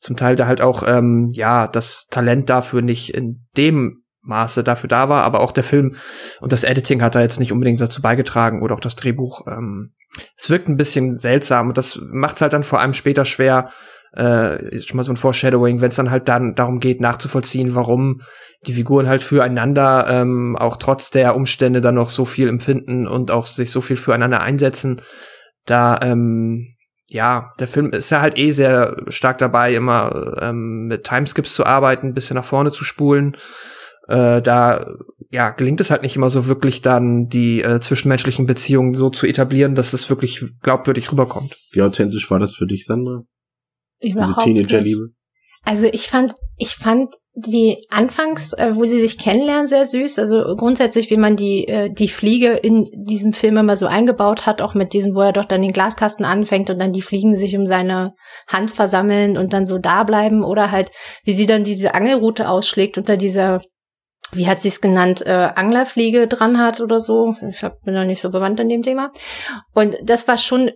zum 0.00 0.16
Teil 0.16 0.36
da 0.36 0.46
halt 0.46 0.60
auch, 0.60 0.82
ähm, 0.86 1.30
ja, 1.32 1.66
das 1.66 2.06
Talent 2.10 2.50
dafür 2.50 2.82
nicht 2.82 3.14
in 3.14 3.46
dem 3.56 4.02
Maße 4.22 4.64
dafür 4.64 4.88
da 4.88 5.08
war, 5.08 5.22
aber 5.24 5.40
auch 5.40 5.52
der 5.52 5.64
Film 5.64 5.94
und 6.40 6.52
das 6.52 6.64
Editing 6.64 7.02
hat 7.02 7.14
da 7.14 7.20
jetzt 7.20 7.40
nicht 7.40 7.52
unbedingt 7.52 7.80
dazu 7.80 8.02
beigetragen 8.02 8.62
oder 8.62 8.74
auch 8.74 8.80
das 8.80 8.96
Drehbuch. 8.96 9.46
Ähm, 9.46 9.92
es 10.36 10.50
wirkt 10.50 10.68
ein 10.68 10.76
bisschen 10.76 11.16
seltsam 11.16 11.68
und 11.68 11.78
das 11.78 12.00
macht 12.10 12.40
halt 12.40 12.52
dann 12.52 12.62
vor 12.62 12.80
allem 12.80 12.92
später 12.92 13.24
schwer, 13.24 13.70
äh, 14.16 14.74
ist 14.74 14.88
schon 14.88 14.96
mal 14.96 15.04
so 15.04 15.12
ein 15.12 15.16
Foreshadowing, 15.16 15.80
wenn 15.80 15.90
es 15.90 15.96
dann 15.96 16.10
halt 16.10 16.28
dann 16.28 16.54
darum 16.54 16.80
geht, 16.80 17.00
nachzuvollziehen, 17.00 17.74
warum 17.74 18.20
die 18.66 18.74
Figuren 18.74 19.08
halt 19.08 19.22
füreinander 19.22 20.06
ähm, 20.08 20.56
auch 20.58 20.76
trotz 20.76 21.10
der 21.10 21.36
Umstände 21.36 21.80
dann 21.80 21.94
noch 21.94 22.10
so 22.10 22.24
viel 22.24 22.48
empfinden 22.48 23.06
und 23.06 23.30
auch 23.30 23.46
sich 23.46 23.70
so 23.70 23.80
viel 23.80 23.96
füreinander 23.96 24.40
einsetzen. 24.40 25.00
Da 25.64 25.98
ähm, 26.02 26.74
ja, 27.12 27.52
der 27.58 27.66
Film 27.66 27.90
ist 27.90 28.10
ja 28.10 28.20
halt 28.20 28.38
eh 28.38 28.52
sehr 28.52 28.96
stark 29.08 29.38
dabei, 29.38 29.74
immer 29.74 30.36
ähm, 30.40 30.86
mit 30.86 31.04
Timeskips 31.04 31.54
zu 31.54 31.66
arbeiten, 31.66 32.08
ein 32.08 32.14
bisschen 32.14 32.36
nach 32.36 32.44
vorne 32.44 32.70
zu 32.70 32.84
spulen. 32.84 33.36
Äh, 34.06 34.40
da 34.42 34.94
ja, 35.30 35.50
gelingt 35.50 35.80
es 35.80 35.90
halt 35.90 36.02
nicht 36.02 36.16
immer 36.16 36.30
so 36.30 36.46
wirklich 36.46 36.82
dann, 36.82 37.28
die 37.28 37.62
äh, 37.62 37.80
zwischenmenschlichen 37.80 38.46
Beziehungen 38.46 38.94
so 38.94 39.10
zu 39.10 39.26
etablieren, 39.26 39.74
dass 39.74 39.92
es 39.92 40.08
wirklich 40.08 40.44
glaubwürdig 40.62 41.10
rüberkommt. 41.10 41.56
Wie 41.72 41.82
authentisch 41.82 42.30
war 42.30 42.38
das 42.38 42.54
für 42.54 42.66
dich, 42.66 42.86
Sandra? 42.86 43.22
Überhaupt 44.00 44.44
Diese 44.46 44.66
Teenager-Liebe? 44.66 45.08
Also 45.64 45.86
ich 45.86 46.08
fand, 46.08 46.32
ich 46.56 46.76
fand 46.76 47.10
die 47.34 47.78
Anfangs, 47.90 48.52
äh, 48.54 48.74
wo 48.74 48.84
sie 48.84 49.00
sich 49.00 49.18
kennenlernen, 49.18 49.68
sehr 49.68 49.86
süß. 49.86 50.18
Also 50.18 50.56
grundsätzlich, 50.56 51.10
wie 51.10 51.16
man 51.16 51.36
die, 51.36 51.68
äh, 51.68 51.90
die 51.90 52.08
Fliege 52.08 52.52
in 52.54 52.88
diesem 52.92 53.32
Film 53.32 53.56
immer 53.56 53.76
so 53.76 53.86
eingebaut 53.86 54.46
hat, 54.46 54.60
auch 54.60 54.74
mit 54.74 54.92
diesem, 54.92 55.14
wo 55.14 55.20
er 55.20 55.32
doch 55.32 55.44
dann 55.44 55.62
den 55.62 55.72
Glaskasten 55.72 56.24
anfängt 56.24 56.70
und 56.70 56.80
dann 56.80 56.92
die 56.92 57.02
Fliegen 57.02 57.36
sich 57.36 57.56
um 57.56 57.66
seine 57.66 58.14
Hand 58.48 58.72
versammeln 58.72 59.36
und 59.36 59.52
dann 59.52 59.64
so 59.64 59.78
da 59.78 60.02
bleiben 60.02 60.44
oder 60.44 60.72
halt, 60.72 60.90
wie 61.24 61.32
sie 61.32 61.46
dann 61.46 61.62
diese 61.62 61.94
Angelroute 61.94 62.48
ausschlägt 62.48 62.98
unter 62.98 63.16
dieser 63.16 63.62
wie 64.32 64.46
hat 64.46 64.60
sie 64.60 64.68
es 64.68 64.80
genannt, 64.80 65.26
äh, 65.26 65.50
Anglerfliege 65.56 66.28
dran 66.28 66.58
hat 66.58 66.80
oder 66.80 67.00
so. 67.00 67.34
Ich 67.50 67.64
hab, 67.64 67.82
bin 67.82 67.94
noch 67.94 68.04
nicht 68.04 68.20
so 68.20 68.30
bewandt 68.30 68.60
an 68.60 68.68
dem 68.68 68.82
Thema. 68.82 69.10
Und 69.74 69.96
das 70.04 70.28
war 70.28 70.38
schon 70.38 70.70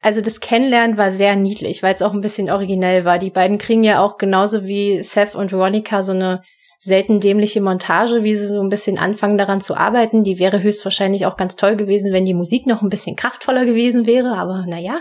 also 0.00 0.20
das 0.20 0.40
Kennenlernen 0.40 0.96
war 0.96 1.10
sehr 1.10 1.34
niedlich, 1.34 1.82
weil 1.82 1.94
es 1.94 2.02
auch 2.02 2.12
ein 2.12 2.20
bisschen 2.20 2.50
originell 2.50 3.04
war. 3.04 3.18
Die 3.18 3.30
beiden 3.30 3.58
kriegen 3.58 3.82
ja 3.82 4.02
auch 4.02 4.16
genauso 4.16 4.64
wie 4.64 5.02
Seth 5.02 5.34
und 5.34 5.50
Veronica 5.50 6.02
so 6.02 6.12
eine 6.12 6.42
selten 6.80 7.18
dämliche 7.18 7.60
Montage, 7.60 8.22
wie 8.22 8.36
sie 8.36 8.46
so 8.46 8.60
ein 8.60 8.68
bisschen 8.68 8.98
anfangen 8.98 9.36
daran 9.36 9.60
zu 9.60 9.76
arbeiten. 9.76 10.22
Die 10.22 10.38
wäre 10.38 10.62
höchstwahrscheinlich 10.62 11.26
auch 11.26 11.36
ganz 11.36 11.56
toll 11.56 11.76
gewesen, 11.76 12.12
wenn 12.12 12.24
die 12.24 12.34
Musik 12.34 12.66
noch 12.66 12.82
ein 12.82 12.88
bisschen 12.88 13.16
kraftvoller 13.16 13.64
gewesen 13.64 14.06
wäre, 14.06 14.36
aber 14.36 14.64
naja. 14.66 15.00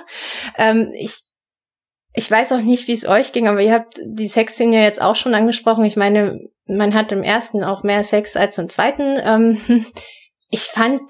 Ähm, 0.57 0.91
ich, 0.97 1.21
ich 2.13 2.29
weiß 2.29 2.51
auch 2.53 2.61
nicht, 2.61 2.87
wie 2.87 2.93
es 2.93 3.07
euch 3.07 3.31
ging, 3.31 3.47
aber 3.47 3.61
ihr 3.61 3.73
habt 3.73 3.99
die 4.03 4.27
Sexszene 4.27 4.77
ja 4.77 4.81
jetzt 4.81 5.01
auch 5.01 5.15
schon 5.15 5.35
angesprochen. 5.35 5.85
Ich 5.85 5.95
meine, 5.95 6.39
man 6.65 6.95
hat 6.95 7.11
im 7.11 7.21
ersten 7.21 7.63
auch 7.63 7.83
mehr 7.83 8.03
Sex 8.03 8.35
als 8.35 8.57
im 8.57 8.69
zweiten. 8.69 9.17
Ähm, 9.23 9.85
ich 10.49 10.63
fand, 10.63 11.01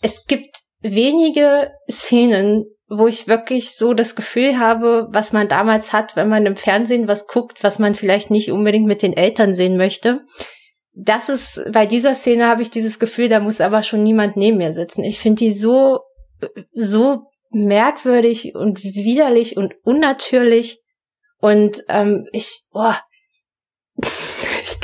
es 0.00 0.24
gibt 0.26 0.56
wenige 0.80 1.72
Szenen, 1.90 2.64
wo 2.88 3.06
ich 3.08 3.26
wirklich 3.26 3.74
so 3.74 3.94
das 3.94 4.14
Gefühl 4.14 4.58
habe, 4.58 5.08
was 5.10 5.32
man 5.32 5.48
damals 5.48 5.92
hat, 5.92 6.14
wenn 6.14 6.28
man 6.28 6.46
im 6.46 6.56
Fernsehen 6.56 7.08
was 7.08 7.26
guckt, 7.26 7.64
was 7.64 7.78
man 7.78 7.94
vielleicht 7.94 8.30
nicht 8.30 8.52
unbedingt 8.52 8.86
mit 8.86 9.02
den 9.02 9.16
Eltern 9.16 9.54
sehen 9.54 9.76
möchte. 9.76 10.20
Das 10.94 11.28
ist, 11.28 11.60
bei 11.72 11.84
dieser 11.84 12.14
Szene 12.14 12.46
habe 12.46 12.62
ich 12.62 12.70
dieses 12.70 12.98
Gefühl, 12.98 13.28
da 13.28 13.40
muss 13.40 13.60
aber 13.60 13.82
schon 13.82 14.02
niemand 14.02 14.36
neben 14.36 14.58
mir 14.58 14.72
sitzen. 14.72 15.02
Ich 15.02 15.18
finde 15.18 15.40
die 15.40 15.50
so, 15.50 16.00
so 16.72 17.24
merkwürdig 17.50 18.54
und 18.54 18.82
widerlich 18.82 19.56
und 19.56 19.74
unnatürlich. 19.82 20.82
Und 21.38 21.82
ähm, 21.88 22.26
ich, 22.32 22.62
boah, 22.72 22.98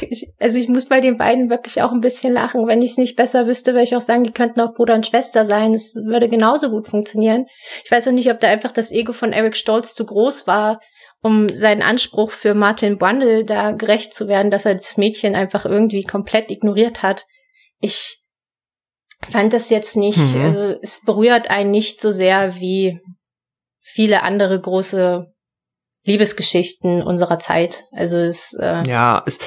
ich, 0.00 0.28
also 0.40 0.58
ich 0.58 0.68
muss 0.68 0.86
bei 0.86 1.00
den 1.00 1.16
beiden 1.16 1.50
wirklich 1.50 1.82
auch 1.82 1.92
ein 1.92 2.00
bisschen 2.00 2.32
lachen. 2.32 2.66
Wenn 2.66 2.82
ich 2.82 2.92
es 2.92 2.96
nicht 2.96 3.16
besser 3.16 3.46
wüsste, 3.46 3.72
würde 3.72 3.84
ich 3.84 3.96
auch 3.96 4.00
sagen, 4.00 4.24
die 4.24 4.32
könnten 4.32 4.60
auch 4.60 4.74
Bruder 4.74 4.94
und 4.94 5.06
Schwester 5.06 5.46
sein. 5.46 5.74
Es 5.74 5.94
würde 5.94 6.28
genauso 6.28 6.70
gut 6.70 6.88
funktionieren. 6.88 7.46
Ich 7.84 7.90
weiß 7.90 8.08
auch 8.08 8.12
nicht, 8.12 8.30
ob 8.30 8.40
da 8.40 8.48
einfach 8.48 8.72
das 8.72 8.90
Ego 8.90 9.12
von 9.12 9.32
Eric 9.32 9.56
Stolz 9.56 9.94
zu 9.94 10.06
groß 10.06 10.46
war, 10.46 10.80
um 11.22 11.48
seinen 11.48 11.82
Anspruch 11.82 12.30
für 12.30 12.54
Martin 12.54 12.98
Brundle 12.98 13.44
da 13.44 13.72
gerecht 13.72 14.14
zu 14.14 14.28
werden, 14.28 14.50
dass 14.50 14.66
er 14.66 14.74
das 14.74 14.96
Mädchen 14.96 15.34
einfach 15.34 15.64
irgendwie 15.64 16.04
komplett 16.04 16.50
ignoriert 16.50 17.02
hat. 17.02 17.26
Ich 17.80 18.18
fand 19.30 19.52
das 19.52 19.70
jetzt 19.70 19.96
nicht, 19.96 20.18
mhm. 20.18 20.40
also 20.40 20.78
es 20.82 21.00
berührt 21.04 21.48
einen 21.48 21.70
nicht 21.70 22.00
so 22.00 22.10
sehr 22.10 22.56
wie 22.56 22.98
viele 23.80 24.22
andere 24.22 24.60
große 24.60 25.31
Liebesgeschichten 26.04 27.02
unserer 27.02 27.38
Zeit. 27.38 27.84
Also 27.92 28.18
es 28.18 28.54
äh, 28.58 28.82
ja, 28.88 29.22
es, 29.26 29.38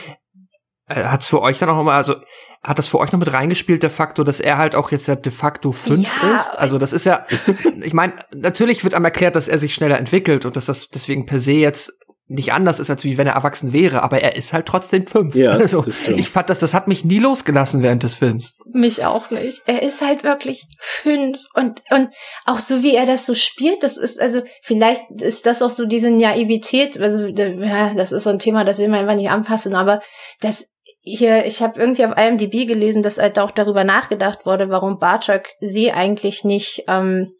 äh, 0.87 1.03
hat's 1.03 1.27
für 1.27 1.41
euch 1.41 1.59
dann 1.59 1.69
auch 1.69 1.79
immer, 1.79 1.93
also 1.93 2.15
hat 2.63 2.79
das 2.79 2.87
für 2.87 2.99
euch 2.99 3.11
noch 3.11 3.19
mit 3.19 3.31
reingespielt, 3.31 3.83
der 3.83 3.91
Faktor, 3.91 4.25
dass 4.25 4.39
er 4.39 4.57
halt 4.57 4.73
auch 4.73 4.91
jetzt 4.91 5.07
ja 5.07 5.15
de 5.15 5.31
facto 5.31 5.71
fünf 5.71 6.09
ja, 6.23 6.35
ist? 6.35 6.49
Also 6.57 6.77
das 6.77 6.93
ist 6.93 7.05
ja, 7.05 7.25
ich 7.81 7.93
meine, 7.93 8.13
natürlich 8.33 8.83
wird 8.83 8.95
einem 8.95 9.05
erklärt, 9.05 9.35
dass 9.35 9.47
er 9.47 9.59
sich 9.59 9.73
schneller 9.73 9.99
entwickelt 9.99 10.45
und 10.45 10.55
dass 10.55 10.65
das 10.65 10.89
deswegen 10.89 11.25
per 11.25 11.39
se 11.39 11.53
jetzt 11.53 11.93
nicht 12.27 12.53
anders 12.53 12.79
ist, 12.79 12.89
als 12.89 13.03
wie 13.03 13.17
wenn 13.17 13.27
er 13.27 13.33
erwachsen 13.33 13.71
wäre, 13.71 14.01
aber 14.01 14.21
er 14.21 14.35
ist 14.35 14.51
halt 14.51 14.65
trotzdem 14.65 15.05
fünf. 15.05 15.35
Ja, 15.35 15.51
also, 15.51 15.85
ich 16.15 16.29
fand 16.29 16.49
das, 16.49 16.59
das 16.59 16.73
hat 16.73 16.87
mich 16.87 17.05
nie 17.05 17.19
losgelassen 17.19 17.83
während 17.83 18.03
des 18.03 18.15
Films. 18.15 18.57
Mich 18.73 19.05
auch 19.05 19.29
nicht. 19.29 19.61
Er 19.67 19.83
ist 19.83 20.01
halt 20.01 20.23
wirklich 20.23 20.65
fünf 20.79 21.37
und, 21.53 21.81
und 21.91 22.09
auch 22.45 22.59
so 22.59 22.81
wie 22.81 22.95
er 22.95 23.05
das 23.05 23.25
so 23.25 23.35
spielt, 23.35 23.83
das 23.83 23.97
ist, 23.97 24.19
also, 24.19 24.41
vielleicht 24.63 25.03
ist 25.21 25.45
das 25.45 25.61
auch 25.61 25.69
so 25.69 25.85
diese 25.85 26.09
Naivität, 26.09 26.99
also, 26.99 27.27
ja, 27.27 27.93
das 27.93 28.11
ist 28.11 28.23
so 28.23 28.31
ein 28.31 28.39
Thema, 28.39 28.63
das 28.63 28.79
will 28.79 28.89
man 28.89 29.01
einfach 29.01 29.15
nicht 29.15 29.29
anpassen, 29.29 29.75
aber 29.75 30.01
das, 30.41 30.65
hier, 31.07 31.45
ich 31.45 31.61
habe 31.61 31.79
irgendwie 31.79 32.03
auf 32.03 32.17
IMDb 32.17 32.67
gelesen, 32.67 33.03
dass 33.03 33.19
halt 33.19 33.37
auch 33.37 33.51
darüber 33.51 33.83
nachgedacht 33.83 34.47
wurde, 34.47 34.69
warum 34.69 34.97
Bartok 34.97 35.43
sie 35.59 35.91
eigentlich 35.91 36.43
nicht 36.43 36.83
ähm, 36.87 37.31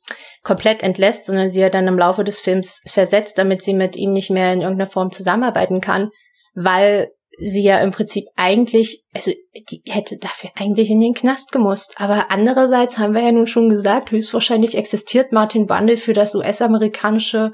komplett 0.44 0.84
entlässt, 0.84 1.26
sondern 1.26 1.50
sie 1.50 1.62
ja 1.62 1.70
dann 1.70 1.88
im 1.88 1.98
Laufe 1.98 2.24
des 2.24 2.40
Films 2.40 2.82
versetzt, 2.86 3.40
damit 3.40 3.64
sie 3.64 3.74
mit 3.74 3.96
ihm 3.96 4.12
nicht 4.12 4.30
mehr 4.30 4.54
in 4.54 4.62
irgendeiner 4.62 4.90
Form 4.90 5.12
zusammenarbeiten 5.12 5.82
kann, 5.82 6.10
weil 6.54 7.10
sie 7.38 7.64
ja 7.64 7.80
im 7.80 7.90
Prinzip 7.90 8.26
eigentlich, 8.36 9.04
also 9.16 9.32
die 9.70 9.82
hätte 9.88 10.18
dafür 10.18 10.52
eigentlich 10.56 10.92
in 10.92 11.00
den 11.00 11.16
Knast 11.16 11.52
gemusst. 11.52 11.96
Aber 11.98 12.28
andererseits 12.30 13.00
haben 13.00 13.16
wir 13.16 13.24
ja 13.24 13.32
nun 13.32 13.48
schon 13.48 13.70
gesagt, 13.70 14.12
höchstwahrscheinlich 14.12 14.78
existiert 14.78 15.32
Martin 15.32 15.66
Bundle 15.66 15.98
für 15.98 16.14
das 16.14 16.36
US-amerikanische 16.36 17.52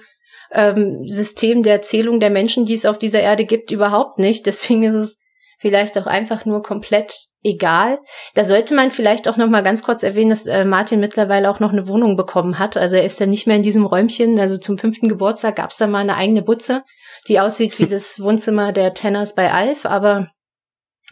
ähm, 0.51 1.05
System 1.07 1.61
der 1.61 1.75
Erzählung 1.75 2.19
der 2.19 2.29
Menschen, 2.31 2.65
die 2.65 2.73
es 2.73 2.85
auf 2.85 2.97
dieser 2.97 3.21
Erde 3.21 3.45
gibt, 3.45 3.71
überhaupt 3.71 4.19
nicht. 4.19 4.45
Deswegen 4.45 4.83
ist 4.83 4.95
es 4.95 5.17
vielleicht 5.61 5.97
auch 5.97 6.07
einfach 6.07 6.45
nur 6.45 6.63
komplett 6.63 7.27
egal. 7.43 7.99
Da 8.35 8.43
sollte 8.43 8.73
man 8.75 8.91
vielleicht 8.91 9.27
auch 9.27 9.37
noch 9.37 9.49
mal 9.49 9.63
ganz 9.63 9.83
kurz 9.83 10.03
erwähnen, 10.03 10.29
dass 10.29 10.45
äh, 10.45 10.65
Martin 10.65 10.99
mittlerweile 10.99 11.49
auch 11.49 11.59
noch 11.59 11.71
eine 11.71 11.87
Wohnung 11.87 12.15
bekommen 12.15 12.59
hat. 12.59 12.77
Also 12.77 12.95
er 12.95 13.05
ist 13.05 13.19
ja 13.19 13.25
nicht 13.25 13.47
mehr 13.47 13.55
in 13.55 13.63
diesem 13.63 13.85
Räumchen. 13.85 14.39
Also 14.39 14.57
zum 14.57 14.77
fünften 14.77 15.07
Geburtstag 15.07 15.55
gab 15.55 15.71
es 15.71 15.77
da 15.77 15.87
mal 15.87 15.99
eine 15.99 16.15
eigene 16.15 16.41
Butze, 16.41 16.83
die 17.27 17.39
aussieht 17.39 17.79
wie 17.79 17.87
das 17.87 18.19
Wohnzimmer 18.23 18.71
der 18.71 18.93
Tenners 18.93 19.35
bei 19.35 19.51
Alf. 19.51 19.85
Aber 19.85 20.29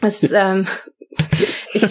es, 0.02 0.30
ähm, 0.30 0.66
ich, 1.72 1.84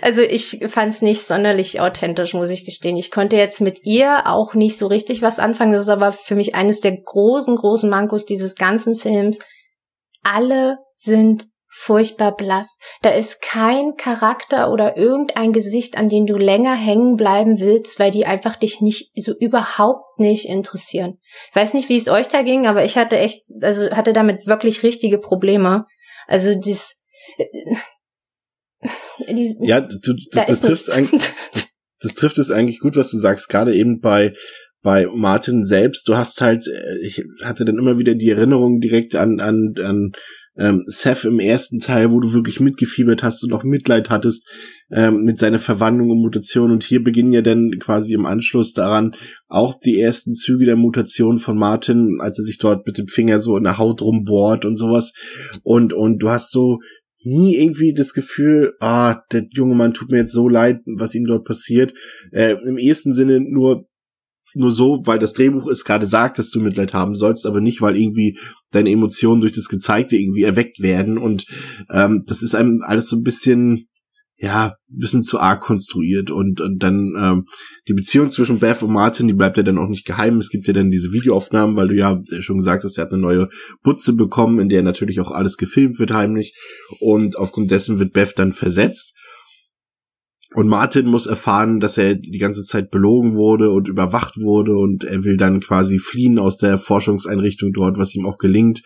also 0.00 0.22
ich 0.22 0.64
fand 0.68 0.94
es 0.94 1.02
nicht 1.02 1.22
sonderlich 1.22 1.80
authentisch, 1.80 2.34
muss 2.34 2.50
ich 2.50 2.64
gestehen. 2.64 2.96
Ich 2.96 3.10
konnte 3.10 3.36
jetzt 3.36 3.60
mit 3.60 3.84
ihr 3.84 4.26
auch 4.26 4.54
nicht 4.54 4.78
so 4.78 4.86
richtig 4.86 5.22
was 5.22 5.38
anfangen. 5.38 5.72
Das 5.72 5.82
ist 5.82 5.88
aber 5.88 6.12
für 6.12 6.34
mich 6.34 6.54
eines 6.54 6.80
der 6.80 6.96
großen, 6.96 7.56
großen 7.56 7.90
Mankos 7.90 8.24
dieses 8.26 8.54
ganzen 8.54 8.96
Films. 8.96 9.38
Alle 10.22 10.78
sind 11.02 11.48
furchtbar 11.74 12.36
blass. 12.36 12.78
Da 13.00 13.10
ist 13.10 13.40
kein 13.40 13.96
Charakter 13.96 14.70
oder 14.70 14.98
irgendein 14.98 15.54
Gesicht, 15.54 15.96
an 15.96 16.06
dem 16.06 16.26
du 16.26 16.36
länger 16.36 16.74
hängen 16.74 17.16
bleiben 17.16 17.60
willst, 17.60 17.98
weil 17.98 18.10
die 18.10 18.26
einfach 18.26 18.56
dich 18.56 18.82
nicht 18.82 19.10
so 19.16 19.32
überhaupt 19.32 20.20
nicht 20.20 20.44
interessieren. 20.44 21.18
Ich 21.48 21.56
weiß 21.56 21.72
nicht, 21.72 21.88
wie 21.88 21.96
es 21.96 22.08
euch 22.08 22.28
da 22.28 22.42
ging, 22.42 22.66
aber 22.66 22.84
ich 22.84 22.98
hatte 22.98 23.18
echt, 23.18 23.42
also 23.62 23.88
hatte 23.90 24.12
damit 24.12 24.46
wirklich 24.46 24.82
richtige 24.82 25.16
Probleme. 25.16 25.86
Also 26.26 26.54
dies, 26.54 26.98
äh, 27.38 27.46
dies 29.30 29.56
Ja, 29.62 29.80
du, 29.80 29.98
du, 29.98 30.12
da 30.32 30.44
das, 30.44 30.60
trifft 30.60 30.90
eigentlich, 30.90 31.22
das 32.00 32.12
trifft 32.12 32.36
es 32.36 32.50
eigentlich 32.50 32.80
gut, 32.80 32.96
was 32.96 33.10
du 33.10 33.18
sagst, 33.18 33.48
gerade 33.48 33.74
eben 33.74 34.00
bei 34.00 34.34
bei 34.82 35.06
Martin 35.06 35.64
selbst. 35.64 36.08
Du 36.08 36.16
hast 36.16 36.40
halt, 36.40 36.66
äh, 36.66 37.06
ich 37.06 37.24
hatte 37.44 37.64
dann 37.64 37.78
immer 37.78 37.98
wieder 37.98 38.14
die 38.14 38.30
Erinnerung 38.30 38.80
direkt 38.80 39.14
an 39.14 39.40
an 39.40 39.74
an 39.78 40.12
ähm, 40.56 40.84
Seth 40.86 41.24
im 41.24 41.40
ersten 41.40 41.78
Teil, 41.78 42.10
wo 42.10 42.20
du 42.20 42.32
wirklich 42.32 42.60
mitgefiebert 42.60 43.22
hast 43.22 43.42
und 43.42 43.52
auch 43.52 43.64
Mitleid 43.64 44.10
hattest 44.10 44.48
ähm, 44.90 45.22
mit 45.22 45.38
seiner 45.38 45.58
Verwandlung 45.58 46.10
und 46.10 46.20
Mutation. 46.20 46.70
Und 46.70 46.84
hier 46.84 47.02
beginnen 47.02 47.32
ja 47.32 47.42
dann 47.42 47.78
quasi 47.80 48.12
im 48.14 48.26
Anschluss 48.26 48.72
daran 48.72 49.14
auch 49.48 49.78
die 49.80 49.98
ersten 49.98 50.34
Züge 50.34 50.66
der 50.66 50.76
Mutation 50.76 51.38
von 51.38 51.56
Martin, 51.56 52.18
als 52.20 52.38
er 52.38 52.44
sich 52.44 52.58
dort 52.58 52.86
mit 52.86 52.98
dem 52.98 53.08
Finger 53.08 53.38
so 53.38 53.56
in 53.56 53.64
der 53.64 53.78
Haut 53.78 54.02
rumbohrt 54.02 54.64
und 54.64 54.76
sowas. 54.76 55.12
Und 55.62 55.92
und 55.92 56.18
du 56.18 56.28
hast 56.28 56.50
so 56.50 56.80
nie 57.24 57.56
irgendwie 57.56 57.94
das 57.94 58.14
Gefühl, 58.14 58.74
ah, 58.80 59.22
der 59.32 59.46
junge 59.50 59.74
Mann 59.74 59.94
tut 59.94 60.10
mir 60.10 60.18
jetzt 60.18 60.32
so 60.32 60.48
leid, 60.48 60.80
was 60.86 61.14
ihm 61.14 61.24
dort 61.24 61.44
passiert. 61.44 61.94
Äh, 62.32 62.56
Im 62.66 62.78
ehesten 62.78 63.12
Sinne 63.12 63.40
nur 63.40 63.86
nur 64.54 64.72
so, 64.72 65.02
weil 65.04 65.18
das 65.18 65.32
Drehbuch 65.32 65.68
es 65.68 65.84
gerade 65.84 66.06
sagt, 66.06 66.38
dass 66.38 66.50
du 66.50 66.60
Mitleid 66.60 66.92
haben 66.92 67.16
sollst, 67.16 67.46
aber 67.46 67.60
nicht, 67.60 67.80
weil 67.80 67.96
irgendwie 67.96 68.38
deine 68.70 68.90
Emotionen 68.90 69.40
durch 69.40 69.52
das 69.52 69.68
Gezeigte 69.68 70.16
irgendwie 70.16 70.42
erweckt 70.42 70.80
werden. 70.80 71.18
Und 71.18 71.46
ähm, 71.90 72.24
das 72.26 72.42
ist 72.42 72.54
einem 72.54 72.80
alles 72.82 73.08
so 73.08 73.16
ein 73.16 73.22
bisschen, 73.22 73.86
ja, 74.36 74.74
ein 74.90 74.98
bisschen 74.98 75.22
zu 75.22 75.38
arg 75.38 75.60
konstruiert. 75.60 76.30
Und, 76.30 76.60
und 76.60 76.82
dann 76.82 77.14
ähm, 77.18 77.44
die 77.88 77.94
Beziehung 77.94 78.30
zwischen 78.30 78.58
Beth 78.58 78.82
und 78.82 78.92
Martin, 78.92 79.28
die 79.28 79.34
bleibt 79.34 79.56
ja 79.56 79.62
dann 79.62 79.78
auch 79.78 79.88
nicht 79.88 80.04
geheim. 80.04 80.38
Es 80.38 80.48
gibt 80.48 80.66
ja 80.66 80.72
dann 80.72 80.90
diese 80.90 81.12
Videoaufnahmen, 81.12 81.76
weil 81.76 81.88
du 81.88 81.94
ja 81.94 82.20
schon 82.40 82.58
gesagt 82.58 82.84
hast, 82.84 82.98
er 82.98 83.04
hat 83.04 83.12
eine 83.12 83.22
neue 83.22 83.48
Butze 83.82 84.14
bekommen, 84.14 84.58
in 84.58 84.68
der 84.68 84.82
natürlich 84.82 85.20
auch 85.20 85.30
alles 85.30 85.56
gefilmt 85.56 85.98
wird 85.98 86.12
heimlich. 86.12 86.54
Und 87.00 87.36
aufgrund 87.36 87.70
dessen 87.70 87.98
wird 87.98 88.12
Beth 88.12 88.34
dann 88.36 88.52
versetzt. 88.52 89.16
Und 90.54 90.68
Martin 90.68 91.06
muss 91.06 91.26
erfahren, 91.26 91.80
dass 91.80 91.96
er 91.96 92.14
die 92.14 92.38
ganze 92.38 92.62
Zeit 92.62 92.90
belogen 92.90 93.34
wurde 93.34 93.70
und 93.70 93.88
überwacht 93.88 94.36
wurde 94.38 94.76
und 94.76 95.04
er 95.04 95.24
will 95.24 95.36
dann 95.36 95.60
quasi 95.60 95.98
fliehen 95.98 96.38
aus 96.38 96.58
der 96.58 96.78
Forschungseinrichtung 96.78 97.72
dort, 97.72 97.98
was 97.98 98.14
ihm 98.14 98.26
auch 98.26 98.38
gelingt. 98.38 98.82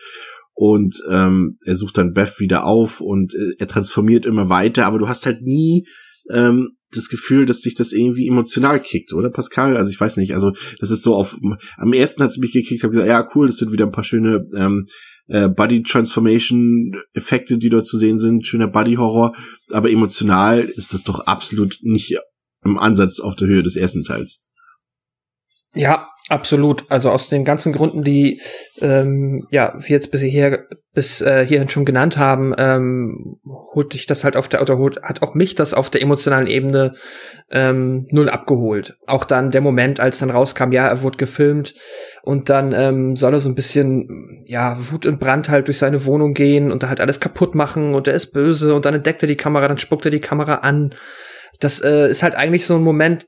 Und 0.53 1.01
ähm, 1.11 1.57
er 1.65 1.75
sucht 1.75 1.97
dann 1.97 2.13
Beth 2.13 2.39
wieder 2.39 2.65
auf 2.65 3.01
und 3.01 3.35
äh, 3.35 3.53
er 3.59 3.67
transformiert 3.67 4.25
immer 4.25 4.49
weiter, 4.49 4.85
aber 4.85 4.97
du 4.97 5.07
hast 5.07 5.25
halt 5.25 5.41
nie 5.41 5.85
ähm, 6.31 6.77
das 6.91 7.09
Gefühl, 7.09 7.45
dass 7.45 7.61
dich 7.61 7.75
das 7.75 7.91
irgendwie 7.91 8.27
emotional 8.27 8.79
kickt, 8.79 9.13
oder 9.13 9.29
Pascal? 9.29 9.77
Also 9.77 9.91
ich 9.91 9.99
weiß 9.99 10.17
nicht, 10.17 10.33
also 10.33 10.53
das 10.79 10.89
ist 10.89 11.03
so 11.03 11.15
auf 11.15 11.37
am 11.77 11.93
ersten 11.93 12.23
hat 12.23 12.31
es 12.31 12.37
mich 12.37 12.53
gekickt, 12.53 12.83
habe 12.83 12.91
gesagt, 12.91 13.09
ja 13.09 13.27
cool, 13.35 13.47
das 13.47 13.57
sind 13.57 13.71
wieder 13.71 13.85
ein 13.85 13.91
paar 13.91 14.03
schöne 14.03 14.47
ähm, 14.55 14.87
äh, 15.27 15.47
Body 15.47 15.83
Transformation 15.83 16.95
Effekte, 17.13 17.57
die 17.57 17.69
dort 17.69 17.85
zu 17.85 17.97
sehen 17.97 18.19
sind, 18.19 18.45
schöner 18.45 18.67
Body 18.67 18.95
Horror, 18.95 19.35
aber 19.71 19.89
emotional 19.89 20.59
ist 20.59 20.93
das 20.93 21.03
doch 21.03 21.21
absolut 21.27 21.77
nicht 21.81 22.17
im 22.63 22.77
Ansatz 22.77 23.19
auf 23.19 23.35
der 23.35 23.47
Höhe 23.47 23.63
des 23.63 23.75
ersten 23.75 24.03
Teils. 24.03 24.39
Ja, 25.73 26.07
absolut. 26.29 26.83
Also 26.89 27.09
aus 27.09 27.29
den 27.29 27.45
ganzen 27.45 27.73
Gründen, 27.73 28.03
die 28.03 28.41
ähm, 28.81 29.47
ja 29.51 29.73
wir 29.77 29.89
jetzt 29.89 30.11
bisher 30.11 30.65
bis 30.93 31.21
äh, 31.21 31.45
hierhin 31.45 31.69
schon 31.69 31.85
genannt 31.85 32.17
haben, 32.17 32.55
ähm, 32.57 33.37
holt 33.45 33.93
dich 33.93 34.07
das 34.07 34.23
halt 34.23 34.35
auf 34.35 34.47
der 34.47 34.63
oder 34.63 34.79
holt, 34.79 35.01
hat 35.03 35.21
auch 35.21 35.35
mich 35.35 35.53
das 35.53 35.75
auf 35.75 35.91
der 35.91 36.01
emotionalen 36.01 36.47
Ebene 36.47 36.93
ähm, 37.51 38.07
null 38.11 38.29
abgeholt. 38.29 38.97
Auch 39.05 39.23
dann 39.23 39.51
der 39.51 39.61
Moment, 39.61 39.99
als 39.99 40.17
dann 40.17 40.31
rauskam, 40.31 40.71
ja, 40.71 40.87
er 40.87 41.03
wurde 41.03 41.17
gefilmt 41.17 41.75
und 42.23 42.49
dann 42.49 42.73
ähm, 42.73 43.15
soll 43.15 43.35
er 43.35 43.41
so 43.41 43.49
ein 43.49 43.53
bisschen 43.53 44.43
ja 44.47 44.77
Wut 44.91 45.05
und 45.05 45.19
Brand 45.19 45.49
halt 45.49 45.67
durch 45.67 45.77
seine 45.77 46.03
Wohnung 46.05 46.33
gehen 46.33 46.71
und 46.71 46.81
da 46.81 46.89
halt 46.89 46.99
alles 46.99 47.19
kaputt 47.19 47.53
machen 47.53 47.93
und 47.93 48.07
er 48.07 48.15
ist 48.15 48.33
böse 48.33 48.73
und 48.73 48.85
dann 48.85 48.95
entdeckt 48.95 49.21
er 49.21 49.27
die 49.27 49.37
Kamera, 49.37 49.67
dann 49.67 49.77
spuckt 49.77 50.05
er 50.05 50.11
die 50.11 50.19
Kamera 50.19 50.55
an. 50.55 50.95
Das 51.59 51.79
äh, 51.79 52.09
ist 52.09 52.23
halt 52.23 52.33
eigentlich 52.33 52.65
so 52.65 52.75
ein 52.75 52.81
Moment, 52.81 53.27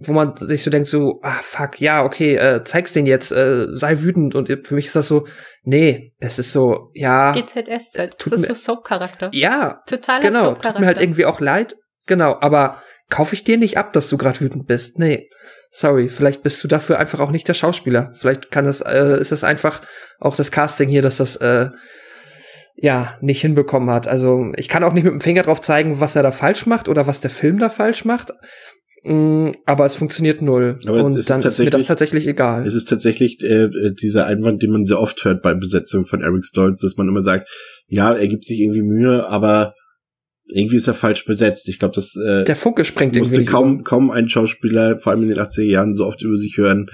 wo 0.00 0.12
man 0.12 0.36
sich 0.36 0.62
so 0.62 0.70
denkt, 0.70 0.88
so, 0.88 1.20
ah, 1.22 1.40
fuck, 1.42 1.80
ja, 1.80 2.04
okay, 2.04 2.36
äh, 2.36 2.62
zeig's 2.64 2.92
den 2.92 3.06
jetzt, 3.06 3.32
äh, 3.32 3.66
sei 3.72 3.98
wütend. 4.00 4.34
Und 4.34 4.48
für 4.66 4.74
mich 4.74 4.86
ist 4.86 4.96
das 4.96 5.08
so, 5.08 5.26
nee, 5.62 6.12
es 6.18 6.38
ist 6.38 6.52
so, 6.52 6.90
ja. 6.94 7.32
GZS, 7.32 7.98
halt. 7.98 8.18
Tut 8.18 8.32
das 8.32 8.40
ist 8.42 8.48
mir- 8.48 8.54
so 8.54 8.74
Soap-Charakter. 8.74 9.30
Ja, 9.32 9.82
Totaler 9.86 10.20
genau. 10.22 10.54
Tut 10.54 10.78
mir 10.78 10.86
halt 10.86 11.00
irgendwie 11.00 11.26
auch 11.26 11.40
leid. 11.40 11.76
Genau, 12.06 12.36
aber 12.40 12.82
kaufe 13.10 13.34
ich 13.34 13.44
dir 13.44 13.58
nicht 13.58 13.76
ab, 13.76 13.92
dass 13.92 14.08
du 14.08 14.16
gerade 14.16 14.40
wütend 14.40 14.66
bist. 14.66 14.98
Nee. 14.98 15.28
Sorry, 15.70 16.08
vielleicht 16.08 16.42
bist 16.42 16.62
du 16.64 16.68
dafür 16.68 16.98
einfach 16.98 17.20
auch 17.20 17.30
nicht 17.30 17.46
der 17.48 17.54
Schauspieler. 17.54 18.12
Vielleicht 18.14 18.50
kann 18.50 18.64
es, 18.66 18.80
äh, 18.80 19.18
ist 19.20 19.32
es 19.32 19.44
einfach 19.44 19.82
auch 20.18 20.34
das 20.36 20.50
Casting 20.50 20.88
hier, 20.88 21.02
dass 21.02 21.18
das 21.18 21.36
äh, 21.36 21.68
ja 22.76 23.18
nicht 23.20 23.40
hinbekommen 23.40 23.90
hat. 23.90 24.08
Also 24.08 24.52
ich 24.56 24.68
kann 24.68 24.84
auch 24.84 24.92
nicht 24.92 25.04
mit 25.04 25.12
dem 25.12 25.20
Finger 25.20 25.42
drauf 25.42 25.60
zeigen, 25.60 26.00
was 26.00 26.16
er 26.16 26.22
da 26.22 26.30
falsch 26.30 26.64
macht 26.66 26.88
oder 26.88 27.06
was 27.06 27.20
der 27.20 27.30
Film 27.30 27.58
da 27.58 27.68
falsch 27.68 28.04
macht. 28.04 28.32
Mm, 29.04 29.50
aber 29.64 29.84
es 29.86 29.94
funktioniert 29.94 30.42
null. 30.42 30.78
Aber 30.86 31.04
Und 31.04 31.16
ist 31.16 31.30
dann 31.30 31.40
ist 31.40 31.58
mir 31.58 31.70
das 31.70 31.84
tatsächlich- 31.84 32.26
egal. 32.26 32.66
Es 32.66 32.74
ist 32.74 32.88
tatsächlich 32.88 33.38
äh, 33.42 33.64
äh, 33.64 33.94
dieser 33.94 34.26
Einwand, 34.26 34.62
den 34.62 34.70
man 34.70 34.84
sehr 34.84 35.00
oft 35.00 35.24
hört 35.24 35.42
bei 35.42 35.54
Besetzung 35.54 36.04
von 36.04 36.20
Eric 36.20 36.44
Stoltz, 36.44 36.80
dass 36.80 36.96
man 36.96 37.08
immer 37.08 37.22
sagt, 37.22 37.48
ja, 37.86 38.12
er 38.12 38.26
gibt 38.26 38.44
sich 38.44 38.60
irgendwie 38.60 38.82
Mühe, 38.82 39.28
aber 39.28 39.74
irgendwie 40.50 40.76
ist 40.76 40.88
er 40.88 40.94
falsch 40.94 41.24
besetzt. 41.26 41.68
Ich 41.68 41.78
glaube, 41.78 41.94
das 41.94 42.16
äh, 42.16 42.44
der 42.44 42.56
Funke 42.56 42.84
springt 42.84 43.16
musste 43.16 43.34
irgendwie. 43.36 43.50
kaum, 43.50 43.74
über. 43.76 43.84
kaum 43.84 44.10
ein 44.10 44.28
Schauspieler, 44.28 44.98
vor 44.98 45.12
allem 45.12 45.22
in 45.22 45.28
den 45.28 45.38
80er 45.38 45.62
Jahren, 45.62 45.94
so 45.94 46.06
oft 46.06 46.22
über 46.22 46.36
sich 46.36 46.56
hören, 46.56 46.86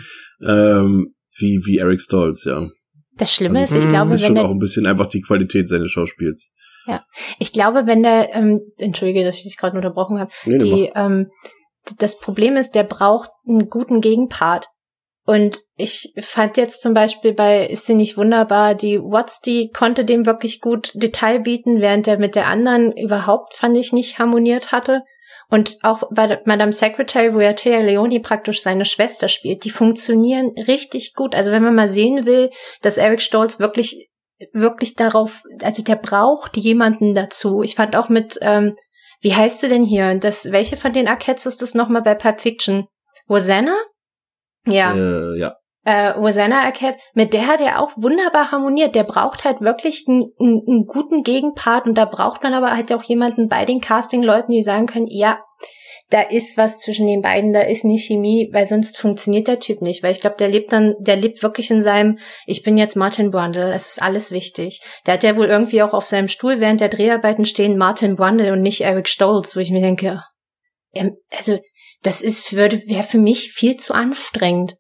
ähm, 0.45 1.15
wie, 1.39 1.61
wie 1.65 1.79
Eric 1.79 2.01
Stoltz, 2.01 2.45
ja. 2.45 2.69
Das 3.17 3.33
Schlimme 3.33 3.61
Also 3.61 3.77
ist, 3.77 3.85
ich 3.85 3.91
glaube, 3.91 4.15
ist 4.15 4.21
wenn 4.23 4.27
schon 4.27 4.35
der 4.35 4.45
auch 4.45 4.51
ein 4.51 4.59
bisschen 4.59 4.87
einfach 4.87 5.07
die 5.07 5.21
Qualität 5.21 5.69
seines 5.69 5.91
Schauspiels. 5.91 6.53
Ich 7.39 7.53
glaube, 7.53 7.87
wenn 7.87 8.03
der, 8.03 8.35
ähm, 8.35 8.61
entschuldige, 8.77 9.25
dass 9.25 9.39
ich 9.39 9.45
dich 9.45 9.57
gerade 9.57 9.77
unterbrochen 9.77 10.19
habe, 10.19 10.31
nee, 10.45 10.59
die, 10.59 10.91
ähm, 10.95 11.29
das 11.99 12.18
Problem 12.18 12.57
ist, 12.57 12.74
der 12.74 12.85
braucht 12.85 13.30
einen 13.47 13.68
guten 13.68 14.01
Gegenpart. 14.01 14.68
Und 15.26 15.61
ich 15.76 16.12
fand 16.20 16.59
jetzt 16.59 16.82
zum 16.82 16.93
Beispiel 16.93 17.32
bei 17.32 17.66
Ist 17.66 17.87
sie 17.87 17.95
nicht 17.95 18.18
wunderbar, 18.18 18.74
die 18.74 19.01
Watts, 19.01 19.41
die 19.41 19.70
konnte 19.70 20.05
dem 20.05 20.26
wirklich 20.26 20.61
gut 20.61 20.93
Detail 20.95 21.41
bieten, 21.41 21.80
während 21.80 22.07
er 22.07 22.18
mit 22.18 22.35
der 22.35 22.47
anderen 22.47 22.93
überhaupt, 22.93 23.55
fand 23.55 23.76
ich, 23.76 23.93
nicht 23.93 24.18
harmoniert 24.18 24.70
hatte. 24.70 25.03
Und 25.49 25.78
auch 25.82 26.03
bei 26.11 26.41
Madame 26.45 26.72
Secretary, 26.72 27.35
wo 27.35 27.41
ja 27.41 27.55
Thea 27.55 27.80
Leoni 27.80 28.20
praktisch 28.20 28.62
seine 28.62 28.85
Schwester 28.85 29.28
spielt, 29.28 29.64
die 29.64 29.70
funktionieren 29.70 30.53
richtig 30.66 31.14
gut. 31.14 31.35
Also 31.35 31.53
wenn 31.53 31.62
man 31.62 31.74
mal 31.74 31.89
sehen 31.89 32.26
will, 32.26 32.51
dass 32.82 32.99
Eric 32.99 33.22
Stolz 33.22 33.61
wirklich 33.61 34.11
wirklich 34.53 34.95
darauf, 34.95 35.43
also 35.62 35.82
der 35.82 35.97
braucht 35.97 36.57
jemanden 36.57 37.14
dazu. 37.14 37.62
Ich 37.62 37.76
fand 37.76 37.97
auch 37.97 38.09
mit, 38.09 38.39
ähm, 38.43 38.74
wie 39.21 39.35
heißt 39.35 39.61
sie 39.61 39.69
denn 39.69 39.85
hier? 39.85 40.15
Das, 40.17 40.51
welche 40.53 40.77
von 40.77 40.93
den 40.93 41.09
Arquettes 41.09 41.47
ist 41.47 41.62
das 41.62 41.75
nochmal 41.75 42.03
bei 42.03 42.15
Pulp 42.15 42.41
Fiction? 42.41 42.87
Rosanna? 43.29 43.75
Ja, 44.67 44.95
Äh, 44.95 45.39
ja. 45.39 45.55
äh, 45.85 46.09
Rosanna 46.09 46.62
Arquette, 46.62 46.99
mit 47.15 47.33
der 47.35 47.47
hat 47.47 47.61
er 47.61 47.81
auch 47.81 47.93
wunderbar 47.97 48.51
harmoniert. 48.51 48.95
Der 48.95 49.05
braucht 49.05 49.45
halt 49.45 49.61
wirklich 49.61 50.05
einen, 50.09 50.33
einen, 50.41 50.62
einen 50.67 50.87
guten 50.87 51.23
Gegenpart 51.23 51.87
und 51.87 51.95
da 51.99 52.05
braucht 52.07 52.43
man 52.43 52.55
aber 52.55 52.71
halt 52.73 52.93
auch 52.93 53.03
jemanden 53.03 53.49
bei 53.49 53.65
den 53.65 53.81
Casting-Leuten, 53.81 54.53
die 54.53 54.62
sagen 54.62 54.87
können, 54.87 55.07
ja, 55.09 55.39
da 56.11 56.21
ist 56.21 56.57
was 56.57 56.81
zwischen 56.81 57.07
den 57.07 57.23
beiden, 57.23 57.53
da 57.53 57.61
ist 57.61 57.85
nie 57.85 57.99
Chemie, 57.99 58.51
weil 58.53 58.67
sonst 58.67 58.99
funktioniert 58.99 59.49
der 59.49 59.59
Typ 59.59 59.81
nicht. 59.81 60.03
Weil 60.03 60.13
ich 60.13 60.21
glaube, 60.21 60.37
der 60.39 60.49
lebt 60.49 60.73
dann, 60.73 60.95
der 60.99 61.17
lebt 61.17 61.43
wirklich 61.43 61.71
in 61.71 61.83
seinem, 61.83 62.19
ich 62.47 62.63
bin 62.63 62.77
jetzt 62.77 62.95
Martin 62.95 63.31
Brundle, 63.31 63.73
es 63.73 63.87
ist 63.87 64.03
alles 64.03 64.31
wichtig. 64.31 64.81
Der 65.07 65.15
hat 65.15 65.23
ja 65.23 65.37
wohl 65.37 65.47
irgendwie 65.47 65.83
auch 65.83 65.93
auf 65.93 66.07
seinem 66.07 66.29
Stuhl 66.29 66.61
während 66.61 66.81
der 66.81 66.89
Dreharbeiten 66.89 67.47
stehen 67.47 67.79
Martin 67.79 68.17
Brundle 68.17 68.53
und 68.53 68.63
nicht 68.63 68.83
Eric 68.83 69.09
Stolz, 69.09 69.57
wo 69.57 69.61
ich 69.61 69.71
mir 69.71 69.81
denke, 69.81 70.23
ähm, 70.95 71.17
also 71.37 71.59
das 72.03 72.21
ist, 72.23 72.55
wäre 72.55 73.03
für 73.03 73.19
mich 73.19 73.53
viel 73.53 73.77
zu 73.77 73.95
anstrengend. 73.95 74.77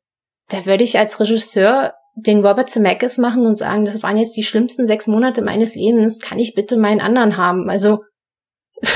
da 0.50 0.66
würde 0.66 0.84
ich 0.84 0.98
als 0.98 1.18
Regisseur 1.20 1.94
den 2.16 2.44
Robert 2.44 2.70
Zemeckis 2.70 3.18
machen 3.18 3.46
und 3.46 3.56
sagen, 3.56 3.84
das 3.84 4.02
waren 4.02 4.16
jetzt 4.16 4.36
die 4.36 4.44
schlimmsten 4.44 4.86
sechs 4.86 5.06
Monate 5.06 5.42
meines 5.42 5.74
Lebens, 5.74 6.20
kann 6.20 6.38
ich 6.38 6.54
bitte 6.54 6.76
meinen 6.76 7.00
anderen 7.00 7.36
haben? 7.36 7.68
Also, 7.68 8.04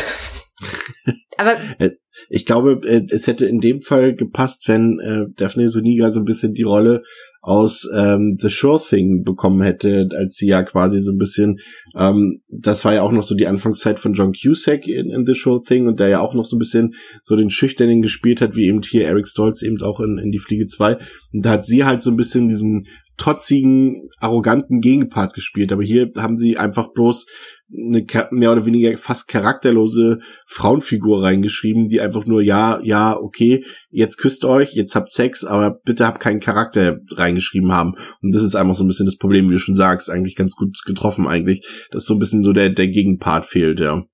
aber 1.36 1.56
Äh, 1.78 1.90
Ich 2.28 2.44
glaube, 2.46 2.80
äh, 2.84 3.06
es 3.10 3.26
hätte 3.26 3.46
in 3.46 3.60
dem 3.60 3.82
Fall 3.82 4.14
gepasst, 4.14 4.68
wenn 4.68 4.98
äh, 5.00 5.26
Daphne 5.36 5.68
Soniga 5.68 6.10
so 6.10 6.20
ein 6.20 6.24
bisschen 6.24 6.54
die 6.54 6.62
Rolle 6.62 7.02
aus 7.40 7.88
ähm, 7.94 8.36
The 8.40 8.50
Sure 8.50 8.80
Thing 8.86 9.22
bekommen 9.22 9.62
hätte, 9.62 10.08
als 10.16 10.34
sie 10.36 10.48
ja 10.48 10.62
quasi 10.62 11.00
so 11.00 11.12
ein 11.12 11.18
bisschen, 11.18 11.60
ähm, 11.96 12.40
das 12.50 12.84
war 12.84 12.94
ja 12.94 13.02
auch 13.02 13.12
noch 13.12 13.22
so 13.22 13.34
die 13.34 13.46
Anfangszeit 13.46 14.00
von 14.00 14.12
John 14.12 14.32
Cusack 14.32 14.86
in, 14.88 15.10
in 15.10 15.24
The 15.24 15.34
Sure 15.34 15.62
Thing 15.62 15.86
und 15.86 16.00
der 16.00 16.08
ja 16.08 16.20
auch 16.20 16.34
noch 16.34 16.44
so 16.44 16.56
ein 16.56 16.58
bisschen 16.58 16.94
so 17.22 17.36
den 17.36 17.50
Schüchternen 17.50 18.02
gespielt 18.02 18.40
hat, 18.40 18.56
wie 18.56 18.66
eben 18.66 18.82
hier 18.82 19.06
Eric 19.06 19.28
Stoltz 19.28 19.62
eben 19.62 19.80
auch 19.82 20.00
in, 20.00 20.18
in 20.18 20.32
Die 20.32 20.38
Fliege 20.38 20.66
2. 20.66 20.98
Und 21.32 21.46
da 21.46 21.50
hat 21.50 21.64
sie 21.64 21.84
halt 21.84 22.02
so 22.02 22.10
ein 22.10 22.16
bisschen 22.16 22.48
diesen 22.48 22.86
trotzigen, 23.16 24.08
arroganten 24.18 24.80
Gegenpart 24.80 25.34
gespielt. 25.34 25.72
Aber 25.72 25.82
hier 25.82 26.10
haben 26.16 26.38
sie 26.38 26.56
einfach 26.56 26.92
bloß 26.92 27.26
eine 27.70 28.06
mehr 28.30 28.52
oder 28.52 28.64
weniger 28.64 28.96
fast 28.96 29.28
charakterlose 29.28 30.20
Frauenfigur 30.46 31.22
reingeschrieben, 31.22 31.88
die 31.88 32.00
einfach 32.00 32.24
nur, 32.24 32.40
ja, 32.40 32.80
ja, 32.82 33.16
okay, 33.16 33.64
jetzt 33.90 34.16
küsst 34.16 34.44
euch, 34.44 34.72
jetzt 34.74 34.94
habt 34.94 35.10
Sex, 35.12 35.44
aber 35.44 35.78
bitte 35.84 36.06
habt 36.06 36.20
keinen 36.20 36.40
Charakter 36.40 36.98
reingeschrieben 37.12 37.72
haben. 37.72 37.94
Und 38.22 38.34
das 38.34 38.42
ist 38.42 38.54
einfach 38.54 38.74
so 38.74 38.84
ein 38.84 38.88
bisschen 38.88 39.06
das 39.06 39.18
Problem, 39.18 39.48
wie 39.48 39.54
du 39.54 39.58
schon 39.58 39.74
sagst, 39.74 40.10
eigentlich 40.10 40.34
ganz 40.34 40.56
gut 40.56 40.78
getroffen 40.86 41.26
eigentlich, 41.26 41.66
dass 41.90 42.06
so 42.06 42.14
ein 42.14 42.18
bisschen 42.18 42.42
so 42.42 42.52
der, 42.52 42.70
der 42.70 42.88
Gegenpart 42.88 43.44
fehlt, 43.44 43.80
ja. 43.80 44.04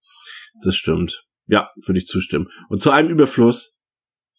Das 0.63 0.75
stimmt. 0.75 1.25
Ja, 1.47 1.71
würde 1.85 1.99
ich 1.99 2.07
zustimmen. 2.07 2.49
Und 2.69 2.81
zu 2.81 2.91
einem 2.91 3.11
Überfluss 3.11 3.77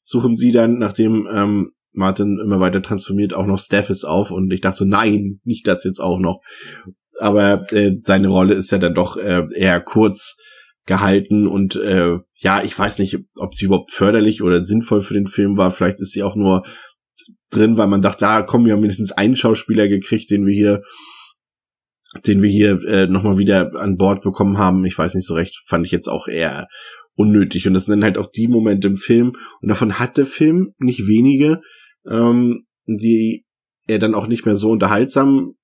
suchen 0.01 0.36
sie 0.36 0.51
dann, 0.51 0.78
nachdem 0.78 1.28
ähm, 1.32 1.72
Martin 1.95 2.39
immer 2.39 2.59
weiter 2.59 2.82
transformiert, 2.82 3.34
auch 3.34 3.45
noch 3.45 3.59
Staffis 3.59 4.03
auf 4.03 4.32
und 4.32 4.51
ich 4.51 4.61
dachte 4.61 4.80
so, 4.80 4.86
nein, 4.86 5.39
nicht 5.43 5.68
das 5.68 5.84
jetzt 5.84 5.99
auch 5.99 6.20
noch. 6.20 6.41
Aber 7.20 7.72
äh, 7.72 7.93
seine 8.01 8.28
Rolle 8.28 8.55
ist 8.55 8.72
ja 8.72 8.78
dann 8.78 8.93
doch 8.93 9.18
äh, 9.18 9.43
eher 9.53 9.80
kurz 9.82 10.38
gehalten 10.86 11.47
und 11.47 11.76
äh, 11.76 12.20
ja, 12.36 12.63
ich 12.63 12.78
weiß 12.78 12.99
nicht, 12.99 13.18
ob 13.39 13.55
sie 13.55 13.66
überhaupt 13.66 13.91
förderlich 13.91 14.43
oder 14.43 14.63
sinnvoll 14.63 15.01
für 15.01 15.16
den 15.16 15.28
Film 15.28 15.57
war. 15.57 15.72
Vielleicht 15.72 15.99
ist 15.99 16.11
sie 16.11 16.22
auch 16.22 16.36
nur 16.36 16.63
drin, 17.49 17.78
weil 17.78 17.88
man 17.88 18.03
dachte, 18.03 18.20
da 18.20 18.43
kommen 18.43 18.66
wir 18.66 18.74
haben 18.74 18.82
mindestens 18.82 19.11
einen 19.11 19.36
Schauspieler 19.36 19.88
gekriegt, 19.88 20.30
den 20.30 20.45
wir 20.45 20.53
hier 20.53 20.82
den 22.26 22.41
wir 22.41 22.49
hier 22.49 22.82
äh, 22.86 23.07
nochmal 23.07 23.38
wieder 23.38 23.72
an 23.76 23.97
Bord 23.97 24.22
bekommen 24.22 24.57
haben. 24.57 24.86
Ich 24.86 24.97
weiß 24.97 25.16
nicht 25.16 25.28
so 25.28 25.34
recht, 25.34 25.61
fand 25.68 25.86
ich 25.86 25.91
jetzt 25.91 26.07
auch 26.07 26.28
eher 26.28 26.68
unnötig. 27.16 27.68
Und 27.68 27.74
das 27.74 27.86
sind 27.86 27.99
dann 27.99 28.03
halt 28.03 28.18
auch 28.18 28.32
die 28.32 28.47
Momente 28.47 28.88
im 28.88 28.97
Film. 28.97 29.34
Und 29.61 29.70
davon 29.70 29.99
hat 29.99 30.18
der 30.18 30.26
Film 30.26 30.74
nicht 30.78 31.07
wenige, 31.07 31.61
ähm, 32.09 32.66
die 32.86 33.45
er 33.88 33.99
dann 33.99 34.16
auch 34.16 34.28
nicht 34.28 34.45
mehr 34.45 34.55
so 34.55 34.70
unterhaltsam 34.72 35.55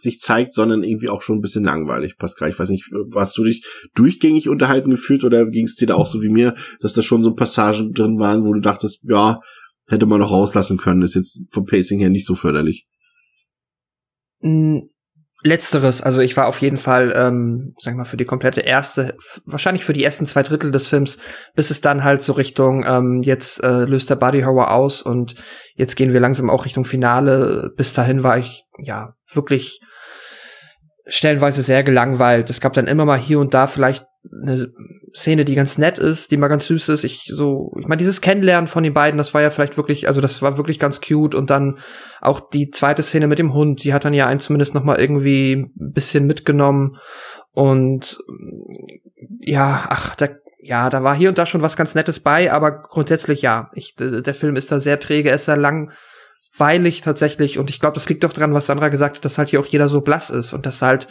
sich 0.00 0.20
zeigt, 0.20 0.52
sondern 0.52 0.82
irgendwie 0.82 1.08
auch 1.08 1.22
schon 1.22 1.38
ein 1.38 1.40
bisschen 1.40 1.64
langweilig, 1.64 2.16
Pascal. 2.18 2.50
Ich 2.50 2.58
weiß 2.58 2.68
nicht, 2.68 2.90
hast 3.14 3.36
du 3.38 3.44
dich 3.44 3.64
durchgängig 3.94 4.48
unterhalten 4.48 4.90
gefühlt 4.90 5.24
oder 5.24 5.46
ging 5.46 5.66
es 5.66 5.76
dir 5.76 5.86
da 5.86 5.94
auch 5.94 6.06
so 6.06 6.22
wie 6.22 6.28
mir, 6.28 6.54
dass 6.80 6.94
da 6.94 7.02
schon 7.02 7.22
so 7.22 7.34
Passagen 7.34 7.92
drin 7.92 8.18
waren, 8.18 8.44
wo 8.44 8.52
du 8.52 8.60
dachtest, 8.60 9.02
ja, 9.08 9.40
hätte 9.88 10.06
man 10.06 10.20
noch 10.20 10.30
rauslassen 10.30 10.78
können, 10.78 11.02
ist 11.02 11.14
jetzt 11.14 11.42
vom 11.50 11.64
Pacing 11.64 12.00
her 12.00 12.10
nicht 12.10 12.26
so 12.26 12.34
förderlich. 12.34 12.86
Mm, 14.40 14.80
Letzteres, 15.46 16.00
also 16.00 16.22
ich 16.22 16.38
war 16.38 16.46
auf 16.46 16.62
jeden 16.62 16.78
Fall, 16.78 17.12
ähm, 17.14 17.74
sag 17.78 17.94
mal, 17.94 18.06
für 18.06 18.16
die 18.16 18.24
komplette 18.24 18.62
erste, 18.62 19.14
wahrscheinlich 19.44 19.84
für 19.84 19.92
die 19.92 20.02
ersten 20.02 20.26
zwei 20.26 20.42
Drittel 20.42 20.72
des 20.72 20.88
Films, 20.88 21.18
bis 21.54 21.70
es 21.70 21.82
dann 21.82 22.02
halt 22.02 22.22
so 22.22 22.32
Richtung, 22.32 22.82
ähm, 22.86 23.20
jetzt 23.22 23.62
äh, 23.62 23.84
löst 23.84 24.08
der 24.08 24.16
Body 24.16 24.40
Horror 24.40 24.70
aus 24.70 25.02
und 25.02 25.34
jetzt 25.74 25.96
gehen 25.96 26.14
wir 26.14 26.20
langsam 26.20 26.48
auch 26.48 26.64
Richtung 26.64 26.86
Finale. 26.86 27.70
Bis 27.76 27.92
dahin 27.92 28.22
war 28.22 28.38
ich, 28.38 28.64
ja, 28.78 29.16
wirklich 29.34 29.80
stellenweise 31.06 31.62
sehr 31.62 31.82
gelangweilt. 31.82 32.48
Es 32.48 32.62
gab 32.62 32.72
dann 32.72 32.86
immer 32.86 33.04
mal 33.04 33.18
hier 33.18 33.38
und 33.38 33.52
da 33.52 33.66
vielleicht 33.66 34.06
eine 34.32 34.72
Szene, 35.14 35.44
die 35.44 35.54
ganz 35.54 35.78
nett 35.78 35.98
ist, 35.98 36.30
die 36.30 36.36
mal 36.36 36.48
ganz 36.48 36.66
süß 36.66 36.88
ist. 36.88 37.04
Ich 37.04 37.30
so, 37.32 37.72
ich 37.78 37.86
meine, 37.86 37.98
dieses 37.98 38.20
Kennenlernen 38.20 38.66
von 38.68 38.82
den 38.82 38.94
beiden, 38.94 39.18
das 39.18 39.34
war 39.34 39.42
ja 39.42 39.50
vielleicht 39.50 39.76
wirklich, 39.76 40.06
also 40.08 40.20
das 40.20 40.42
war 40.42 40.56
wirklich 40.56 40.78
ganz 40.78 41.00
cute. 41.00 41.34
Und 41.34 41.50
dann 41.50 41.78
auch 42.20 42.40
die 42.40 42.70
zweite 42.70 43.02
Szene 43.02 43.26
mit 43.26 43.38
dem 43.38 43.54
Hund, 43.54 43.84
die 43.84 43.92
hat 43.92 44.04
dann 44.04 44.14
ja 44.14 44.26
einen 44.26 44.40
zumindest 44.40 44.74
noch 44.74 44.84
mal 44.84 44.98
irgendwie 44.98 45.52
ein 45.52 45.92
bisschen 45.92 46.26
mitgenommen. 46.26 46.96
Und 47.52 48.18
ja, 49.40 49.86
ach, 49.88 50.16
da 50.16 50.28
ja, 50.66 50.88
da 50.88 51.02
war 51.02 51.14
hier 51.14 51.28
und 51.28 51.36
da 51.36 51.44
schon 51.44 51.60
was 51.60 51.76
ganz 51.76 51.94
Nettes 51.94 52.20
bei, 52.20 52.50
aber 52.50 52.72
grundsätzlich 52.82 53.42
ja, 53.42 53.70
ich, 53.74 53.96
der 53.96 54.34
Film 54.34 54.56
ist 54.56 54.72
da 54.72 54.80
sehr 54.80 54.98
träge, 54.98 55.30
ist 55.30 55.44
sehr 55.44 55.58
langweilig 55.58 57.02
tatsächlich. 57.02 57.58
Und 57.58 57.68
ich 57.68 57.80
glaube, 57.80 57.94
das 57.94 58.08
liegt 58.08 58.24
doch 58.24 58.32
dran, 58.32 58.54
was 58.54 58.64
Sandra 58.64 58.88
gesagt 58.88 59.16
hat, 59.16 59.24
dass 59.26 59.36
halt 59.36 59.50
hier 59.50 59.60
auch 59.60 59.66
jeder 59.66 59.90
so 59.90 60.00
blass 60.00 60.30
ist. 60.30 60.54
Und 60.54 60.64
dass 60.64 60.80
halt 60.80 61.06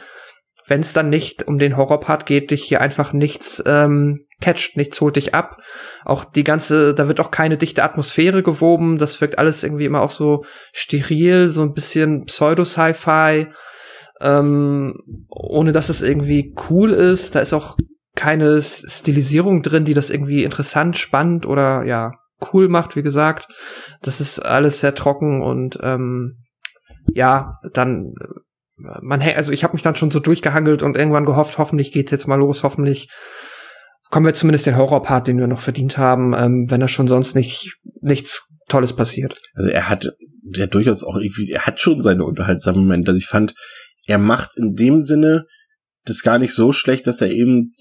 wenn 0.68 0.82
es 0.82 0.93
dann 0.93 1.09
nicht 1.09 1.47
um 1.47 1.59
den 1.59 1.76
Horrorpart 1.76 2.26
geht, 2.26 2.51
dich 2.51 2.64
hier 2.64 2.82
einfach 2.82 3.14
nichts 3.14 3.61
ähm, 3.66 4.22
catcht, 4.41 4.78
nichts 4.78 4.99
holt 5.01 5.16
dich 5.16 5.34
ab. 5.34 5.61
Auch 6.05 6.24
die 6.24 6.43
ganze, 6.43 6.93
da 6.93 7.07
wird 7.07 7.20
auch 7.20 7.32
keine 7.32 7.57
dichte 7.57 7.84
Atmosphäre 7.84 8.43
gewoben. 8.43 8.97
Das 8.97 9.20
wirkt 9.20 9.39
alles 9.39 9.64
irgendwie 9.64 9.86
immer 9.86 10.01
auch 10.01 10.09
so 10.09 10.43
steril, 10.72 11.47
so 11.47 11.61
ein 11.61 11.74
bisschen 11.74 12.26
Pseudo-Sci-Fi, 12.26 13.47
ähm, 14.22 14.95
ohne 15.30 15.72
dass 15.72 15.89
es 15.89 16.01
irgendwie 16.01 16.55
cool 16.70 16.91
ist. 16.91 17.36
Da 17.36 17.39
ist 17.39 17.53
auch 17.53 17.76
keine 18.16 18.61
Stilisierung 18.61 19.64
drin, 19.64 19.86
die 19.86 19.93
das 19.93 20.09
irgendwie 20.09 20.43
interessant, 20.43 20.97
spannend 20.97 21.45
oder 21.45 21.84
ja 21.84 22.11
cool 22.53 22.70
macht. 22.70 22.95
Wie 22.95 23.01
gesagt, 23.01 23.47
das 24.01 24.22
ist 24.22 24.39
alles 24.39 24.80
sehr 24.80 24.95
trocken 24.95 25.41
und 25.41 25.80
ähm, 25.82 26.43
ja, 27.14 27.57
dann 27.74 28.14
man, 29.01 29.21
also 29.21 29.51
ich 29.51 29.63
habe 29.63 29.73
mich 29.73 29.84
dann 29.84 29.95
schon 29.95 30.11
so 30.11 30.19
durchgehangelt 30.19 30.84
und 30.84 30.97
irgendwann 30.97 31.25
gehofft, 31.25 31.57
hoffentlich 31.57 31.91
geht's 31.91 32.11
jetzt 32.11 32.27
mal 32.27 32.36
los, 32.36 32.63
hoffentlich 32.63 33.09
kommen 34.09 34.25
wir 34.25 34.34
zumindest 34.34 34.67
den 34.67 34.77
Horrorpart, 34.77 35.27
den 35.27 35.39
wir 35.39 35.47
noch 35.47 35.61
verdient 35.61 35.97
haben, 35.97 36.34
ähm, 36.38 36.65
wenn 36.69 36.79
da 36.79 36.88
schon 36.88 37.07
sonst 37.07 37.36
nicht 37.36 37.77
nichts 38.01 38.47
Tolles 38.67 38.93
passiert. 38.93 39.41
Also 39.55 39.69
er 39.69 39.89
hat 39.89 40.09
ja 40.53 40.67
durchaus 40.67 41.03
auch 41.03 41.17
irgendwie, 41.17 41.51
er 41.51 41.65
hat 41.65 41.79
schon 41.79 42.01
seine 42.01 42.25
unterhaltsamen 42.25 42.81
Momente. 42.81 43.11
Also 43.11 43.17
ich 43.17 43.27
fand, 43.27 43.55
er 44.05 44.17
macht 44.17 44.57
in 44.57 44.75
dem 44.75 45.01
Sinne 45.01 45.45
das 46.05 46.21
gar 46.21 46.38
nicht 46.38 46.53
so 46.53 46.73
schlecht, 46.73 47.07
dass 47.07 47.21
er 47.21 47.31
eben 47.31 47.71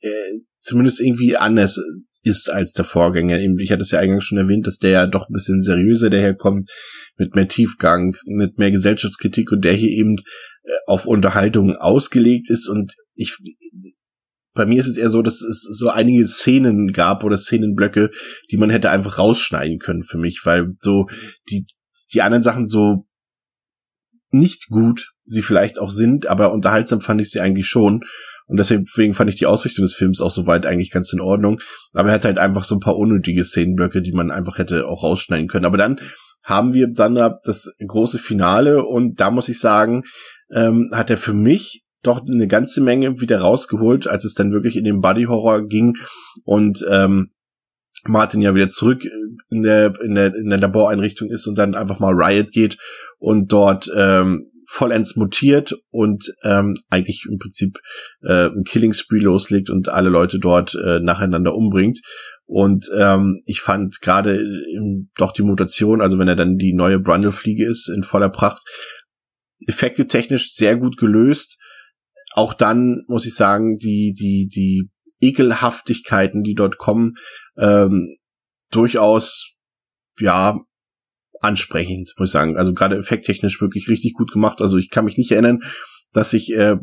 äh, 0.00 0.40
zumindest 0.60 1.00
irgendwie 1.00 1.36
anders 1.36 1.78
ist 2.26 2.50
als 2.50 2.72
der 2.72 2.84
Vorgänger. 2.84 3.38
Ich 3.60 3.70
hatte 3.70 3.82
es 3.82 3.92
ja 3.92 4.00
eingangs 4.00 4.24
schon 4.24 4.38
erwähnt, 4.38 4.66
dass 4.66 4.78
der 4.78 4.90
ja 4.90 5.06
doch 5.06 5.28
ein 5.28 5.32
bisschen 5.32 5.62
seriöser 5.62 6.10
daherkommt, 6.10 6.68
mit 7.16 7.36
mehr 7.36 7.46
Tiefgang, 7.46 8.16
mit 8.26 8.58
mehr 8.58 8.72
Gesellschaftskritik 8.72 9.52
und 9.52 9.64
der 9.64 9.74
hier 9.74 9.90
eben 9.90 10.16
äh, 10.64 10.72
auf 10.86 11.06
Unterhaltung 11.06 11.76
ausgelegt 11.76 12.50
ist 12.50 12.68
und 12.68 12.92
ich 13.14 13.36
bei 14.54 14.66
mir 14.66 14.80
ist 14.80 14.88
es 14.88 14.96
eher 14.96 15.10
so, 15.10 15.20
dass 15.20 15.42
es 15.42 15.60
so 15.60 15.90
einige 15.90 16.26
Szenen 16.26 16.90
gab 16.90 17.24
oder 17.24 17.36
Szenenblöcke, 17.36 18.10
die 18.50 18.56
man 18.56 18.70
hätte 18.70 18.90
einfach 18.90 19.18
rausschneiden 19.18 19.78
können 19.78 20.02
für 20.02 20.16
mich, 20.16 20.40
weil 20.44 20.74
so 20.80 21.06
die, 21.50 21.66
die 22.14 22.22
anderen 22.22 22.42
Sachen 22.42 22.66
so 22.66 23.06
nicht 24.30 24.68
gut 24.68 25.12
sie 25.26 25.42
vielleicht 25.42 25.78
auch 25.78 25.90
sind, 25.90 26.26
aber 26.26 26.52
unterhaltsam 26.52 27.00
fand 27.00 27.20
ich 27.20 27.30
sie 27.30 27.40
eigentlich 27.40 27.66
schon. 27.66 28.00
Und 28.48 28.58
deswegen 28.58 29.12
fand 29.12 29.28
ich 29.28 29.36
die 29.36 29.46
Ausrichtung 29.46 29.84
des 29.84 29.94
Films 29.94 30.20
auch 30.20 30.30
soweit 30.30 30.66
eigentlich 30.66 30.92
ganz 30.92 31.12
in 31.12 31.20
Ordnung. 31.20 31.60
Aber 31.94 32.10
er 32.10 32.14
hat 32.14 32.24
halt 32.24 32.38
einfach 32.38 32.62
so 32.62 32.76
ein 32.76 32.80
paar 32.80 32.96
unnötige 32.96 33.44
Szenenblöcke, 33.44 34.02
die 34.02 34.12
man 34.12 34.30
einfach 34.30 34.58
hätte 34.58 34.86
auch 34.86 35.02
rausschneiden 35.02 35.48
können. 35.48 35.64
Aber 35.64 35.76
dann 35.76 36.00
haben 36.44 36.72
wir, 36.72 36.88
Sandra, 36.92 37.40
das 37.42 37.74
große 37.84 38.20
Finale 38.20 38.84
und 38.84 39.20
da 39.20 39.32
muss 39.32 39.48
ich 39.48 39.58
sagen, 39.58 40.04
ähm, 40.54 40.90
hat 40.92 41.10
er 41.10 41.16
für 41.16 41.34
mich 41.34 41.82
doch 42.04 42.24
eine 42.24 42.46
ganze 42.46 42.80
Menge 42.80 43.20
wieder 43.20 43.40
rausgeholt, 43.40 44.06
als 44.06 44.24
es 44.24 44.34
dann 44.34 44.52
wirklich 44.52 44.76
in 44.76 44.84
den 44.84 45.00
Body 45.00 45.24
Horror 45.24 45.66
ging 45.66 45.96
und 46.44 46.86
ähm, 46.88 47.30
Martin 48.04 48.42
ja 48.42 48.54
wieder 48.54 48.68
zurück 48.68 49.04
in 49.50 49.62
der 49.62 50.00
in 50.00 50.14
der 50.14 50.34
in 50.36 50.48
der 50.48 50.60
Laboreinrichtung 50.60 51.30
ist 51.30 51.48
und 51.48 51.58
dann 51.58 51.74
einfach 51.74 51.98
mal 51.98 52.14
Riot 52.14 52.52
geht 52.52 52.78
und 53.18 53.50
dort 53.50 53.90
ähm, 53.94 54.46
vollends 54.68 55.16
mutiert 55.16 55.74
und 55.90 56.32
ähm, 56.42 56.74
eigentlich 56.90 57.24
im 57.30 57.38
Prinzip 57.38 57.78
äh, 58.22 58.46
ein 58.46 58.64
Killing 58.64 58.92
Spree 58.92 59.20
loslegt 59.20 59.70
und 59.70 59.88
alle 59.88 60.08
Leute 60.08 60.38
dort 60.38 60.74
äh, 60.74 61.00
nacheinander 61.00 61.54
umbringt. 61.54 62.00
Und 62.46 62.88
ähm, 62.96 63.42
ich 63.44 63.60
fand 63.60 64.00
gerade 64.00 64.38
ähm, 64.38 65.10
doch 65.16 65.32
die 65.32 65.42
Mutation, 65.42 66.00
also 66.00 66.18
wenn 66.18 66.28
er 66.28 66.36
dann 66.36 66.56
die 66.56 66.74
neue 66.74 66.98
Brundle-Fliege 66.98 67.66
ist 67.66 67.88
in 67.88 68.04
voller 68.04 68.28
Pracht, 68.28 68.62
Effekte 69.66 70.06
technisch 70.06 70.52
sehr 70.52 70.76
gut 70.76 70.96
gelöst. 70.96 71.58
Auch 72.32 72.54
dann 72.54 73.04
muss 73.08 73.26
ich 73.26 73.34
sagen, 73.34 73.78
die 73.78 74.12
die 74.12 74.48
die 74.48 74.90
Ekelhaftigkeiten, 75.20 76.42
die 76.42 76.54
dort 76.54 76.76
kommen, 76.78 77.14
ähm, 77.56 78.16
durchaus 78.70 79.54
ja 80.20 80.60
ansprechend, 81.40 82.14
muss 82.18 82.28
ich 82.28 82.32
sagen. 82.32 82.56
Also 82.56 82.74
gerade 82.74 82.96
effekttechnisch 82.96 83.60
wirklich 83.60 83.88
richtig 83.88 84.14
gut 84.14 84.32
gemacht. 84.32 84.60
Also 84.60 84.76
ich 84.76 84.90
kann 84.90 85.04
mich 85.04 85.18
nicht 85.18 85.32
erinnern, 85.32 85.62
dass 86.12 86.32
ich 86.32 86.52
äh, 86.54 86.76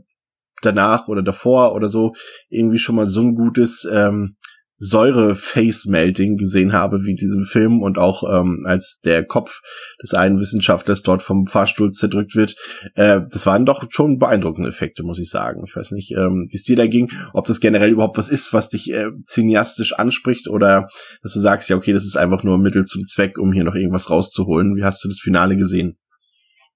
danach 0.61 1.07
oder 1.07 1.23
davor 1.23 1.73
oder 1.73 1.87
so 1.87 2.13
irgendwie 2.49 2.77
schon 2.77 2.95
mal 2.95 3.07
so 3.07 3.21
ein 3.21 3.35
gutes 3.35 3.87
ähm, 3.91 4.37
Säure-Face-Melting 4.83 6.37
gesehen 6.37 6.73
habe, 6.73 7.05
wie 7.05 7.15
diesem 7.15 7.43
Film 7.43 7.81
und 7.81 7.97
auch 7.97 8.23
ähm, 8.29 8.63
als 8.65 8.99
der 9.03 9.23
Kopf 9.23 9.61
des 10.01 10.13
einen 10.13 10.39
Wissenschaftlers 10.39 11.03
dort 11.03 11.23
vom 11.23 11.47
Fahrstuhl 11.47 11.91
zerdrückt 11.91 12.35
wird. 12.35 12.55
Äh, 12.95 13.21
das 13.31 13.45
waren 13.45 13.65
doch 13.65 13.85
schon 13.89 14.19
beeindruckende 14.19 14.69
Effekte, 14.69 15.03
muss 15.03 15.19
ich 15.19 15.29
sagen. 15.29 15.63
Ich 15.65 15.75
weiß 15.75 15.91
nicht, 15.91 16.11
ähm, 16.11 16.47
wie 16.49 16.57
es 16.57 16.63
dir 16.63 16.75
da 16.75 16.87
ging, 16.87 17.11
ob 17.33 17.47
das 17.47 17.59
generell 17.59 17.91
überhaupt 17.91 18.17
was 18.17 18.29
ist, 18.29 18.53
was 18.53 18.69
dich 18.69 18.91
äh, 18.91 19.07
cineastisch 19.23 19.93
anspricht 19.93 20.47
oder 20.49 20.87
dass 21.21 21.33
du 21.33 21.39
sagst, 21.39 21.69
ja, 21.69 21.77
okay, 21.77 21.93
das 21.93 22.05
ist 22.05 22.17
einfach 22.17 22.43
nur 22.43 22.57
Mittel 22.57 22.85
zum 22.85 23.05
Zweck, 23.07 23.39
um 23.39 23.53
hier 23.53 23.63
noch 23.63 23.75
irgendwas 23.75 24.09
rauszuholen. 24.09 24.75
Wie 24.75 24.83
hast 24.83 25.03
du 25.03 25.07
das 25.07 25.19
Finale 25.19 25.55
gesehen? 25.55 25.97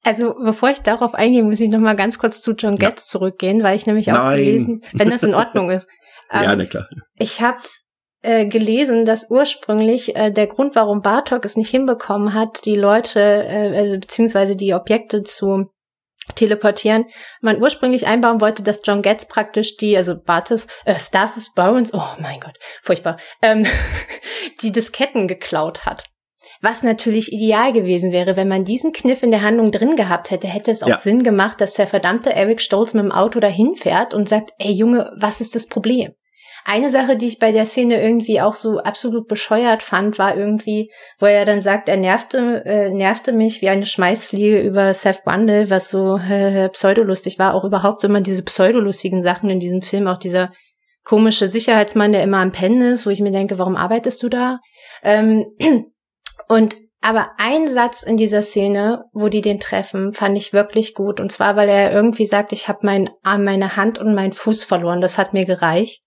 Also 0.03 0.35
bevor 0.41 0.69
ich 0.69 0.79
darauf 0.79 1.13
eingehe, 1.13 1.43
muss 1.43 1.59
ich 1.59 1.69
noch 1.69 1.79
mal 1.79 1.95
ganz 1.95 2.17
kurz 2.17 2.41
zu 2.41 2.53
John 2.53 2.77
Getz 2.77 3.07
ja. 3.07 3.19
zurückgehen, 3.19 3.63
weil 3.63 3.75
ich 3.75 3.85
nämlich 3.85 4.11
auch 4.11 4.17
Nein. 4.17 4.37
gelesen, 4.37 4.81
wenn 4.93 5.09
das 5.09 5.23
in 5.23 5.33
Ordnung 5.33 5.69
ist. 5.69 5.89
ja, 6.31 6.53
Ähm, 6.53 6.59
na 6.59 6.65
klar. 6.65 6.87
Ich 7.17 7.41
habe 7.41 7.57
äh, 8.22 8.45
gelesen, 8.45 9.05
dass 9.05 9.30
ursprünglich 9.30 10.15
äh, 10.15 10.32
der 10.32 10.47
Grund, 10.47 10.76
warum 10.76 11.01
Bartok 11.01 11.45
es 11.45 11.55
nicht 11.55 11.70
hinbekommen 11.70 12.34
hat, 12.34 12.65
die 12.65 12.76
Leute 12.76 13.20
äh, 13.20 13.78
also, 13.78 13.99
beziehungsweise 13.99 14.55
die 14.55 14.74
Objekte 14.74 15.24
zu 15.24 15.72
teleportieren, 16.36 17.05
man 17.41 17.61
ursprünglich 17.61 18.07
einbauen 18.07 18.41
wollte, 18.41 18.63
dass 18.63 18.82
John 18.84 19.01
Getz 19.01 19.28
praktisch 19.28 19.78
die, 19.78 19.95
also 19.95 20.15
Bartes, 20.20 20.68
äh, 20.86 20.99
Stathis 20.99 21.53
Bones, 21.53 21.93
oh 21.93 22.03
mein 22.20 22.39
Gott, 22.39 22.57
furchtbar, 22.82 23.18
ähm, 23.41 23.65
die 24.61 24.72
Disketten 24.72 25.28
geklaut 25.28 25.86
hat. 25.86 26.05
Was 26.61 26.82
natürlich 26.82 27.32
ideal 27.32 27.72
gewesen 27.72 28.11
wäre, 28.11 28.36
wenn 28.36 28.47
man 28.47 28.63
diesen 28.63 28.91
Kniff 28.91 29.22
in 29.22 29.32
der 29.32 29.43
Handlung 29.43 29.72
drin 29.72 29.95
gehabt 29.95 30.32
hätte, 30.32 30.47
hätte 30.47 30.72
es 30.72 30.82
auch 30.82 30.88
Ja. 30.88 30.97
Sinn 30.97 31.24
gemacht, 31.24 31.61
dass 31.61 31.76
der 31.76 31.88
verdammte 31.88 32.34
Eric 32.34 32.61
Stolz 32.61 32.93
mit 32.93 33.03
dem 33.03 33.11
Auto 33.11 33.39
dahin 33.39 33.76
fährt 33.76 34.13
und 34.13 34.28
sagt, 34.28 34.51
ey 34.57 34.72
Junge, 34.72 35.11
was 35.20 35.39
ist 35.39 35.55
das 35.55 35.68
Problem? 35.68 36.13
Eine 36.70 36.89
Sache, 36.89 37.15
die 37.15 37.28
ich 37.28 37.39
bei 37.39 37.53
der 37.53 37.65
Szene 37.65 38.01
irgendwie 38.03 38.41
auch 38.41 38.55
so 38.55 38.80
absolut 38.80 39.30
bescheuert 39.30 39.84
fand, 39.84 40.20
war 40.20 40.36
irgendwie, 40.36 40.91
wo 41.18 41.26
er 41.26 41.45
dann 41.45 41.61
sagt, 41.61 41.88
er 41.88 41.95
nervte, 41.95 42.61
äh, 42.65 42.89
nervte 42.89 43.32
mich 43.32 43.61
wie 43.61 43.70
eine 43.70 43.86
Schmeißfliege 43.86 44.59
über 44.59 44.93
Seth 44.93 45.24
Bundle, 45.24 45.70
was 45.70 45.89
so 45.89 46.18
äh, 46.18 46.68
pseudolustig 46.68 47.39
war. 47.39 47.55
Auch 47.55 47.63
überhaupt 47.63 48.03
immer 48.03 48.20
diese 48.20 48.43
pseudolustigen 48.43 49.22
Sachen 49.22 49.49
in 49.49 49.61
diesem 49.61 49.82
Film, 49.82 50.07
auch 50.07 50.18
dieser 50.18 50.51
komische 51.05 51.47
Sicherheitsmann, 51.47 52.11
der 52.11 52.24
immer 52.24 52.39
am 52.39 52.51
Pennen 52.51 52.82
ist, 52.82 53.05
wo 53.05 53.11
ich 53.11 53.22
mir 53.22 53.32
denke, 53.32 53.57
warum 53.59 53.78
arbeitest 53.78 54.22
du 54.22 54.28
da? 54.28 54.59
Ähm, 55.03 55.45
und 56.49 56.76
aber 56.99 57.30
ein 57.38 57.70
Satz 57.70 58.03
in 58.03 58.18
dieser 58.18 58.41
Szene, 58.41 59.05
wo 59.13 59.30
die 59.30 59.41
den 59.41 59.61
treffen, 59.61 60.11
fand 60.11 60.38
ich 60.38 60.51
wirklich 60.51 60.95
gut. 60.95 61.22
Und 61.22 61.32
zwar, 61.32 61.55
weil 61.55 61.70
er 61.70 61.93
irgendwie 61.93 62.26
sagt, 62.26 62.51
ich 62.51 62.68
habe 62.68 62.80
mein 62.82 63.09
Arm, 63.24 63.45
meine 63.45 63.78
Hand 63.78 63.99
und 63.99 64.13
meinen 64.13 64.34
Fuß 64.34 64.65
verloren. 64.65 64.99
Das 64.99 65.18
hat 65.18 65.32
mir 65.32 65.45
gereicht. 65.45 66.06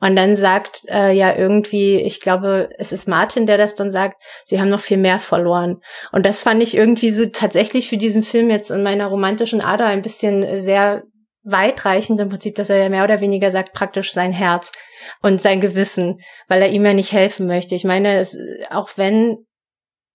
Und 0.00 0.14
dann 0.14 0.36
sagt 0.36 0.82
äh, 0.88 1.12
ja 1.12 1.34
irgendwie, 1.36 1.96
ich 1.96 2.20
glaube, 2.20 2.70
es 2.78 2.92
ist 2.92 3.08
Martin, 3.08 3.46
der 3.46 3.58
das 3.58 3.74
dann 3.74 3.90
sagt, 3.90 4.22
sie 4.44 4.60
haben 4.60 4.68
noch 4.68 4.80
viel 4.80 4.96
mehr 4.96 5.18
verloren. 5.18 5.80
Und 6.12 6.24
das 6.24 6.42
fand 6.42 6.62
ich 6.62 6.76
irgendwie 6.76 7.10
so 7.10 7.26
tatsächlich 7.26 7.88
für 7.88 7.96
diesen 7.96 8.22
Film 8.22 8.48
jetzt 8.50 8.70
in 8.70 8.82
meiner 8.82 9.06
romantischen 9.06 9.60
Ader 9.60 9.86
ein 9.86 10.02
bisschen 10.02 10.60
sehr 10.60 11.02
weitreichend 11.42 12.20
im 12.20 12.28
Prinzip, 12.28 12.54
dass 12.56 12.70
er 12.70 12.76
ja 12.76 12.88
mehr 12.88 13.04
oder 13.04 13.20
weniger 13.20 13.50
sagt, 13.50 13.72
praktisch 13.72 14.12
sein 14.12 14.32
Herz 14.32 14.72
und 15.22 15.40
sein 15.40 15.60
Gewissen, 15.60 16.16
weil 16.46 16.62
er 16.62 16.68
ihm 16.68 16.84
ja 16.84 16.94
nicht 16.94 17.12
helfen 17.12 17.46
möchte. 17.46 17.74
Ich 17.74 17.84
meine, 17.84 18.18
es, 18.18 18.36
auch 18.70 18.90
wenn 18.96 19.38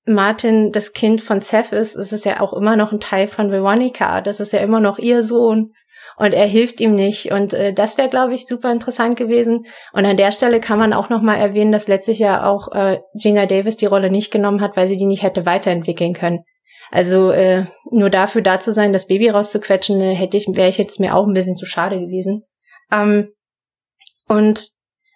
Martin 0.05 0.71
das 0.71 0.93
Kind 0.93 1.21
von 1.21 1.39
Seth 1.39 1.71
ist, 1.71 1.95
ist 1.95 2.11
es 2.11 2.23
ja 2.23 2.41
auch 2.41 2.53
immer 2.53 2.75
noch 2.75 2.91
ein 2.91 2.99
Teil 2.99 3.27
von 3.27 3.51
Veronica. 3.51 4.21
Das 4.21 4.39
ist 4.39 4.53
ja 4.53 4.59
immer 4.59 4.79
noch 4.79 4.99
ihr 4.99 5.23
Sohn. 5.23 5.71
Und 6.17 6.33
er 6.33 6.45
hilft 6.45 6.79
ihm 6.79 6.95
nicht. 6.95 7.31
Und 7.31 7.53
äh, 7.53 7.73
das 7.73 7.97
wäre, 7.97 8.09
glaube 8.09 8.33
ich, 8.33 8.45
super 8.45 8.71
interessant 8.71 9.17
gewesen. 9.17 9.65
Und 9.93 10.05
an 10.05 10.17
der 10.17 10.31
Stelle 10.31 10.59
kann 10.59 10.79
man 10.79 10.93
auch 10.93 11.09
noch 11.09 11.21
mal 11.21 11.35
erwähnen, 11.35 11.71
dass 11.71 11.87
letztlich 11.87 12.19
ja 12.19 12.45
auch 12.49 12.71
äh, 12.71 12.99
Gina 13.15 13.45
Davis 13.45 13.77
die 13.77 13.85
Rolle 13.85 14.09
nicht 14.09 14.31
genommen 14.31 14.61
hat, 14.61 14.77
weil 14.77 14.87
sie 14.87 14.97
die 14.97 15.05
nicht 15.05 15.23
hätte 15.23 15.45
weiterentwickeln 15.45 16.13
können. 16.13 16.43
Also 16.91 17.31
äh, 17.31 17.65
nur 17.89 18.09
dafür 18.09 18.41
da 18.41 18.59
zu 18.59 18.71
sein, 18.73 18.93
das 18.93 19.07
Baby 19.07 19.29
rauszuquetschen, 19.29 19.99
äh, 19.99 20.13
hätte 20.13 20.37
ich, 20.37 20.47
wäre 20.47 20.69
ich 20.69 20.77
jetzt 20.77 20.99
mir 20.99 21.15
auch 21.15 21.25
ein 21.25 21.33
bisschen 21.33 21.55
zu 21.55 21.65
schade 21.65 21.99
gewesen. 21.99 22.43
Ähm, 22.91 23.29
und 24.27 24.72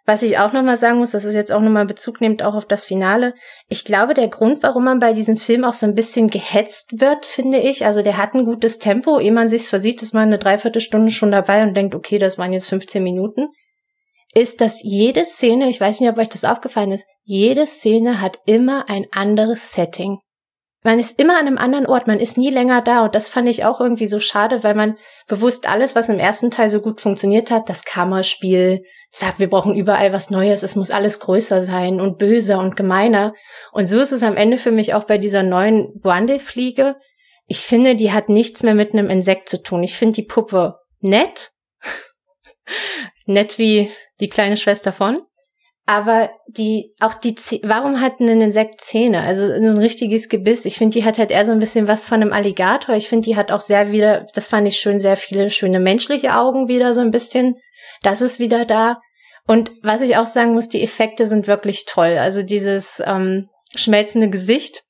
was 0.08 0.24
ich 0.24 0.40
auch 0.40 0.54
nochmal 0.54 0.78
sagen 0.78 1.00
muss, 1.00 1.12
das 1.12 1.26
ist 1.26 1.36
jetzt 1.36 1.52
auch 1.52 1.60
nochmal 1.60 1.86
Bezug 1.86 2.22
nimmt 2.22 2.42
auch 2.42 2.56
auf 2.56 2.66
das 2.66 2.86
Finale. 2.86 3.34
Ich 3.68 3.84
glaube, 3.84 4.14
der 4.14 4.30
Grund, 4.30 4.64
warum 4.64 4.86
man 4.86 5.00
bei 5.00 5.12
diesem 5.12 5.36
Film 5.36 5.66
auch 5.66 5.74
so 5.74 5.86
ein 5.86 5.96
bisschen 5.96 6.30
gehetzt 6.30 7.02
wird, 7.02 7.26
finde 7.26 7.58
ich, 7.58 7.86
also 7.86 8.02
der 8.02 8.16
hat 8.16 8.34
ein 8.34 8.46
gutes 8.46 8.80
Tempo, 8.80 9.20
ehe 9.20 9.34
man 9.34 9.50
sich's 9.50 9.68
versieht, 9.68 10.02
ist 10.02 10.14
man 10.14 10.24
eine 10.24 10.40
Dreiviertelstunde 10.40 11.12
schon 11.12 11.32
dabei 11.32 11.62
und 11.62 11.76
denkt, 11.76 11.94
okay, 11.94 12.20
das 12.20 12.38
waren 12.38 12.54
jetzt 12.54 12.70
15 12.70 13.04
Minuten, 13.04 13.50
ist, 14.34 14.62
dass 14.62 14.82
jede 14.82 15.26
Szene, 15.26 15.68
ich 15.68 15.82
weiß 15.82 16.00
nicht, 16.00 16.10
ob 16.10 16.18
euch 16.18 16.30
das 16.30 16.46
aufgefallen 16.46 16.94
ist, 16.94 17.06
jede 17.26 17.68
Szene 17.68 18.22
hat 18.22 18.40
immer 18.46 18.90
ein 18.90 19.08
anderes 19.12 19.74
Setting. 19.74 20.20
Man 20.88 21.00
ist 21.00 21.20
immer 21.20 21.38
an 21.38 21.48
einem 21.48 21.58
anderen 21.58 21.86
Ort, 21.86 22.08
man 22.08 22.18
ist 22.18 22.38
nie 22.38 22.50
länger 22.50 22.82
da 22.82 23.04
und 23.04 23.14
das 23.14 23.28
fand 23.28 23.50
ich 23.50 23.66
auch 23.66 23.82
irgendwie 23.82 24.08
so 24.08 24.22
schade, 24.22 24.64
weil 24.64 24.74
man 24.74 24.98
bewusst 25.28 25.68
alles, 25.68 25.96
was 25.96 26.08
im 26.08 26.18
ersten 26.18 26.50
Teil 26.50 26.70
so 26.70 26.80
gut 26.80 27.02
funktioniert 27.02 27.52
hat, 27.52 27.68
das 27.68 27.84
Kammerspiel, 27.84 28.86
sagt, 29.12 29.38
wir 29.38 29.50
brauchen 29.50 29.76
überall 29.76 30.14
was 30.14 30.30
Neues, 30.30 30.64
es 30.64 30.78
muss 30.78 30.90
alles 30.90 31.20
größer 31.20 31.60
sein 31.60 32.00
und 32.00 32.18
böser 32.18 32.60
und 32.60 32.78
gemeiner. 32.78 33.34
Und 33.74 33.88
so 33.88 34.00
ist 34.00 34.14
es 34.14 34.24
am 34.24 34.38
Ende 34.38 34.60
für 34.60 34.72
mich 34.72 34.94
auch 34.94 35.04
bei 35.04 35.18
dieser 35.18 35.44
neuen 35.44 35.92
Buande-Fliege. 36.00 36.96
Ich 37.48 37.66
finde, 37.66 37.98
die 37.98 38.14
hat 38.14 38.30
nichts 38.30 38.64
mehr 38.64 38.74
mit 38.74 38.94
einem 38.94 39.10
Insekt 39.10 39.50
zu 39.50 39.62
tun. 39.62 39.84
Ich 39.84 39.98
finde 39.98 40.16
die 40.16 40.24
Puppe 40.24 40.78
nett. 41.02 41.52
nett 43.26 43.58
wie 43.58 43.92
die 44.22 44.30
kleine 44.30 44.56
Schwester 44.56 44.94
von. 44.94 45.18
Aber 45.90 46.30
die, 46.48 46.92
auch 47.00 47.14
die, 47.14 47.38
warum 47.64 48.02
hat 48.02 48.20
ein 48.20 48.42
Insekt 48.42 48.82
Zähne? 48.82 49.22
Also 49.22 49.48
so 49.48 49.54
ein 49.54 49.78
richtiges 49.78 50.28
Gebiss. 50.28 50.66
Ich 50.66 50.78
finde, 50.78 50.96
die 50.96 51.06
hat 51.06 51.18
halt 51.18 51.32
eher 51.32 51.46
so 51.46 51.54
ein 51.54 51.60
bisschen 51.60 51.88
was 51.88 52.06
von 52.06 52.22
einem 52.22 52.34
Alligator. 52.34 52.94
Ich 52.94 53.08
finde, 53.08 53.24
die 53.24 53.38
hat 53.38 53.54
auch 53.54 53.62
sehr 53.62 53.90
wieder, 53.90 54.28
das 54.34 54.50
fand 54.50 54.68
ich 54.68 54.78
schön, 54.78 55.00
sehr 55.00 55.16
viele 55.16 55.50
schöne 55.50 55.80
menschliche 55.80 56.36
Augen 56.36 56.68
wieder 56.68 56.94
so 56.94 57.00
ein 57.00 57.12
bisschen. 57.12 57.56
Das 58.04 58.22
ist 58.22 58.38
wieder 58.38 58.66
da. 58.66 59.00
Und 59.48 59.72
was 59.82 60.02
ich 60.02 60.18
auch 60.18 60.26
sagen 60.26 60.54
muss, 60.54 60.68
die 60.68 60.84
Effekte 60.84 61.26
sind 61.26 61.48
wirklich 61.48 61.86
toll. 61.86 62.18
Also 62.20 62.44
dieses 62.44 63.02
ähm, 63.06 63.48
schmelzende 63.74 64.30
Gesicht, 64.30 64.84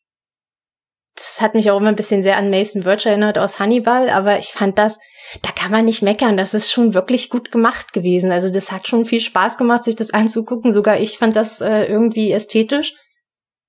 das 1.18 1.42
hat 1.42 1.56
mich 1.56 1.72
auch 1.72 1.78
immer 1.78 1.90
ein 1.90 1.96
bisschen 1.96 2.22
sehr 2.22 2.38
an 2.38 2.50
Mason 2.50 2.84
Verge 2.84 3.10
erinnert 3.10 3.40
aus 3.40 3.60
Hannibal, 3.60 4.10
aber 4.10 4.38
ich 4.38 4.50
fand 4.50 4.78
das, 4.78 5.00
da 5.42 5.52
kann 5.52 5.72
man 5.72 5.86
nicht 5.86 6.04
meckern. 6.04 6.38
Das 6.38 6.54
ist 6.54 6.72
schon 6.72 6.94
wirklich 6.94 7.30
gut 7.30 7.52
gemacht 7.52 7.92
gewesen. 7.92 8.32
Also 8.32 8.52
das 8.52 8.72
hat 8.72 8.88
schon 8.88 9.04
viel 9.04 9.20
Spaß 9.20 9.58
gemacht, 9.58 9.84
sich 9.84 9.96
das 9.96 10.14
anzugucken. 10.14 10.72
Sogar 10.72 11.00
ich 11.00 11.18
fand 11.18 11.36
das 11.36 11.60
äh, 11.60 11.86
irgendwie 11.86 12.32
ästhetisch. 12.32 12.94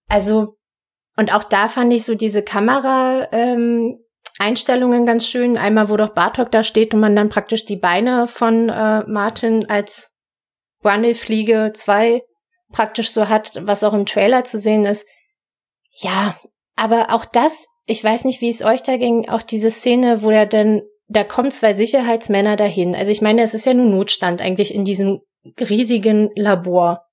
Also, 0.09 0.57
und 1.16 1.34
auch 1.34 1.44
da 1.44 1.68
fand 1.68 1.92
ich 1.92 2.05
so 2.05 2.14
diese 2.14 2.42
Kamera, 2.42 3.28
ähm, 3.32 3.99
Einstellungen 4.38 5.07
ganz 5.07 5.26
schön. 5.26 5.59
Einmal, 5.59 5.88
wo 5.88 5.96
doch 5.96 6.11
Bartok 6.11 6.53
da 6.53 6.62
steht 6.62 6.94
und 6.94 7.01
man 7.01 7.16
dann 7.16 7.28
praktisch 7.28 7.64
die 7.64 7.76
Beine 7.76 8.26
von 8.26 8.68
äh, 8.68 9.05
Martin 9.07 9.68
als 9.68 10.12
Wandelfliege 10.82 11.72
2 11.74 12.22
praktisch 12.70 13.11
so 13.11 13.28
hat, 13.28 13.59
was 13.62 13.82
auch 13.82 13.94
im 13.94 14.07
Trailer 14.07 14.44
zu 14.44 14.59
sehen 14.59 14.84
ist. 14.84 15.09
Ja, 15.90 16.36
aber 16.79 17.12
auch 17.12 17.24
das, 17.24 17.66
ich 17.87 18.03
weiß 18.03 18.24
nicht, 18.24 18.41
wie 18.41 18.51
es 18.51 18.62
euch 18.62 18.83
da 18.83 18.97
ging, 18.97 19.29
auch 19.29 19.43
diese 19.43 19.70
Szene, 19.70 20.22
wo 20.22 20.31
er 20.31 20.47
dann, 20.47 20.83
da 21.09 21.24
kommen 21.24 21.51
zwei 21.51 21.72
Sicherheitsmänner 21.72 22.57
dahin. 22.57 22.95
Also 22.95 23.11
ich 23.11 23.20
meine, 23.20 23.43
es 23.43 23.55
ist 23.55 23.66
ja 23.66 23.74
nur 23.74 23.87
Notstand 23.87 24.41
eigentlich 24.41 24.74
in 24.74 24.85
diesem 24.85 25.20
riesigen 25.59 26.31
Labor, 26.37 27.05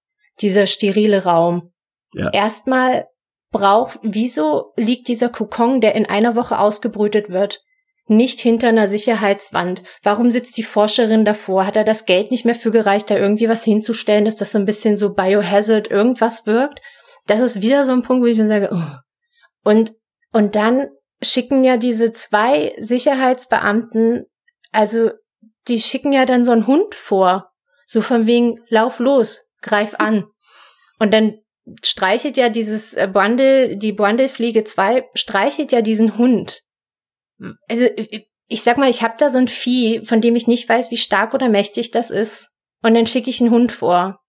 dieser 0.42 0.68
sterile 0.68 1.24
Raum. 1.24 1.72
Ja. 2.14 2.30
Erstmal 2.32 3.08
braucht, 3.52 4.00
wieso 4.04 4.74
liegt 4.76 5.08
dieser 5.08 5.30
Kokon, 5.30 5.82
der 5.82 5.96
in 5.96 6.06
einer 6.08 6.36
Woche 6.36 6.60
ausgebrütet 6.60 7.32
wird, 7.32 7.62
nicht 8.08 8.40
hinter 8.42 8.68
einer 8.68 8.88
Sicherheitswand? 8.88 9.82
Warum 10.04 10.30
sitzt 10.30 10.58
die 10.58 10.64
Forscherin 10.64 11.26
davor? 11.26 11.66
Hat 11.66 11.76
er 11.76 11.86
das 11.86 12.06
Geld 12.06 12.32
nicht 12.32 12.46
mehr 12.46 12.56
für 12.56 12.72
gereicht, 12.72 13.10
da 13.10 13.18
irgendwie 13.18 13.50
was 13.50 13.64
hinzustellen, 13.64 14.26
dass 14.26 14.36
das 14.36 14.52
so 14.52 14.60
ein 14.60 14.66
bisschen 14.66 14.98
so 14.98 15.14
Biohazard 15.14 15.90
irgendwas 15.90 16.46
wirkt? 16.46 16.82
Das 17.28 17.40
ist 17.40 17.62
wieder 17.62 17.86
so 17.86 17.94
ein 17.94 18.04
Punkt, 18.04 18.24
wo 18.24 18.28
ich 18.28 18.38
mir 18.38 18.46
sage, 18.46 18.70
oh. 18.72 19.05
Und, 19.66 19.96
und 20.32 20.56
dann 20.56 20.88
schicken 21.22 21.64
ja 21.64 21.76
diese 21.76 22.12
zwei 22.14 22.74
Sicherheitsbeamten, 22.78 24.26
also 24.72 25.12
die 25.68 25.80
schicken 25.80 26.14
ja 26.14 26.26
dann 26.26 26.46
so 26.46 26.52
einen 26.52 26.68
Hund 26.68 26.96
vor, 26.96 27.52
so 27.88 28.02
von 28.02 28.28
wegen, 28.28 28.62
lauf 28.70 29.00
los, 29.00 29.50
greif 29.62 29.96
an. 29.98 30.26
Und 31.00 31.14
dann 31.14 31.40
streichelt 31.84 32.38
ja 32.38 32.50
dieses 32.50 32.94
äh, 32.94 33.10
Bundle, 33.12 33.76
die 33.76 33.92
Bundle-Fliege 33.92 34.64
2, 34.64 35.10
streichelt 35.16 35.72
ja 35.72 35.82
diesen 35.82 36.18
Hund. 36.18 36.62
Also 37.68 37.88
ich 38.48 38.62
sag 38.62 38.78
mal, 38.78 38.90
ich 38.90 39.02
habe 39.02 39.16
da 39.18 39.30
so 39.30 39.40
ein 39.40 39.48
Vieh, 39.48 40.06
von 40.06 40.22
dem 40.22 40.36
ich 40.36 40.48
nicht 40.48 40.70
weiß, 40.70 40.92
wie 40.92 40.98
stark 40.98 41.34
oder 41.34 41.50
mächtig 41.50 41.92
das 41.92 42.12
ist. 42.12 42.52
Und 42.84 42.94
dann 42.94 43.08
schicke 43.08 43.32
ich 43.32 43.42
einen 43.42 43.50
Hund 43.50 43.72
vor. 43.72 44.22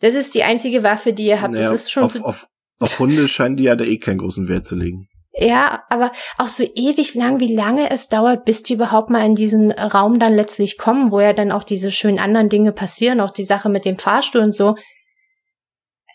Das 0.00 0.14
ist 0.14 0.34
die 0.34 0.42
einzige 0.42 0.82
Waffe, 0.82 1.12
die 1.12 1.26
ihr 1.26 1.40
habt. 1.40 1.54
Naja, 1.54 1.70
das 1.70 1.82
ist 1.82 1.92
schon 1.92 2.02
auf, 2.02 2.12
so, 2.12 2.24
auf, 2.24 2.48
auf 2.80 2.98
Hunde 2.98 3.28
scheinen 3.28 3.56
die 3.56 3.64
ja 3.64 3.76
da 3.76 3.84
eh 3.84 3.98
keinen 3.98 4.18
großen 4.18 4.48
Wert 4.48 4.66
zu 4.66 4.74
legen. 4.76 5.08
ja, 5.36 5.82
aber 5.90 6.12
auch 6.38 6.48
so 6.48 6.62
ewig 6.62 7.14
lang, 7.14 7.40
wie 7.40 7.54
lange 7.54 7.90
es 7.90 8.08
dauert, 8.08 8.44
bis 8.44 8.62
die 8.62 8.74
überhaupt 8.74 9.10
mal 9.10 9.24
in 9.24 9.34
diesen 9.34 9.72
Raum 9.72 10.18
dann 10.18 10.34
letztlich 10.34 10.78
kommen, 10.78 11.10
wo 11.10 11.20
ja 11.20 11.32
dann 11.32 11.52
auch 11.52 11.64
diese 11.64 11.90
schönen 11.90 12.18
anderen 12.18 12.48
Dinge 12.48 12.72
passieren, 12.72 13.20
auch 13.20 13.30
die 13.30 13.44
Sache 13.44 13.68
mit 13.68 13.84
dem 13.84 13.98
Fahrstuhl 13.98 14.42
und 14.42 14.52
so. 14.52 14.76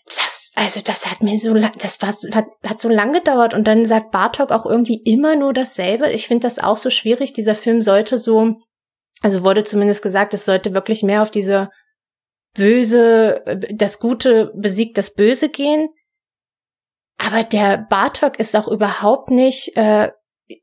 das, 0.06 0.52
also 0.56 0.82
das 0.84 1.10
hat 1.10 1.22
mir 1.22 1.38
so, 1.38 1.54
lang, 1.54 1.72
das 1.80 2.02
war, 2.02 2.10
hat, 2.34 2.46
hat 2.68 2.82
so 2.82 2.90
lang 2.90 3.14
gedauert 3.14 3.54
und 3.54 3.68
dann 3.68 3.86
sagt 3.86 4.12
Bartok 4.12 4.52
auch 4.52 4.66
irgendwie 4.66 5.02
immer 5.06 5.36
nur 5.36 5.54
dasselbe. 5.54 6.12
Ich 6.12 6.28
finde 6.28 6.46
das 6.46 6.60
auch 6.60 6.78
so 6.78 6.90
schwierig. 6.90 7.34
Dieser 7.34 7.56
Film 7.56 7.82
sollte 7.82 8.20
so, 8.20 8.56
also 9.22 9.44
wurde 9.44 9.64
zumindest 9.64 10.02
gesagt, 10.02 10.34
es 10.34 10.46
sollte 10.46 10.74
wirklich 10.74 11.04
mehr 11.04 11.22
auf 11.22 11.32
diese 11.32 11.70
Böse, 12.56 13.44
das 13.74 14.00
Gute 14.00 14.52
besiegt 14.56 14.98
das 14.98 15.14
Böse 15.14 15.50
gehen. 15.50 15.88
Aber 17.20 17.44
der 17.44 17.78
Bartok 17.90 18.40
ist 18.40 18.56
auch 18.56 18.68
überhaupt 18.68 19.30
nicht, 19.30 19.76
äh, 19.78 20.12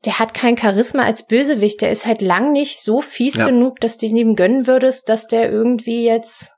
der 0.03 0.19
hat 0.19 0.33
kein 0.33 0.57
Charisma 0.57 1.03
als 1.03 1.27
Bösewicht. 1.27 1.81
Der 1.81 1.91
ist 1.91 2.05
halt 2.05 2.21
lang 2.21 2.51
nicht 2.51 2.81
so 2.81 2.99
fies 2.99 3.35
Ja. 3.35 3.45
genug, 3.45 3.79
dass 3.79 3.97
du 3.97 4.05
ihm 4.05 4.35
gönnen 4.35 4.67
würdest, 4.67 5.07
dass 5.07 5.27
der 5.27 5.49
irgendwie 5.49 6.05
jetzt 6.05 6.57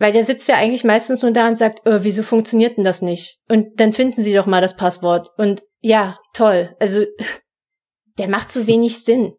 weil 0.00 0.14
der 0.14 0.24
sitzt 0.24 0.48
ja 0.48 0.56
eigentlich 0.56 0.82
meistens 0.82 1.20
nur 1.20 1.30
da 1.30 1.46
und 1.46 1.56
sagt, 1.58 1.86
äh, 1.86 2.02
wieso 2.02 2.22
funktioniert 2.22 2.78
denn 2.78 2.84
das 2.84 3.02
nicht? 3.02 3.36
Und 3.50 3.78
dann 3.78 3.92
finden 3.92 4.22
sie 4.22 4.32
doch 4.32 4.46
mal 4.46 4.62
das 4.62 4.74
Passwort. 4.74 5.28
Und 5.36 5.62
ja, 5.80 6.18
toll. 6.32 6.74
Also 6.80 7.04
der 8.18 8.26
macht 8.26 8.50
so 8.50 8.66
wenig 8.66 9.04
Sinn. 9.04 9.34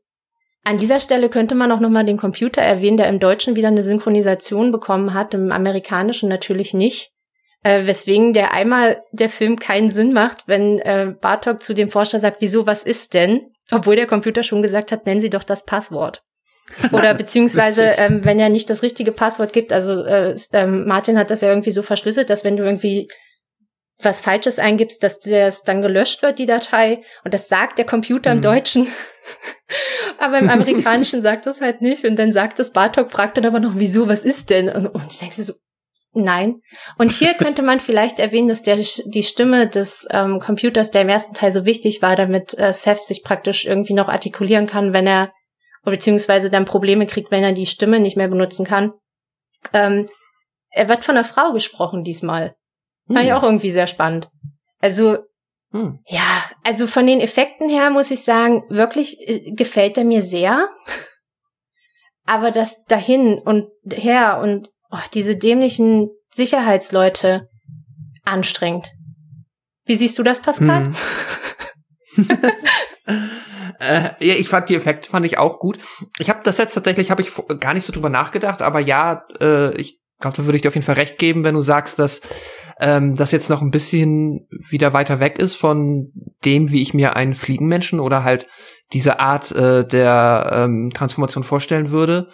An 0.63 0.77
dieser 0.77 0.99
Stelle 0.99 1.29
könnte 1.29 1.55
man 1.55 1.71
auch 1.71 1.79
noch 1.79 1.89
mal 1.89 2.05
den 2.05 2.17
Computer 2.17 2.61
erwähnen, 2.61 2.97
der 2.97 3.09
im 3.09 3.19
Deutschen 3.19 3.55
wieder 3.55 3.69
eine 3.69 3.81
Synchronisation 3.81 4.71
bekommen 4.71 5.15
hat, 5.15 5.33
im 5.33 5.51
Amerikanischen 5.51 6.29
natürlich 6.29 6.75
nicht. 6.75 7.11
Äh, 7.63 7.85
weswegen 7.85 8.33
der 8.33 8.53
einmal 8.53 9.03
der 9.11 9.29
Film 9.29 9.59
keinen 9.59 9.91
Sinn 9.91 10.13
macht, 10.13 10.47
wenn 10.47 10.79
äh, 10.79 11.13
Bartok 11.19 11.61
zu 11.61 11.73
dem 11.73 11.89
Forscher 11.91 12.19
sagt, 12.19 12.37
wieso, 12.39 12.65
was 12.65 12.83
ist 12.83 13.13
denn? 13.13 13.51
Obwohl 13.71 13.95
der 13.95 14.07
Computer 14.07 14.41
schon 14.43 14.63
gesagt 14.63 14.91
hat, 14.91 15.05
nennen 15.05 15.21
Sie 15.21 15.29
doch 15.29 15.43
das 15.43 15.63
Passwort. 15.65 16.23
Oder 16.91 17.13
beziehungsweise, 17.13 17.83
ähm, 17.83 18.21
wenn 18.23 18.39
er 18.39 18.49
nicht 18.49 18.69
das 18.69 18.81
richtige 18.81 19.11
Passwort 19.11 19.53
gibt, 19.53 19.73
also 19.73 20.03
äh, 20.03 20.35
ähm, 20.53 20.87
Martin 20.87 21.17
hat 21.17 21.29
das 21.29 21.41
ja 21.41 21.49
irgendwie 21.49 21.71
so 21.71 21.83
verschlüsselt, 21.83 22.29
dass 22.29 22.43
wenn 22.43 22.57
du 22.57 22.63
irgendwie 22.63 23.07
was 24.03 24.21
Falsches 24.21 24.59
eingibst, 24.59 25.03
dass 25.03 25.19
das 25.19 25.63
dann 25.63 25.81
gelöscht 25.81 26.23
wird, 26.23 26.39
die 26.39 26.45
Datei. 26.45 27.01
Und 27.23 27.33
das 27.33 27.47
sagt 27.47 27.77
der 27.77 27.85
Computer 27.85 28.31
im 28.31 28.37
Mhm. 28.37 28.41
Deutschen. 28.41 28.87
aber 30.17 30.39
im 30.39 30.49
Amerikanischen 30.49 31.21
sagt 31.21 31.45
das 31.45 31.61
halt 31.61 31.81
nicht. 31.81 32.05
Und 32.05 32.17
dann 32.17 32.31
sagt 32.31 32.59
das 32.59 32.71
Bartok, 32.71 33.11
fragt 33.11 33.37
dann 33.37 33.45
aber 33.45 33.59
noch, 33.59 33.73
wieso, 33.75 34.07
was 34.07 34.23
ist 34.23 34.49
denn? 34.49 34.69
Und, 34.69 34.87
und 34.87 35.11
ich 35.11 35.19
denke 35.19 35.43
so, 35.43 35.53
nein. 36.13 36.61
Und 36.97 37.11
hier 37.11 37.33
könnte 37.33 37.61
man 37.61 37.79
vielleicht 37.79 38.19
erwähnen, 38.19 38.47
dass 38.47 38.61
der, 38.61 38.75
die 38.77 39.23
Stimme 39.23 39.67
des 39.67 40.07
ähm, 40.11 40.39
Computers, 40.39 40.91
der 40.91 41.01
im 41.01 41.09
ersten 41.09 41.33
Teil 41.33 41.51
so 41.51 41.65
wichtig 41.65 42.01
war, 42.01 42.15
damit 42.15 42.57
äh, 42.57 42.73
Seth 42.73 43.03
sich 43.03 43.23
praktisch 43.23 43.65
irgendwie 43.65 43.93
noch 43.93 44.07
artikulieren 44.09 44.67
kann, 44.67 44.93
wenn 44.93 45.07
er 45.07 45.31
beziehungsweise 45.83 46.49
dann 46.49 46.65
Probleme 46.65 47.05
kriegt, 47.05 47.31
wenn 47.31 47.43
er 47.43 47.53
die 47.53 47.65
Stimme 47.65 47.99
nicht 47.99 48.17
mehr 48.17 48.27
benutzen 48.27 48.65
kann. 48.65 48.93
Ähm, 49.73 50.07
er 50.69 50.89
wird 50.89 51.03
von 51.03 51.17
einer 51.17 51.25
Frau 51.25 51.53
gesprochen 51.53 52.03
diesmal. 52.03 52.55
Fand 53.07 53.25
ich 53.25 53.33
auch 53.33 53.43
irgendwie 53.43 53.71
sehr 53.71 53.87
spannend. 53.87 54.29
Also, 54.79 55.17
Hm. 55.71 55.99
ja, 56.05 56.43
also 56.63 56.85
von 56.85 57.07
den 57.07 57.21
Effekten 57.21 57.69
her 57.69 57.89
muss 57.91 58.11
ich 58.11 58.23
sagen, 58.23 58.63
wirklich 58.69 59.17
äh, 59.27 59.51
gefällt 59.51 59.97
er 59.97 60.03
mir 60.03 60.21
sehr. 60.21 60.69
Aber 62.25 62.51
das 62.51 62.83
dahin 62.85 63.39
und 63.39 63.69
her 63.89 64.39
und 64.43 64.69
oh, 64.91 64.97
diese 65.13 65.35
dämlichen 65.35 66.09
Sicherheitsleute 66.33 67.49
anstrengend. 68.23 68.87
Wie 69.85 69.95
siehst 69.95 70.17
du 70.19 70.23
das, 70.23 70.41
Pascal? 70.41 70.91
Hm. 72.15 72.27
äh, 73.79 74.03
ja, 74.19 74.35
ich 74.35 74.47
fand 74.47 74.69
die 74.69 74.75
Effekte 74.75 75.09
fand 75.09 75.25
ich 75.25 75.37
auch 75.37 75.59
gut. 75.59 75.79
Ich 76.19 76.29
habe 76.29 76.41
das 76.43 76.57
jetzt 76.57 76.73
tatsächlich 76.73 77.09
habe 77.09 77.21
ich 77.21 77.31
gar 77.59 77.73
nicht 77.73 77.85
so 77.85 77.93
drüber 77.93 78.09
nachgedacht, 78.09 78.61
aber 78.61 78.79
ja, 78.79 79.25
äh, 79.39 79.75
ich 79.75 79.99
glaube, 80.19 80.37
da 80.37 80.45
würde 80.45 80.55
ich 80.55 80.61
dir 80.61 80.67
auf 80.67 80.75
jeden 80.75 80.85
Fall 80.85 80.95
recht 80.95 81.17
geben, 81.17 81.43
wenn 81.43 81.55
du 81.55 81.61
sagst, 81.61 81.97
dass 81.99 82.21
ähm, 82.79 83.15
das 83.15 83.31
jetzt 83.31 83.49
noch 83.49 83.61
ein 83.61 83.71
bisschen 83.71 84.47
wieder 84.69 84.93
weiter 84.93 85.19
weg 85.19 85.39
ist 85.39 85.55
von 85.55 86.11
dem, 86.45 86.71
wie 86.71 86.81
ich 86.81 86.93
mir 86.93 87.15
einen 87.15 87.33
Fliegenmenschen 87.33 87.99
oder 87.99 88.23
halt 88.23 88.47
diese 88.93 89.19
Art 89.19 89.51
äh, 89.51 89.85
der 89.85 90.51
ähm, 90.53 90.91
Transformation 90.93 91.43
vorstellen 91.43 91.91
würde. 91.91 92.29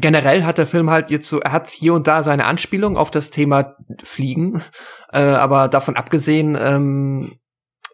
Generell 0.00 0.44
hat 0.44 0.58
der 0.58 0.66
Film 0.66 0.90
halt 0.90 1.10
jetzt 1.10 1.28
so, 1.28 1.40
er 1.40 1.52
hat 1.52 1.68
hier 1.68 1.94
und 1.94 2.06
da 2.06 2.22
seine 2.22 2.46
Anspielung 2.46 2.96
auf 2.96 3.10
das 3.10 3.30
Thema 3.30 3.76
Fliegen, 4.02 4.62
äh, 5.12 5.20
aber 5.20 5.68
davon 5.68 5.96
abgesehen 5.96 6.56
ähm, 6.60 7.38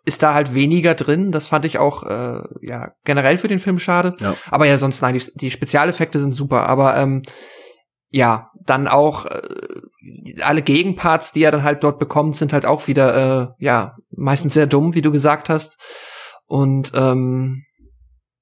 ist 0.04 0.22
da 0.22 0.34
halt 0.34 0.54
weniger 0.54 0.94
drin. 0.94 1.32
Das 1.32 1.48
fand 1.48 1.64
ich 1.64 1.78
auch 1.78 2.04
äh, 2.04 2.42
ja 2.62 2.92
generell 3.04 3.38
für 3.38 3.48
den 3.48 3.58
Film 3.58 3.78
schade. 3.78 4.16
Ja. 4.20 4.34
Aber 4.50 4.66
ja, 4.66 4.78
sonst 4.78 5.02
nein, 5.02 5.14
die, 5.14 5.24
die 5.34 5.50
Spezialeffekte 5.50 6.18
sind 6.18 6.32
super. 6.32 6.66
Aber 6.68 6.96
ähm, 6.96 7.22
ja, 8.10 8.50
dann 8.64 8.88
auch 8.88 9.26
äh, 9.26 9.40
alle 10.42 10.62
Gegenparts, 10.62 11.32
die 11.32 11.42
er 11.42 11.50
dann 11.52 11.62
halt 11.62 11.84
dort 11.84 11.98
bekommt, 11.98 12.36
sind 12.36 12.52
halt 12.52 12.66
auch 12.66 12.88
wieder 12.88 13.52
äh, 13.58 13.64
ja 13.64 13.96
meistens 14.10 14.54
sehr 14.54 14.66
dumm, 14.66 14.94
wie 14.94 15.02
du 15.02 15.12
gesagt 15.12 15.48
hast. 15.48 15.78
Und 16.46 16.92
ähm, 16.94 17.64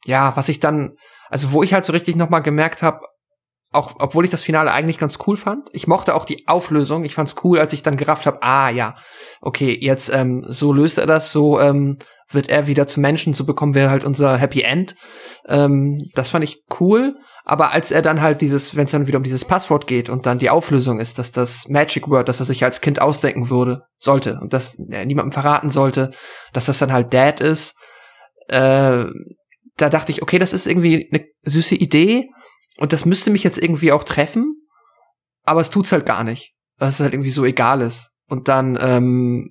ja, 0.07 0.35
was 0.37 0.49
ich 0.49 0.61
dann, 0.61 0.97
also 1.29 1.53
wo 1.53 1.63
ich 1.63 1.75
halt 1.75 1.85
so 1.85 1.93
richtig 1.93 2.17
noch 2.17 2.31
mal 2.31 2.41
gemerkt 2.41 2.83
habe, 2.83 3.01
auch 3.73 3.97
obwohl 3.99 4.25
ich 4.25 4.31
das 4.31 4.43
Finale 4.43 4.73
eigentlich 4.73 4.99
ganz 4.99 5.19
cool 5.27 5.37
fand, 5.37 5.69
ich 5.73 5.87
mochte 5.87 6.15
auch 6.15 6.25
die 6.25 6.49
Auflösung. 6.49 7.05
Ich 7.05 7.15
fand's 7.15 7.37
cool, 7.45 7.59
als 7.59 7.73
ich 7.73 7.83
dann 7.83 7.97
gerafft 7.97 8.27
habe, 8.27 8.43
ah 8.43 8.71
ja, 8.71 8.95
okay, 9.41 9.77
jetzt 9.79 10.13
ähm, 10.15 10.45
so 10.49 10.73
löst 10.73 10.99
er 10.99 11.07
das, 11.07 11.33
so 11.33 11.61
ähm, 11.61 11.95
wird 12.31 12.49
er 12.49 12.67
wieder 12.67 12.87
zu 12.87 13.01
Menschen, 13.01 13.35
so 13.35 13.45
bekommen 13.45 13.75
wir 13.75 13.91
halt 13.91 14.05
unser 14.05 14.37
Happy 14.37 14.63
End. 14.63 14.95
Ähm, 15.47 15.99
das 16.15 16.31
fand 16.31 16.45
ich 16.45 16.63
cool. 16.81 17.17
Aber 17.45 17.73
als 17.73 17.91
er 17.91 18.03
dann 18.03 18.21
halt 18.21 18.43
dieses, 18.43 18.77
wenn 18.77 18.85
es 18.85 18.91
dann 18.91 19.07
wieder 19.07 19.17
um 19.17 19.23
dieses 19.23 19.47
Passwort 19.47 19.87
geht 19.87 20.11
und 20.11 20.27
dann 20.27 20.39
die 20.39 20.51
Auflösung 20.51 21.01
ist, 21.01 21.19
dass 21.19 21.33
das 21.33 21.67
Magic 21.69 22.09
Word, 22.09 22.29
dass 22.29 22.41
er 22.41 22.47
sich 22.47 22.63
als 22.63 22.83
Kind 22.83 23.01
ausdenken 23.01 23.49
würde, 23.49 23.85
sollte 23.97 24.39
und 24.43 24.53
das 24.53 24.77
er 24.91 25.07
niemandem 25.07 25.33
verraten 25.33 25.71
sollte, 25.71 26.11
dass 26.53 26.67
das 26.67 26.79
dann 26.79 26.93
halt 26.93 27.15
Dad 27.15 27.41
ist, 27.41 27.75
äh, 28.49 29.07
da 29.79 29.89
dachte 29.89 30.13
ich, 30.13 30.23
okay, 30.23 30.39
das 30.39 30.53
ist 30.53 30.67
irgendwie 30.67 31.09
eine 31.11 31.25
süße 31.45 31.77
Idee 31.77 32.29
und 32.79 32.93
das 32.93 33.05
müsste 33.05 33.31
mich 33.31 33.45
jetzt 33.45 33.59
irgendwie 33.59 33.93
auch 33.93 34.05
treffen, 34.05 34.55
aber 35.45 35.61
es 35.61 35.71
tut's 35.71 35.93
halt 35.93 36.07
gar 36.07 36.25
nicht, 36.25 36.55
weil 36.79 36.89
es 36.89 37.01
halt 37.01 37.13
irgendwie 37.13 37.31
so 37.31 37.45
egal 37.45 37.81
ist. 37.81 38.13
Und 38.29 38.49
dann, 38.49 38.79
ähm, 38.81 39.51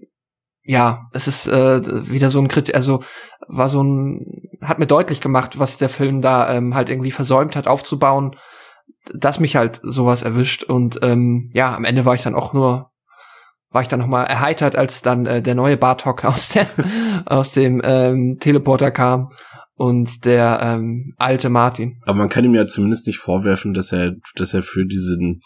ja, 0.63 1.07
es 1.11 1.27
ist 1.27 1.47
äh, 1.47 2.09
wieder 2.09 2.29
so 2.29 2.39
ein 2.39 2.47
Kritik, 2.47 2.75
also 2.75 3.03
war 3.47 3.69
so 3.69 3.83
ein, 3.83 4.49
hat 4.61 4.79
mir 4.79 4.87
deutlich 4.87 5.21
gemacht, 5.21 5.59
was 5.59 5.77
der 5.77 5.89
Film 5.89 6.21
da 6.21 6.53
ähm, 6.53 6.75
halt 6.75 6.89
irgendwie 6.89 7.11
versäumt 7.11 7.55
hat 7.55 7.67
aufzubauen, 7.67 8.35
dass 9.13 9.39
mich 9.39 9.55
halt 9.55 9.79
sowas 9.83 10.23
erwischt 10.23 10.63
und 10.63 10.99
ähm, 11.01 11.49
ja, 11.53 11.75
am 11.75 11.85
Ende 11.85 12.05
war 12.05 12.15
ich 12.15 12.21
dann 12.21 12.35
auch 12.35 12.53
nur, 12.53 12.91
war 13.69 13.81
ich 13.81 13.87
dann 13.87 13.99
noch 13.99 14.07
mal 14.07 14.23
erheitert, 14.23 14.75
als 14.75 15.01
dann 15.01 15.25
äh, 15.25 15.41
der 15.41 15.55
neue 15.55 15.77
Bartok 15.77 16.25
aus 16.25 16.49
der 16.49 16.67
aus 17.25 17.51
dem 17.51 17.81
ähm, 17.83 18.37
Teleporter 18.39 18.91
kam 18.91 19.29
und 19.77 20.25
der 20.25 20.59
ähm, 20.61 21.13
alte 21.17 21.49
Martin. 21.49 21.99
Aber 22.03 22.17
man 22.17 22.29
kann 22.29 22.43
ihm 22.43 22.55
ja 22.55 22.67
zumindest 22.67 23.07
nicht 23.07 23.19
vorwerfen, 23.19 23.73
dass 23.73 23.91
er, 23.91 24.15
dass 24.35 24.53
er 24.53 24.63
für 24.63 24.85
diesen 24.85 25.41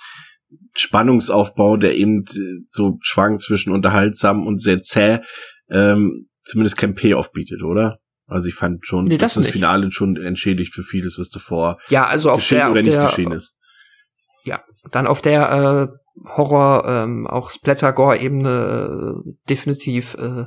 Spannungsaufbau, 0.75 1.77
der 1.77 1.95
eben 1.95 2.23
äh, 2.23 2.63
so 2.69 2.97
schwankt 3.01 3.41
zwischen 3.41 3.71
unterhaltsam 3.71 4.47
und 4.47 4.63
sehr 4.63 4.81
zäh, 4.81 5.19
ähm, 5.69 6.27
zumindest 6.45 6.77
kein 6.77 6.95
Payoff 6.95 7.31
bietet, 7.31 7.61
oder? 7.63 7.97
Also 8.25 8.47
ich 8.47 8.55
fand 8.55 8.85
schon, 8.87 9.05
Nee, 9.05 9.17
dass 9.17 9.33
das 9.33 9.43
das. 9.43 9.51
Finale 9.51 9.91
schon 9.91 10.15
entschädigt 10.15 10.73
für 10.73 10.83
vieles, 10.83 11.19
was 11.19 11.29
davor 11.29 11.77
Ja, 11.89 12.05
also 12.05 12.31
auf 12.31 12.39
geschehen 12.39 12.57
der, 12.59 12.65
auf 12.67 12.71
oder 12.71 12.81
nicht 12.81 12.93
der, 12.93 13.05
geschehen 13.07 13.31
ist. 13.33 13.57
ja, 14.45 14.63
dann 14.91 15.07
auf 15.07 15.21
der 15.21 15.89
äh, 15.91 16.27
Horror, 16.37 16.85
ähm, 16.87 17.27
auch 17.27 17.51
Splatter-Gore-Ebene 17.51 19.23
äh, 19.25 19.31
definitiv, 19.49 20.15
äh, 20.15 20.45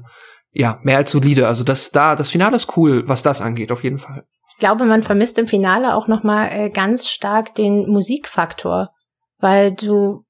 ja, 0.55 0.79
mehr 0.83 0.99
als 0.99 1.11
solide. 1.11 1.49
Also 1.49 1.65
das 1.65 1.91
da, 1.91 2.17
das 2.17 2.31
Finale 2.31 2.57
ist 2.57 2.77
cool, 2.77 3.07
was 3.07 3.23
das 3.23 3.43
angeht, 3.43 3.73
auf 3.73 3.83
jeden 3.83 3.99
Fall. 3.99 4.25
Ich 4.51 4.59
glaube, 4.59 4.87
man 4.87 5.03
vermisst 5.03 5.39
im 5.39 5.49
Finale 5.49 5.95
auch 5.95 6.07
noch 6.07 6.23
mal 6.23 6.47
äh, 6.47 6.71
ganz 6.71 7.09
stark 7.09 7.55
den 7.57 7.89
Musikfaktor, 7.89 8.91
weil 9.39 9.73
du, 9.73 10.25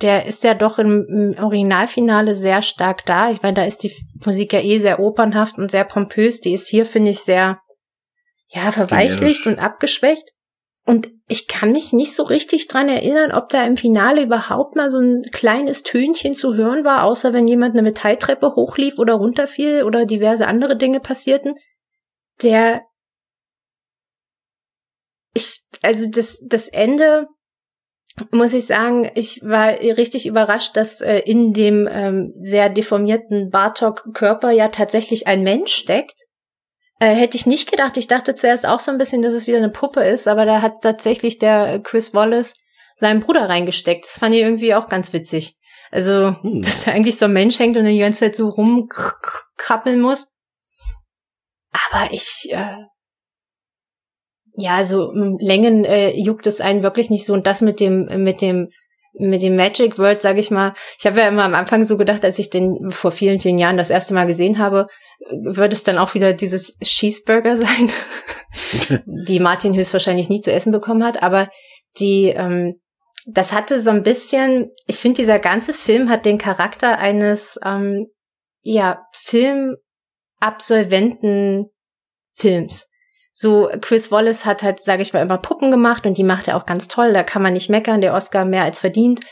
der 0.00 0.26
ist 0.26 0.44
ja 0.44 0.54
doch 0.54 0.78
im, 0.78 1.04
im 1.08 1.42
Originalfinale 1.42 2.34
sehr 2.34 2.62
stark 2.62 3.04
da. 3.04 3.30
Ich 3.30 3.42
meine, 3.42 3.54
da 3.54 3.64
ist 3.64 3.82
die 3.82 3.92
Musik 4.24 4.52
ja 4.52 4.60
eh 4.60 4.78
sehr 4.78 5.00
opernhaft 5.00 5.58
und 5.58 5.72
sehr 5.72 5.84
pompös. 5.84 6.40
Die 6.40 6.54
ist 6.54 6.68
hier, 6.68 6.86
finde 6.86 7.10
ich, 7.10 7.20
sehr, 7.20 7.58
ja, 8.48 8.70
verweichlicht 8.70 9.42
Generisch. 9.42 9.46
und 9.46 9.58
abgeschwächt. 9.58 10.33
Und 10.86 11.10
ich 11.28 11.48
kann 11.48 11.72
mich 11.72 11.92
nicht 11.94 12.14
so 12.14 12.24
richtig 12.24 12.68
dran 12.68 12.88
erinnern, 12.90 13.32
ob 13.32 13.48
da 13.48 13.64
im 13.64 13.78
Finale 13.78 14.22
überhaupt 14.22 14.76
mal 14.76 14.90
so 14.90 14.98
ein 14.98 15.22
kleines 15.32 15.82
Tönchen 15.82 16.34
zu 16.34 16.54
hören 16.54 16.84
war, 16.84 17.04
außer 17.04 17.32
wenn 17.32 17.48
jemand 17.48 17.74
eine 17.74 17.82
Metalltreppe 17.82 18.54
hochlief 18.54 18.98
oder 18.98 19.14
runterfiel 19.14 19.84
oder 19.84 20.04
diverse 20.04 20.46
andere 20.46 20.76
Dinge 20.76 21.00
passierten. 21.00 21.54
Der 22.42 22.82
ich, 25.32 25.62
also 25.82 26.06
das, 26.08 26.38
das 26.46 26.68
Ende, 26.68 27.28
muss 28.30 28.54
ich 28.54 28.66
sagen, 28.66 29.10
ich 29.14 29.40
war 29.42 29.70
richtig 29.80 30.26
überrascht, 30.26 30.76
dass 30.76 31.00
äh, 31.00 31.18
in 31.20 31.52
dem 31.52 31.88
ähm, 31.90 32.32
sehr 32.40 32.68
deformierten 32.68 33.50
Bartok-Körper 33.50 34.50
ja 34.50 34.68
tatsächlich 34.68 35.26
ein 35.26 35.42
Mensch 35.42 35.74
steckt. 35.74 36.26
Äh, 37.00 37.14
hätte 37.14 37.36
ich 37.36 37.46
nicht 37.46 37.70
gedacht. 37.70 37.96
Ich 37.96 38.06
dachte 38.06 38.34
zuerst 38.34 38.66
auch 38.66 38.80
so 38.80 38.90
ein 38.90 38.98
bisschen, 38.98 39.22
dass 39.22 39.32
es 39.32 39.46
wieder 39.46 39.58
eine 39.58 39.68
Puppe 39.70 40.02
ist, 40.04 40.28
aber 40.28 40.44
da 40.44 40.62
hat 40.62 40.80
tatsächlich 40.82 41.38
der 41.38 41.74
äh, 41.74 41.78
Chris 41.80 42.14
Wallace 42.14 42.54
seinen 42.96 43.20
Bruder 43.20 43.48
reingesteckt. 43.48 44.04
Das 44.04 44.18
fand 44.18 44.34
ich 44.34 44.42
irgendwie 44.42 44.74
auch 44.74 44.86
ganz 44.86 45.12
witzig. 45.12 45.56
Also, 45.90 46.36
Hm. 46.42 46.62
dass 46.62 46.84
da 46.84 46.92
eigentlich 46.92 47.18
so 47.18 47.26
ein 47.26 47.32
Mensch 47.32 47.58
hängt 47.58 47.76
und 47.76 47.84
dann 47.84 47.92
die 47.92 47.98
ganze 47.98 48.20
Zeit 48.20 48.36
so 48.36 48.48
rumkrabbeln 48.48 50.00
muss. 50.00 50.28
Aber 51.90 52.12
ich, 52.12 52.48
äh, 52.50 52.84
ja, 54.56 54.84
so 54.86 55.10
m, 55.10 55.36
Längen 55.40 55.84
äh, 55.84 56.10
juckt 56.16 56.46
es 56.46 56.60
einen 56.60 56.82
wirklich 56.84 57.10
nicht 57.10 57.24
so. 57.24 57.32
Und 57.32 57.46
das 57.46 57.60
mit 57.60 57.80
dem, 57.80 58.06
mit 58.22 58.40
dem, 58.40 58.70
mit 59.16 59.42
dem 59.42 59.54
Magic 59.56 59.98
Word, 59.98 60.22
sage 60.22 60.40
ich 60.40 60.50
mal. 60.50 60.74
Ich 60.98 61.06
habe 61.06 61.20
ja 61.20 61.28
immer 61.28 61.44
am 61.44 61.54
Anfang 61.54 61.84
so 61.84 61.96
gedacht, 61.96 62.24
als 62.24 62.36
ich 62.38 62.50
den 62.50 62.90
vor 62.90 63.12
vielen, 63.12 63.38
vielen 63.40 63.58
Jahren 63.58 63.76
das 63.76 63.90
erste 63.90 64.14
Mal 64.14 64.26
gesehen 64.26 64.58
habe, 64.58 64.88
würde 65.30 65.74
es 65.74 65.84
dann 65.84 65.98
auch 65.98 66.14
wieder 66.14 66.32
dieses 66.32 66.78
Cheeseburger 66.80 67.56
sein, 67.58 67.90
die 69.06 69.40
Martin 69.40 69.74
höchstwahrscheinlich 69.74 70.28
nie 70.28 70.40
zu 70.40 70.52
essen 70.52 70.72
bekommen 70.72 71.04
hat. 71.04 71.22
Aber 71.22 71.48
die, 71.98 72.32
ähm, 72.36 72.80
das 73.26 73.52
hatte 73.52 73.80
so 73.80 73.90
ein 73.90 74.02
bisschen, 74.02 74.72
ich 74.86 74.96
finde, 74.96 75.22
dieser 75.22 75.38
ganze 75.38 75.72
Film 75.72 76.10
hat 76.10 76.26
den 76.26 76.38
Charakter 76.38 76.98
eines, 76.98 77.60
ähm, 77.64 78.08
ja, 78.62 79.06
Filmabsolventen 79.12 81.70
Films. 82.32 82.88
So, 83.36 83.68
Chris 83.80 84.12
Wallace 84.12 84.44
hat 84.44 84.62
halt, 84.62 84.80
sage 84.80 85.02
ich 85.02 85.12
mal, 85.12 85.20
immer 85.20 85.38
Puppen 85.38 85.72
gemacht 85.72 86.06
und 86.06 86.16
die 86.16 86.22
macht 86.22 86.46
er 86.46 86.56
auch 86.56 86.66
ganz 86.66 86.86
toll, 86.86 87.12
da 87.12 87.24
kann 87.24 87.42
man 87.42 87.52
nicht 87.52 87.68
meckern, 87.68 88.00
der 88.00 88.14
Oscar 88.14 88.44
mehr 88.44 88.62
als 88.62 88.78
verdient. 88.78 89.22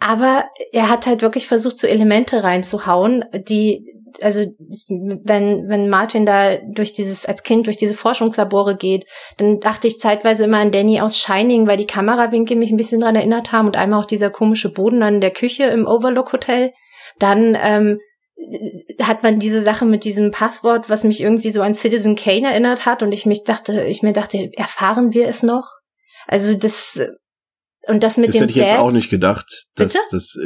Aber 0.00 0.46
er 0.72 0.88
hat 0.88 1.06
halt 1.06 1.22
wirklich 1.22 1.46
versucht, 1.46 1.78
so 1.78 1.86
Elemente 1.86 2.42
reinzuhauen, 2.42 3.24
die, 3.32 3.84
also 4.20 4.40
wenn, 4.88 5.68
wenn 5.68 5.88
Martin 5.88 6.26
da 6.26 6.56
durch 6.56 6.94
dieses, 6.94 7.24
als 7.24 7.44
Kind 7.44 7.68
durch 7.68 7.76
diese 7.76 7.94
Forschungslabore 7.94 8.76
geht, 8.76 9.06
dann 9.36 9.60
dachte 9.60 9.86
ich 9.86 10.00
zeitweise 10.00 10.42
immer 10.42 10.58
an 10.58 10.72
Danny 10.72 11.00
aus 11.00 11.16
Shining, 11.16 11.68
weil 11.68 11.76
die 11.76 11.86
Kamerawinkel 11.86 12.56
mich 12.56 12.72
ein 12.72 12.76
bisschen 12.76 12.98
dran 12.98 13.14
erinnert 13.14 13.52
haben 13.52 13.68
und 13.68 13.76
einmal 13.76 14.00
auch 14.00 14.06
dieser 14.06 14.30
komische 14.30 14.72
Boden 14.72 15.04
an 15.04 15.20
der 15.20 15.30
Küche 15.30 15.66
im 15.66 15.86
Overlook 15.86 16.32
Hotel. 16.32 16.72
Dann 17.20 17.56
ähm, 17.62 18.00
hat 19.00 19.22
man 19.22 19.38
diese 19.38 19.62
Sache 19.62 19.84
mit 19.84 20.04
diesem 20.04 20.30
Passwort, 20.30 20.88
was 20.88 21.04
mich 21.04 21.20
irgendwie 21.20 21.52
so 21.52 21.62
an 21.62 21.74
Citizen 21.74 22.16
Kane 22.16 22.50
erinnert 22.50 22.86
hat 22.86 23.02
und 23.02 23.12
ich 23.12 23.26
mich 23.26 23.44
dachte, 23.44 23.84
ich 23.84 24.02
mir 24.02 24.12
dachte, 24.12 24.50
erfahren 24.56 25.12
wir 25.12 25.28
es 25.28 25.42
noch? 25.42 25.68
Also 26.26 26.54
das 26.54 27.00
und 27.86 28.02
das 28.02 28.16
mit 28.16 28.28
das 28.28 28.34
dem 28.34 28.42
hätte 28.42 28.50
ich 28.50 28.56
jetzt 28.56 28.72
Dad, 28.72 28.78
auch 28.78 28.92
nicht 28.92 29.10
gedacht. 29.10 29.46
Dass, 29.74 29.92
Bitte? 29.92 29.98
Das, 30.10 30.36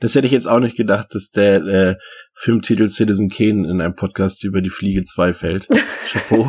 das 0.00 0.14
hätte 0.14 0.26
ich 0.26 0.32
jetzt 0.32 0.48
auch 0.48 0.60
nicht 0.60 0.76
gedacht, 0.76 1.08
dass 1.10 1.30
der 1.30 1.64
äh, 1.64 1.96
Filmtitel 2.34 2.88
Citizen 2.88 3.28
Kane 3.28 3.68
in 3.68 3.80
einem 3.80 3.94
Podcast 3.94 4.44
über 4.44 4.62
die 4.62 4.70
Fliege 4.70 5.02
2 5.02 5.32
fällt. 5.34 5.68
Chapeau. 6.10 6.48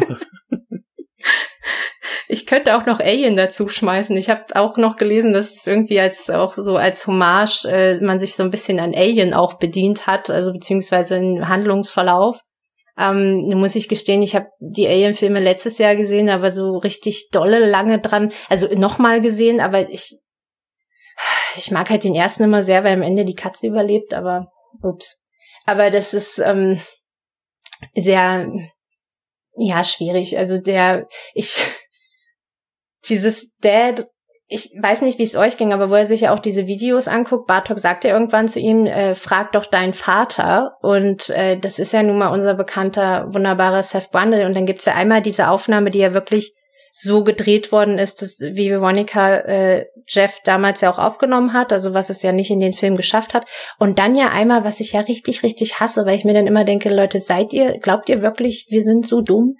Ich 2.31 2.45
könnte 2.45 2.77
auch 2.77 2.85
noch 2.85 2.99
Alien 2.99 3.35
dazu 3.35 3.67
schmeißen. 3.67 4.15
Ich 4.15 4.29
habe 4.29 4.55
auch 4.55 4.77
noch 4.77 4.97
gelesen, 4.97 5.33
dass 5.33 5.55
es 5.55 5.65
irgendwie 5.65 5.99
als 5.99 6.29
auch 6.29 6.55
so 6.57 6.77
als 6.77 7.07
Hommage 7.07 7.65
äh, 7.65 7.99
man 8.01 8.19
sich 8.19 8.35
so 8.35 8.43
ein 8.43 8.51
bisschen 8.51 8.79
an 8.79 8.93
Alien 8.93 9.33
auch 9.33 9.55
bedient 9.55 10.05
hat, 10.05 10.29
also 10.29 10.53
beziehungsweise 10.53 11.15
im 11.15 11.47
Handlungsverlauf. 11.47 12.39
Ähm, 12.99 13.45
muss 13.57 13.73
ich 13.73 13.89
gestehen, 13.89 14.21
ich 14.21 14.35
habe 14.35 14.45
die 14.59 14.87
Alien-Filme 14.87 15.39
letztes 15.39 15.79
Jahr 15.79 15.95
gesehen, 15.95 16.29
aber 16.29 16.51
so 16.51 16.77
richtig 16.77 17.29
dolle 17.31 17.67
lange 17.67 17.99
dran, 17.99 18.31
also 18.47 18.67
nochmal 18.75 19.21
gesehen, 19.21 19.59
aber 19.59 19.89
ich 19.89 20.19
ich 21.55 21.71
mag 21.71 21.89
halt 21.89 22.03
den 22.03 22.13
ersten 22.13 22.43
immer 22.43 22.61
sehr, 22.61 22.83
weil 22.83 22.93
am 22.93 23.01
Ende 23.01 23.25
die 23.25 23.35
Katze 23.35 23.65
überlebt, 23.65 24.13
aber 24.13 24.51
ups. 24.83 25.19
Aber 25.65 25.89
das 25.89 26.13
ist 26.13 26.37
ähm, 26.37 26.79
sehr 27.95 28.51
ja 29.57 29.83
schwierig. 29.83 30.37
Also 30.37 30.59
der 30.59 31.07
ich 31.33 31.65
dieses 33.07 33.55
Dad, 33.61 34.05
ich 34.47 34.71
weiß 34.81 35.03
nicht, 35.03 35.19
wie 35.19 35.23
es 35.23 35.35
euch 35.35 35.57
ging, 35.57 35.73
aber 35.73 35.91
wo 35.91 35.93
er 35.93 36.07
sich 36.07 36.21
ja 36.21 36.33
auch 36.33 36.39
diese 36.39 36.65
Videos 36.65 37.07
anguckt, 37.07 37.45
Bartok 37.45 37.77
sagt 37.77 38.03
ja 38.03 38.11
irgendwann 38.11 38.47
zu 38.47 38.59
ihm, 38.59 38.87
äh, 38.87 39.13
frag 39.13 39.51
doch 39.51 39.67
deinen 39.67 39.93
Vater. 39.93 40.77
Und 40.81 41.29
äh, 41.29 41.57
das 41.57 41.77
ist 41.77 41.93
ja 41.93 42.01
nun 42.01 42.17
mal 42.17 42.29
unser 42.29 42.55
bekannter, 42.55 43.27
wunderbarer 43.31 43.83
Seth 43.83 44.09
Brundle. 44.09 44.47
Und 44.47 44.55
dann 44.55 44.65
gibt's 44.65 44.85
ja 44.85 44.95
einmal 44.95 45.21
diese 45.21 45.49
Aufnahme, 45.49 45.91
die 45.91 45.99
ja 45.99 46.15
wirklich 46.15 46.53
so 46.91 47.23
gedreht 47.23 47.71
worden 47.71 47.99
ist, 47.99 48.21
dass, 48.21 48.39
wie 48.39 48.71
Veronica 48.71 49.35
äh, 49.35 49.85
Jeff 50.07 50.39
damals 50.43 50.81
ja 50.81 50.91
auch 50.91 50.97
aufgenommen 50.97 51.53
hat, 51.53 51.71
also 51.71 51.93
was 51.93 52.09
es 52.09 52.23
ja 52.23 52.31
nicht 52.31 52.49
in 52.49 52.59
den 52.59 52.73
Film 52.73 52.95
geschafft 52.95 53.33
hat. 53.35 53.45
Und 53.77 53.99
dann 53.99 54.15
ja 54.15 54.29
einmal, 54.29 54.63
was 54.63 54.79
ich 54.79 54.93
ja 54.93 55.01
richtig, 55.01 55.43
richtig 55.43 55.79
hasse, 55.79 56.05
weil 56.05 56.15
ich 56.15 56.25
mir 56.25 56.33
dann 56.33 56.47
immer 56.47 56.63
denke, 56.63 56.93
Leute, 56.93 57.19
seid 57.19 57.53
ihr, 57.53 57.77
glaubt 57.77 58.09
ihr 58.09 58.21
wirklich, 58.21 58.67
wir 58.69 58.81
sind 58.81 59.05
so 59.05 59.21
dumm? 59.21 59.55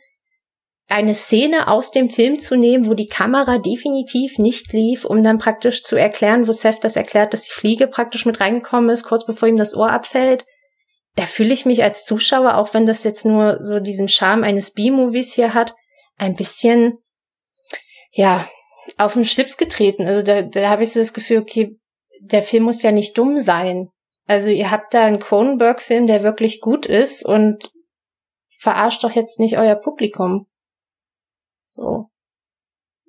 Eine 0.90 1.14
Szene 1.14 1.68
aus 1.68 1.92
dem 1.92 2.10
Film 2.10 2.40
zu 2.40 2.56
nehmen, 2.56 2.88
wo 2.88 2.96
die 2.96 3.08
Kamera 3.08 3.60
definitiv 3.60 4.40
nicht 4.40 4.74
lief, 4.74 5.06
um 5.06 5.24
dann 5.24 5.38
praktisch 5.38 5.84
zu 5.84 5.96
erklären, 5.96 6.48
wo 6.48 6.52
Seth 6.52 6.84
das 6.84 6.96
erklärt, 6.96 7.34
dass 7.34 7.44
die 7.44 7.52
Fliege 7.52 7.88
praktisch 7.88 8.26
mit 8.26 8.42
reingekommen 8.42 8.90
ist, 8.90 9.04
kurz 9.04 9.26
bevor 9.26 9.48
ihm 9.48 9.58
das 9.58 9.76
Ohr 9.76 9.92
abfällt. 9.92 10.46
Da 11.16 11.28
fühle 11.28 11.54
ich 11.54 11.66
mich 11.66 11.84
als 11.84 12.06
Zuschauer, 12.06 12.58
auch 12.58 12.74
wenn 12.74 12.88
das 12.88 13.04
jetzt 13.04 13.24
nur 13.24 13.62
so 13.62 13.80
diesen 13.80 14.08
Charme 14.08 14.44
eines 14.44 14.72
B-Movies 14.72 15.34
hier 15.34 15.54
hat, 15.54 15.76
ein 16.18 16.36
bisschen, 16.36 16.98
ja, 18.12 18.48
auf 18.98 19.14
den 19.14 19.26
Schlips 19.26 19.58
getreten. 19.58 20.08
Also 20.08 20.24
da, 20.24 20.42
da 20.42 20.70
habe 20.70 20.84
ich 20.84 20.92
so 20.92 21.00
das 21.00 21.14
Gefühl, 21.14 21.38
okay, 21.38 21.78
der 22.20 22.42
Film 22.42 22.64
muss 22.64 22.82
ja 22.82 22.92
nicht 22.92 23.16
dumm 23.18 23.38
sein. 23.38 23.90
Also 24.26 24.50
ihr 24.50 24.72
habt 24.72 24.94
da 24.94 25.06
einen 25.06 25.20
Cronenberg-Film, 25.20 26.08
der 26.08 26.24
wirklich 26.24 26.62
gut 26.62 26.88
ist 26.88 27.26
und 27.26 27.72
verarscht 28.60 29.04
doch 29.04 29.12
jetzt 29.12 29.40
nicht 29.40 29.58
euer 29.58 29.76
Publikum. 29.76 30.49
So. 31.70 32.10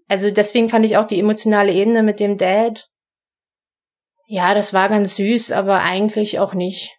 Also 0.06 0.30
deswegen 0.30 0.68
fand 0.68 0.84
ich 0.84 0.96
auch 0.96 1.06
die 1.06 1.18
emotionale 1.18 1.72
Ebene 1.72 2.02
mit 2.02 2.20
dem 2.20 2.36
Dad. 2.36 2.88
Ja, 4.26 4.54
das 4.54 4.72
war 4.72 4.88
ganz 4.88 5.16
süß, 5.16 5.50
aber 5.50 5.80
eigentlich 5.80 6.38
auch 6.38 6.54
nicht. 6.54 6.96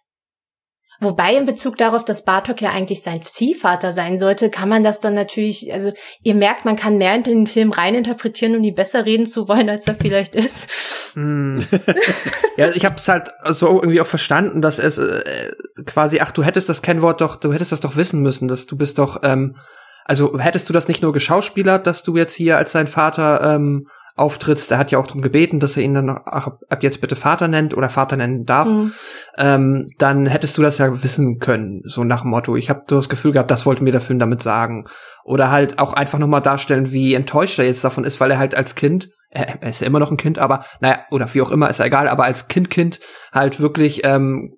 Wobei 1.00 1.34
in 1.34 1.46
Bezug 1.46 1.78
darauf, 1.78 2.04
dass 2.04 2.24
Bartok 2.24 2.60
ja 2.60 2.70
eigentlich 2.70 3.02
sein 3.02 3.22
Ziehvater 3.22 3.90
sein 3.90 4.18
sollte, 4.18 4.50
kann 4.50 4.68
man 4.68 4.84
das 4.84 5.00
dann 5.00 5.14
natürlich, 5.14 5.72
also 5.72 5.92
ihr 6.22 6.36
merkt, 6.36 6.64
man 6.64 6.76
kann 6.76 6.96
mehr 6.96 7.14
in 7.16 7.24
den 7.24 7.46
Film 7.48 7.72
reininterpretieren, 7.72 8.54
um 8.54 8.62
die 8.62 8.70
besser 8.70 9.04
reden 9.04 9.26
zu 9.26 9.48
wollen, 9.48 9.68
als 9.68 9.88
er 9.88 9.96
vielleicht 9.96 10.36
ist. 10.36 10.70
Hm. 11.14 11.66
ja, 12.56 12.70
ich 12.70 12.84
habe 12.84 12.96
es 12.96 13.08
halt 13.08 13.30
so 13.50 13.66
irgendwie 13.66 14.00
auch 14.00 14.06
verstanden, 14.06 14.62
dass 14.62 14.78
es 14.78 14.98
äh, 14.98 15.50
quasi, 15.86 16.20
ach, 16.20 16.30
du 16.30 16.44
hättest 16.44 16.68
das 16.68 16.82
Kennwort 16.82 17.20
doch, 17.20 17.34
du 17.34 17.52
hättest 17.52 17.72
das 17.72 17.80
doch 17.80 17.96
wissen 17.96 18.20
müssen, 18.22 18.46
dass 18.46 18.66
du 18.66 18.76
bist 18.76 18.98
doch, 18.98 19.22
ähm, 19.24 19.56
also 20.04 20.38
hättest 20.38 20.68
du 20.68 20.72
das 20.72 20.88
nicht 20.88 21.02
nur 21.02 21.12
geschauspielert, 21.12 21.86
dass 21.86 22.02
du 22.02 22.16
jetzt 22.16 22.34
hier 22.34 22.56
als 22.56 22.72
sein 22.72 22.86
Vater 22.86 23.54
ähm, 23.54 23.86
auftrittst, 24.14 24.70
er 24.70 24.76
hat 24.78 24.90
ja 24.90 24.98
auch 24.98 25.06
darum 25.06 25.22
gebeten, 25.22 25.58
dass 25.58 25.76
er 25.76 25.84
ihn 25.84 25.94
dann 25.94 26.10
ach, 26.10 26.48
ab 26.68 26.82
jetzt 26.82 27.00
bitte 27.00 27.16
Vater 27.16 27.48
nennt 27.48 27.74
oder 27.74 27.88
Vater 27.88 28.16
nennen 28.18 28.44
darf, 28.44 28.68
Mhm. 28.68 28.92
ähm, 29.38 29.86
dann 29.96 30.26
hättest 30.26 30.58
du 30.58 30.62
das 30.62 30.76
ja 30.76 31.02
wissen 31.02 31.38
können, 31.38 31.80
so 31.84 32.04
nach 32.04 32.20
dem 32.20 32.30
Motto. 32.30 32.54
Ich 32.56 32.68
habe 32.68 32.82
so 32.90 32.96
das 32.96 33.08
Gefühl 33.08 33.32
gehabt, 33.32 33.50
das 33.50 33.64
wollte 33.64 33.82
mir 33.82 33.90
der 33.92 34.02
Film 34.02 34.18
damit 34.18 34.42
sagen. 34.42 34.84
Oder 35.24 35.50
halt 35.50 35.78
auch 35.78 35.94
einfach 35.94 36.18
noch 36.18 36.26
mal 36.26 36.40
darstellen, 36.40 36.92
wie 36.92 37.14
enttäuscht 37.14 37.58
er 37.58 37.64
jetzt 37.64 37.84
davon 37.84 38.04
ist, 38.04 38.20
weil 38.20 38.30
er 38.30 38.38
halt 38.38 38.54
als 38.54 38.74
Kind, 38.74 39.08
er, 39.30 39.62
ist 39.62 39.80
ja 39.80 39.86
immer 39.86 39.98
noch 39.98 40.10
ein 40.10 40.18
Kind, 40.18 40.38
aber 40.38 40.66
naja, 40.80 40.98
oder 41.10 41.32
wie 41.32 41.40
auch 41.40 41.50
immer, 41.50 41.70
ist 41.70 41.78
ja 41.78 41.86
egal, 41.86 42.06
aber 42.06 42.24
als 42.24 42.48
Kind-Kind 42.48 43.00
halt 43.32 43.60
wirklich 43.60 44.02
ähm, 44.04 44.52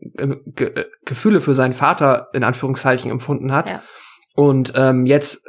Ge 0.56 0.66
äh, 0.74 0.84
Gefühle 1.04 1.40
für 1.40 1.54
seinen 1.54 1.74
Vater 1.74 2.26
in 2.32 2.42
Anführungszeichen 2.42 3.08
empfunden 3.08 3.52
hat. 3.52 3.70
Ja. 3.70 3.82
Und 4.34 4.72
ähm, 4.76 5.06
jetzt 5.06 5.46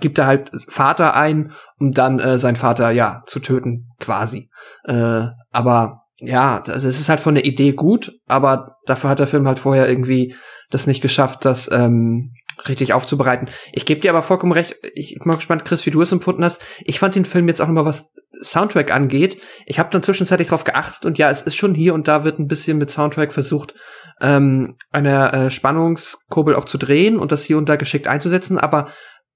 gibt 0.00 0.18
er 0.18 0.26
halt 0.26 0.50
Vater 0.68 1.14
ein, 1.14 1.52
um 1.78 1.92
dann 1.92 2.18
äh, 2.18 2.38
seinen 2.38 2.56
Vater 2.56 2.90
ja 2.90 3.22
zu 3.26 3.38
töten, 3.38 3.92
quasi. 4.00 4.50
Äh, 4.84 5.28
aber 5.52 6.02
ja, 6.18 6.62
also 6.66 6.88
es 6.88 7.00
ist 7.00 7.08
halt 7.08 7.20
von 7.20 7.34
der 7.34 7.44
Idee 7.44 7.72
gut, 7.72 8.12
aber 8.26 8.76
dafür 8.86 9.10
hat 9.10 9.18
der 9.18 9.26
Film 9.26 9.46
halt 9.46 9.58
vorher 9.58 9.88
irgendwie 9.88 10.34
das 10.70 10.86
nicht 10.86 11.00
geschafft, 11.00 11.44
das 11.44 11.70
ähm, 11.72 12.32
richtig 12.68 12.92
aufzubereiten. 12.92 13.48
Ich 13.72 13.86
gebe 13.86 14.00
dir 14.00 14.10
aber 14.10 14.22
vollkommen 14.22 14.52
recht. 14.52 14.76
Ich 14.94 15.18
bin 15.18 15.28
mal 15.28 15.36
gespannt, 15.36 15.64
Chris, 15.64 15.86
wie 15.86 15.90
du 15.90 16.02
es 16.02 16.12
empfunden 16.12 16.44
hast. 16.44 16.62
Ich 16.84 16.98
fand 16.98 17.14
den 17.14 17.24
Film 17.24 17.48
jetzt 17.48 17.60
auch 17.60 17.66
noch 17.66 17.74
mal 17.74 17.84
was 17.84 18.12
Soundtrack 18.42 18.92
angeht. 18.92 19.40
Ich 19.66 19.78
habe 19.78 19.90
dann 19.90 20.02
zwischenzeitlich 20.02 20.48
drauf 20.48 20.64
geachtet 20.64 21.06
und 21.06 21.18
ja, 21.18 21.30
es 21.30 21.42
ist 21.42 21.56
schon 21.56 21.74
hier 21.74 21.94
und 21.94 22.08
da 22.08 22.24
wird 22.24 22.38
ein 22.38 22.48
bisschen 22.48 22.78
mit 22.78 22.90
Soundtrack 22.90 23.32
versucht, 23.32 23.74
ähm, 24.20 24.76
eine 24.90 25.32
äh, 25.32 25.50
Spannungskurbel 25.50 26.54
auch 26.54 26.64
zu 26.64 26.78
drehen 26.78 27.18
und 27.18 27.32
das 27.32 27.44
hier 27.44 27.58
und 27.58 27.68
da 27.68 27.76
geschickt 27.76 28.06
einzusetzen, 28.06 28.58
aber 28.58 28.88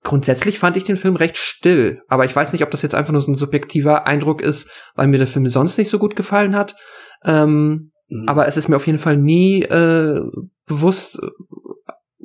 grundsätzlich 0.04 0.58
fand 0.58 0.76
ich 0.76 0.84
den 0.84 0.96
Film 0.96 1.16
recht 1.16 1.36
still. 1.36 2.00
Aber 2.08 2.24
ich 2.24 2.34
weiß 2.34 2.52
nicht, 2.52 2.62
ob 2.62 2.70
das 2.70 2.82
jetzt 2.82 2.94
einfach 2.94 3.12
nur 3.12 3.22
so 3.22 3.30
ein 3.32 3.36
subjektiver 3.36 4.06
Eindruck 4.06 4.40
ist, 4.42 4.70
weil 4.94 5.08
mir 5.08 5.18
der 5.18 5.26
Film 5.26 5.48
sonst 5.48 5.76
nicht 5.78 5.90
so 5.90 5.98
gut 5.98 6.14
gefallen 6.16 6.54
hat. 6.54 6.76
Ähm, 7.24 7.90
Mhm. 8.10 8.24
aber 8.26 8.48
es 8.48 8.56
ist 8.56 8.68
mir 8.68 8.76
auf 8.76 8.86
jeden 8.86 8.98
Fall 8.98 9.16
nie 9.16 9.62
äh, 9.62 10.22
bewusst 10.66 11.18
äh, 11.22 11.26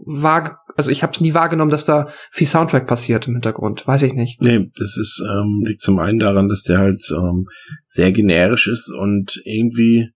wahr, 0.06 0.60
also 0.76 0.91
ich 0.91 1.04
habe 1.04 1.14
es 1.14 1.22
nie 1.22 1.34
wahrgenommen, 1.34 1.72
dass 1.72 1.86
da 1.86 2.08
viel 2.32 2.47
Soundtrack 2.47 2.88
passiert 2.88 3.28
im 3.28 3.34
Hintergrund. 3.34 3.86
Weiß 3.86 4.01
ich 4.04 4.14
nicht. 4.14 4.41
Nee, 4.41 4.70
das 4.78 4.97
ist, 4.97 5.22
ähm, 5.30 5.64
liegt 5.66 5.82
zum 5.82 5.99
einen 5.99 6.20
daran, 6.20 6.49
dass 6.49 6.64
der 6.64 6.80
halt 6.80 7.04
ähm, 7.12 7.47
sehr 7.86 8.12
generisch 8.12 8.68
ist 8.68 8.91
und 8.91 9.41
irgendwie, 9.45 10.10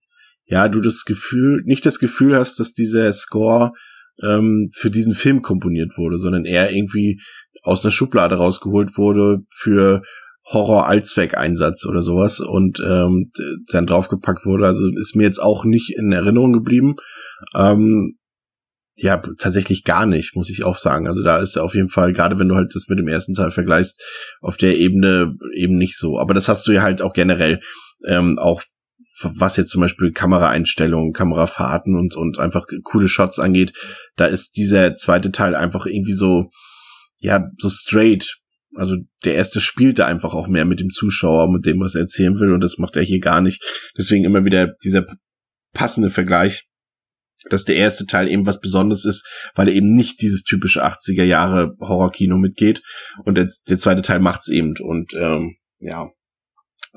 ja, 0.48 0.68
du 0.68 0.80
das 0.80 1.04
Gefühl, 1.04 1.62
nicht 1.64 1.84
das 1.86 1.98
Gefühl 1.98 2.36
hast, 2.36 2.58
dass 2.58 2.72
dieser 2.72 3.12
Score 3.12 3.72
ähm, 4.22 4.70
für 4.74 4.90
diesen 4.90 5.14
Film 5.14 5.42
komponiert 5.42 5.96
wurde, 5.96 6.18
sondern 6.18 6.44
eher 6.44 6.72
irgendwie 6.72 7.20
aus 7.62 7.84
einer 7.84 7.92
Schublade 7.92 8.36
rausgeholt 8.36 8.96
wurde 8.96 9.40
für 9.54 10.02
Horror-Allzweckeinsatz 10.46 11.84
oder 11.84 12.02
sowas 12.02 12.40
und 12.40 12.80
ähm, 12.80 13.30
dann 13.70 13.86
draufgepackt 13.86 14.46
wurde. 14.46 14.66
Also 14.66 14.88
ist 14.98 15.14
mir 15.14 15.24
jetzt 15.24 15.42
auch 15.42 15.64
nicht 15.64 15.94
in 15.96 16.10
Erinnerung 16.12 16.54
geblieben. 16.54 16.96
Ähm, 17.54 18.16
ja, 18.96 19.22
tatsächlich 19.38 19.84
gar 19.84 20.06
nicht, 20.06 20.34
muss 20.34 20.50
ich 20.50 20.64
auch 20.64 20.78
sagen. 20.78 21.06
Also 21.06 21.22
da 21.22 21.38
ist 21.38 21.56
auf 21.58 21.74
jeden 21.74 21.90
Fall, 21.90 22.12
gerade 22.12 22.38
wenn 22.38 22.48
du 22.48 22.56
halt 22.56 22.74
das 22.74 22.88
mit 22.88 22.98
dem 22.98 23.06
ersten 23.06 23.34
Teil 23.34 23.50
vergleichst, 23.50 24.02
auf 24.40 24.56
der 24.56 24.76
Ebene 24.76 25.36
eben 25.54 25.76
nicht 25.76 25.98
so. 25.98 26.18
Aber 26.18 26.34
das 26.34 26.48
hast 26.48 26.66
du 26.66 26.72
ja 26.72 26.82
halt 26.82 27.02
auch 27.02 27.12
generell, 27.12 27.60
ähm, 28.06 28.38
auch 28.38 28.62
was 29.22 29.56
jetzt 29.56 29.70
zum 29.70 29.80
Beispiel 29.80 30.12
Kameraeinstellungen, 30.12 31.12
Kamerafahrten 31.12 31.96
und, 31.96 32.14
und 32.14 32.38
einfach 32.38 32.66
coole 32.84 33.08
Shots 33.08 33.38
angeht, 33.38 33.72
da 34.16 34.26
ist 34.26 34.56
dieser 34.56 34.94
zweite 34.94 35.32
Teil 35.32 35.54
einfach 35.54 35.86
irgendwie 35.86 36.14
so, 36.14 36.50
ja, 37.18 37.48
so 37.58 37.70
straight. 37.70 38.38
Also 38.74 38.96
der 39.24 39.34
erste 39.34 39.60
spielte 39.60 40.06
einfach 40.06 40.34
auch 40.34 40.46
mehr 40.46 40.64
mit 40.64 40.80
dem 40.80 40.90
Zuschauer, 40.90 41.50
mit 41.50 41.66
dem, 41.66 41.80
was 41.80 41.94
er 41.94 42.02
erzählen 42.02 42.38
will, 42.38 42.52
und 42.52 42.60
das 42.60 42.78
macht 42.78 42.96
er 42.96 43.02
hier 43.02 43.20
gar 43.20 43.40
nicht. 43.40 43.62
Deswegen 43.96 44.24
immer 44.24 44.44
wieder 44.44 44.68
dieser 44.82 45.06
passende 45.72 46.10
Vergleich 46.10 46.68
dass 47.50 47.64
der 47.64 47.76
erste 47.76 48.06
Teil 48.06 48.28
eben 48.28 48.46
was 48.46 48.60
Besonderes 48.60 49.04
ist, 49.04 49.26
weil 49.54 49.68
er 49.68 49.74
eben 49.74 49.94
nicht 49.94 50.20
dieses 50.20 50.42
typische 50.42 50.84
80er 50.84 51.22
Jahre 51.22 51.76
Horrorkino 51.80 52.36
mitgeht. 52.36 52.82
Und 53.24 53.36
der, 53.36 53.48
der 53.68 53.78
zweite 53.78 54.02
Teil 54.02 54.20
macht's 54.20 54.48
eben. 54.48 54.74
Und 54.80 55.14
ähm, 55.14 55.56
ja, 55.78 56.08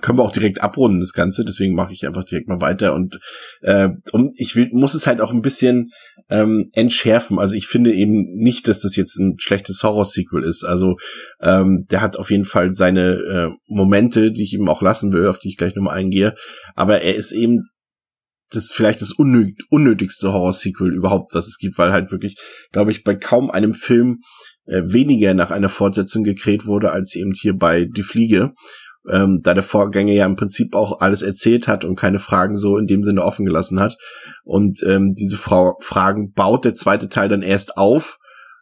können 0.02 0.18
wir 0.18 0.24
auch 0.24 0.32
direkt 0.32 0.62
abrunden, 0.62 1.00
das 1.00 1.14
Ganze. 1.14 1.44
Deswegen 1.46 1.76
mache 1.76 1.94
ich 1.94 2.06
einfach 2.06 2.24
direkt 2.24 2.48
mal 2.48 2.62
weiter. 2.62 2.94
Und, 2.94 3.20
äh, 3.62 3.90
und 4.12 4.34
ich 4.38 4.56
will, 4.56 4.70
muss 4.72 4.94
es 4.94 5.08
halt 5.08 5.22
auch 5.22 5.32
ein 5.32 5.42
bisschen 5.42 5.90
ähm, 6.30 6.68
entschärfen. 6.74 7.40
Also 7.40 7.56
ich 7.56 7.68
finde 7.68 7.94
eben 7.94 8.24
nicht, 8.36 8.68
dass 8.68 8.80
das 8.80 8.96
jetzt 8.96 9.18
ein 9.18 9.36
schlechtes 9.40 9.84
Horror-Sequel 9.84 10.44
ist. 10.44 10.64
Also 10.64 10.98
ähm, 11.42 11.86
der 11.92 12.02
hat 12.02 12.18
auf 12.18 12.32
jeden 12.32 12.46
Fall 12.46 12.74
seine 12.76 13.16
äh, 13.16 13.50
Momente, 13.68 14.32
die 14.32 14.44
ich 14.44 14.54
ihm 14.54 14.70
auch 14.70 14.82
lassen 14.82 15.12
will, 15.12 15.28
auf 15.28 15.40
die 15.40 15.50
ich 15.50 15.58
gleich 15.58 15.76
nochmal 15.76 15.98
eingehe. 15.98 16.36
Aber 16.76 17.02
er 17.02 17.16
ist 17.16 17.32
eben 17.32 17.64
das 18.52 18.72
vielleicht 18.72 19.02
das 19.02 19.12
unnö 19.12 19.52
unnötigste 19.70 20.32
Horror-Sequel 20.32 20.94
überhaupt, 20.94 21.34
was 21.34 21.48
es 21.48 21.58
gibt, 21.58 21.78
weil 21.78 21.92
halt 21.92 22.12
wirklich, 22.12 22.36
glaube 22.72 22.92
ich, 22.92 23.04
bei 23.04 23.16
kaum 23.16 23.50
einem 23.50 23.74
Film 23.74 24.20
äh, 24.66 24.82
weniger 24.86 25.34
nach 25.34 25.52
einer 25.52 25.70
Fortsetzung 25.70 26.24
gekräht 26.24 26.66
wurde, 26.66 26.92
als 26.92 27.16
eben 27.16 27.32
hier 27.34 27.56
bei 27.56 27.86
Die 27.86 28.04
Fliege. 28.04 28.52
Ähm, 29.10 29.40
da 29.42 29.54
der 29.54 29.64
Vorgänger 29.64 30.14
ja 30.14 30.26
im 30.26 30.36
Prinzip 30.36 30.76
auch 30.76 31.00
alles 31.00 31.22
erzählt 31.24 31.68
hat 31.68 31.86
und 31.86 31.96
keine 31.96 32.20
Fragen 32.20 32.56
so 32.56 32.78
in 32.78 32.88
dem 32.88 33.04
Sinne 33.04 33.24
offen 33.24 33.46
gelassen 33.46 33.80
hat. 33.80 33.98
Und 34.44 34.84
ähm, 34.84 35.14
diese 35.16 35.38
Frau 35.38 35.78
Fragen 35.82 36.34
baut 36.34 36.66
der 36.66 36.74
zweite 36.74 37.10
Teil 37.10 37.28
dann 37.28 37.42
erst 37.42 37.78
auf, 37.78 38.20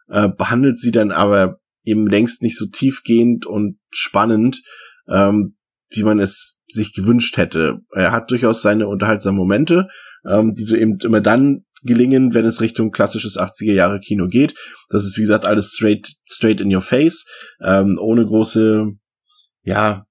äh, 0.08 0.28
behandelt 0.28 0.78
sie 0.78 0.92
dann 0.92 1.12
aber 1.12 1.58
eben 1.84 2.06
längst 2.06 2.42
nicht 2.42 2.56
so 2.56 2.66
tiefgehend 2.66 3.46
und 3.46 3.78
spannend, 3.90 4.62
ähm, 5.08 5.56
wie 5.90 6.04
man 6.04 6.20
es 6.20 6.60
sich 6.68 6.94
gewünscht 6.94 7.36
hätte. 7.36 7.80
Er 7.92 8.12
hat 8.12 8.30
durchaus 8.30 8.62
seine 8.62 8.86
unterhaltsamen 8.88 9.38
Momente, 9.38 9.88
ähm, 10.28 10.54
die 10.54 10.62
so 10.62 10.76
eben 10.76 10.98
immer 11.02 11.20
dann 11.20 11.64
gelingen, 11.82 12.34
wenn 12.34 12.44
es 12.44 12.60
Richtung 12.60 12.90
klassisches 12.90 13.38
80er 13.38 13.72
Jahre 13.72 14.00
Kino 14.00 14.26
geht. 14.26 14.54
Das 14.90 15.04
ist, 15.04 15.16
wie 15.16 15.22
gesagt, 15.22 15.46
alles 15.46 15.72
straight, 15.72 16.12
straight 16.26 16.60
in 16.60 16.74
your 16.74 16.82
face, 16.82 17.24
ähm, 17.62 17.96
ohne 17.98 18.24
große, 18.24 18.86
ja, 19.62 20.04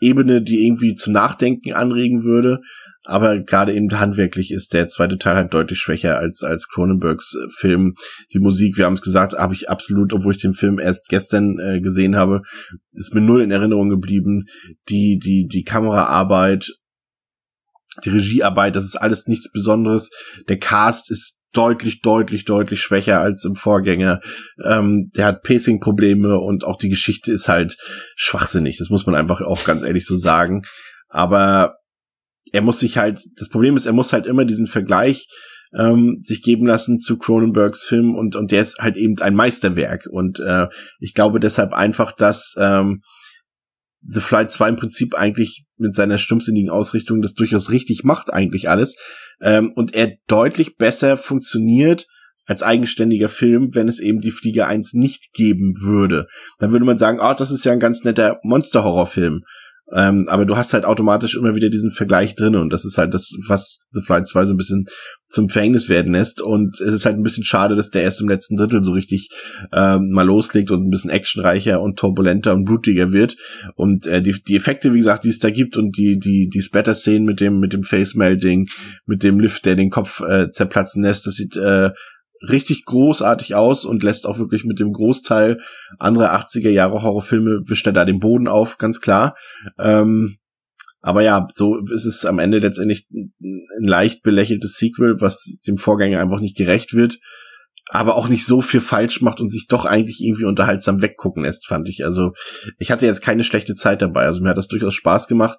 Ebene, 0.00 0.42
die 0.42 0.66
irgendwie 0.66 0.94
zum 0.94 1.12
Nachdenken 1.12 1.72
anregen 1.72 2.24
würde. 2.24 2.60
Aber 3.04 3.38
gerade 3.38 3.72
eben 3.72 3.88
handwerklich 3.98 4.50
ist 4.50 4.74
der 4.74 4.86
zweite 4.86 5.16
Teil 5.16 5.36
halt 5.36 5.54
deutlich 5.54 5.78
schwächer 5.78 6.18
als, 6.18 6.42
als 6.42 6.68
Cronenbergs 6.68 7.34
äh, 7.34 7.48
Film. 7.56 7.94
Die 8.34 8.38
Musik, 8.38 8.76
wir 8.76 8.84
haben 8.84 8.94
es 8.94 9.02
gesagt, 9.02 9.32
habe 9.32 9.54
ich 9.54 9.70
absolut, 9.70 10.12
obwohl 10.12 10.34
ich 10.34 10.42
den 10.42 10.52
Film 10.52 10.78
erst 10.78 11.08
gestern 11.08 11.58
äh, 11.58 11.80
gesehen 11.80 12.16
habe, 12.16 12.42
ist 12.92 13.14
mir 13.14 13.22
null 13.22 13.40
in 13.40 13.50
Erinnerung 13.50 13.88
geblieben. 13.88 14.44
Die, 14.90 15.18
die, 15.18 15.48
die 15.50 15.62
Kameraarbeit, 15.62 16.70
die 18.04 18.10
Regiearbeit, 18.10 18.76
das 18.76 18.84
ist 18.84 18.96
alles 18.96 19.26
nichts 19.26 19.50
Besonderes. 19.50 20.10
Der 20.48 20.58
Cast 20.58 21.10
ist 21.10 21.37
deutlich, 21.52 22.00
deutlich, 22.00 22.44
deutlich 22.44 22.80
schwächer 22.80 23.20
als 23.20 23.44
im 23.44 23.54
Vorgänger. 23.54 24.20
Ähm, 24.62 25.10
der 25.16 25.26
hat 25.26 25.42
Pacing-Probleme 25.42 26.38
und 26.38 26.64
auch 26.64 26.76
die 26.76 26.90
Geschichte 26.90 27.32
ist 27.32 27.48
halt 27.48 27.76
schwachsinnig. 28.16 28.78
Das 28.78 28.90
muss 28.90 29.06
man 29.06 29.14
einfach 29.14 29.40
auch 29.40 29.64
ganz 29.64 29.82
ehrlich 29.82 30.06
so 30.06 30.16
sagen. 30.16 30.62
Aber 31.08 31.76
er 32.52 32.62
muss 32.62 32.80
sich 32.80 32.98
halt, 32.98 33.24
das 33.36 33.48
Problem 33.48 33.76
ist, 33.76 33.86
er 33.86 33.92
muss 33.92 34.12
halt 34.12 34.26
immer 34.26 34.44
diesen 34.44 34.66
Vergleich 34.66 35.26
ähm, 35.76 36.20
sich 36.22 36.42
geben 36.42 36.66
lassen 36.66 36.98
zu 36.98 37.18
Cronenbergs 37.18 37.82
Film 37.82 38.14
und, 38.14 38.36
und 38.36 38.50
der 38.50 38.62
ist 38.62 38.78
halt 38.78 38.96
eben 38.96 39.18
ein 39.20 39.34
Meisterwerk. 39.34 40.06
Und 40.10 40.40
äh, 40.40 40.68
ich 41.00 41.14
glaube 41.14 41.40
deshalb 41.40 41.72
einfach, 41.72 42.12
dass 42.12 42.54
ähm, 42.58 43.02
The 44.00 44.20
Flight 44.20 44.50
2 44.50 44.68
im 44.70 44.76
Prinzip 44.76 45.14
eigentlich 45.14 45.64
mit 45.76 45.94
seiner 45.94 46.18
stumpfsinnigen 46.18 46.70
Ausrichtung 46.70 47.20
das 47.20 47.34
durchaus 47.34 47.70
richtig 47.70 48.04
macht, 48.04 48.32
eigentlich 48.32 48.68
alles. 48.68 48.96
Ähm, 49.40 49.72
und 49.74 49.94
er 49.94 50.16
deutlich 50.26 50.76
besser 50.76 51.16
funktioniert 51.16 52.06
als 52.46 52.62
eigenständiger 52.62 53.28
Film, 53.28 53.74
wenn 53.74 53.88
es 53.88 54.00
eben 54.00 54.20
die 54.20 54.30
Flieger 54.30 54.66
1 54.66 54.94
nicht 54.94 55.34
geben 55.34 55.80
würde. 55.80 56.26
Dann 56.58 56.72
würde 56.72 56.86
man 56.86 56.96
sagen, 56.96 57.20
ah, 57.20 57.32
oh, 57.32 57.34
das 57.34 57.50
ist 57.50 57.64
ja 57.64 57.72
ein 57.72 57.80
ganz 57.80 58.04
netter 58.04 58.40
Monster-Horror-Film. 58.42 59.44
Ähm, 59.94 60.26
aber 60.28 60.44
du 60.44 60.56
hast 60.56 60.74
halt 60.74 60.84
automatisch 60.84 61.34
immer 61.36 61.54
wieder 61.54 61.70
diesen 61.70 61.90
Vergleich 61.90 62.34
drin 62.34 62.56
und 62.56 62.70
das 62.70 62.84
ist 62.84 62.98
halt 62.98 63.14
das, 63.14 63.32
was 63.48 63.80
The 63.92 64.02
Flight 64.02 64.28
2 64.28 64.44
so 64.44 64.54
ein 64.54 64.58
bisschen 64.58 64.86
zum 65.28 65.48
Verhängnis 65.48 65.88
werden 65.88 66.12
lässt. 66.12 66.40
Und 66.40 66.80
es 66.80 66.92
ist 66.92 67.04
halt 67.04 67.16
ein 67.16 67.22
bisschen 67.22 67.44
schade, 67.44 67.76
dass 67.76 67.90
der 67.90 68.02
erst 68.02 68.20
im 68.20 68.28
letzten 68.28 68.56
Drittel 68.56 68.82
so 68.82 68.92
richtig 68.92 69.28
ähm, 69.72 70.10
mal 70.10 70.26
loslegt 70.26 70.70
und 70.70 70.86
ein 70.86 70.90
bisschen 70.90 71.10
actionreicher 71.10 71.80
und 71.80 71.98
turbulenter 71.98 72.54
und 72.54 72.64
blutiger 72.64 73.12
wird. 73.12 73.36
Und 73.74 74.06
äh, 74.06 74.22
die, 74.22 74.34
die 74.46 74.56
Effekte, 74.56 74.94
wie 74.94 74.98
gesagt, 74.98 75.24
die 75.24 75.30
es 75.30 75.38
da 75.38 75.50
gibt 75.50 75.76
und 75.76 75.96
die, 75.96 76.18
die, 76.18 76.48
die 76.48 76.62
Splatter-Szenen 76.62 77.24
mit 77.24 77.40
dem, 77.40 77.58
mit 77.58 77.72
dem 77.72 77.82
Face-Melting, 77.82 78.68
mit 79.06 79.22
dem 79.22 79.38
Lift, 79.40 79.66
der 79.66 79.76
den 79.76 79.90
Kopf 79.90 80.20
äh, 80.20 80.50
zerplatzen 80.50 81.02
lässt, 81.02 81.26
das 81.26 81.34
sieht 81.34 81.56
äh, 81.56 81.90
richtig 82.42 82.84
großartig 82.84 83.54
aus 83.54 83.84
und 83.84 84.02
lässt 84.02 84.26
auch 84.26 84.38
wirklich 84.38 84.64
mit 84.64 84.78
dem 84.78 84.92
Großteil 84.92 85.60
anderer 85.98 86.34
80er 86.34 86.70
Jahre 86.70 87.02
Horrorfilme 87.02 87.62
wischt 87.66 87.86
er 87.86 87.92
da 87.92 88.04
den 88.04 88.20
Boden 88.20 88.48
auf, 88.48 88.78
ganz 88.78 89.00
klar. 89.00 89.36
Ähm, 89.78 90.38
aber 91.00 91.22
ja, 91.22 91.46
so 91.52 91.78
ist 91.78 92.04
es 92.04 92.24
am 92.24 92.38
Ende 92.38 92.58
letztendlich 92.58 93.06
ein 93.10 93.86
leicht 93.86 94.22
belächeltes 94.22 94.76
Sequel, 94.76 95.20
was 95.20 95.58
dem 95.66 95.78
Vorgänger 95.78 96.20
einfach 96.20 96.40
nicht 96.40 96.56
gerecht 96.56 96.94
wird, 96.94 97.18
aber 97.90 98.16
auch 98.16 98.28
nicht 98.28 98.44
so 98.44 98.60
viel 98.60 98.80
falsch 98.80 99.20
macht 99.22 99.40
und 99.40 99.48
sich 99.48 99.66
doch 99.68 99.84
eigentlich 99.84 100.22
irgendwie 100.22 100.44
unterhaltsam 100.44 101.00
weggucken 101.00 101.44
lässt, 101.44 101.66
fand 101.66 101.88
ich. 101.88 102.04
Also 102.04 102.32
ich 102.78 102.90
hatte 102.90 103.06
jetzt 103.06 103.22
keine 103.22 103.44
schlechte 103.44 103.74
Zeit 103.74 104.02
dabei. 104.02 104.24
Also 104.24 104.42
mir 104.42 104.50
hat 104.50 104.58
das 104.58 104.68
durchaus 104.68 104.94
Spaß 104.94 105.28
gemacht. 105.28 105.58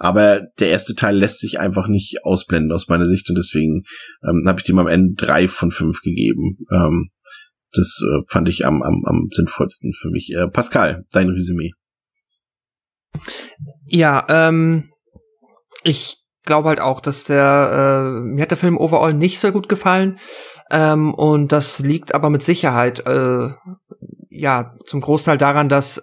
Aber 0.00 0.42
der 0.60 0.70
erste 0.70 0.94
Teil 0.94 1.16
lässt 1.16 1.40
sich 1.40 1.58
einfach 1.58 1.88
nicht 1.88 2.24
ausblenden 2.24 2.72
aus 2.72 2.88
meiner 2.88 3.06
Sicht 3.06 3.28
und 3.28 3.36
deswegen 3.36 3.82
ähm, 4.22 4.44
habe 4.46 4.60
ich 4.60 4.64
dem 4.64 4.78
am 4.78 4.86
Ende 4.86 5.14
drei 5.16 5.48
von 5.48 5.72
fünf 5.72 6.00
gegeben. 6.02 6.58
Ähm, 6.72 7.10
das 7.72 8.00
äh, 8.02 8.22
fand 8.28 8.48
ich 8.48 8.64
am, 8.64 8.82
am, 8.82 9.02
am 9.04 9.28
sinnvollsten 9.30 9.92
für 9.92 10.10
mich. 10.10 10.32
Äh, 10.32 10.48
Pascal, 10.48 11.04
dein 11.10 11.28
Resümee. 11.28 11.72
Ja, 13.86 14.24
ähm, 14.28 14.92
ich 15.82 16.16
glaube 16.44 16.68
halt 16.68 16.80
auch, 16.80 17.00
dass 17.00 17.24
der, 17.24 18.06
äh, 18.06 18.20
mir 18.20 18.42
hat 18.42 18.50
der 18.50 18.58
Film 18.58 18.78
overall 18.78 19.14
nicht 19.14 19.40
so 19.40 19.50
gut 19.50 19.68
gefallen. 19.68 20.18
Ähm, 20.70 21.12
und 21.14 21.52
das 21.52 21.80
liegt 21.80 22.14
aber 22.14 22.30
mit 22.30 22.42
Sicherheit, 22.42 23.06
äh, 23.06 23.48
ja, 24.30 24.76
zum 24.86 25.00
Großteil 25.00 25.38
daran, 25.38 25.68
dass 25.68 26.02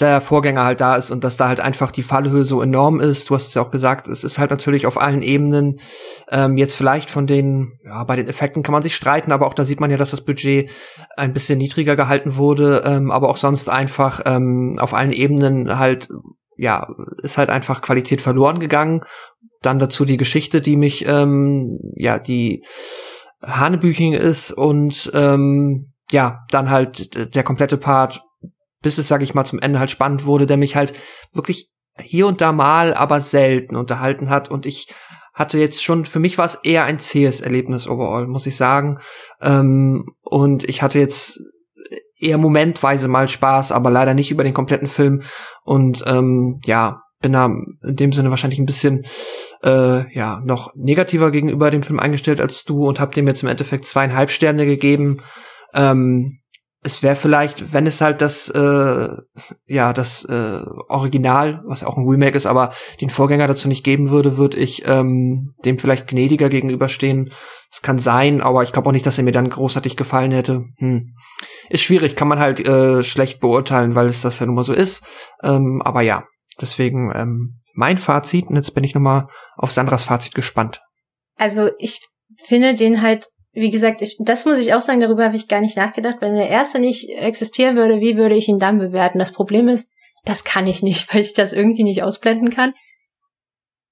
der 0.00 0.20
Vorgänger 0.20 0.64
halt 0.64 0.80
da 0.80 0.96
ist 0.96 1.10
und 1.10 1.24
dass 1.24 1.36
da 1.36 1.48
halt 1.48 1.60
einfach 1.60 1.90
die 1.90 2.02
Fallhöhe 2.02 2.44
so 2.44 2.62
enorm 2.62 3.00
ist. 3.00 3.28
Du 3.28 3.34
hast 3.34 3.48
es 3.48 3.54
ja 3.54 3.62
auch 3.62 3.70
gesagt, 3.70 4.08
es 4.08 4.24
ist 4.24 4.38
halt 4.38 4.50
natürlich 4.50 4.86
auf 4.86 5.00
allen 5.00 5.22
Ebenen 5.22 5.78
ähm, 6.30 6.56
jetzt 6.56 6.74
vielleicht 6.74 7.10
von 7.10 7.26
den, 7.26 7.78
ja, 7.84 8.02
bei 8.04 8.16
den 8.16 8.28
Effekten 8.28 8.62
kann 8.62 8.72
man 8.72 8.82
sich 8.82 8.96
streiten, 8.96 9.32
aber 9.32 9.46
auch 9.46 9.54
da 9.54 9.64
sieht 9.64 9.80
man 9.80 9.90
ja, 9.90 9.96
dass 9.96 10.10
das 10.10 10.22
Budget 10.22 10.70
ein 11.16 11.32
bisschen 11.32 11.58
niedriger 11.58 11.96
gehalten 11.96 12.36
wurde, 12.36 12.82
ähm, 12.84 13.10
aber 13.10 13.28
auch 13.28 13.36
sonst 13.36 13.68
einfach 13.68 14.22
ähm, 14.24 14.76
auf 14.78 14.94
allen 14.94 15.12
Ebenen 15.12 15.78
halt, 15.78 16.08
ja, 16.56 16.88
ist 17.22 17.38
halt 17.38 17.50
einfach 17.50 17.82
Qualität 17.82 18.22
verloren 18.22 18.58
gegangen. 18.58 19.02
Dann 19.62 19.78
dazu 19.78 20.06
die 20.06 20.16
Geschichte, 20.16 20.62
die 20.62 20.76
mich, 20.76 21.06
ähm, 21.06 21.78
ja, 21.94 22.18
die 22.18 22.64
Hanebüching 23.42 24.14
ist 24.14 24.52
und 24.52 25.10
ähm, 25.14 25.92
ja, 26.10 26.40
dann 26.50 26.70
halt 26.70 27.34
der 27.34 27.42
komplette 27.42 27.76
Part 27.76 28.22
bis 28.82 28.98
es, 28.98 29.08
sag 29.08 29.22
ich 29.22 29.34
mal, 29.34 29.44
zum 29.44 29.60
Ende 29.60 29.78
halt 29.78 29.90
spannend 29.90 30.24
wurde, 30.24 30.46
der 30.46 30.56
mich 30.56 30.76
halt 30.76 30.92
wirklich 31.32 31.70
hier 31.98 32.26
und 32.26 32.40
da 32.40 32.52
mal, 32.52 32.94
aber 32.94 33.20
selten 33.20 33.76
unterhalten 33.76 34.30
hat. 34.30 34.50
Und 34.50 34.66
ich 34.66 34.92
hatte 35.34 35.58
jetzt 35.58 35.82
schon, 35.82 36.06
für 36.06 36.18
mich 36.18 36.38
war 36.38 36.46
es 36.46 36.56
eher 36.62 36.84
ein 36.84 36.98
zähes 36.98 37.40
Erlebnis 37.40 37.88
overall, 37.88 38.26
muss 38.26 38.46
ich 38.46 38.56
sagen. 38.56 38.98
Ähm, 39.40 40.06
und 40.22 40.68
ich 40.68 40.82
hatte 40.82 40.98
jetzt 40.98 41.40
eher 42.18 42.38
momentweise 42.38 43.08
mal 43.08 43.28
Spaß, 43.28 43.72
aber 43.72 43.90
leider 43.90 44.14
nicht 44.14 44.30
über 44.30 44.44
den 44.44 44.54
kompletten 44.54 44.88
Film. 44.88 45.22
Und 45.64 46.04
ähm, 46.06 46.60
ja, 46.64 47.02
bin 47.20 47.32
da 47.32 47.46
in 47.46 47.96
dem 47.96 48.12
Sinne 48.12 48.30
wahrscheinlich 48.30 48.58
ein 48.58 48.66
bisschen 48.66 49.04
äh, 49.62 50.12
ja 50.14 50.40
noch 50.44 50.72
negativer 50.74 51.30
gegenüber 51.30 51.70
dem 51.70 51.82
Film 51.82 52.00
eingestellt 52.00 52.40
als 52.40 52.64
du 52.64 52.86
und 52.86 52.98
habe 52.98 53.14
dem 53.14 53.26
jetzt 53.26 53.42
im 53.42 53.48
Endeffekt 53.48 53.86
zweieinhalb 53.86 54.30
Sterne 54.30 54.66
gegeben. 54.66 55.18
Ähm, 55.74 56.39
es 56.82 57.02
wäre 57.02 57.16
vielleicht, 57.16 57.74
wenn 57.74 57.86
es 57.86 58.00
halt 58.00 58.22
das, 58.22 58.48
äh, 58.48 59.08
ja, 59.66 59.92
das 59.92 60.24
äh, 60.24 60.62
Original, 60.88 61.62
was 61.66 61.82
ja 61.82 61.86
auch 61.86 61.98
ein 61.98 62.08
Remake 62.08 62.36
ist, 62.36 62.46
aber 62.46 62.72
den 63.00 63.10
Vorgänger 63.10 63.46
dazu 63.46 63.68
nicht 63.68 63.84
geben 63.84 64.10
würde, 64.10 64.38
würde 64.38 64.56
ich 64.56 64.86
ähm, 64.86 65.52
dem 65.64 65.78
vielleicht 65.78 66.08
gnädiger 66.08 66.48
gegenüberstehen. 66.48 67.32
Es 67.70 67.82
kann 67.82 67.98
sein, 67.98 68.40
aber 68.40 68.62
ich 68.62 68.72
glaube 68.72 68.88
auch 68.88 68.92
nicht, 68.92 69.04
dass 69.04 69.18
er 69.18 69.24
mir 69.24 69.32
dann 69.32 69.50
großartig 69.50 69.96
gefallen 69.96 70.32
hätte. 70.32 70.64
Hm. 70.78 71.14
Ist 71.68 71.82
schwierig, 71.82 72.16
kann 72.16 72.28
man 72.28 72.38
halt 72.38 72.66
äh, 72.66 73.02
schlecht 73.02 73.40
beurteilen, 73.40 73.94
weil 73.94 74.06
es 74.06 74.22
das 74.22 74.38
ja 74.38 74.46
nun 74.46 74.54
mal 74.54 74.64
so 74.64 74.72
ist. 74.72 75.04
Ähm, 75.42 75.82
aber 75.84 76.00
ja, 76.00 76.24
deswegen 76.60 77.12
ähm, 77.14 77.60
mein 77.74 77.98
Fazit, 77.98 78.46
und 78.46 78.56
jetzt 78.56 78.74
bin 78.74 78.84
ich 78.84 78.94
nochmal 78.94 79.28
auf 79.56 79.70
Sandras 79.70 80.04
Fazit 80.04 80.34
gespannt. 80.34 80.80
Also 81.36 81.70
ich 81.78 82.00
finde 82.46 82.74
den 82.74 83.02
halt 83.02 83.28
wie 83.52 83.70
gesagt, 83.70 84.00
ich, 84.00 84.16
das 84.20 84.44
muss 84.44 84.58
ich 84.58 84.74
auch 84.74 84.80
sagen, 84.80 85.00
darüber 85.00 85.24
habe 85.24 85.36
ich 85.36 85.48
gar 85.48 85.60
nicht 85.60 85.76
nachgedacht. 85.76 86.18
Wenn 86.20 86.36
der 86.36 86.48
erste 86.48 86.78
nicht 86.78 87.10
existieren 87.10 87.76
würde, 87.76 88.00
wie 88.00 88.16
würde 88.16 88.36
ich 88.36 88.48
ihn 88.48 88.58
dann 88.58 88.78
bewerten? 88.78 89.18
Das 89.18 89.32
Problem 89.32 89.68
ist, 89.68 89.90
das 90.24 90.44
kann 90.44 90.66
ich 90.66 90.82
nicht, 90.82 91.12
weil 91.14 91.22
ich 91.22 91.34
das 91.34 91.52
irgendwie 91.52 91.84
nicht 91.84 92.02
ausblenden 92.02 92.50
kann. 92.50 92.74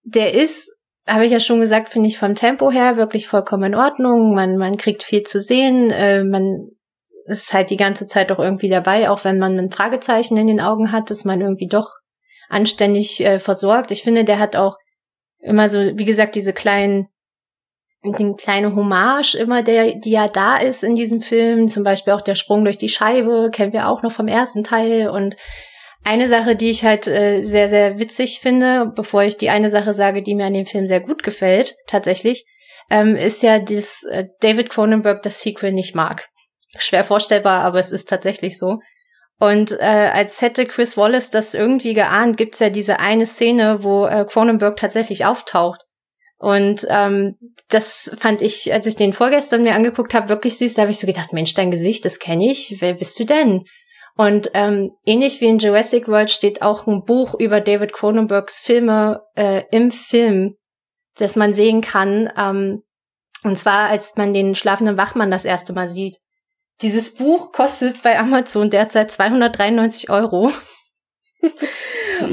Der 0.05 0.35
ist, 0.35 0.75
habe 1.07 1.27
ich 1.27 1.33
ja 1.33 1.41
schon 1.41 1.61
gesagt, 1.61 1.89
finde 1.89 2.09
ich 2.09 2.19
vom 2.19 2.35
Tempo 2.35 2.71
her 2.71 2.97
wirklich 2.97 3.27
vollkommen 3.27 3.73
in 3.73 3.75
Ordnung. 3.75 4.35
Man, 4.35 4.57
man 4.57 4.77
kriegt 4.77 5.03
viel 5.03 5.25
zu 5.25 5.43
sehen, 5.43 5.91
äh, 5.91 6.25
man 6.25 6.71
ist 7.25 7.53
halt 7.53 7.71
die 7.71 7.77
ganze 7.77 8.07
Zeit 8.07 8.31
doch 8.31 8.39
irgendwie 8.39 8.71
dabei, 8.71 9.11
auch 9.11 9.25
wenn 9.25 9.39
man 9.39 9.59
ein 9.59 9.71
Fragezeichen 9.71 10.37
in 10.39 10.47
den 10.47 10.61
Augen 10.61 10.93
hat, 10.93 11.11
dass 11.11 11.25
man 11.25 11.41
irgendwie 11.41 11.67
doch 11.67 11.91
anständig 12.49 13.21
äh, 13.21 13.39
versorgt. 13.39 13.91
Ich 13.91 14.03
finde, 14.03 14.25
der 14.25 14.39
hat 14.39 14.57
auch 14.57 14.79
immer 15.41 15.69
so, 15.69 15.79
wie 15.79 16.05
gesagt, 16.07 16.35
diese 16.35 16.55
kleinen 16.55 17.09
eine 18.05 18.35
kleine 18.37 18.75
Hommage 18.75 19.35
immer, 19.35 19.63
der, 19.63 19.95
die 19.97 20.11
ja 20.11 20.29
da 20.29 20.59
ist 20.59 20.85
in 20.85 20.95
diesem 20.95 21.21
Film. 21.21 21.69
Zum 21.69 21.83
Beispiel 21.83 22.13
auch 22.13 22.21
der 22.21 22.37
Sprung 22.37 22.65
durch 22.65 22.79
die 22.79 22.89
Scheibe, 22.89 23.51
kennen 23.53 23.73
wir 23.73 23.89
auch 23.89 24.03
noch 24.03 24.13
vom 24.13 24.29
ersten 24.29 24.63
Teil. 24.63 25.09
Und 25.09 25.37
eine 26.05 26.29
Sache, 26.29 26.55
die 26.55 26.71
ich 26.71 26.85
halt 26.85 27.07
äh, 27.09 27.43
sehr, 27.43 27.69
sehr 27.69 27.99
witzig 27.99 28.41
finde, 28.41 28.93
bevor 28.95 29.25
ich 29.25 29.37
die 29.37 29.51
eine 29.51 29.69
Sache 29.69 29.95
sage, 29.95 30.23
die 30.23 30.35
mir 30.35 30.47
an 30.47 30.55
dem 30.55 30.67
Film 30.67 30.87
sehr 30.87 31.01
gut 31.01 31.23
gefällt, 31.23 31.75
tatsächlich, 31.87 32.47
ähm, 32.91 33.17
ist 33.17 33.43
ja, 33.43 33.59
dass 33.59 34.05
äh, 34.05 34.27
David 34.41 34.71
Cronenberg 34.71 35.23
das 35.23 35.41
Sequel 35.41 35.73
nicht 35.73 35.95
mag. 35.95 36.29
Schwer 36.79 37.05
vorstellbar, 37.05 37.65
aber 37.65 37.81
es 37.81 37.91
ist 37.91 38.09
tatsächlich 38.09 38.59
so. 38.59 38.79
Und 39.41 39.73
äh, 39.73 40.11
als 40.13 40.41
hätte 40.41 40.67
Chris 40.67 40.97
Wallace 40.97 41.31
das 41.31 41.55
irgendwie 41.55 41.95
geahnt, 41.95 42.37
gibt's 42.37 42.61
ja 42.61 42.71
diese 42.71 43.01
eine 43.01 43.27
Szene, 43.27 43.83
wo 43.83 44.07
äh, 44.07 44.25
Cronenberg 44.25 44.77
tatsächlich 44.77 45.27
auftaucht 45.27 45.88
und 46.39 46.87
ähm, 46.89 47.37
das 47.69 48.15
fand 48.17 48.43
ich, 48.43 48.73
als 48.73 48.87
ich 48.87 48.95
den 48.95 49.13
vorgestern 49.13 49.65
mir 49.65 49.75
angeguckt 49.75 50.15
habe, 50.15 50.29
wirklich 50.29 50.57
süß. 50.57 50.75
Da 50.75 50.83
habe 50.83 50.93
ich 50.93 50.99
so 50.99 51.07
gedacht, 51.07 51.33
Mensch, 51.33 51.55
dein 51.55 51.73
Gesicht, 51.73 52.05
das 52.05 52.21
kenne 52.21 52.51
ich. 52.51 52.77
Wer 52.79 52.95
bist 52.95 53.19
du 53.19 53.25
denn? 53.25 53.65
Und 54.17 54.51
ähm, 54.55 54.93
ähnlich 55.05 55.41
wie 55.41 55.47
in 55.47 55.59
Jurassic 55.59 56.09
World 56.09 56.31
steht 56.31 56.63
auch 56.63 56.87
ein 56.87 57.05
Buch 57.05 57.35
über 57.39 57.61
David 57.61 57.93
Cronenbergs 57.93 58.59
Filme 58.61 59.23
äh, 59.37 59.63
im 59.71 59.91
Film, 59.91 60.57
das 61.17 61.37
man 61.37 61.55
sehen 61.55 61.81
kann. 61.81 62.33
Ähm, 62.37 62.83
und 63.43 63.59
zwar, 63.59 63.91
als 63.91 64.17
man 64.17 64.33
den 64.33 64.55
schlafenden 64.55 64.97
Wachmann 64.97 65.31
das 65.31 65.45
erste 65.45 65.73
Mal 65.73 65.89
sieht. 65.89 66.19
Dieses 66.83 67.15
Buch 67.15 67.53
kostet 67.53 68.03
bei 68.03 68.19
Amazon 68.19 68.71
derzeit 68.71 69.11
293 69.11 70.11
Euro. 70.11 70.53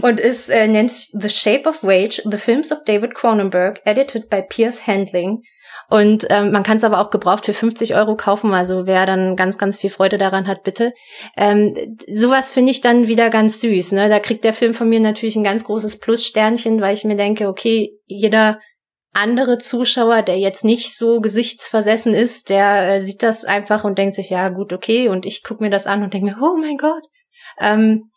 und 0.02 0.20
es 0.20 0.50
äh, 0.50 0.68
nennt 0.68 0.92
sich 0.92 1.10
The 1.14 1.30
Shape 1.30 1.68
of 1.70 1.84
Rage, 1.84 2.22
The 2.30 2.38
Films 2.38 2.72
of 2.72 2.84
David 2.86 3.16
Cronenberg, 3.16 3.82
edited 3.86 4.30
by 4.30 4.42
Pierce 4.42 4.86
Handling. 4.88 5.42
Und 5.90 6.26
ähm, 6.30 6.52
man 6.52 6.64
kann 6.64 6.78
es 6.78 6.84
aber 6.84 7.00
auch 7.00 7.10
gebraucht 7.10 7.46
für 7.46 7.54
50 7.54 7.96
Euro 7.96 8.16
kaufen, 8.16 8.54
also 8.54 8.86
wer 8.86 9.06
dann 9.06 9.36
ganz, 9.36 9.58
ganz 9.58 9.78
viel 9.78 9.90
Freude 9.90 10.18
daran 10.18 10.48
hat, 10.48 10.64
bitte. 10.64 10.94
Ähm, 11.38 11.76
sowas 12.12 12.52
finde 12.52 12.72
ich 12.72 12.82
dann 12.82 13.08
wieder 13.08 13.30
ganz 13.30 13.60
süß. 13.62 13.92
Ne? 13.92 14.10
Da 14.10 14.20
kriegt 14.20 14.44
der 14.44 14.54
Film 14.54 14.74
von 14.74 14.90
mir 14.90 15.00
natürlich 15.00 15.36
ein 15.36 15.44
ganz 15.44 15.64
großes 15.64 16.00
Plus-Sternchen, 16.00 16.82
weil 16.82 16.96
ich 16.96 17.04
mir 17.04 17.16
denke, 17.16 17.48
okay, 17.48 17.92
jeder 18.06 18.60
andere 19.14 19.58
Zuschauer, 19.58 20.24
der 20.24 20.38
jetzt 20.40 20.66
nicht 20.66 20.96
so 20.96 21.22
gesichtsversessen 21.22 22.14
ist, 22.14 22.50
der 22.50 22.96
äh, 22.96 23.02
sieht 23.02 23.24
das 23.24 23.46
einfach 23.46 23.84
und 23.84 23.98
denkt 23.98 24.16
sich, 24.16 24.30
ja 24.30 24.50
gut, 24.50 24.74
okay, 24.74 25.08
und 25.08 25.26
ich 25.26 25.44
gucke 25.44 25.64
mir 25.64 25.70
das 25.70 25.88
an 25.88 26.04
und 26.04 26.14
denke 26.14 26.32
mir, 26.32 26.38
oh 26.42 26.58
mein 26.58 26.78
Gott. 26.78 27.04
Ähm, 27.60 28.10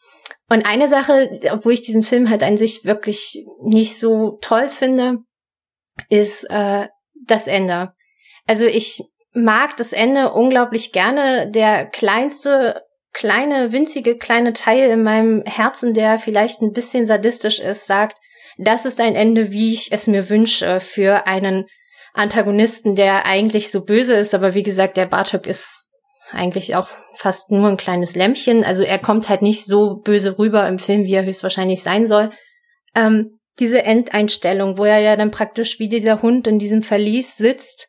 und 0.49 0.65
eine 0.65 0.89
Sache, 0.89 1.41
obwohl 1.51 1.75
ich 1.75 1.83
diesen 1.83 2.03
Film 2.03 2.31
halt 2.31 2.43
an 2.43 2.57
sich 2.57 2.85
wirklich 2.85 3.45
nicht 3.63 3.99
so 3.99 4.39
toll 4.41 4.69
finde, 4.69 5.19
ist 6.09 6.45
äh, 6.51 6.89
das 7.27 7.47
Ende. 7.47 7.93
Also 8.47 8.65
ich 8.65 9.03
mag 9.35 9.77
das 9.77 9.93
Ende 9.93 10.33
unglaublich 10.33 10.93
gerne. 10.93 11.51
Der 11.51 11.85
kleinste, 11.85 12.83
kleine, 13.13 13.73
winzige, 13.73 14.17
kleine 14.17 14.55
Teil 14.55 14.91
in 14.91 15.03
meinem 15.03 15.43
Herzen, 15.45 15.93
der 15.93 16.19
vielleicht 16.19 16.63
ein 16.63 16.73
bisschen 16.73 17.05
sadistisch 17.05 17.59
ist, 17.59 17.87
sagt, 17.87 18.19
das 18.57 18.87
ist 18.87 19.01
ein 19.01 19.15
Ende, 19.15 19.53
wie 19.53 19.75
ich 19.75 19.93
es 19.93 20.07
mir 20.07 20.31
wünsche 20.31 20.81
für 20.81 21.27
einen 21.27 21.67
Antagonisten, 22.15 22.97
der 22.97 23.27
eigentlich 23.27 23.71
so 23.71 23.85
böse 23.85 24.15
ist, 24.15 24.35
aber 24.35 24.55
wie 24.55 24.63
gesagt, 24.63 24.97
der 24.97 25.07
Bartok 25.07 25.47
ist 25.47 25.88
eigentlich 26.33 26.77
auch 26.77 26.89
fast 27.15 27.51
nur 27.51 27.69
ein 27.69 27.77
kleines 27.77 28.15
Lämpchen. 28.15 28.65
Also 28.65 28.83
er 28.83 28.99
kommt 28.99 29.29
halt 29.29 29.43
nicht 29.43 29.65
so 29.65 29.97
böse 29.97 30.39
rüber 30.39 30.67
im 30.69 30.79
Film, 30.79 31.05
wie 31.05 31.15
er 31.15 31.25
höchstwahrscheinlich 31.25 31.83
sein 31.83 32.07
soll. 32.07 32.31
Ähm, 32.95 33.39
diese 33.59 33.83
Endeinstellung, 33.83 34.79
wo 34.79 34.85
er 34.85 35.01
ja 35.01 35.17
dann 35.17 35.31
praktisch 35.31 35.79
wie 35.79 35.89
dieser 35.89 36.23
Hund 36.23 36.47
in 36.47 36.59
diesem 36.59 36.83
Verlies 36.83 37.37
sitzt 37.37 37.89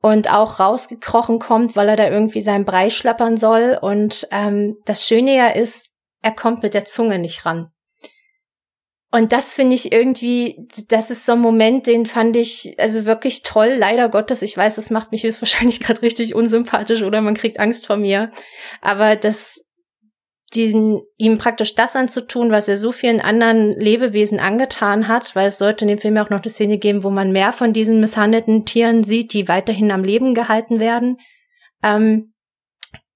und 0.00 0.30
auch 0.30 0.60
rausgekrochen 0.60 1.38
kommt, 1.38 1.76
weil 1.76 1.88
er 1.88 1.96
da 1.96 2.10
irgendwie 2.10 2.42
seinen 2.42 2.64
Brei 2.64 2.90
schlappern 2.90 3.36
soll. 3.36 3.78
Und 3.80 4.28
ähm, 4.30 4.76
das 4.84 5.06
Schöne 5.06 5.34
ja 5.34 5.48
ist, 5.48 5.90
er 6.22 6.32
kommt 6.32 6.62
mit 6.62 6.74
der 6.74 6.84
Zunge 6.84 7.18
nicht 7.18 7.46
ran. 7.46 7.70
Und 9.10 9.32
das 9.32 9.54
finde 9.54 9.74
ich 9.74 9.90
irgendwie, 9.90 10.68
das 10.88 11.10
ist 11.10 11.24
so 11.24 11.32
ein 11.32 11.40
Moment, 11.40 11.86
den 11.86 12.04
fand 12.04 12.36
ich 12.36 12.76
also 12.78 13.06
wirklich 13.06 13.42
toll. 13.42 13.74
Leider 13.78 14.10
Gottes, 14.10 14.42
ich 14.42 14.54
weiß, 14.54 14.74
das 14.74 14.90
macht 14.90 15.12
mich 15.12 15.22
höchstwahrscheinlich 15.22 15.80
gerade 15.80 16.02
richtig 16.02 16.34
unsympathisch 16.34 17.02
oder 17.02 17.22
man 17.22 17.34
kriegt 17.34 17.58
Angst 17.58 17.86
vor 17.86 17.96
mir. 17.96 18.30
Aber 18.82 19.16
das, 19.16 19.64
diesen, 20.52 21.00
ihm 21.16 21.38
praktisch 21.38 21.74
das 21.74 21.96
anzutun, 21.96 22.50
was 22.50 22.68
er 22.68 22.76
so 22.76 22.92
vielen 22.92 23.22
anderen 23.22 23.72
Lebewesen 23.80 24.40
angetan 24.40 25.08
hat, 25.08 25.34
weil 25.34 25.48
es 25.48 25.58
sollte 25.58 25.86
in 25.86 25.88
dem 25.88 25.98
Film 25.98 26.18
auch 26.18 26.28
noch 26.28 26.42
eine 26.42 26.50
Szene 26.50 26.76
geben, 26.76 27.02
wo 27.02 27.08
man 27.08 27.32
mehr 27.32 27.54
von 27.54 27.72
diesen 27.72 28.00
misshandelten 28.00 28.66
Tieren 28.66 29.04
sieht, 29.04 29.32
die 29.32 29.48
weiterhin 29.48 29.90
am 29.90 30.04
Leben 30.04 30.34
gehalten 30.34 30.80
werden. 30.80 31.16
Ähm, 31.82 32.34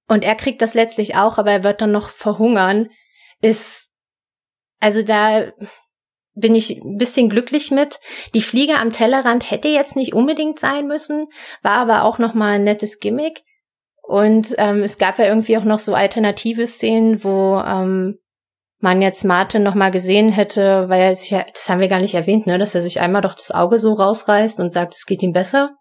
und 0.07 0.23
er 0.23 0.35
kriegt 0.35 0.61
das 0.63 0.73
letztlich 0.73 1.15
auch, 1.15 1.37
aber 1.37 1.51
er 1.51 1.63
wird 1.63 1.81
dann 1.81 1.91
noch 1.91 2.09
verhungern, 2.09 2.89
ist, 3.41 3.91
also 4.79 5.03
da, 5.03 5.51
bin 6.35 6.55
ich 6.55 6.81
ein 6.81 6.97
bisschen 6.97 7.29
glücklich 7.29 7.71
mit. 7.71 7.99
Die 8.33 8.41
Fliege 8.41 8.77
am 8.77 8.91
Tellerrand 8.91 9.49
hätte 9.49 9.67
jetzt 9.67 9.95
nicht 9.95 10.13
unbedingt 10.13 10.59
sein 10.59 10.87
müssen, 10.87 11.25
war 11.61 11.77
aber 11.77 12.03
auch 12.03 12.17
noch 12.17 12.33
mal 12.33 12.53
ein 12.53 12.63
nettes 12.63 12.99
Gimmick. 12.99 13.43
Und 14.01 14.55
ähm, 14.57 14.83
es 14.83 14.97
gab 14.97 15.19
ja 15.19 15.25
irgendwie 15.25 15.57
auch 15.57 15.63
noch 15.63 15.79
so 15.79 15.93
alternative 15.93 16.67
Szenen, 16.67 17.23
wo 17.23 17.61
ähm, 17.65 18.19
man 18.79 19.01
jetzt 19.01 19.23
Martin 19.23 19.63
noch 19.63 19.75
mal 19.75 19.91
gesehen 19.91 20.29
hätte, 20.29 20.89
weil 20.89 21.01
er 21.01 21.15
sich 21.15 21.29
das 21.29 21.69
haben 21.69 21.79
wir 21.79 21.87
gar 21.87 22.01
nicht 22.01 22.15
erwähnt, 22.15 22.47
ne, 22.47 22.57
dass 22.57 22.75
er 22.75 22.81
sich 22.81 22.99
einmal 22.99 23.21
doch 23.21 23.33
das 23.33 23.51
Auge 23.51 23.79
so 23.79 23.93
rausreißt 23.93 24.59
und 24.59 24.71
sagt, 24.71 24.93
es 24.93 25.05
geht 25.05 25.23
ihm 25.23 25.31
besser. 25.31 25.77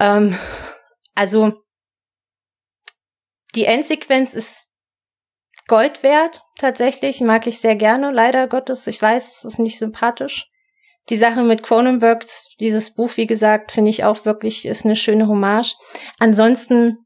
Ähm, 0.00 0.36
also 1.14 1.52
die 3.54 3.66
Endsequenz 3.66 4.32
ist 4.32 4.67
Gold 5.68 6.02
wert, 6.02 6.42
tatsächlich, 6.58 7.20
mag 7.20 7.46
ich 7.46 7.60
sehr 7.60 7.76
gerne, 7.76 8.10
leider 8.10 8.48
Gottes. 8.48 8.86
Ich 8.86 9.00
weiß, 9.00 9.38
es 9.38 9.44
ist 9.44 9.58
nicht 9.58 9.78
sympathisch. 9.78 10.46
Die 11.10 11.16
Sache 11.16 11.42
mit 11.42 11.62
Cronenberg, 11.62 12.26
dieses 12.58 12.94
Buch, 12.94 13.12
wie 13.16 13.26
gesagt, 13.26 13.72
finde 13.72 13.90
ich 13.90 14.04
auch 14.04 14.24
wirklich, 14.24 14.66
ist 14.66 14.84
eine 14.84 14.96
schöne 14.96 15.28
Hommage. 15.28 15.76
Ansonsten 16.18 16.98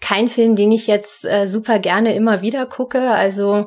kein 0.00 0.28
Film, 0.28 0.56
den 0.56 0.72
ich 0.72 0.86
jetzt 0.86 1.24
äh, 1.24 1.46
super 1.46 1.78
gerne 1.78 2.14
immer 2.14 2.42
wieder 2.42 2.66
gucke. 2.66 3.10
Also 3.10 3.66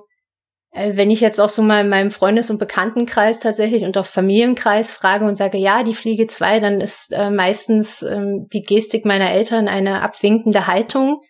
äh, 0.72 0.96
wenn 0.96 1.12
ich 1.12 1.22
jetzt 1.22 1.40
auch 1.40 1.50
so 1.50 1.62
mal 1.62 1.82
in 1.82 1.90
meinem 1.90 2.12
Freundes- 2.12 2.50
und 2.50 2.60
Bekanntenkreis 2.60 3.40
tatsächlich 3.40 3.84
und 3.84 3.98
auch 3.98 4.06
Familienkreis 4.06 4.92
frage 4.92 5.26
und 5.26 5.38
sage, 5.38 5.58
ja, 5.58 5.84
die 5.84 5.96
Fliege 5.96 6.28
2, 6.28 6.60
dann 6.60 6.82
ist 6.82 7.14
äh, 7.14 7.32
meistens 7.32 8.04
ähm, 8.04 8.48
die 8.54 8.62
Gestik 8.62 9.06
meiner 9.06 9.32
Eltern 9.32 9.68
eine 9.68 10.02
abwinkende 10.02 10.68
Haltung. 10.68 11.22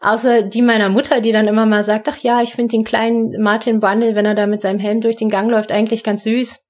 Außer 0.00 0.42
die 0.42 0.62
meiner 0.62 0.88
Mutter, 0.88 1.20
die 1.20 1.32
dann 1.32 1.48
immer 1.48 1.66
mal 1.66 1.82
sagt, 1.82 2.08
ach 2.08 2.18
ja, 2.18 2.40
ich 2.40 2.54
finde 2.54 2.72
den 2.72 2.84
kleinen 2.84 3.42
Martin 3.42 3.80
Brundle, 3.80 4.14
wenn 4.14 4.26
er 4.26 4.34
da 4.34 4.46
mit 4.46 4.60
seinem 4.60 4.78
Helm 4.78 5.00
durch 5.00 5.16
den 5.16 5.28
Gang 5.28 5.50
läuft, 5.50 5.72
eigentlich 5.72 6.04
ganz 6.04 6.22
süß. 6.22 6.64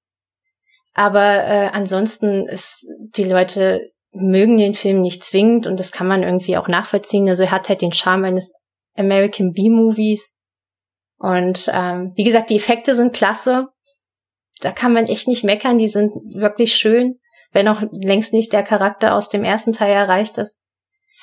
Aber 0.94 1.44
äh, 1.44 1.68
ansonsten 1.72 2.46
ist 2.46 2.86
die 3.16 3.24
Leute 3.24 3.92
mögen 4.12 4.56
den 4.56 4.74
Film 4.74 5.00
nicht 5.00 5.22
zwingend 5.22 5.66
und 5.66 5.78
das 5.78 5.92
kann 5.92 6.06
man 6.06 6.22
irgendwie 6.22 6.56
auch 6.56 6.68
nachvollziehen. 6.68 7.28
Also 7.28 7.44
er 7.44 7.50
hat 7.50 7.68
halt 7.68 7.82
den 7.82 7.92
Charme 7.92 8.24
eines 8.24 8.52
American 8.96 9.52
B-Movies. 9.52 10.34
Und 11.18 11.70
ähm, 11.72 12.12
wie 12.16 12.24
gesagt, 12.24 12.50
die 12.50 12.56
Effekte 12.56 12.94
sind 12.94 13.12
klasse. 13.12 13.68
Da 14.60 14.72
kann 14.72 14.92
man 14.92 15.06
echt 15.06 15.28
nicht 15.28 15.44
meckern, 15.44 15.78
die 15.78 15.88
sind 15.88 16.12
wirklich 16.34 16.74
schön, 16.74 17.20
wenn 17.52 17.68
auch 17.68 17.82
längst 17.92 18.32
nicht 18.32 18.52
der 18.52 18.62
Charakter 18.62 19.14
aus 19.14 19.28
dem 19.28 19.44
ersten 19.44 19.72
Teil 19.72 19.92
erreicht 19.92 20.38
ist. 20.38 20.58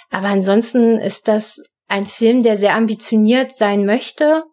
Aber 0.10 0.28
ansonsten 0.28 0.98
ist 0.98 1.28
das 1.28 1.62
ein 1.88 2.06
Film, 2.08 2.44
der 2.44 2.58
sehr 2.58 2.76
ambitioniert 2.76 3.56
sein 3.56 3.86
möchte. 3.86 4.44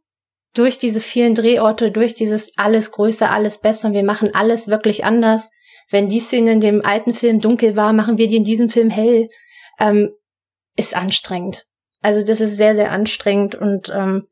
Durch 0.55 0.79
diese 0.79 1.01
vielen 1.01 1.35
Drehorte, 1.35 1.91
durch 1.91 2.15
dieses 2.15 2.53
alles 2.59 2.93
größer, 2.93 3.31
alles 3.31 3.61
besser. 3.61 3.93
Wir 3.93 4.05
machen 4.05 4.35
alles 4.35 4.69
wirklich 4.69 5.05
anders. 5.05 5.51
Wenn 5.91 6.09
die 6.09 6.21
Szene 6.21 6.53
in 6.53 6.61
dem 6.61 6.85
alten 6.85 7.15
Film 7.15 7.41
dunkel 7.41 7.75
war, 7.75 7.93
machen 7.93 8.19
wir 8.19 8.29
die 8.29 8.37
in 8.37 8.45
diesem 8.45 8.69
Film 8.69 8.91
hell. 8.91 9.29
Ähm, 9.81 10.11
ist 10.77 10.95
anstrengend. 10.95 11.67
Also 12.03 12.23
das 12.25 12.41
ist 12.41 12.57
sehr, 12.57 12.75
sehr 12.75 12.91
anstrengend 12.91 13.55
und 13.55 13.91
ähm, 13.95 14.27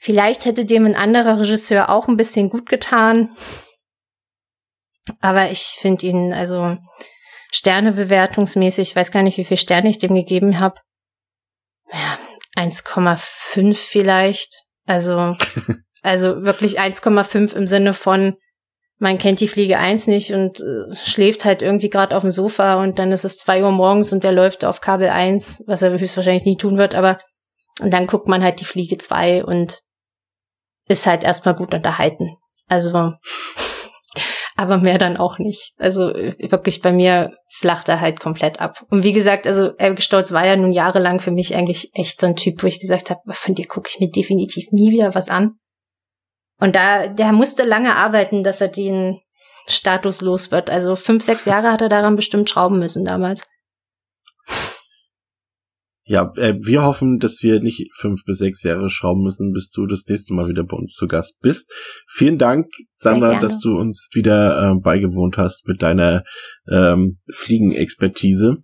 vielleicht 0.00 0.44
hätte 0.44 0.64
dem 0.64 0.86
ein 0.86 0.96
anderer 0.96 1.40
Regisseur 1.40 1.88
auch 1.88 2.08
ein 2.08 2.16
bisschen 2.16 2.50
gut 2.50 2.68
getan. 2.68 3.36
Aber 5.20 5.50
ich 5.50 5.76
finde 5.80 6.06
ihn, 6.06 6.32
also 6.32 6.76
Sternebewertungsmäßig, 7.52 8.90
ich 8.90 8.96
weiß 8.96 9.12
gar 9.12 9.22
nicht, 9.22 9.38
wie 9.38 9.44
viel 9.44 9.56
Sterne 9.56 9.88
ich 9.88 9.98
dem 9.98 10.14
gegeben 10.14 10.58
habe. 10.58 10.80
Ja, 11.94 12.18
1,5 12.56 13.74
vielleicht. 13.74 14.64
Also, 14.86 15.36
also 16.02 16.42
wirklich 16.42 16.80
1,5 16.80 17.54
im 17.54 17.66
Sinne 17.66 17.94
von, 17.94 18.36
man 18.98 19.18
kennt 19.18 19.40
die 19.40 19.48
Fliege 19.48 19.78
1 19.78 20.08
nicht 20.08 20.32
und 20.32 20.60
äh, 20.60 20.96
schläft 20.96 21.44
halt 21.44 21.62
irgendwie 21.62 21.90
gerade 21.90 22.16
auf 22.16 22.22
dem 22.22 22.30
Sofa 22.30 22.82
und 22.82 22.98
dann 22.98 23.12
ist 23.12 23.24
es 23.24 23.38
zwei 23.38 23.62
Uhr 23.62 23.72
morgens 23.72 24.12
und 24.12 24.24
der 24.24 24.32
läuft 24.32 24.64
auf 24.64 24.80
Kabel 24.80 25.08
1, 25.08 25.64
was 25.66 25.82
er 25.82 25.90
höchstwahrscheinlich 25.90 26.44
nie 26.44 26.56
tun 26.56 26.78
wird, 26.78 26.94
aber 26.94 27.18
und 27.80 27.92
dann 27.92 28.06
guckt 28.06 28.28
man 28.28 28.42
halt 28.42 28.60
die 28.60 28.64
Fliege 28.64 28.98
2 28.98 29.44
und 29.44 29.80
ist 30.86 31.06
halt 31.06 31.24
erstmal 31.24 31.54
gut 31.54 31.74
unterhalten. 31.74 32.36
Also 32.68 33.12
aber 34.56 34.78
mehr 34.78 34.98
dann 34.98 35.16
auch 35.16 35.38
nicht. 35.38 35.72
Also 35.78 36.10
äh, 36.10 36.36
wirklich 36.50 36.80
bei 36.80 36.92
mir 36.92 37.36
flacht 37.48 37.88
er 37.88 38.00
halt 38.00 38.20
komplett 38.20 38.60
ab. 38.60 38.84
Und 38.90 39.02
wie 39.02 39.12
gesagt, 39.12 39.46
also 39.46 39.72
Elke 39.76 40.02
Stolz 40.02 40.32
war 40.32 40.46
ja 40.46 40.56
nun 40.56 40.72
jahrelang 40.72 41.20
für 41.20 41.30
mich 41.30 41.54
eigentlich 41.54 41.90
echt 41.94 42.20
so 42.20 42.26
ein 42.26 42.36
Typ, 42.36 42.62
wo 42.62 42.66
ich 42.66 42.80
gesagt 42.80 43.10
habe, 43.10 43.20
von 43.32 43.54
dir 43.54 43.66
gucke 43.66 43.88
ich 43.92 44.00
mir 44.00 44.10
definitiv 44.10 44.70
nie 44.70 44.92
wieder 44.92 45.14
was 45.14 45.28
an. 45.28 45.56
Und 46.60 46.76
da, 46.76 47.08
der 47.08 47.32
musste 47.32 47.64
lange 47.64 47.96
arbeiten, 47.96 48.44
dass 48.44 48.60
er 48.60 48.68
den 48.68 49.20
Status 49.66 50.20
los 50.20 50.50
wird. 50.50 50.70
Also 50.70 50.94
fünf, 50.94 51.24
sechs 51.24 51.46
Jahre 51.46 51.72
hat 51.72 51.80
er 51.80 51.88
daran 51.88 52.16
bestimmt 52.16 52.48
schrauben 52.48 52.78
müssen 52.78 53.04
damals. 53.04 53.44
Ja, 56.06 56.32
äh, 56.36 56.54
wir 56.60 56.82
hoffen, 56.82 57.18
dass 57.18 57.42
wir 57.42 57.60
nicht 57.60 57.90
fünf 57.96 58.24
bis 58.24 58.38
sechs 58.38 58.62
Jahre 58.62 58.90
schrauben 58.90 59.22
müssen, 59.22 59.52
bis 59.52 59.70
du 59.70 59.86
das 59.86 60.04
nächste 60.06 60.34
Mal 60.34 60.48
wieder 60.48 60.62
bei 60.62 60.76
uns 60.76 60.92
zu 60.92 61.06
Gast 61.06 61.40
bist. 61.40 61.72
Vielen 62.06 62.36
Dank, 62.36 62.66
Sandra, 62.94 63.40
dass 63.40 63.60
du 63.60 63.78
uns 63.78 64.08
wieder 64.12 64.72
äh, 64.72 64.80
beigewohnt 64.80 65.38
hast 65.38 65.66
mit 65.66 65.80
deiner 65.80 66.24
ähm, 66.70 67.18
Fliegenexpertise. 67.32 68.58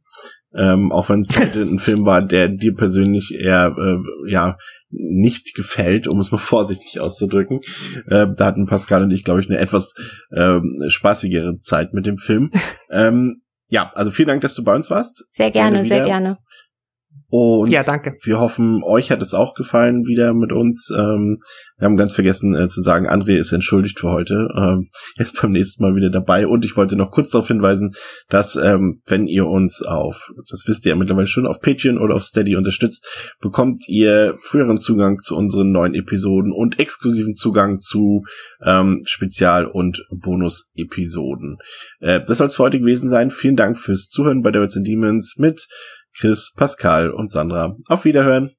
Ähm, 0.53 0.91
auch 0.93 1.09
wenn 1.09 1.21
es 1.21 1.35
heute 1.41 1.63
ein 1.63 1.79
Film 1.79 2.05
war, 2.05 2.23
der 2.23 2.49
dir 2.49 2.75
persönlich 2.75 3.33
eher 3.33 3.75
äh, 3.79 4.31
ja 4.31 4.59
nicht 4.91 5.55
gefällt, 5.55 6.09
um 6.09 6.19
es 6.21 6.31
mal 6.31 6.39
vorsichtig 6.39 7.01
auszudrücken. 7.01 7.61
Äh, 8.07 8.27
da 8.37 8.47
hatten 8.47 8.67
Pascal 8.67 9.03
und 9.03 9.13
ich, 9.13 9.25
glaube 9.25 9.41
ich, 9.41 9.49
eine 9.49 9.59
etwas 9.59 9.95
äh, 10.31 10.61
spaßigere 10.89 11.59
Zeit 11.61 11.95
mit 11.95 12.05
dem 12.05 12.19
Film. 12.19 12.51
ähm, 12.91 13.43
ja, 13.69 13.93
also 13.95 14.11
vielen 14.11 14.29
Dank, 14.29 14.41
dass 14.43 14.55
du 14.55 14.65
bei 14.65 14.75
uns 14.75 14.91
warst. 14.91 15.27
Sehr 15.31 15.53
gerne, 15.53 15.85
sehr 15.85 16.05
gerne. 16.05 16.39
Und 17.31 17.71
ja, 17.71 17.85
danke. 17.85 18.17
wir 18.25 18.41
hoffen, 18.41 18.83
euch 18.83 19.13
hat 19.13 19.23
es 19.23 19.35
auch 19.35 19.55
gefallen 19.55 20.05
wieder 20.07 20.35
mit 20.35 20.53
uns. 20.53 20.93
Ähm, 20.97 21.39
wir 21.79 21.87
haben 21.87 21.97
ganz 21.97 22.13
vergessen 22.15 22.57
äh, 22.57 22.67
zu 22.67 22.83
sagen, 22.83 23.09
André 23.09 23.37
ist 23.37 23.53
entschuldigt 23.53 24.01
für 24.01 24.11
heute. 24.11 24.49
Ähm, 24.57 24.91
er 25.17 25.25
ist 25.25 25.41
beim 25.41 25.53
nächsten 25.53 25.83
Mal 25.83 25.95
wieder 25.95 26.11
dabei. 26.11 26.49
Und 26.49 26.65
ich 26.65 26.77
wollte 26.77 26.97
noch 26.97 27.13
kurz 27.13 27.31
darauf 27.31 27.47
hinweisen, 27.47 27.93
dass 28.29 28.57
ähm, 28.57 29.01
wenn 29.07 29.29
ihr 29.29 29.47
uns 29.47 29.81
auf, 29.83 30.29
das 30.51 30.65
wisst 30.67 30.85
ihr 30.87 30.91
ja 30.91 30.97
mittlerweile 30.97 31.29
schon, 31.29 31.47
auf 31.47 31.61
Patreon 31.61 31.99
oder 31.99 32.17
auf 32.17 32.25
Steady 32.25 32.57
unterstützt, 32.57 33.07
bekommt 33.41 33.89
ihr 33.89 34.37
früheren 34.41 34.79
Zugang 34.79 35.21
zu 35.21 35.37
unseren 35.37 35.71
neuen 35.71 35.95
Episoden 35.95 36.53
und 36.53 36.81
exklusiven 36.81 37.37
Zugang 37.37 37.79
zu 37.79 38.25
ähm, 38.63 39.03
Spezial- 39.05 39.67
und 39.67 40.05
Bonus-Episoden. 40.11 41.59
Äh, 42.01 42.23
das 42.27 42.39
soll 42.39 42.49
es 42.49 42.57
für 42.57 42.65
heute 42.65 42.81
gewesen 42.81 43.09
sein. 43.09 43.31
Vielen 43.31 43.57
Dank 43.57 43.79
fürs 43.79 44.09
Zuhören 44.09 44.43
bei 44.43 44.51
Devils 44.51 44.77
and 44.77 44.87
Demons 44.87 45.37
mit 45.39 45.69
Chris, 46.19 46.53
Pascal 46.57 47.11
und 47.11 47.31
Sandra. 47.31 47.77
Auf 47.87 48.05
Wiederhören. 48.05 48.55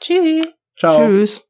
Tschüss. 0.00 0.46
Ciao. 0.78 1.06
Tschüss. 1.06 1.45